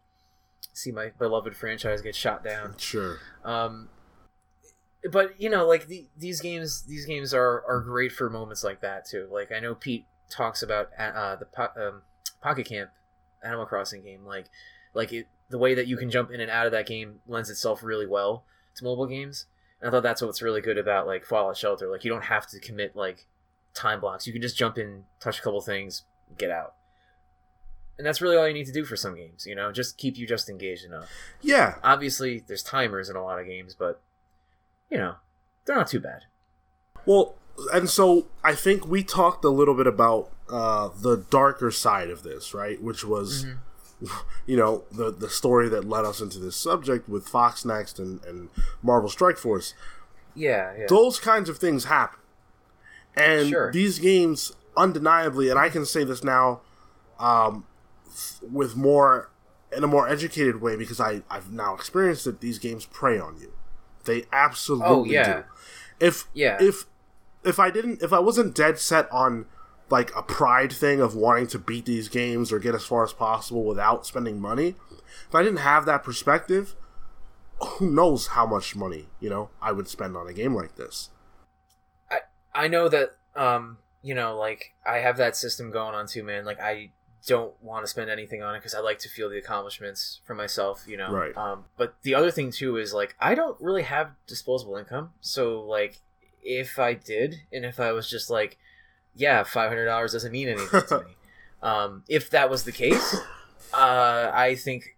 see 0.73 0.91
my 0.91 1.11
beloved 1.17 1.55
franchise 1.55 2.01
get 2.01 2.15
shot 2.15 2.43
down. 2.43 2.75
Sure. 2.77 3.19
Um, 3.45 3.87
but 5.09 5.39
you 5.39 5.49
know, 5.49 5.65
like 5.65 5.87
the, 5.87 6.07
these 6.17 6.41
games, 6.41 6.81
these 6.83 7.05
games 7.05 7.33
are 7.33 7.63
are 7.65 7.79
great 7.79 8.11
for 8.11 8.29
moments 8.29 8.63
like 8.63 8.81
that 8.81 9.05
too. 9.05 9.29
Like 9.31 9.53
I 9.53 9.59
know 9.59 9.73
Pete 9.73 10.05
talks 10.29 10.61
about 10.61 10.89
uh, 10.99 11.37
the 11.37 11.45
po- 11.45 11.71
um, 11.77 12.01
Pocket 12.41 12.67
Camp 12.67 12.89
Animal 13.41 13.65
Crossing 13.65 14.03
game, 14.03 14.25
like 14.25 14.47
like 14.93 15.13
it, 15.13 15.27
the 15.49 15.57
way 15.57 15.75
that 15.75 15.87
you 15.87 15.95
can 15.95 16.09
jump 16.09 16.29
in 16.31 16.41
and 16.41 16.51
out 16.51 16.65
of 16.65 16.73
that 16.73 16.87
game 16.87 17.19
lends 17.25 17.49
itself 17.49 17.83
really 17.83 18.07
well 18.07 18.43
to 18.75 18.83
mobile 18.83 19.07
games. 19.07 19.45
And 19.81 19.89
I 19.89 19.91
thought 19.91 20.03
that's 20.03 20.21
what's 20.21 20.41
really 20.41 20.61
good 20.61 20.77
about 20.77 21.07
like 21.07 21.25
Fallout 21.25 21.57
Shelter. 21.57 21.89
Like 21.89 22.03
you 22.03 22.11
don't 22.11 22.25
have 22.25 22.47
to 22.47 22.59
commit 22.59 22.95
like 22.95 23.25
time 23.73 23.99
blocks. 23.99 24.25
You 24.25 24.33
can 24.33 24.41
just 24.41 24.57
jump 24.57 24.77
in, 24.77 25.03
touch 25.19 25.39
a 25.39 25.41
couple 25.41 25.61
things, 25.61 26.03
get 26.37 26.49
out. 26.49 26.73
And 27.97 28.05
that's 28.05 28.21
really 28.21 28.35
all 28.35 28.47
you 28.47 28.53
need 28.53 28.65
to 28.65 28.73
do 28.73 28.83
for 28.83 28.97
some 28.97 29.15
games, 29.15 29.45
you 29.45 29.55
know, 29.55 29.71
just 29.71 29.97
keep 29.97 30.17
you 30.17 30.27
just 30.27 30.49
engaged 30.49 30.83
enough. 30.83 31.09
Yeah. 31.41 31.75
Obviously, 31.81 32.43
there's 32.45 32.63
timers 32.63 33.09
in 33.09 33.15
a 33.15 33.23
lot 33.23 33.39
of 33.39 33.45
games, 33.45 33.75
but 33.77 34.01
you 34.89 34.97
know, 34.97 35.15
they're 35.65 35.75
not 35.75 35.87
too 35.87 35.99
bad. 35.99 36.23
Well, 37.05 37.35
and 37.73 37.89
so 37.89 38.27
I 38.43 38.53
think 38.53 38.87
we 38.87 39.03
talked 39.03 39.45
a 39.45 39.49
little 39.49 39.75
bit 39.75 39.87
about 39.87 40.29
uh, 40.49 40.89
the 40.89 41.17
darker 41.17 41.71
side 41.71 42.09
of 42.09 42.23
this, 42.23 42.53
right? 42.53 42.81
Which 42.81 43.05
was, 43.05 43.45
mm-hmm. 43.45 43.57
you 44.45 44.57
know, 44.57 44.83
the 44.91 45.11
the 45.11 45.29
story 45.29 45.69
that 45.69 45.87
led 45.87 46.05
us 46.05 46.21
into 46.21 46.39
this 46.39 46.55
subject 46.55 47.07
with 47.07 47.27
Fox 47.27 47.65
Next 47.65 47.99
and, 47.99 48.23
and 48.25 48.49
Marvel 48.81 49.09
Strike 49.09 49.37
Force. 49.37 49.73
Yeah, 50.35 50.73
yeah. 50.77 50.85
Those 50.89 51.19
kinds 51.19 51.49
of 51.49 51.57
things 51.57 51.85
happen. 51.85 52.19
And 53.15 53.49
sure. 53.49 53.71
these 53.71 53.99
games, 53.99 54.51
undeniably, 54.75 55.49
and 55.49 55.57
I 55.57 55.69
can 55.69 55.85
say 55.85 56.03
this 56.03 56.23
now 56.23 56.59
um, 57.17 57.65
with 58.41 58.75
more, 58.75 59.29
in 59.75 59.85
a 59.85 59.87
more 59.87 60.07
educated 60.07 60.61
way 60.61 60.75
because 60.75 60.99
I, 60.99 61.21
I've 61.29 61.51
now 61.51 61.73
experienced 61.73 62.27
it, 62.27 62.41
these 62.41 62.59
games 62.59 62.85
prey 62.85 63.17
on 63.17 63.37
you. 63.39 63.53
They 64.03 64.25
absolutely 64.33 64.87
oh, 64.87 65.03
yeah. 65.05 65.33
do. 65.33 65.43
If 65.99 66.27
yeah. 66.33 66.57
if 66.59 66.85
if 67.43 67.59
I 67.59 67.71
didn't 67.71 68.01
if 68.01 68.11
I 68.11 68.19
wasn't 68.19 68.53
dead 68.53 68.79
set 68.79 69.11
on 69.11 69.45
like 69.89 70.15
a 70.15 70.23
pride 70.23 70.71
thing 70.71 70.99
of 70.99 71.15
wanting 71.15 71.47
to 71.47 71.59
beat 71.59 71.85
these 71.85 72.09
games 72.09 72.51
or 72.51 72.59
get 72.59 72.75
as 72.75 72.85
far 72.85 73.03
as 73.03 73.13
possible 73.13 73.63
without 73.63 74.05
spending 74.05 74.39
money, 74.39 74.75
if 75.27 75.35
I 75.35 75.43
didn't 75.43 75.59
have 75.59 75.85
that 75.85 76.03
perspective, 76.03 76.75
who 77.61 77.89
knows 77.89 78.27
how 78.27 78.45
much 78.45 78.75
money, 78.75 79.07
you 79.19 79.29
know, 79.29 79.49
I 79.61 79.71
would 79.71 79.87
spend 79.87 80.17
on 80.17 80.27
a 80.27 80.33
game 80.33 80.55
like 80.55 80.75
this. 80.75 81.09
I 82.09 82.19
I 82.53 82.67
know 82.67 82.89
that 82.89 83.11
um, 83.35 83.77
you 84.01 84.15
know, 84.15 84.37
like 84.37 84.73
I 84.85 84.97
have 84.97 85.17
that 85.17 85.35
system 85.35 85.71
going 85.71 85.95
on 85.95 86.07
too, 86.07 86.23
man. 86.23 86.45
Like 86.45 86.59
I 86.59 86.91
don't 87.27 87.53
want 87.61 87.83
to 87.83 87.89
spend 87.89 88.09
anything 88.09 88.43
on 88.43 88.55
it 88.55 88.59
because 88.59 88.75
I 88.75 88.79
like 88.79 88.99
to 88.99 89.09
feel 89.09 89.29
the 89.29 89.37
accomplishments 89.37 90.21
for 90.25 90.35
myself, 90.35 90.83
you 90.87 90.97
know. 90.97 91.11
Right. 91.11 91.35
Um, 91.35 91.65
but 91.77 91.95
the 92.03 92.13
other 92.13 92.31
thing 92.31 92.51
too 92.51 92.77
is 92.77 92.93
like 92.93 93.15
I 93.19 93.35
don't 93.35 93.59
really 93.59 93.83
have 93.83 94.11
disposable 94.27 94.75
income, 94.77 95.11
so 95.21 95.61
like 95.61 96.01
if 96.41 96.77
I 96.77 96.93
did, 96.93 97.41
and 97.51 97.65
if 97.65 97.79
I 97.79 97.91
was 97.91 98.09
just 98.09 98.29
like 98.29 98.57
yeah, 99.15 99.43
five 99.43 99.69
hundred 99.69 99.85
dollars 99.85 100.13
doesn't 100.13 100.31
mean 100.31 100.49
anything 100.49 100.81
to 100.87 100.99
me. 100.99 101.11
Um, 101.63 102.03
if 102.07 102.29
that 102.29 102.51
was 102.51 102.63
the 102.63 102.71
case, 102.71 103.15
uh, 103.73 104.29
I 104.31 104.53
think 104.53 104.95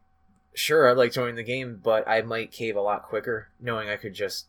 sure 0.53 0.89
I'd 0.89 0.97
like 0.97 1.13
joining 1.13 1.35
the 1.35 1.43
game, 1.43 1.79
but 1.81 2.05
I 2.05 2.21
might 2.23 2.51
cave 2.51 2.75
a 2.75 2.81
lot 2.81 3.03
quicker, 3.03 3.47
knowing 3.57 3.87
I 3.87 3.95
could 3.95 4.13
just 4.13 4.47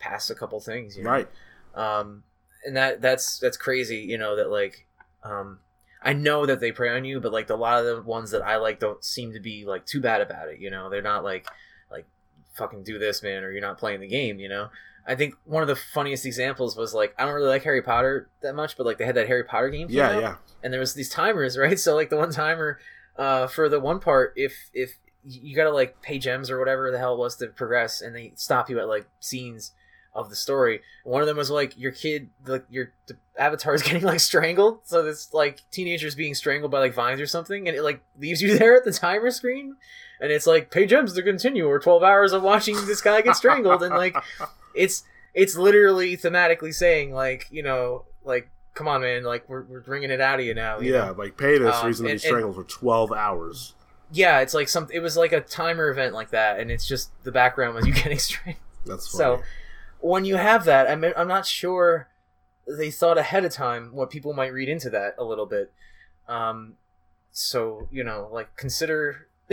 pass 0.00 0.28
a 0.28 0.34
couple 0.34 0.58
things. 0.58 0.96
You 0.96 1.04
know? 1.04 1.10
Right. 1.10 1.28
Um, 1.76 2.24
and 2.64 2.76
that 2.76 3.00
that's 3.00 3.38
that's 3.38 3.56
crazy. 3.56 3.98
You 3.98 4.18
know 4.18 4.34
that 4.34 4.50
like, 4.50 4.86
um, 5.22 5.60
I 6.02 6.14
know 6.14 6.46
that 6.46 6.58
they 6.58 6.72
prey 6.72 6.96
on 6.96 7.04
you, 7.04 7.20
but 7.20 7.32
like 7.32 7.48
a 7.48 7.54
lot 7.54 7.78
of 7.78 7.84
the 7.84 8.02
ones 8.02 8.32
that 8.32 8.42
I 8.42 8.56
like 8.56 8.80
don't 8.80 9.04
seem 9.04 9.32
to 9.32 9.40
be 9.40 9.64
like 9.64 9.86
too 9.86 10.00
bad 10.00 10.20
about 10.20 10.48
it. 10.48 10.58
You 10.58 10.70
know, 10.70 10.90
they're 10.90 11.00
not 11.00 11.22
like 11.22 11.46
like 11.92 12.06
fucking 12.54 12.82
do 12.82 12.98
this, 12.98 13.22
man, 13.22 13.44
or 13.44 13.52
you're 13.52 13.60
not 13.60 13.78
playing 13.78 14.00
the 14.00 14.08
game. 14.08 14.40
You 14.40 14.48
know. 14.48 14.70
I 15.06 15.14
think 15.14 15.34
one 15.44 15.62
of 15.62 15.68
the 15.68 15.76
funniest 15.76 16.26
examples 16.26 16.76
was 16.76 16.94
like 16.94 17.14
I 17.18 17.24
don't 17.24 17.34
really 17.34 17.48
like 17.48 17.64
Harry 17.64 17.82
Potter 17.82 18.28
that 18.42 18.54
much, 18.54 18.76
but 18.76 18.86
like 18.86 18.98
they 18.98 19.04
had 19.04 19.16
that 19.16 19.26
Harry 19.26 19.44
Potter 19.44 19.70
game. 19.70 19.88
Yeah, 19.90 20.10
out, 20.10 20.22
yeah. 20.22 20.34
and 20.62 20.72
there 20.72 20.80
was 20.80 20.94
these 20.94 21.08
timers, 21.08 21.58
right? 21.58 21.78
So 21.78 21.94
like 21.94 22.10
the 22.10 22.16
one 22.16 22.30
timer 22.32 22.78
uh, 23.16 23.46
for 23.46 23.68
the 23.68 23.80
one 23.80 24.00
part, 24.00 24.32
if 24.36 24.70
if 24.72 24.98
you 25.24 25.54
gotta 25.54 25.70
like 25.70 26.02
pay 26.02 26.18
gems 26.18 26.50
or 26.50 26.58
whatever 26.58 26.90
the 26.90 26.98
hell 26.98 27.14
it 27.14 27.18
was 27.18 27.36
to 27.36 27.48
progress, 27.48 28.00
and 28.00 28.14
they 28.14 28.32
stop 28.36 28.70
you 28.70 28.78
at 28.80 28.88
like 28.88 29.06
scenes 29.20 29.72
of 30.14 30.28
the 30.28 30.36
story. 30.36 30.80
One 31.04 31.22
of 31.22 31.26
them 31.26 31.36
was 31.36 31.50
like 31.50 31.78
your 31.78 31.92
kid, 31.92 32.30
like 32.46 32.64
your 32.70 32.92
the 33.06 33.16
avatar 33.38 33.74
is 33.74 33.82
getting 33.84 34.02
like 34.02 34.20
strangled, 34.20 34.80
so 34.84 35.06
it's 35.06 35.32
like 35.32 35.60
teenagers 35.70 36.14
being 36.14 36.34
strangled 36.34 36.70
by 36.70 36.78
like 36.80 36.94
vines 36.94 37.20
or 37.20 37.26
something, 37.26 37.68
and 37.68 37.76
it 37.76 37.82
like 37.82 38.02
leaves 38.18 38.42
you 38.42 38.58
there 38.58 38.76
at 38.76 38.84
the 38.84 38.92
timer 38.92 39.30
screen, 39.30 39.76
and 40.20 40.30
it's 40.30 40.46
like 40.46 40.70
pay 40.70 40.86
gems 40.86 41.12
to 41.14 41.22
continue 41.22 41.66
or 41.66 41.78
twelve 41.78 42.02
hours 42.02 42.32
of 42.32 42.42
watching 42.42 42.74
this 42.86 43.00
guy 43.00 43.20
get 43.22 43.36
strangled, 43.36 43.82
and 43.82 43.94
like 43.94 44.16
it's 44.74 45.04
it's 45.34 45.56
literally 45.56 46.16
thematically 46.16 46.72
saying 46.74 47.12
like 47.12 47.46
you 47.50 47.62
know 47.62 48.04
like 48.24 48.50
come 48.74 48.88
on 48.88 49.00
man 49.02 49.22
like 49.24 49.48
we're, 49.48 49.62
we're 49.64 49.80
bringing 49.80 50.10
it 50.10 50.20
out 50.20 50.40
of 50.40 50.46
you 50.46 50.54
now 50.54 50.78
you 50.80 50.92
yeah, 50.92 51.06
know? 51.06 51.12
like 51.12 51.36
pay 51.36 51.58
this 51.58 51.74
Um, 51.76 51.86
reason 51.86 52.06
to 52.06 52.12
be 52.12 52.18
strangled 52.18 52.54
for 52.56 52.64
twelve 52.64 53.12
hours. 53.12 53.74
yeah 54.12 54.40
it's 54.40 54.54
like 54.54 54.68
some 54.68 54.88
it 54.92 55.00
was 55.00 55.16
like 55.16 55.32
a 55.32 55.40
timer 55.40 55.88
event 55.90 56.14
like 56.14 56.30
that 56.30 56.58
and 56.60 56.70
it's 56.70 56.86
just 56.86 57.10
the 57.24 57.32
background 57.32 57.74
was 57.74 57.86
you 57.86 57.92
getting 58.02 58.18
strangled 58.18 58.62
That's 58.86 59.10
so 59.10 59.42
when 60.00 60.24
you 60.24 60.36
have 60.36 60.64
that 60.64 60.90
I 60.90 60.96
mean, 60.96 61.12
i'm 61.16 61.28
not 61.28 61.46
sure 61.46 62.08
they 62.66 62.90
thought 62.90 63.18
ahead 63.18 63.44
of 63.44 63.52
time 63.52 63.90
what 63.92 64.10
people 64.10 64.32
might 64.32 64.52
read 64.52 64.68
into 64.68 64.88
that 64.90 65.14
a 65.18 65.24
little 65.24 65.46
bit 65.46 65.72
um 66.28 66.74
so 67.30 67.88
you 67.90 68.04
know 68.04 68.28
like 68.32 68.54
consider 68.56 69.26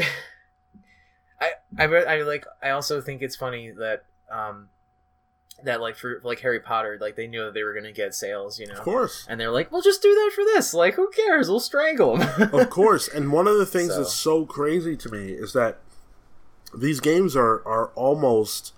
i 1.41 1.51
i, 1.77 1.83
I 1.85 2.21
like 2.23 2.45
i 2.61 2.69
also 2.69 3.01
think 3.01 3.21
it's 3.21 3.35
funny 3.35 3.71
that 3.71 4.03
um 4.31 4.69
that 5.65 5.81
like 5.81 5.95
for 5.95 6.21
like 6.23 6.39
harry 6.39 6.59
potter 6.59 6.97
like 7.01 7.15
they 7.15 7.27
knew 7.27 7.43
that 7.45 7.53
they 7.53 7.63
were 7.63 7.73
gonna 7.73 7.91
get 7.91 8.13
sales 8.13 8.59
you 8.59 8.67
know 8.67 8.73
of 8.73 8.79
course. 8.81 9.25
and 9.29 9.39
they're 9.39 9.51
like, 9.51 9.71
"Well, 9.71 9.81
just 9.81 10.01
do 10.01 10.13
that 10.13 10.31
for 10.35 10.43
this. 10.43 10.73
Like, 10.73 10.95
who 10.95 11.09
cares? 11.09 11.49
We'll 11.49 11.59
strangle 11.59 12.17
them." 12.17 12.53
of 12.53 12.69
course. 12.79 13.07
And 13.07 13.31
one 13.31 13.47
of 13.47 13.57
the 13.57 13.65
things 13.65 13.89
So- 13.89 13.97
that's 13.99 14.13
so 14.13 14.45
crazy 14.45 14.95
to 14.97 15.09
me 15.09 15.31
is 15.31 15.53
that 15.53 15.79
these 16.75 16.99
games 16.99 17.35
are 17.35 17.61
are 17.67 17.87
almost 17.95 18.73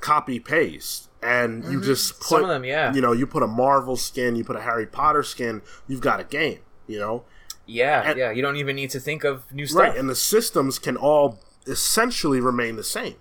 copy 0.00 0.40
paste, 0.40 1.08
and 1.22 1.62
you 1.64 1.78
Mhm. 1.80 1.84
just 1.84 2.18
put 2.20 2.28
Some 2.28 2.42
of 2.44 2.48
them, 2.48 2.64
yeah, 2.64 2.92
you 2.94 3.00
know 3.02 3.12
you 3.12 3.26
put 3.26 3.42
a 3.42 3.46
Marvel 3.46 3.96
skin, 3.96 4.36
you 4.36 4.44
put 4.44 4.56
a 4.56 4.62
Harry 4.62 4.86
Potter 4.86 5.22
skin, 5.22 5.60
you've 5.86 6.00
got 6.00 6.20
a 6.20 6.24
game. 6.24 6.60
You 6.86 6.98
know, 6.98 7.24
yeah, 7.66 8.02
and- 8.10 8.18
yeah. 8.18 8.30
You 8.30 8.42
don't 8.42 8.56
even 8.56 8.74
need 8.74 8.90
to 8.90 9.00
think 9.00 9.22
of 9.24 9.52
new 9.52 9.66
stuff. 9.66 9.80
right? 9.82 9.96
And 9.96 10.08
the 10.08 10.14
systems 10.16 10.78
can 10.78 10.96
all 10.96 11.38
essentially 11.66 12.40
remain 12.40 12.74
the 12.76 12.82
same. 12.82 13.16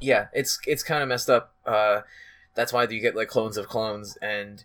Yeah, 0.00 0.26
it's 0.32 0.58
it's 0.66 0.82
kind 0.82 1.02
of 1.02 1.08
messed 1.08 1.30
up. 1.30 1.54
Uh, 1.66 2.00
that's 2.54 2.72
why 2.72 2.84
you 2.88 3.00
get 3.00 3.16
like 3.16 3.28
clones 3.28 3.56
of 3.56 3.68
clones, 3.68 4.16
and 4.22 4.64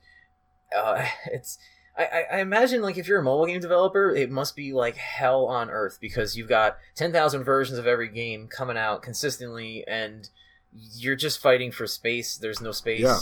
uh, 0.75 1.05
it's. 1.31 1.57
I, 1.95 2.23
I- 2.31 2.39
imagine 2.39 2.81
like 2.81 2.97
if 2.97 3.07
you're 3.07 3.19
a 3.19 3.23
mobile 3.23 3.45
game 3.45 3.59
developer, 3.59 4.09
it 4.15 4.31
must 4.31 4.55
be 4.55 4.73
like 4.73 4.95
hell 4.95 5.45
on 5.45 5.69
earth 5.69 5.99
because 6.01 6.35
you've 6.35 6.49
got 6.49 6.77
ten 6.95 7.11
thousand 7.11 7.43
versions 7.43 7.77
of 7.77 7.85
every 7.85 8.07
game 8.09 8.47
coming 8.47 8.77
out 8.77 9.03
consistently, 9.03 9.83
and 9.87 10.27
you're 10.95 11.15
just 11.15 11.37
fighting 11.39 11.71
for 11.71 11.85
space. 11.85 12.35
There's 12.35 12.61
no 12.61 12.71
space 12.71 13.01
Yeah. 13.01 13.19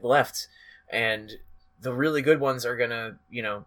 left, 0.00 0.46
and 0.88 1.32
the 1.80 1.92
really 1.92 2.22
good 2.22 2.38
ones 2.38 2.64
are 2.64 2.76
gonna 2.76 3.18
you 3.30 3.42
know 3.42 3.64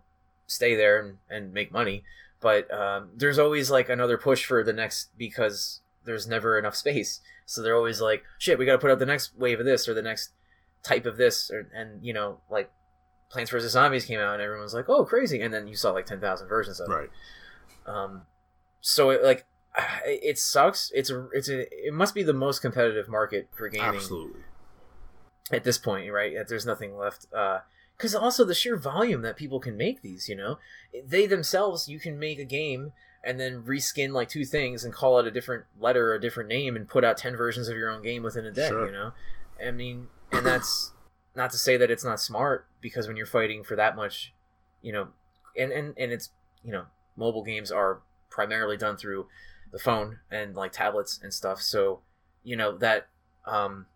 stay 0.48 0.76
there 0.76 0.98
and, 1.00 1.18
and 1.30 1.54
make 1.54 1.72
money. 1.74 2.04
But 2.40 2.72
um, 2.74 3.10
there's 3.18 3.40
always 3.40 3.70
like 3.70 3.90
another 3.90 4.18
push 4.18 4.46
for 4.46 4.64
the 4.64 4.72
next 4.72 5.10
because 5.18 5.82
there's 6.06 6.26
never 6.26 6.58
enough 6.58 6.76
space. 6.78 7.20
So 7.48 7.64
they're 7.64 7.76
always 7.76 8.00
like, 8.00 8.24
shit, 8.38 8.60
we 8.60 8.66
got 8.68 8.74
to 8.74 8.78
put 8.78 8.92
out 8.92 9.00
the 9.00 9.06
next 9.08 9.36
wave 9.36 9.60
of 9.60 9.66
this 9.66 9.88
or 9.88 9.96
the 9.96 10.04
next 10.04 10.34
type 10.84 11.08
of 11.08 11.18
this, 11.18 11.50
or, 11.50 11.68
and 11.74 12.06
you 12.06 12.14
know, 12.14 12.42
like 12.52 12.70
Plants 13.32 13.50
vs 13.50 13.72
Zombies 13.72 14.06
came 14.06 14.20
out 14.20 14.34
and 14.34 14.44
everyone's 14.44 14.74
like, 14.76 14.88
oh, 14.88 15.04
crazy, 15.04 15.42
and 15.42 15.52
then 15.52 15.68
you 15.68 15.76
saw 15.76 15.92
like 15.92 16.06
ten 16.06 16.22
thousand 16.22 16.48
versions 16.48 16.80
of 16.80 16.92
it. 16.92 16.94
Right. 16.94 17.10
Um, 17.88 18.22
so 18.82 19.10
it 19.10 19.24
like 19.24 19.46
it 20.06 20.20
it 20.22 20.38
sucks. 20.38 20.92
It's 20.94 21.10
a 21.10 21.28
it's 21.34 21.50
a 21.50 21.62
it 21.88 21.94
must 21.94 22.14
be 22.14 22.22
the 22.22 22.34
most 22.34 22.62
competitive 22.62 23.10
market 23.10 23.50
for 23.58 23.68
gaming 23.70 23.96
Absolutely. 23.96 24.42
at 25.52 25.64
this 25.64 25.78
point, 25.78 26.12
right? 26.12 26.36
There's 26.48 26.66
nothing 26.66 26.96
left. 26.96 27.26
Uh, 27.34 27.60
Because 27.98 28.14
also 28.14 28.46
the 28.46 28.54
sheer 28.54 28.78
volume 28.78 29.24
that 29.24 29.38
people 29.38 29.60
can 29.60 29.76
make 29.76 30.02
these, 30.02 30.30
you 30.30 30.36
know, 30.36 30.60
they 31.04 31.26
themselves, 31.26 31.88
you 31.90 32.00
can 32.00 32.20
make 32.20 32.38
a 32.38 32.46
game 32.46 32.92
and 33.28 33.38
then 33.38 33.62
reskin 33.64 34.14
like 34.14 34.30
two 34.30 34.46
things 34.46 34.86
and 34.86 34.94
call 34.94 35.20
it 35.20 35.28
a 35.28 35.32
different 35.32 35.66
letter 35.82 36.12
or 36.12 36.16
a 36.16 36.22
different 36.22 36.48
name 36.48 36.78
and 36.78 36.88
put 36.88 37.04
out 37.04 37.18
10 37.18 37.36
versions 37.36 37.68
of 37.68 37.76
your 37.76 37.90
own 37.90 38.02
game 38.02 38.24
within 38.24 38.46
a 38.46 38.52
day, 38.52 38.70
Sure. 38.70 38.86
you 38.86 38.92
know? 38.94 39.12
I 39.64 39.72
mean, 39.72 40.08
and 40.32 40.46
that's 40.46 40.94
not 41.36 41.52
to 41.52 41.58
say 41.58 41.76
that 41.76 41.92
it's 41.92 42.06
not 42.06 42.22
smart 42.22 42.68
because 42.80 43.06
when 43.06 43.18
you're 43.18 43.26
fighting 43.26 43.66
for 43.66 43.76
that 43.76 43.98
much, 43.98 44.34
you 44.82 44.94
know, 44.94 45.10
and, 45.58 45.74
and, 45.74 45.94
and 45.98 46.14
it's, 46.14 46.30
you 46.64 46.72
know, 46.72 46.86
mobile 47.18 47.44
games 47.44 47.70
are 47.70 48.00
primarily 48.30 48.78
done 48.78 48.96
through 48.96 49.28
the 49.74 49.80
phone 49.80 50.20
and 50.32 50.56
like 50.56 50.72
tablets 50.72 51.20
and 51.22 51.34
stuff. 51.34 51.62
So, 51.62 52.00
you 52.46 52.56
know, 52.56 52.78
that, 52.78 53.08
um, 53.46 53.88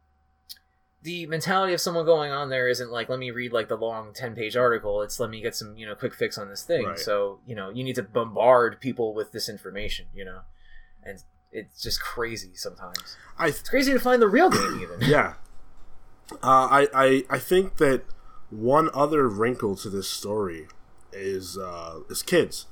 the 1.03 1.25
mentality 1.25 1.73
of 1.73 1.81
someone 1.81 2.05
going 2.05 2.31
on 2.31 2.49
there 2.49 2.67
isn't 2.67 2.91
like 2.91 3.09
let 3.09 3.17
me 3.19 3.31
read 3.31 3.51
like 3.51 3.67
the 3.67 3.75
long 3.75 4.13
10 4.13 4.35
page 4.35 4.55
article 4.55 5.01
it's 5.01 5.19
let 5.19 5.29
me 5.29 5.41
get 5.41 5.55
some 5.55 5.75
you 5.75 5.85
know 5.85 5.95
quick 5.95 6.13
fix 6.13 6.37
on 6.37 6.47
this 6.49 6.63
thing 6.63 6.85
Right. 6.85 6.99
so 6.99 7.39
you 7.45 7.55
know 7.55 7.69
you 7.69 7.83
need 7.83 7.95
to 7.95 8.03
bombard 8.03 8.79
people 8.79 9.13
with 9.13 9.31
this 9.31 9.49
information 9.49 10.05
you 10.13 10.23
know 10.25 10.41
and 11.03 11.23
it's 11.51 11.81
just 11.81 12.01
crazy 12.01 12.51
sometimes 12.55 13.17
I 13.37 13.47
it's 13.47 13.67
crazy 13.67 13.91
to 13.93 13.99
find 13.99 14.21
the 14.21 14.27
real 14.27 14.49
game 14.49 14.79
even 14.81 14.99
yeah. 15.09 15.33
Uh, 16.43 16.67
I, 16.71 16.87
I 16.93 17.23
I 17.29 17.39
think 17.39 17.77
that 17.77 18.03
one 18.49 18.89
other 18.93 19.27
wrinkle 19.27 19.75
to 19.77 19.89
this 19.89 20.07
story 20.09 20.67
is 21.11 21.57
uh, 21.57 21.99
is 22.09 22.23
kids. 22.23 22.67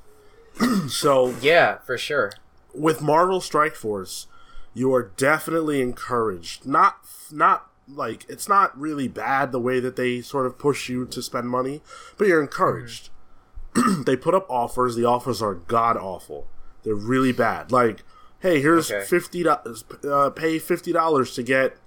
so 0.88 1.36
yeah 1.42 1.80
for 1.80 1.98
sure 1.98 2.32
with 2.74 3.02
Marvel 3.02 3.42
Strike 3.42 3.76
Force, 3.76 4.28
you 4.74 4.94
are 4.94 5.04
definitely 5.18 5.82
encouraged. 5.82 6.66
Not 6.66 7.00
not 7.32 7.69
like 7.94 8.26
it's 8.30 8.48
not 8.48 8.78
really 8.80 9.08
bad 9.08 9.52
the 9.52 9.60
way 9.60 9.80
that 9.80 9.96
they 9.96 10.22
sort 10.22 10.46
of 10.46 10.58
push 10.60 10.90
you 10.90 11.06
to 11.08 11.22
spend 11.22 11.50
money, 11.50 11.82
but 12.18 12.28
you're 12.28 12.42
encouraged. 12.42 13.10
they 14.06 14.16
put 14.16 14.34
up 14.36 14.46
offers. 14.50 14.96
The 14.96 15.06
offers 15.06 15.42
are 15.42 15.56
god 15.56 15.98
awful. 15.98 16.48
They're 16.84 16.96
really 16.96 17.32
bad. 17.32 17.72
Like, 17.72 18.04
hey, 18.40 18.62
here's 18.62 18.92
Okay. 18.92 19.06
fifty 19.06 19.44
dollars. 19.44 19.84
Uh, 20.04 20.30
pay 20.30 20.60
fifty 20.60 20.92
dollars 20.92 21.34
to 21.36 21.44
get 21.44 21.78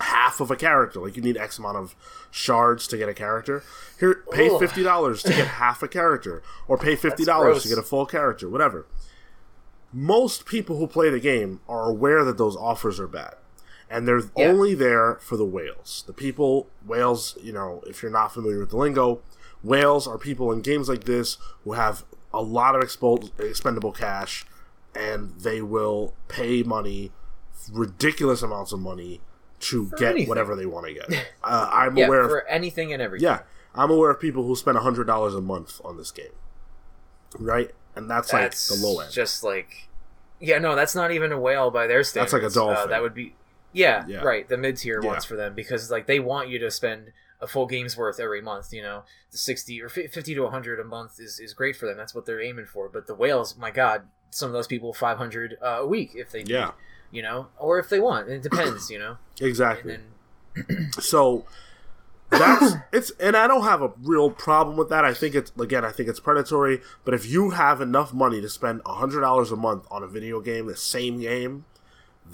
half 0.00 0.40
of 0.40 0.50
a 0.50 0.56
character. 0.56 1.00
Like 1.00 1.16
you 1.16 1.22
need 1.22 1.36
X 1.36 1.58
amount 1.58 1.76
of 1.76 1.94
shards 2.30 2.86
to 2.88 2.96
get 2.96 3.08
a 3.08 3.14
character. 3.14 3.62
Here, 4.00 4.24
pay 4.32 4.48
Ugh. 4.50 4.58
fifty 4.60 4.82
dollars 4.82 5.22
to 5.24 5.30
get 5.30 5.46
half 5.46 5.82
a 5.82 5.88
character, 5.88 6.42
or 6.68 6.76
pay 6.78 6.96
fifty 6.96 7.24
dollars 7.24 7.62
to 7.62 7.68
get 7.68 7.78
a 7.78 7.82
full 7.82 8.06
character. 8.06 8.48
Whatever. 8.48 8.86
Most 9.92 10.44
people 10.46 10.76
who 10.78 10.86
play 10.88 11.08
the 11.10 11.20
game 11.20 11.60
are 11.68 11.88
aware 11.88 12.24
that 12.24 12.36
those 12.36 12.56
offers 12.56 12.98
are 12.98 13.06
bad, 13.06 13.34
and 13.94 14.08
they're 14.08 14.20
Yeah. 14.36 14.48
only 14.48 14.74
there 14.74 15.16
for 15.22 15.36
the 15.36 15.44
whales. 15.44 16.02
The 16.06 16.12
people 16.12 16.68
whales. 16.86 17.36
You 17.40 17.52
know, 17.52 17.82
if 17.86 18.02
you're 18.02 18.12
not 18.12 18.32
familiar 18.34 18.58
with 18.60 18.70
the 18.70 18.76
lingo, 18.76 19.20
whales 19.62 20.06
are 20.08 20.18
people 20.18 20.50
in 20.52 20.60
games 20.62 20.88
like 20.88 21.04
this 21.04 21.38
who 21.64 21.72
have 21.72 22.04
a 22.32 22.42
lot 22.42 22.74
of 22.74 22.82
expo- 22.82 23.30
expendable 23.40 23.92
cash, 23.92 24.44
and 24.94 25.34
they 25.40 25.62
will 25.62 26.14
pay 26.28 26.62
money, 26.64 27.12
ridiculous 27.72 28.42
amounts 28.42 28.72
of 28.72 28.80
money, 28.80 29.20
to 29.60 29.86
For 29.88 29.96
get 29.96 30.10
anything. 30.12 30.28
whatever 30.28 30.54
they 30.56 30.66
want 30.66 30.86
to 30.88 30.94
get. 30.94 31.08
Uh, 31.44 31.68
I'm 31.72 31.96
yeah 31.96 32.06
aware 32.06 32.20
of 32.22 32.30
for 32.30 32.46
anything 32.48 32.92
and 32.92 33.00
everything 33.02 33.24
yeah, 33.28 33.40
I'm 33.74 33.90
aware 33.90 34.10
of 34.10 34.18
people 34.20 34.44
who 34.46 34.56
spend 34.56 34.76
hundred 34.78 35.06
dollars 35.06 35.34
a 35.34 35.40
month 35.42 35.80
on 35.84 35.96
this 35.98 36.10
game, 36.10 36.32
right? 37.38 37.70
And 37.96 38.10
that's, 38.10 38.30
that's 38.30 38.70
like 38.70 38.80
the 38.80 38.86
low 38.86 39.00
end. 39.00 39.12
just 39.12 39.44
like 39.44 39.88
yeah 40.40 40.58
no 40.58 40.74
that's 40.74 40.94
not 40.96 41.12
even 41.12 41.30
a 41.32 41.38
whale 41.38 41.70
by 41.70 41.86
their 41.86 42.02
standards 42.02 42.32
That's 42.32 42.42
like 42.42 42.50
a 42.50 42.54
dolphin. 42.54 42.76
uh, 42.84 42.86
that 42.86 43.02
would 43.02 43.14
be 43.14 43.34
yeah, 43.74 44.04
Yeah. 44.06 44.22
right 44.22 44.48
the 44.48 44.56
mid-tier 44.56 45.00
Yeah. 45.02 45.08
ones 45.10 45.24
for 45.26 45.36
them 45.36 45.54
because 45.54 45.90
like 45.90 46.06
they 46.06 46.20
want 46.20 46.48
you 46.48 46.58
to 46.60 46.70
spend 46.70 47.12
a 47.40 47.46
full 47.46 47.66
game's 47.66 47.94
worth 47.96 48.18
every 48.18 48.40
month 48.40 48.72
you 48.72 48.80
know 48.80 49.02
the 49.30 49.36
60 49.36 49.82
or 49.82 49.88
50 49.90 50.34
to 50.34 50.40
100 50.42 50.80
a 50.80 50.84
month 50.84 51.20
is, 51.20 51.38
is 51.38 51.52
great 51.52 51.76
for 51.76 51.86
them 51.86 51.96
that's 51.98 52.14
what 52.14 52.24
they're 52.24 52.40
aiming 52.40 52.64
for 52.64 52.88
but 52.88 53.06
the 53.06 53.14
whales 53.14 53.56
my 53.58 53.70
god 53.70 54.04
some 54.30 54.46
of 54.46 54.52
those 54.54 54.66
people 54.66 54.94
500 54.94 55.58
uh, 55.60 55.66
a 55.66 55.86
week 55.86 56.12
if 56.14 56.30
they 56.30 56.38
need, 56.38 56.48
yeah, 56.50 56.70
you 57.10 57.20
know 57.22 57.48
or 57.58 57.78
if 57.78 57.88
they 57.90 58.00
want 58.00 58.28
it 58.30 58.42
depends 58.42 58.88
you 58.90 58.98
know 58.98 59.18
and 59.38 59.48
exactly. 59.48 59.98
then 59.98 60.90
So 61.00 61.44
that's 62.30 62.74
it's 62.92 63.10
and 63.20 63.36
I 63.36 63.46
don't 63.46 63.64
have 63.64 63.82
a 63.82 63.92
real 64.02 64.30
problem 64.30 64.76
with 64.76 64.88
that. 64.90 65.04
I 65.04 65.12
think 65.12 65.34
it's 65.34 65.52
again, 65.58 65.84
I 65.84 65.90
think 65.90 66.08
it's 66.08 66.20
predatory. 66.20 66.80
But 67.04 67.14
if 67.14 67.26
you 67.26 67.50
have 67.50 67.80
enough 67.80 68.12
money 68.14 68.40
to 68.40 68.48
spend 68.48 68.80
hundred 68.86 69.20
dollars 69.22 69.50
a 69.50 69.56
month 69.56 69.86
on 69.90 70.02
a 70.02 70.06
video 70.06 70.40
game, 70.40 70.66
the 70.66 70.76
same 70.76 71.20
game, 71.20 71.64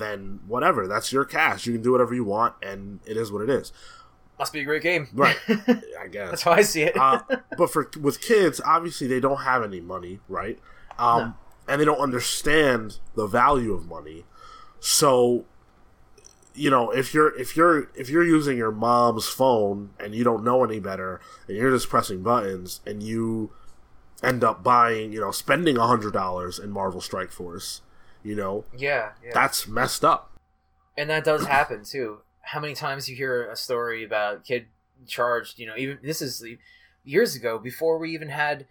then 0.01 0.41
whatever. 0.47 0.89
That's 0.89 1.13
your 1.13 1.25
cash. 1.25 1.67
You 1.67 1.73
can 1.75 1.83
do 1.83 1.93
whatever 1.93 2.15
you 2.15 2.25
want, 2.25 2.55
and 2.63 3.01
it 3.07 3.17
is 3.17 3.31
what 3.31 3.43
it 3.43 3.51
is. 3.51 3.73
Must 4.39 4.53
be 4.53 4.61
a 4.61 4.65
great 4.65 4.83
game, 4.83 5.09
right? 5.13 5.37
I 5.49 6.09
guess 6.11 6.31
that's 6.31 6.43
how 6.43 6.53
I 6.53 6.63
see 6.63 6.83
it. 6.83 6.97
uh, 6.97 7.21
but 7.59 7.71
for 7.71 7.91
with 8.01 8.21
kids, 8.21 8.61
obviously 8.65 9.07
they 9.07 9.21
don't 9.21 9.43
have 9.43 9.63
any 9.63 9.81
money, 9.81 10.21
right? 10.29 10.59
Um, 10.99 11.21
no. 11.21 11.35
And 11.69 11.81
they 11.81 11.85
don't 11.85 12.01
understand 12.01 12.99
the 13.15 13.27
value 13.27 13.73
of 13.73 13.87
money. 13.87 14.25
So 14.81 15.45
you 16.55 16.71
know 16.71 16.91
if 16.91 17.15
you're 17.15 17.35
if 17.39 17.57
you're 17.57 17.91
if 17.95 18.09
you're 18.09 18.25
using 18.25 18.57
your 18.57 18.73
mom's 18.73 19.27
phone 19.27 19.91
and 19.99 20.15
you 20.15 20.25
don't 20.25 20.43
know 20.45 20.65
any 20.65 20.81
better 20.81 21.21
and 21.47 21.57
you're 21.57 21.71
just 21.71 21.89
pressing 21.89 22.23
buttons 22.23 22.81
and 22.85 23.03
you 23.03 23.51
end 24.23 24.43
up 24.43 24.63
buying 24.63 25.13
you 25.13 25.21
know 25.21 25.31
spending 25.31 25.77
a 25.79 25.87
hundred 25.87 26.13
dollars 26.13 26.59
in 26.59 26.71
marvel 26.71 27.01
strike 27.01 27.31
force 27.31 27.83
you 28.23 28.35
know 28.35 28.65
yeah, 28.77 29.11
yeah 29.25 29.31
that's 29.33 29.67
messed 29.67 30.05
up 30.05 30.31
and 30.97 31.11
that 31.11 31.25
does 31.25 31.47
happen 31.47 31.85
too 31.85 32.19
how 32.43 32.61
many 32.61 32.75
times 32.75 33.09
you 33.09 33.17
hear 33.17 33.51
a 33.51 33.57
story 33.57 34.05
about 34.05 34.45
kid 34.45 34.67
charged 35.07 35.59
you 35.59 35.67
know 35.67 35.75
even 35.77 35.99
this 36.03 36.21
is 36.21 36.45
years 37.05 37.35
ago 37.35 37.59
before 37.59 37.99
we 37.99 38.13
even 38.13 38.29
had 38.29 38.67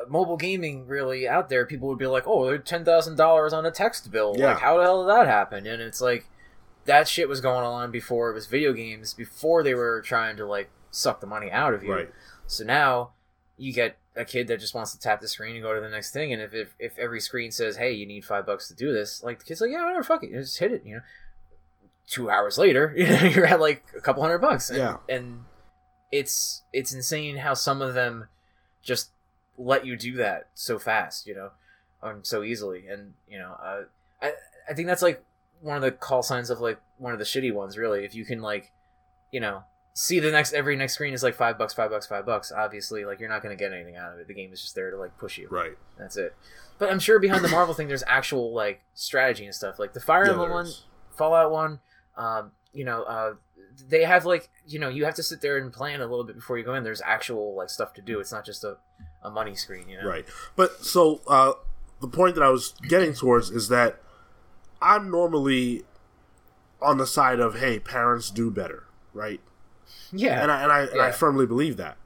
uh, 0.00 0.08
mobile 0.08 0.36
gaming 0.36 0.86
really 0.86 1.28
out 1.28 1.48
there 1.48 1.66
people 1.66 1.88
would 1.88 1.98
be 1.98 2.06
like 2.06 2.24
oh 2.26 2.46
they're 2.46 2.58
$10000 2.58 3.52
on 3.52 3.66
a 3.66 3.70
text 3.70 4.10
bill 4.10 4.34
yeah. 4.38 4.48
like 4.48 4.60
how 4.60 4.78
the 4.78 4.82
hell 4.82 5.04
did 5.04 5.10
that 5.10 5.26
happen 5.26 5.66
and 5.66 5.82
it's 5.82 6.00
like 6.00 6.26
that 6.88 7.06
shit 7.06 7.28
was 7.28 7.42
going 7.42 7.64
on 7.64 7.90
before 7.90 8.30
it 8.30 8.32
was 8.32 8.46
video 8.46 8.72
games, 8.72 9.12
before 9.12 9.62
they 9.62 9.74
were 9.74 10.00
trying 10.00 10.38
to 10.38 10.46
like 10.46 10.70
suck 10.90 11.20
the 11.20 11.26
money 11.26 11.50
out 11.50 11.74
of 11.74 11.84
you. 11.84 11.92
Right. 11.92 12.10
So 12.46 12.64
now 12.64 13.10
you 13.58 13.74
get 13.74 13.98
a 14.18 14.24
kid 14.24 14.48
that 14.48 14.60
just 14.60 14.74
wants 14.74 14.92
to 14.92 14.98
tap 14.98 15.20
the 15.20 15.28
screen 15.28 15.54
and 15.54 15.62
go 15.62 15.74
to 15.74 15.80
the 15.80 15.88
next 15.88 16.10
thing, 16.10 16.32
and 16.32 16.42
if, 16.42 16.52
if, 16.52 16.74
if 16.78 16.98
every 16.98 17.20
screen 17.20 17.50
says, 17.50 17.76
"Hey, 17.76 17.92
you 17.92 18.04
need 18.04 18.24
five 18.24 18.44
bucks 18.44 18.68
to 18.68 18.74
do 18.74 18.92
this," 18.92 19.22
like 19.22 19.38
the 19.38 19.44
kid's 19.44 19.60
like, 19.60 19.70
"Yeah, 19.70 19.84
whatever, 19.84 20.02
fuck 20.02 20.24
it, 20.24 20.32
just 20.32 20.58
hit 20.58 20.72
it," 20.72 20.82
you 20.84 20.96
know. 20.96 21.02
Two 22.06 22.30
hours 22.30 22.58
later, 22.58 22.94
you 22.96 23.06
know, 23.08 23.22
you're 23.24 23.46
at 23.46 23.60
like 23.60 23.84
a 23.96 24.00
couple 24.00 24.22
hundred 24.22 24.38
bucks. 24.38 24.70
And, 24.70 24.78
yeah, 24.78 24.96
and 25.08 25.44
it's 26.10 26.62
it's 26.72 26.92
insane 26.92 27.36
how 27.36 27.54
some 27.54 27.80
of 27.80 27.94
them 27.94 28.28
just 28.82 29.10
let 29.56 29.86
you 29.86 29.96
do 29.96 30.16
that 30.16 30.48
so 30.54 30.78
fast, 30.78 31.26
you 31.26 31.34
know, 31.34 31.50
um, 32.02 32.20
so 32.22 32.42
easily, 32.42 32.86
and 32.88 33.14
you 33.28 33.38
know, 33.38 33.52
uh, 33.62 33.82
I 34.20 34.32
I 34.68 34.74
think 34.74 34.88
that's 34.88 35.02
like 35.02 35.24
one 35.60 35.76
of 35.76 35.82
the 35.82 35.92
call 35.92 36.22
signs 36.22 36.50
of 36.50 36.60
like 36.60 36.80
one 36.98 37.12
of 37.12 37.18
the 37.18 37.24
shitty 37.24 37.52
ones 37.52 37.76
really 37.76 38.04
if 38.04 38.14
you 38.14 38.24
can 38.24 38.40
like 38.40 38.70
you 39.32 39.40
know 39.40 39.62
see 39.94 40.20
the 40.20 40.30
next 40.30 40.52
every 40.52 40.76
next 40.76 40.94
screen 40.94 41.12
is 41.12 41.22
like 41.22 41.34
five 41.34 41.58
bucks 41.58 41.74
five 41.74 41.90
bucks 41.90 42.06
five 42.06 42.24
bucks 42.24 42.52
obviously 42.52 43.04
like 43.04 43.18
you're 43.18 43.28
not 43.28 43.42
going 43.42 43.56
to 43.56 43.62
get 43.62 43.72
anything 43.72 43.96
out 43.96 44.12
of 44.12 44.18
it. 44.20 44.28
The 44.28 44.34
game 44.34 44.52
is 44.52 44.60
just 44.60 44.74
there 44.74 44.90
to 44.90 44.96
like 44.96 45.16
push 45.18 45.38
you. 45.38 45.48
Right. 45.50 45.76
That's 45.98 46.16
it. 46.16 46.34
But 46.78 46.90
i'm 46.90 47.00
sure 47.00 47.18
behind 47.18 47.44
the 47.44 47.48
marvel 47.48 47.74
thing 47.74 47.88
there's 47.88 48.04
actual 48.06 48.52
like 48.54 48.82
strategy 48.94 49.44
and 49.44 49.54
stuff. 49.54 49.78
Like 49.78 49.92
the 49.92 50.00
fire 50.00 50.24
yeah, 50.24 50.32
emblem 50.32 50.50
one 50.50 50.68
fallout 51.16 51.50
one 51.50 51.80
um, 52.16 52.52
you 52.72 52.84
know 52.84 53.02
uh, 53.04 53.34
they 53.88 54.04
have 54.04 54.24
like 54.24 54.50
you 54.66 54.78
know 54.78 54.88
you 54.88 55.04
have 55.04 55.14
to 55.14 55.22
sit 55.22 55.40
there 55.40 55.56
and 55.56 55.72
plan 55.72 56.00
a 56.00 56.06
little 56.06 56.24
bit 56.24 56.36
before 56.36 56.58
you 56.58 56.64
go 56.64 56.74
in. 56.74 56.84
There's 56.84 57.02
actual 57.02 57.54
like 57.56 57.70
stuff 57.70 57.94
to 57.94 58.02
do. 58.02 58.20
It's 58.20 58.32
not 58.32 58.44
just 58.44 58.64
a, 58.64 58.76
a 59.22 59.30
money 59.30 59.54
screen 59.54 59.88
you 59.88 59.98
know? 60.00 60.08
Right. 60.08 60.26
But 60.56 60.84
so 60.84 61.20
uh, 61.26 61.52
the 62.00 62.08
point 62.08 62.34
that 62.34 62.44
i 62.44 62.50
was 62.50 62.74
getting 62.88 63.14
towards 63.14 63.50
is 63.50 63.68
that 63.68 64.00
I'm 64.80 65.10
normally 65.10 65.84
on 66.80 66.98
the 66.98 67.06
side 67.06 67.40
of 67.40 67.58
hey, 67.58 67.78
parents 67.78 68.30
do 68.30 68.50
better, 68.50 68.84
right? 69.12 69.40
Yeah, 70.12 70.42
and 70.42 70.50
I 70.50 70.62
and 70.62 70.72
I, 70.72 70.80
yeah. 70.84 70.90
and 70.92 71.00
I 71.00 71.10
firmly 71.10 71.46
believe 71.46 71.76
that. 71.76 71.96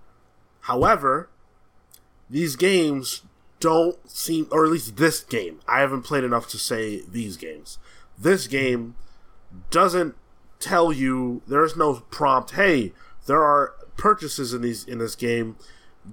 However, 0.63 1.29
these 2.31 2.57
games 2.57 3.23
don't 3.61 3.97
seem, 4.11 4.49
or 4.51 4.65
at 4.65 4.71
least 4.71 4.97
this 4.97 5.21
game, 5.21 5.61
I 5.69 5.81
haven't 5.81 6.03
played 6.03 6.25
enough 6.25 6.49
to 6.49 6.59
say 6.59 7.03
these 7.09 7.37
games. 7.37 7.79
This 8.19 8.47
game 8.47 8.97
doesn't 9.71 10.15
tell 10.59 10.93
you. 10.93 11.43
There's 11.47 11.77
no 11.77 12.03
prompt. 12.11 12.53
Hey, 12.53 12.93
there 13.27 13.43
are 13.43 13.75
purchases 13.97 14.53
in 14.53 14.63
these 14.63 14.85
in 14.85 14.99
this 14.99 15.15
game. 15.15 15.57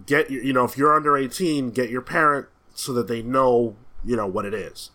Get 0.06 0.30
your, 0.30 0.44
you 0.44 0.54
know, 0.54 0.66
if 0.66 0.78
you're 0.78 0.96
under 0.96 1.18
18, 1.18 1.72
get 1.72 1.90
your 1.90 2.02
parent 2.02 2.48
so 2.76 2.94
that 2.94 3.08
they 3.08 3.24
know, 3.24 3.76
you 4.06 4.16
know, 4.16 4.28
what 4.28 4.46
it 4.46 4.54
is. 4.54 4.92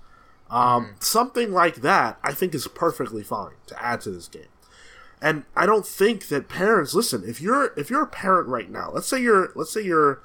Um, 0.50 0.84
mm-hmm. 0.84 0.92
Something 1.00 1.52
like 1.52 1.76
that, 1.76 2.18
I 2.22 2.32
think, 2.32 2.54
is 2.54 2.68
perfectly 2.68 3.24
fine 3.24 3.54
to 3.66 3.84
add 3.84 4.00
to 4.02 4.10
this 4.10 4.28
game. 4.28 4.46
And 5.24 5.44
I 5.56 5.64
don't 5.64 5.86
think 5.86 6.28
that 6.28 6.50
parents 6.50 6.92
listen. 6.92 7.24
If 7.26 7.40
you're 7.40 7.72
if 7.78 7.88
you're 7.88 8.02
a 8.02 8.06
parent 8.06 8.46
right 8.46 8.70
now, 8.70 8.90
let's 8.92 9.08
say 9.08 9.22
you're 9.22 9.52
let's 9.54 9.72
say 9.72 9.80
you're, 9.80 10.20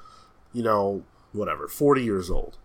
you 0.52 0.62
know, 0.62 1.04
whatever, 1.32 1.66
forty 1.68 2.04
years 2.04 2.30
old. 2.30 2.58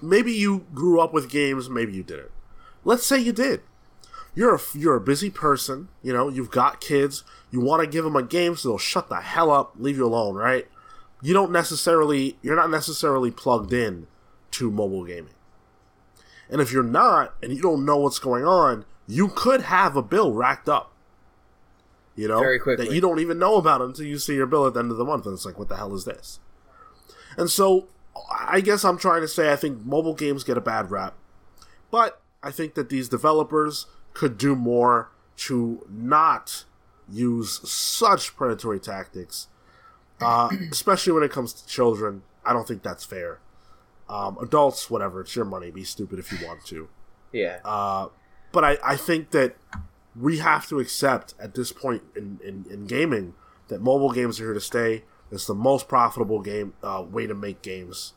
Maybe 0.00 0.32
you 0.32 0.64
grew 0.72 0.98
up 0.98 1.12
with 1.12 1.30
games, 1.30 1.68
maybe 1.68 1.92
you 1.92 2.02
didn't. 2.02 2.30
Let's 2.84 3.04
say 3.04 3.18
you 3.18 3.32
did. 3.32 3.60
You're 4.34 4.54
a, 4.54 4.60
you're 4.72 4.96
a 4.96 5.00
busy 5.00 5.28
person, 5.28 5.88
you 6.02 6.12
know, 6.12 6.30
you've 6.30 6.50
got 6.50 6.80
kids, 6.80 7.22
you 7.50 7.60
want 7.60 7.82
to 7.82 7.86
give 7.86 8.04
them 8.04 8.16
a 8.16 8.22
game 8.22 8.56
so 8.56 8.70
they'll 8.70 8.78
shut 8.78 9.10
the 9.10 9.20
hell 9.20 9.50
up, 9.50 9.72
leave 9.76 9.98
you 9.98 10.06
alone, 10.06 10.36
right? 10.36 10.68
You 11.22 11.34
don't 11.34 11.52
necessarily, 11.52 12.38
you're 12.42 12.56
not 12.56 12.70
necessarily 12.70 13.30
plugged 13.30 13.72
in 13.72 14.06
to 14.52 14.70
mobile 14.70 15.04
gaming. 15.04 15.34
And 16.50 16.60
if 16.60 16.72
you're 16.72 16.82
not, 16.82 17.34
and 17.42 17.52
you 17.52 17.62
don't 17.62 17.84
know 17.84 17.96
what's 17.96 18.18
going 18.18 18.44
on, 18.44 18.84
you 19.06 19.28
could 19.28 19.62
have 19.62 19.96
a 19.96 20.02
bill 20.02 20.32
racked 20.32 20.68
up. 20.68 20.92
You 22.16 22.28
know, 22.28 22.40
Very 22.40 22.58
quickly. 22.58 22.86
that 22.86 22.94
you 22.94 23.00
don't 23.00 23.20
even 23.20 23.38
know 23.38 23.56
about 23.56 23.82
until 23.82 24.06
you 24.06 24.18
see 24.18 24.34
your 24.34 24.46
bill 24.46 24.66
at 24.66 24.74
the 24.74 24.80
end 24.80 24.90
of 24.90 24.96
the 24.96 25.04
month, 25.04 25.26
and 25.26 25.34
it's 25.34 25.44
like, 25.44 25.58
what 25.58 25.68
the 25.68 25.76
hell 25.76 25.94
is 25.94 26.06
this? 26.06 26.40
And 27.36 27.50
so, 27.50 27.88
I 28.30 28.60
guess 28.60 28.84
I'm 28.84 28.96
trying 28.96 29.20
to 29.20 29.28
say 29.28 29.52
I 29.52 29.56
think 29.56 29.84
mobile 29.84 30.14
games 30.14 30.42
get 30.42 30.56
a 30.56 30.62
bad 30.62 30.90
rap, 30.90 31.14
but 31.90 32.22
I 32.42 32.50
think 32.50 32.74
that 32.74 32.88
these 32.88 33.08
developers 33.08 33.86
could 34.14 34.38
do 34.38 34.56
more 34.56 35.10
to 35.36 35.86
not 35.90 36.64
use 37.10 37.60
such 37.68 38.34
predatory 38.34 38.80
tactics, 38.80 39.48
uh, 40.20 40.48
especially 40.72 41.12
when 41.12 41.22
it 41.22 41.30
comes 41.30 41.52
to 41.52 41.66
children. 41.66 42.22
I 42.44 42.54
don't 42.54 42.66
think 42.66 42.82
that's 42.82 43.04
fair. 43.04 43.40
Um, 44.08 44.38
adults, 44.40 44.88
whatever, 44.88 45.20
it's 45.20 45.36
your 45.36 45.44
money. 45.44 45.70
Be 45.70 45.84
stupid 45.84 46.18
if 46.18 46.32
you 46.32 46.46
want 46.46 46.64
to. 46.66 46.88
Yeah. 47.32 47.58
Uh, 47.64 48.08
but 48.52 48.64
I, 48.64 48.78
I 48.82 48.96
think 48.96 49.32
that 49.32 49.56
we 50.18 50.38
have 50.38 50.68
to 50.68 50.78
accept 50.78 51.34
at 51.38 51.54
this 51.54 51.72
point 51.72 52.02
in, 52.14 52.40
in, 52.44 52.64
in 52.70 52.86
gaming 52.86 53.34
that 53.68 53.80
mobile 53.80 54.12
games 54.12 54.40
are 54.40 54.44
here 54.44 54.54
to 54.54 54.60
stay. 54.60 55.04
It's 55.30 55.46
the 55.46 55.54
most 55.54 55.88
profitable 55.88 56.40
game 56.40 56.74
uh, 56.82 57.04
way 57.08 57.26
to 57.26 57.34
make 57.34 57.62
games. 57.62 58.12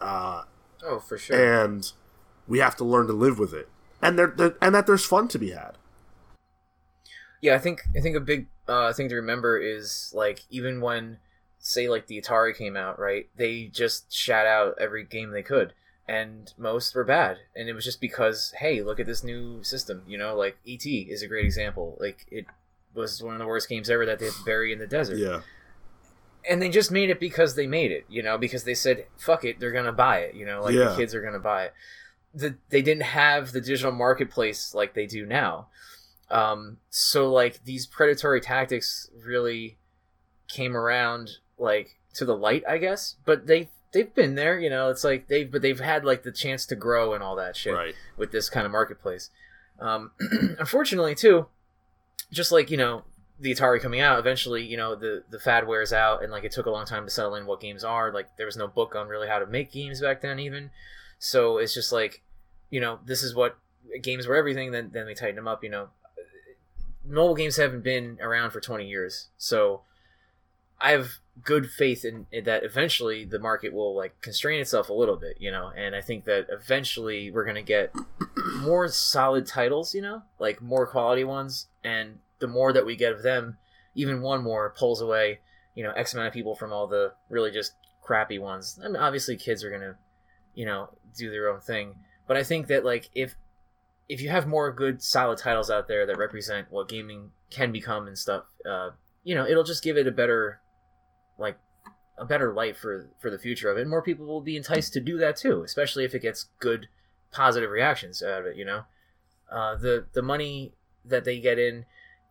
Uh, 0.00 0.42
oh, 0.84 1.00
for 1.00 1.18
sure. 1.18 1.64
And 1.64 1.90
we 2.46 2.60
have 2.60 2.76
to 2.76 2.84
learn 2.84 3.06
to 3.08 3.12
live 3.12 3.38
with 3.38 3.52
it, 3.52 3.68
and 4.00 4.18
there 4.18 4.56
and 4.62 4.74
that 4.74 4.86
there's 4.86 5.04
fun 5.04 5.28
to 5.28 5.38
be 5.38 5.50
had. 5.50 5.72
Yeah, 7.40 7.54
I 7.54 7.58
think 7.58 7.82
I 7.96 8.00
think 8.00 8.16
a 8.16 8.20
big 8.20 8.46
uh, 8.68 8.92
thing 8.92 9.08
to 9.08 9.16
remember 9.16 9.58
is 9.58 10.12
like 10.14 10.44
even 10.50 10.80
when 10.80 11.18
say 11.58 11.88
like 11.88 12.06
the 12.06 12.20
Atari 12.20 12.56
came 12.56 12.76
out, 12.76 12.98
right? 12.98 13.28
They 13.36 13.64
just 13.64 14.12
shat 14.12 14.46
out 14.46 14.76
every 14.80 15.04
game 15.04 15.30
they 15.30 15.42
could, 15.42 15.74
and 16.08 16.54
most 16.56 16.94
were 16.94 17.04
bad. 17.04 17.38
And 17.54 17.68
it 17.68 17.74
was 17.74 17.84
just 17.84 18.00
because, 18.00 18.54
hey, 18.58 18.82
look 18.82 18.98
at 18.98 19.06
this 19.06 19.22
new 19.22 19.62
system. 19.62 20.02
You 20.08 20.16
know, 20.16 20.34
like 20.34 20.56
ET 20.66 20.86
is 20.86 21.22
a 21.22 21.28
great 21.28 21.44
example. 21.44 21.96
Like 22.00 22.26
it 22.30 22.46
was 22.94 23.22
one 23.22 23.34
of 23.34 23.38
the 23.38 23.46
worst 23.46 23.68
games 23.68 23.90
ever 23.90 24.06
that 24.06 24.18
they 24.18 24.24
had 24.24 24.34
to 24.34 24.44
bury 24.44 24.72
in 24.72 24.78
the 24.78 24.86
desert. 24.86 25.18
Yeah. 25.18 25.42
And 26.48 26.62
they 26.62 26.70
just 26.70 26.90
made 26.90 27.10
it 27.10 27.20
because 27.20 27.54
they 27.54 27.66
made 27.66 27.92
it, 27.92 28.06
you 28.08 28.22
know, 28.22 28.38
because 28.38 28.64
they 28.64 28.74
said, 28.74 29.06
"Fuck 29.18 29.44
it, 29.44 29.60
they're 29.60 29.72
gonna 29.72 29.92
buy 29.92 30.20
it," 30.20 30.34
you 30.34 30.46
know, 30.46 30.62
like 30.62 30.74
yeah. 30.74 30.90
the 30.90 30.96
kids 30.96 31.14
are 31.14 31.20
gonna 31.20 31.38
buy 31.38 31.64
it. 31.64 31.74
The, 32.32 32.54
they 32.70 32.80
didn't 32.80 33.02
have 33.02 33.52
the 33.52 33.60
digital 33.60 33.92
marketplace 33.92 34.72
like 34.74 34.94
they 34.94 35.06
do 35.06 35.26
now. 35.26 35.68
Um, 36.30 36.78
so 36.88 37.30
like 37.30 37.64
these 37.64 37.86
predatory 37.86 38.40
tactics 38.40 39.10
really 39.22 39.76
came 40.46 40.76
around 40.76 41.30
like 41.58 41.98
to 42.14 42.24
the 42.24 42.36
light, 42.36 42.62
I 42.66 42.78
guess. 42.78 43.16
But 43.26 43.46
they 43.46 43.68
they've 43.92 44.14
been 44.14 44.34
there, 44.34 44.58
you 44.58 44.70
know. 44.70 44.90
It's 44.90 45.04
like 45.04 45.28
they've 45.28 45.50
but 45.50 45.62
they've 45.62 45.80
had 45.80 46.04
like 46.04 46.22
the 46.22 46.32
chance 46.32 46.66
to 46.66 46.76
grow 46.76 47.14
and 47.14 47.22
all 47.22 47.36
that 47.36 47.56
shit 47.56 47.74
right. 47.74 47.94
with 48.16 48.32
this 48.32 48.48
kind 48.48 48.66
of 48.66 48.72
marketplace. 48.72 49.30
Um, 49.80 50.12
unfortunately, 50.58 51.14
too, 51.14 51.46
just 52.32 52.52
like 52.52 52.70
you 52.70 52.76
know 52.76 53.04
the 53.40 53.54
Atari 53.54 53.80
coming 53.80 54.00
out, 54.00 54.18
eventually 54.18 54.64
you 54.64 54.76
know 54.76 54.94
the 54.94 55.24
the 55.30 55.38
fad 55.38 55.66
wears 55.66 55.92
out, 55.92 56.22
and 56.22 56.32
like 56.32 56.44
it 56.44 56.52
took 56.52 56.66
a 56.66 56.70
long 56.70 56.86
time 56.86 57.04
to 57.04 57.10
settle 57.10 57.34
in 57.34 57.46
what 57.46 57.60
games 57.60 57.84
are. 57.84 58.12
Like 58.12 58.36
there 58.36 58.46
was 58.46 58.56
no 58.56 58.68
book 58.68 58.94
on 58.94 59.08
really 59.08 59.28
how 59.28 59.38
to 59.38 59.46
make 59.46 59.72
games 59.72 60.00
back 60.00 60.20
then, 60.20 60.38
even. 60.38 60.70
So 61.18 61.58
it's 61.58 61.74
just 61.74 61.90
like, 61.92 62.22
you 62.70 62.80
know, 62.80 63.00
this 63.04 63.22
is 63.22 63.34
what 63.34 63.58
games 64.02 64.26
were 64.26 64.36
everything. 64.36 64.72
Then 64.72 64.90
then 64.92 65.06
they 65.06 65.14
tighten 65.14 65.36
them 65.36 65.48
up. 65.48 65.64
You 65.64 65.70
know, 65.70 65.88
mobile 67.04 67.34
games 67.34 67.56
haven't 67.56 67.82
been 67.82 68.18
around 68.20 68.50
for 68.50 68.60
twenty 68.60 68.88
years, 68.88 69.28
so 69.36 69.82
I 70.80 70.92
have 70.92 71.18
good 71.44 71.70
faith 71.70 72.04
in, 72.04 72.26
in, 72.32 72.44
that 72.44 72.64
eventually 72.64 73.24
the 73.24 73.38
market 73.38 73.72
will 73.72 73.96
like 73.96 74.20
constrain 74.20 74.60
itself 74.60 74.88
a 74.88 74.92
little 74.92 75.16
bit, 75.16 75.36
you 75.40 75.50
know, 75.50 75.72
and 75.76 75.94
I 75.94 76.00
think 76.00 76.24
that 76.24 76.46
eventually 76.50 77.30
we're 77.30 77.44
gonna 77.44 77.62
get 77.62 77.94
more 78.60 78.88
solid 78.88 79.46
titles, 79.46 79.94
you 79.94 80.02
know, 80.02 80.22
like 80.38 80.60
more 80.60 80.86
quality 80.86 81.24
ones, 81.24 81.66
and 81.84 82.18
the 82.38 82.48
more 82.48 82.72
that 82.72 82.86
we 82.86 82.96
get 82.96 83.12
of 83.12 83.22
them, 83.22 83.56
even 83.94 84.22
one 84.22 84.42
more 84.42 84.74
pulls 84.76 85.00
away, 85.00 85.40
you 85.74 85.82
know, 85.82 85.92
X 85.92 86.14
amount 86.14 86.28
of 86.28 86.34
people 86.34 86.54
from 86.54 86.72
all 86.72 86.86
the 86.86 87.12
really 87.28 87.50
just 87.50 87.72
crappy 88.02 88.38
ones. 88.38 88.78
I 88.82 88.88
mean, 88.88 88.96
obviously, 88.96 89.36
kids 89.36 89.62
are 89.64 89.70
gonna, 89.70 89.96
you 90.54 90.64
know, 90.64 90.90
do 91.16 91.30
their 91.30 91.50
own 91.50 91.60
thing. 91.60 91.94
But 92.26 92.36
I 92.36 92.44
think 92.44 92.68
that 92.68 92.84
like 92.84 93.10
if 93.14 93.34
if 94.08 94.20
you 94.20 94.30
have 94.30 94.46
more 94.46 94.72
good 94.72 95.02
solid 95.02 95.38
titles 95.38 95.70
out 95.70 95.88
there 95.88 96.06
that 96.06 96.16
represent 96.16 96.70
what 96.70 96.88
gaming 96.88 97.30
can 97.50 97.72
become 97.72 98.06
and 98.06 98.16
stuff, 98.16 98.44
uh, 98.68 98.90
you 99.24 99.34
know, 99.34 99.46
it'll 99.46 99.64
just 99.64 99.82
give 99.82 99.96
it 99.96 100.06
a 100.06 100.12
better 100.12 100.60
like 101.38 101.58
a 102.18 102.24
better 102.24 102.52
light 102.52 102.76
for 102.76 103.08
for 103.20 103.30
the 103.30 103.38
future 103.38 103.70
of 103.70 103.78
it. 103.78 103.82
And 103.82 103.90
more 103.90 104.02
people 104.02 104.26
will 104.26 104.40
be 104.40 104.56
enticed 104.56 104.92
to 104.94 105.00
do 105.00 105.18
that 105.18 105.36
too, 105.36 105.62
especially 105.62 106.04
if 106.04 106.14
it 106.14 106.22
gets 106.22 106.46
good 106.58 106.88
positive 107.32 107.70
reactions 107.70 108.22
out 108.22 108.40
of 108.40 108.46
it. 108.46 108.56
You 108.56 108.64
know, 108.64 108.82
uh, 109.50 109.76
the 109.76 110.06
the 110.12 110.22
money 110.22 110.72
that 111.04 111.24
they 111.24 111.40
get 111.40 111.58
in, 111.58 111.86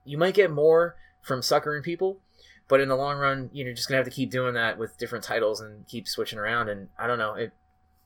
you 0.06 0.18
might 0.18 0.34
get 0.34 0.52
more 0.52 0.96
from 1.24 1.42
suckering 1.42 1.84
people, 1.84 2.20
but 2.68 2.80
in 2.80 2.90
the 2.90 2.96
long 2.96 3.18
run, 3.18 3.50
you're 3.54 3.74
just 3.74 3.88
gonna 3.88 3.98
have 3.98 4.06
to 4.06 4.12
keep 4.12 4.30
doing 4.32 4.54
that 4.54 4.78
with 4.78 4.98
different 4.98 5.24
titles 5.24 5.62
and 5.62 5.88
keep 5.88 6.08
switching 6.08 6.40
around. 6.40 6.70
And 6.70 6.90
I 7.00 7.08
don't 7.08 7.20
know 7.20 7.34
if 7.36 7.52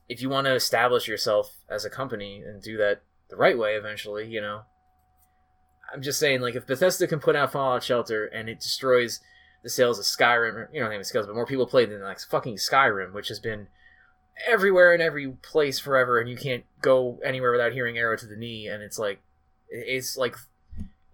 if 0.08 0.20
you 0.20 0.28
want 0.28 0.46
to 0.46 0.54
establish 0.54 1.08
yourself 1.08 1.54
as 1.68 1.84
a 1.84 1.90
company 1.90 2.42
and 2.44 2.62
do 2.62 2.76
that 2.76 3.02
the 3.30 3.36
right 3.36 3.56
way 3.56 3.74
eventually, 3.74 4.28
you 4.28 4.40
know. 4.40 4.62
I'm 5.92 6.02
just 6.02 6.18
saying, 6.18 6.40
like, 6.40 6.54
if 6.54 6.66
Bethesda 6.66 7.06
can 7.06 7.20
put 7.20 7.36
out 7.36 7.52
Fallout 7.52 7.82
Shelter 7.82 8.26
and 8.26 8.48
it 8.48 8.60
destroys 8.60 9.20
the 9.62 9.70
sales 9.70 9.98
of 9.98 10.04
Skyrim, 10.04 10.68
you 10.72 10.80
know, 10.80 10.86
not 10.86 10.94
even 10.94 11.04
sales, 11.04 11.26
but 11.26 11.34
more 11.34 11.46
people 11.46 11.66
played 11.66 11.90
than 11.90 12.02
like 12.02 12.20
fucking 12.20 12.56
Skyrim, 12.56 13.12
which 13.12 13.28
has 13.28 13.38
been 13.38 13.68
everywhere 14.46 14.94
in 14.94 15.00
every 15.00 15.28
place 15.28 15.78
forever, 15.78 16.18
and 16.18 16.28
you 16.28 16.36
can't 16.36 16.64
go 16.80 17.20
anywhere 17.24 17.52
without 17.52 17.72
hearing 17.72 17.98
"Arrow 17.98 18.16
to 18.16 18.26
the 18.26 18.36
Knee," 18.36 18.66
and 18.66 18.82
it's 18.82 18.98
like, 18.98 19.20
it's 19.68 20.16
like, 20.16 20.36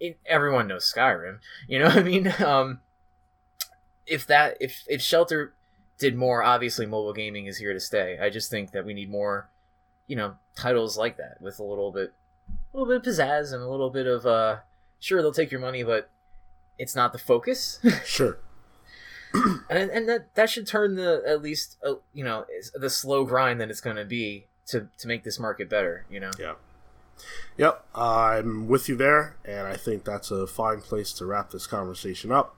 it, 0.00 0.18
everyone 0.26 0.66
knows 0.66 0.92
Skyrim, 0.92 1.38
you 1.68 1.78
know 1.78 1.86
what 1.86 1.98
I 1.98 2.02
mean? 2.02 2.34
Um, 2.44 2.80
if 4.06 4.26
that, 4.26 4.56
if 4.60 4.84
if 4.88 5.02
Shelter 5.02 5.52
did 5.98 6.16
more, 6.16 6.42
obviously 6.42 6.86
mobile 6.86 7.12
gaming 7.12 7.46
is 7.46 7.58
here 7.58 7.74
to 7.74 7.80
stay. 7.80 8.18
I 8.18 8.30
just 8.30 8.50
think 8.50 8.70
that 8.70 8.86
we 8.86 8.94
need 8.94 9.10
more, 9.10 9.50
you 10.06 10.16
know, 10.16 10.36
titles 10.56 10.96
like 10.96 11.16
that 11.18 11.38
with 11.40 11.58
a 11.58 11.64
little 11.64 11.92
bit, 11.92 12.14
a 12.72 12.76
little 12.76 12.86
bit 12.86 13.06
of 13.06 13.14
pizzazz 13.14 13.52
and 13.52 13.62
a 13.62 13.68
little 13.68 13.90
bit 13.90 14.06
of, 14.06 14.24
uh, 14.24 14.58
sure 15.00 15.20
they'll 15.20 15.32
take 15.32 15.50
your 15.50 15.60
money, 15.60 15.82
but 15.82 16.10
it's 16.78 16.94
not 16.94 17.12
the 17.12 17.18
focus. 17.18 17.80
sure. 18.04 18.38
and 19.68 19.90
and 19.90 20.08
that 20.08 20.34
that 20.34 20.48
should 20.48 20.66
turn 20.66 20.94
the 20.94 21.22
at 21.26 21.42
least 21.42 21.76
uh, 21.86 21.94
you 22.14 22.24
know 22.24 22.46
the 22.74 22.88
slow 22.88 23.24
grind 23.24 23.60
that 23.60 23.70
it's 23.70 23.80
going 23.80 23.96
to 23.96 24.04
be 24.04 24.46
to 24.66 24.88
to 24.98 25.06
make 25.06 25.24
this 25.24 25.38
market 25.38 25.68
better. 25.68 26.06
You 26.10 26.20
know. 26.20 26.30
Yeah. 26.38 26.54
Yep, 27.56 27.84
I'm 27.96 28.68
with 28.68 28.88
you 28.88 28.94
there, 28.94 29.36
and 29.44 29.66
I 29.66 29.76
think 29.76 30.04
that's 30.04 30.30
a 30.30 30.46
fine 30.46 30.80
place 30.80 31.12
to 31.14 31.26
wrap 31.26 31.50
this 31.50 31.66
conversation 31.66 32.30
up. 32.30 32.54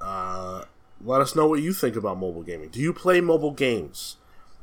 Uh, 0.00 0.64
let 1.00 1.20
us 1.20 1.36
know 1.36 1.46
what 1.46 1.62
you 1.62 1.72
think 1.72 1.94
about 1.94 2.18
mobile 2.18 2.42
gaming. 2.42 2.70
Do 2.70 2.80
you 2.80 2.92
play 2.92 3.20
mobile 3.20 3.52
games? 3.52 4.16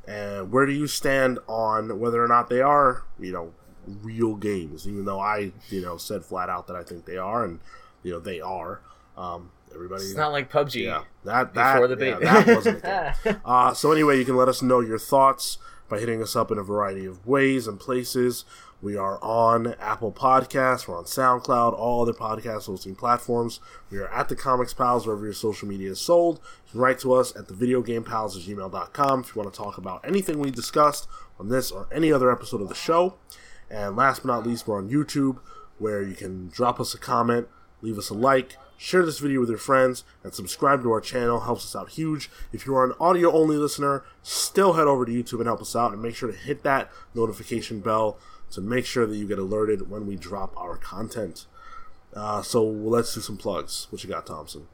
And 0.08 0.52
where 0.52 0.66
do 0.66 0.74
you 0.74 0.88
stand 0.88 1.40
on 1.48 2.00
whether 2.00 2.24
or 2.24 2.28
not 2.28 2.50
they 2.50 2.62
are, 2.62 3.04
you 3.20 3.32
know, 3.32 3.54
real 3.86 4.36
games? 4.36 4.88
Even 4.88 5.06
though 5.06 5.20
I, 5.20 5.52
you 5.70 5.82
know, 5.82 5.98
said 5.98 6.26
flat 6.26 6.50
out 6.50 6.68
that 6.68 6.76
I 6.76 6.84
think 6.84 7.06
they 7.06 7.18
are, 7.18 7.46
and 7.46 7.60
you 8.04 8.12
know 8.12 8.20
they 8.20 8.40
are. 8.42 8.82
Um, 9.18 9.52
everybody, 9.74 10.04
it's 10.04 10.16
not 10.16 10.32
like 10.32 10.52
PUBG. 10.52 10.84
Yeah, 10.84 11.04
that 11.26 11.54
that 11.54 11.74
before 11.74 11.96
the 11.96 12.06
yeah, 12.06 12.20
that 12.20 12.56
wasn't. 12.56 13.42
uh, 13.46 13.74
so 13.74 13.92
anyway, 13.92 14.18
you 14.18 14.26
can 14.26 14.36
let 14.36 14.48
us 14.48 14.62
know 14.62 14.80
your 14.80 15.00
thoughts 15.00 15.58
by 15.90 16.00
hitting 16.00 16.22
us 16.22 16.36
up 16.36 16.52
in 16.52 16.58
a 16.58 16.64
variety 16.64 17.06
of 17.06 17.28
ways 17.28 17.68
and 17.68 17.80
places. 17.80 18.46
We 18.82 18.98
are 18.98 19.24
on 19.24 19.76
Apple 19.80 20.12
Podcasts, 20.12 20.88
we're 20.88 20.98
on 20.98 21.04
SoundCloud, 21.04 21.78
all 21.78 22.02
other 22.02 22.14
podcast 22.14 22.66
hosting 22.66 22.96
platforms. 22.96 23.60
We 23.92 24.00
are 24.00 24.08
at 24.08 24.28
the 24.28 24.36
Comics 24.36 24.74
Pals 24.74 25.06
wherever 25.06 25.24
your 25.24 25.34
social 25.34 25.68
media 25.68 25.92
is 25.92 26.02
sold. 26.02 26.40
You 26.66 26.72
can 26.72 26.80
write 26.80 26.98
to 27.00 27.14
us 27.14 27.36
at 27.36 27.48
the 27.48 27.54
videogamepals 27.54 28.36
at 28.36 28.42
gmail.com 28.42 29.20
if 29.20 29.36
you 29.36 29.40
want 29.40 29.54
to 29.54 29.58
talk 29.58 29.78
about 29.78 30.04
anything 30.04 30.40
we 30.40 30.50
discussed 30.50 31.08
on 31.40 31.50
this 31.50 31.70
or 31.70 31.88
any 31.92 32.12
other 32.12 32.32
episode 32.32 32.62
of 32.62 32.70
the 32.70 32.76
show. 32.76 33.18
And 33.70 33.96
last 33.96 34.24
but 34.24 34.34
not 34.34 34.48
least, 34.48 34.68
we're 34.68 34.80
on 34.80 34.90
YouTube 34.90 35.38
where 35.78 36.02
you 36.02 36.16
can 36.16 36.50
drop 36.50 36.80
us 36.80 36.96
a 36.96 36.98
comment, 36.98 37.48
leave 37.82 37.98
us 37.98 38.10
a 38.10 38.14
like, 38.14 38.58
share 38.78 39.06
this 39.06 39.20
video 39.20 39.40
with 39.40 39.50
your 39.50 39.58
friends, 39.58 40.04
and 40.24 40.34
subscribe 40.34 40.82
to 40.84 40.92
our 40.92 41.02
channel. 41.02 41.42
Helps 41.42 41.66
us 41.66 41.76
out 41.76 41.92
huge. 41.92 42.30
If 42.52 42.66
you 42.66 42.76
are 42.76 42.86
an 42.86 42.94
audio 43.00 43.32
only 43.32 43.58
listener, 43.58 44.04
still 44.24 44.74
head 44.74 44.88
over 44.88 45.06
to 45.06 45.12
YouTube 45.12 45.40
and 45.40 45.48
help 45.48 45.62
us 45.62 45.76
out, 45.76 45.94
and 45.94 46.02
make 46.02 46.16
sure 46.16 46.32
to 46.32 46.38
hit 46.38 46.64
that 46.64 46.90
notification 47.14 47.80
bell 47.80 48.18
to 48.52 48.62
make 48.62 48.86
sure 48.86 49.06
that 49.06 49.16
you 49.16 49.28
get 49.28 49.40
alerted 49.40 49.90
when 49.90 50.06
we 50.06 50.16
drop 50.16 50.56
our 50.58 50.78
content. 50.78 51.46
Uh, 52.14 52.42
so 52.42 52.64
let's 52.64 53.14
do 53.14 53.22
some 53.22 53.38
plugs. 53.38 53.88
What 53.90 54.04
you 54.04 54.10
got, 54.10 54.26
Thompson? 54.26 54.68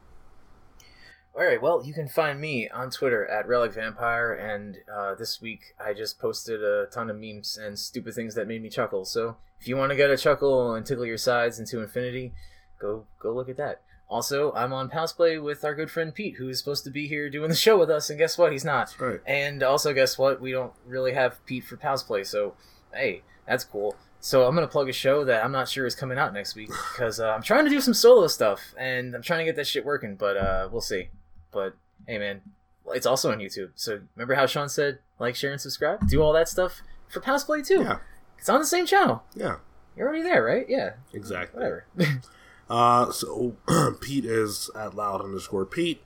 All 1.34 1.44
right. 1.44 1.62
Well, 1.62 1.84
you 1.84 1.94
can 1.94 2.08
find 2.08 2.40
me 2.40 2.68
on 2.68 2.90
Twitter 2.90 3.24
at 3.24 3.46
Relic 3.46 3.72
Vampire, 3.72 4.32
and 4.32 4.78
uh, 4.92 5.14
this 5.14 5.40
week 5.40 5.74
I 5.78 5.94
just 5.94 6.18
posted 6.18 6.64
a 6.64 6.86
ton 6.86 7.10
of 7.10 7.16
memes 7.16 7.56
and 7.56 7.78
stupid 7.78 8.14
things 8.14 8.34
that 8.34 8.48
made 8.48 8.60
me 8.60 8.68
chuckle. 8.68 9.04
So 9.04 9.36
if 9.60 9.68
you 9.68 9.76
want 9.76 9.90
to 9.90 9.96
get 9.96 10.10
a 10.10 10.16
chuckle 10.16 10.74
and 10.74 10.84
tickle 10.84 11.06
your 11.06 11.16
sides 11.16 11.60
into 11.60 11.80
infinity, 11.80 12.32
go 12.78 13.04
go 13.20 13.32
look 13.32 13.48
at 13.48 13.56
that. 13.56 13.82
Also, 14.10 14.52
I'm 14.54 14.72
on 14.72 14.88
Play 14.88 15.38
with 15.38 15.64
our 15.64 15.74
good 15.74 15.90
friend 15.90 16.14
Pete, 16.14 16.36
who 16.36 16.48
is 16.48 16.58
supposed 16.58 16.84
to 16.84 16.90
be 16.90 17.06
here 17.08 17.28
doing 17.28 17.50
the 17.50 17.54
show 17.54 17.78
with 17.78 17.90
us, 17.90 18.08
and 18.08 18.18
guess 18.18 18.38
what? 18.38 18.52
He's 18.52 18.64
not. 18.64 18.96
Right. 18.98 19.20
And 19.26 19.62
also, 19.62 19.92
guess 19.92 20.16
what? 20.16 20.40
We 20.40 20.50
don't 20.50 20.72
really 20.86 21.12
have 21.12 21.44
Pete 21.44 21.64
for 21.64 21.76
Play, 21.76 22.24
so 22.24 22.54
hey, 22.94 23.22
that's 23.46 23.64
cool. 23.64 23.96
So 24.20 24.46
I'm 24.46 24.54
gonna 24.54 24.66
plug 24.66 24.88
a 24.88 24.92
show 24.92 25.24
that 25.24 25.44
I'm 25.44 25.52
not 25.52 25.68
sure 25.68 25.86
is 25.86 25.94
coming 25.94 26.18
out 26.18 26.32
next 26.32 26.56
week 26.56 26.70
because 26.92 27.20
uh, 27.20 27.30
I'm 27.30 27.42
trying 27.42 27.64
to 27.64 27.70
do 27.70 27.80
some 27.80 27.94
solo 27.94 28.26
stuff 28.26 28.74
and 28.76 29.14
I'm 29.14 29.22
trying 29.22 29.40
to 29.40 29.44
get 29.44 29.56
that 29.56 29.66
shit 29.66 29.84
working, 29.84 30.16
but 30.16 30.36
uh, 30.36 30.68
we'll 30.72 30.80
see. 30.80 31.10
But 31.52 31.76
hey, 32.06 32.18
man, 32.18 32.40
it's 32.88 33.06
also 33.06 33.30
on 33.30 33.38
YouTube. 33.38 33.70
So 33.76 34.00
remember 34.16 34.34
how 34.34 34.46
Sean 34.46 34.68
said 34.68 34.98
like, 35.20 35.36
share, 35.36 35.52
and 35.52 35.60
subscribe? 35.60 36.08
Do 36.08 36.22
all 36.22 36.32
that 36.32 36.48
stuff 36.48 36.82
for 37.08 37.20
Play 37.20 37.62
too. 37.62 37.82
Yeah. 37.82 37.98
It's 38.38 38.48
on 38.48 38.60
the 38.60 38.66
same 38.66 38.86
channel. 38.86 39.22
Yeah. 39.34 39.56
You're 39.96 40.08
already 40.08 40.22
there, 40.22 40.44
right? 40.44 40.66
Yeah. 40.68 40.94
Exactly. 41.12 41.58
Whatever. 41.58 41.86
uh, 42.68 43.10
so 43.10 43.56
Pete 44.00 44.24
is 44.24 44.70
at 44.74 44.94
loud 44.94 45.20
underscore 45.20 45.66
Pete 45.66 46.02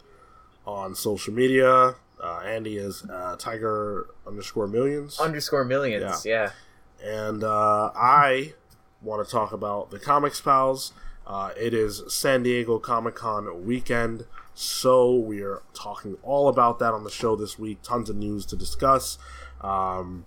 on 0.66 0.94
social 0.94 1.32
media. 1.32 1.96
Uh, 2.22 2.40
Andy 2.44 2.76
is 2.76 3.04
uh, 3.10 3.36
Tiger 3.36 4.06
underscore 4.26 4.68
millions. 4.68 5.18
Underscore 5.18 5.64
millions, 5.64 6.24
yeah. 6.24 6.50
yeah. 7.02 7.24
And 7.26 7.42
uh, 7.42 7.90
I 7.96 8.54
want 9.02 9.26
to 9.26 9.30
talk 9.30 9.52
about 9.52 9.90
the 9.90 9.98
Comics 9.98 10.40
Pals. 10.40 10.92
Uh, 11.26 11.50
it 11.58 11.74
is 11.74 12.02
San 12.08 12.42
Diego 12.42 12.78
Comic 12.78 13.16
Con 13.16 13.64
weekend, 13.64 14.26
so 14.54 15.14
we 15.14 15.40
are 15.42 15.62
talking 15.74 16.16
all 16.22 16.48
about 16.48 16.78
that 16.78 16.94
on 16.94 17.04
the 17.04 17.10
show 17.10 17.34
this 17.34 17.58
week. 17.58 17.82
Tons 17.82 18.08
of 18.08 18.16
news 18.16 18.46
to 18.46 18.56
discuss. 18.56 19.18
Um, 19.60 20.24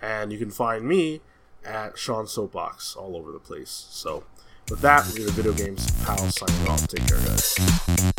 and 0.00 0.32
you 0.32 0.38
can 0.38 0.50
find 0.50 0.84
me 0.84 1.20
at 1.64 1.96
Sean 1.96 2.26
Soapbox 2.26 2.96
all 2.96 3.16
over 3.16 3.30
the 3.30 3.38
place. 3.38 3.86
So, 3.90 4.24
with 4.70 4.80
that, 4.80 5.06
we're 5.18 5.26
the 5.26 5.32
Video 5.32 5.52
Games 5.52 5.90
Pals 6.04 6.34
signing 6.36 6.68
off. 6.68 6.86
Take 6.88 7.06
care, 7.06 7.18
guys. 7.18 8.11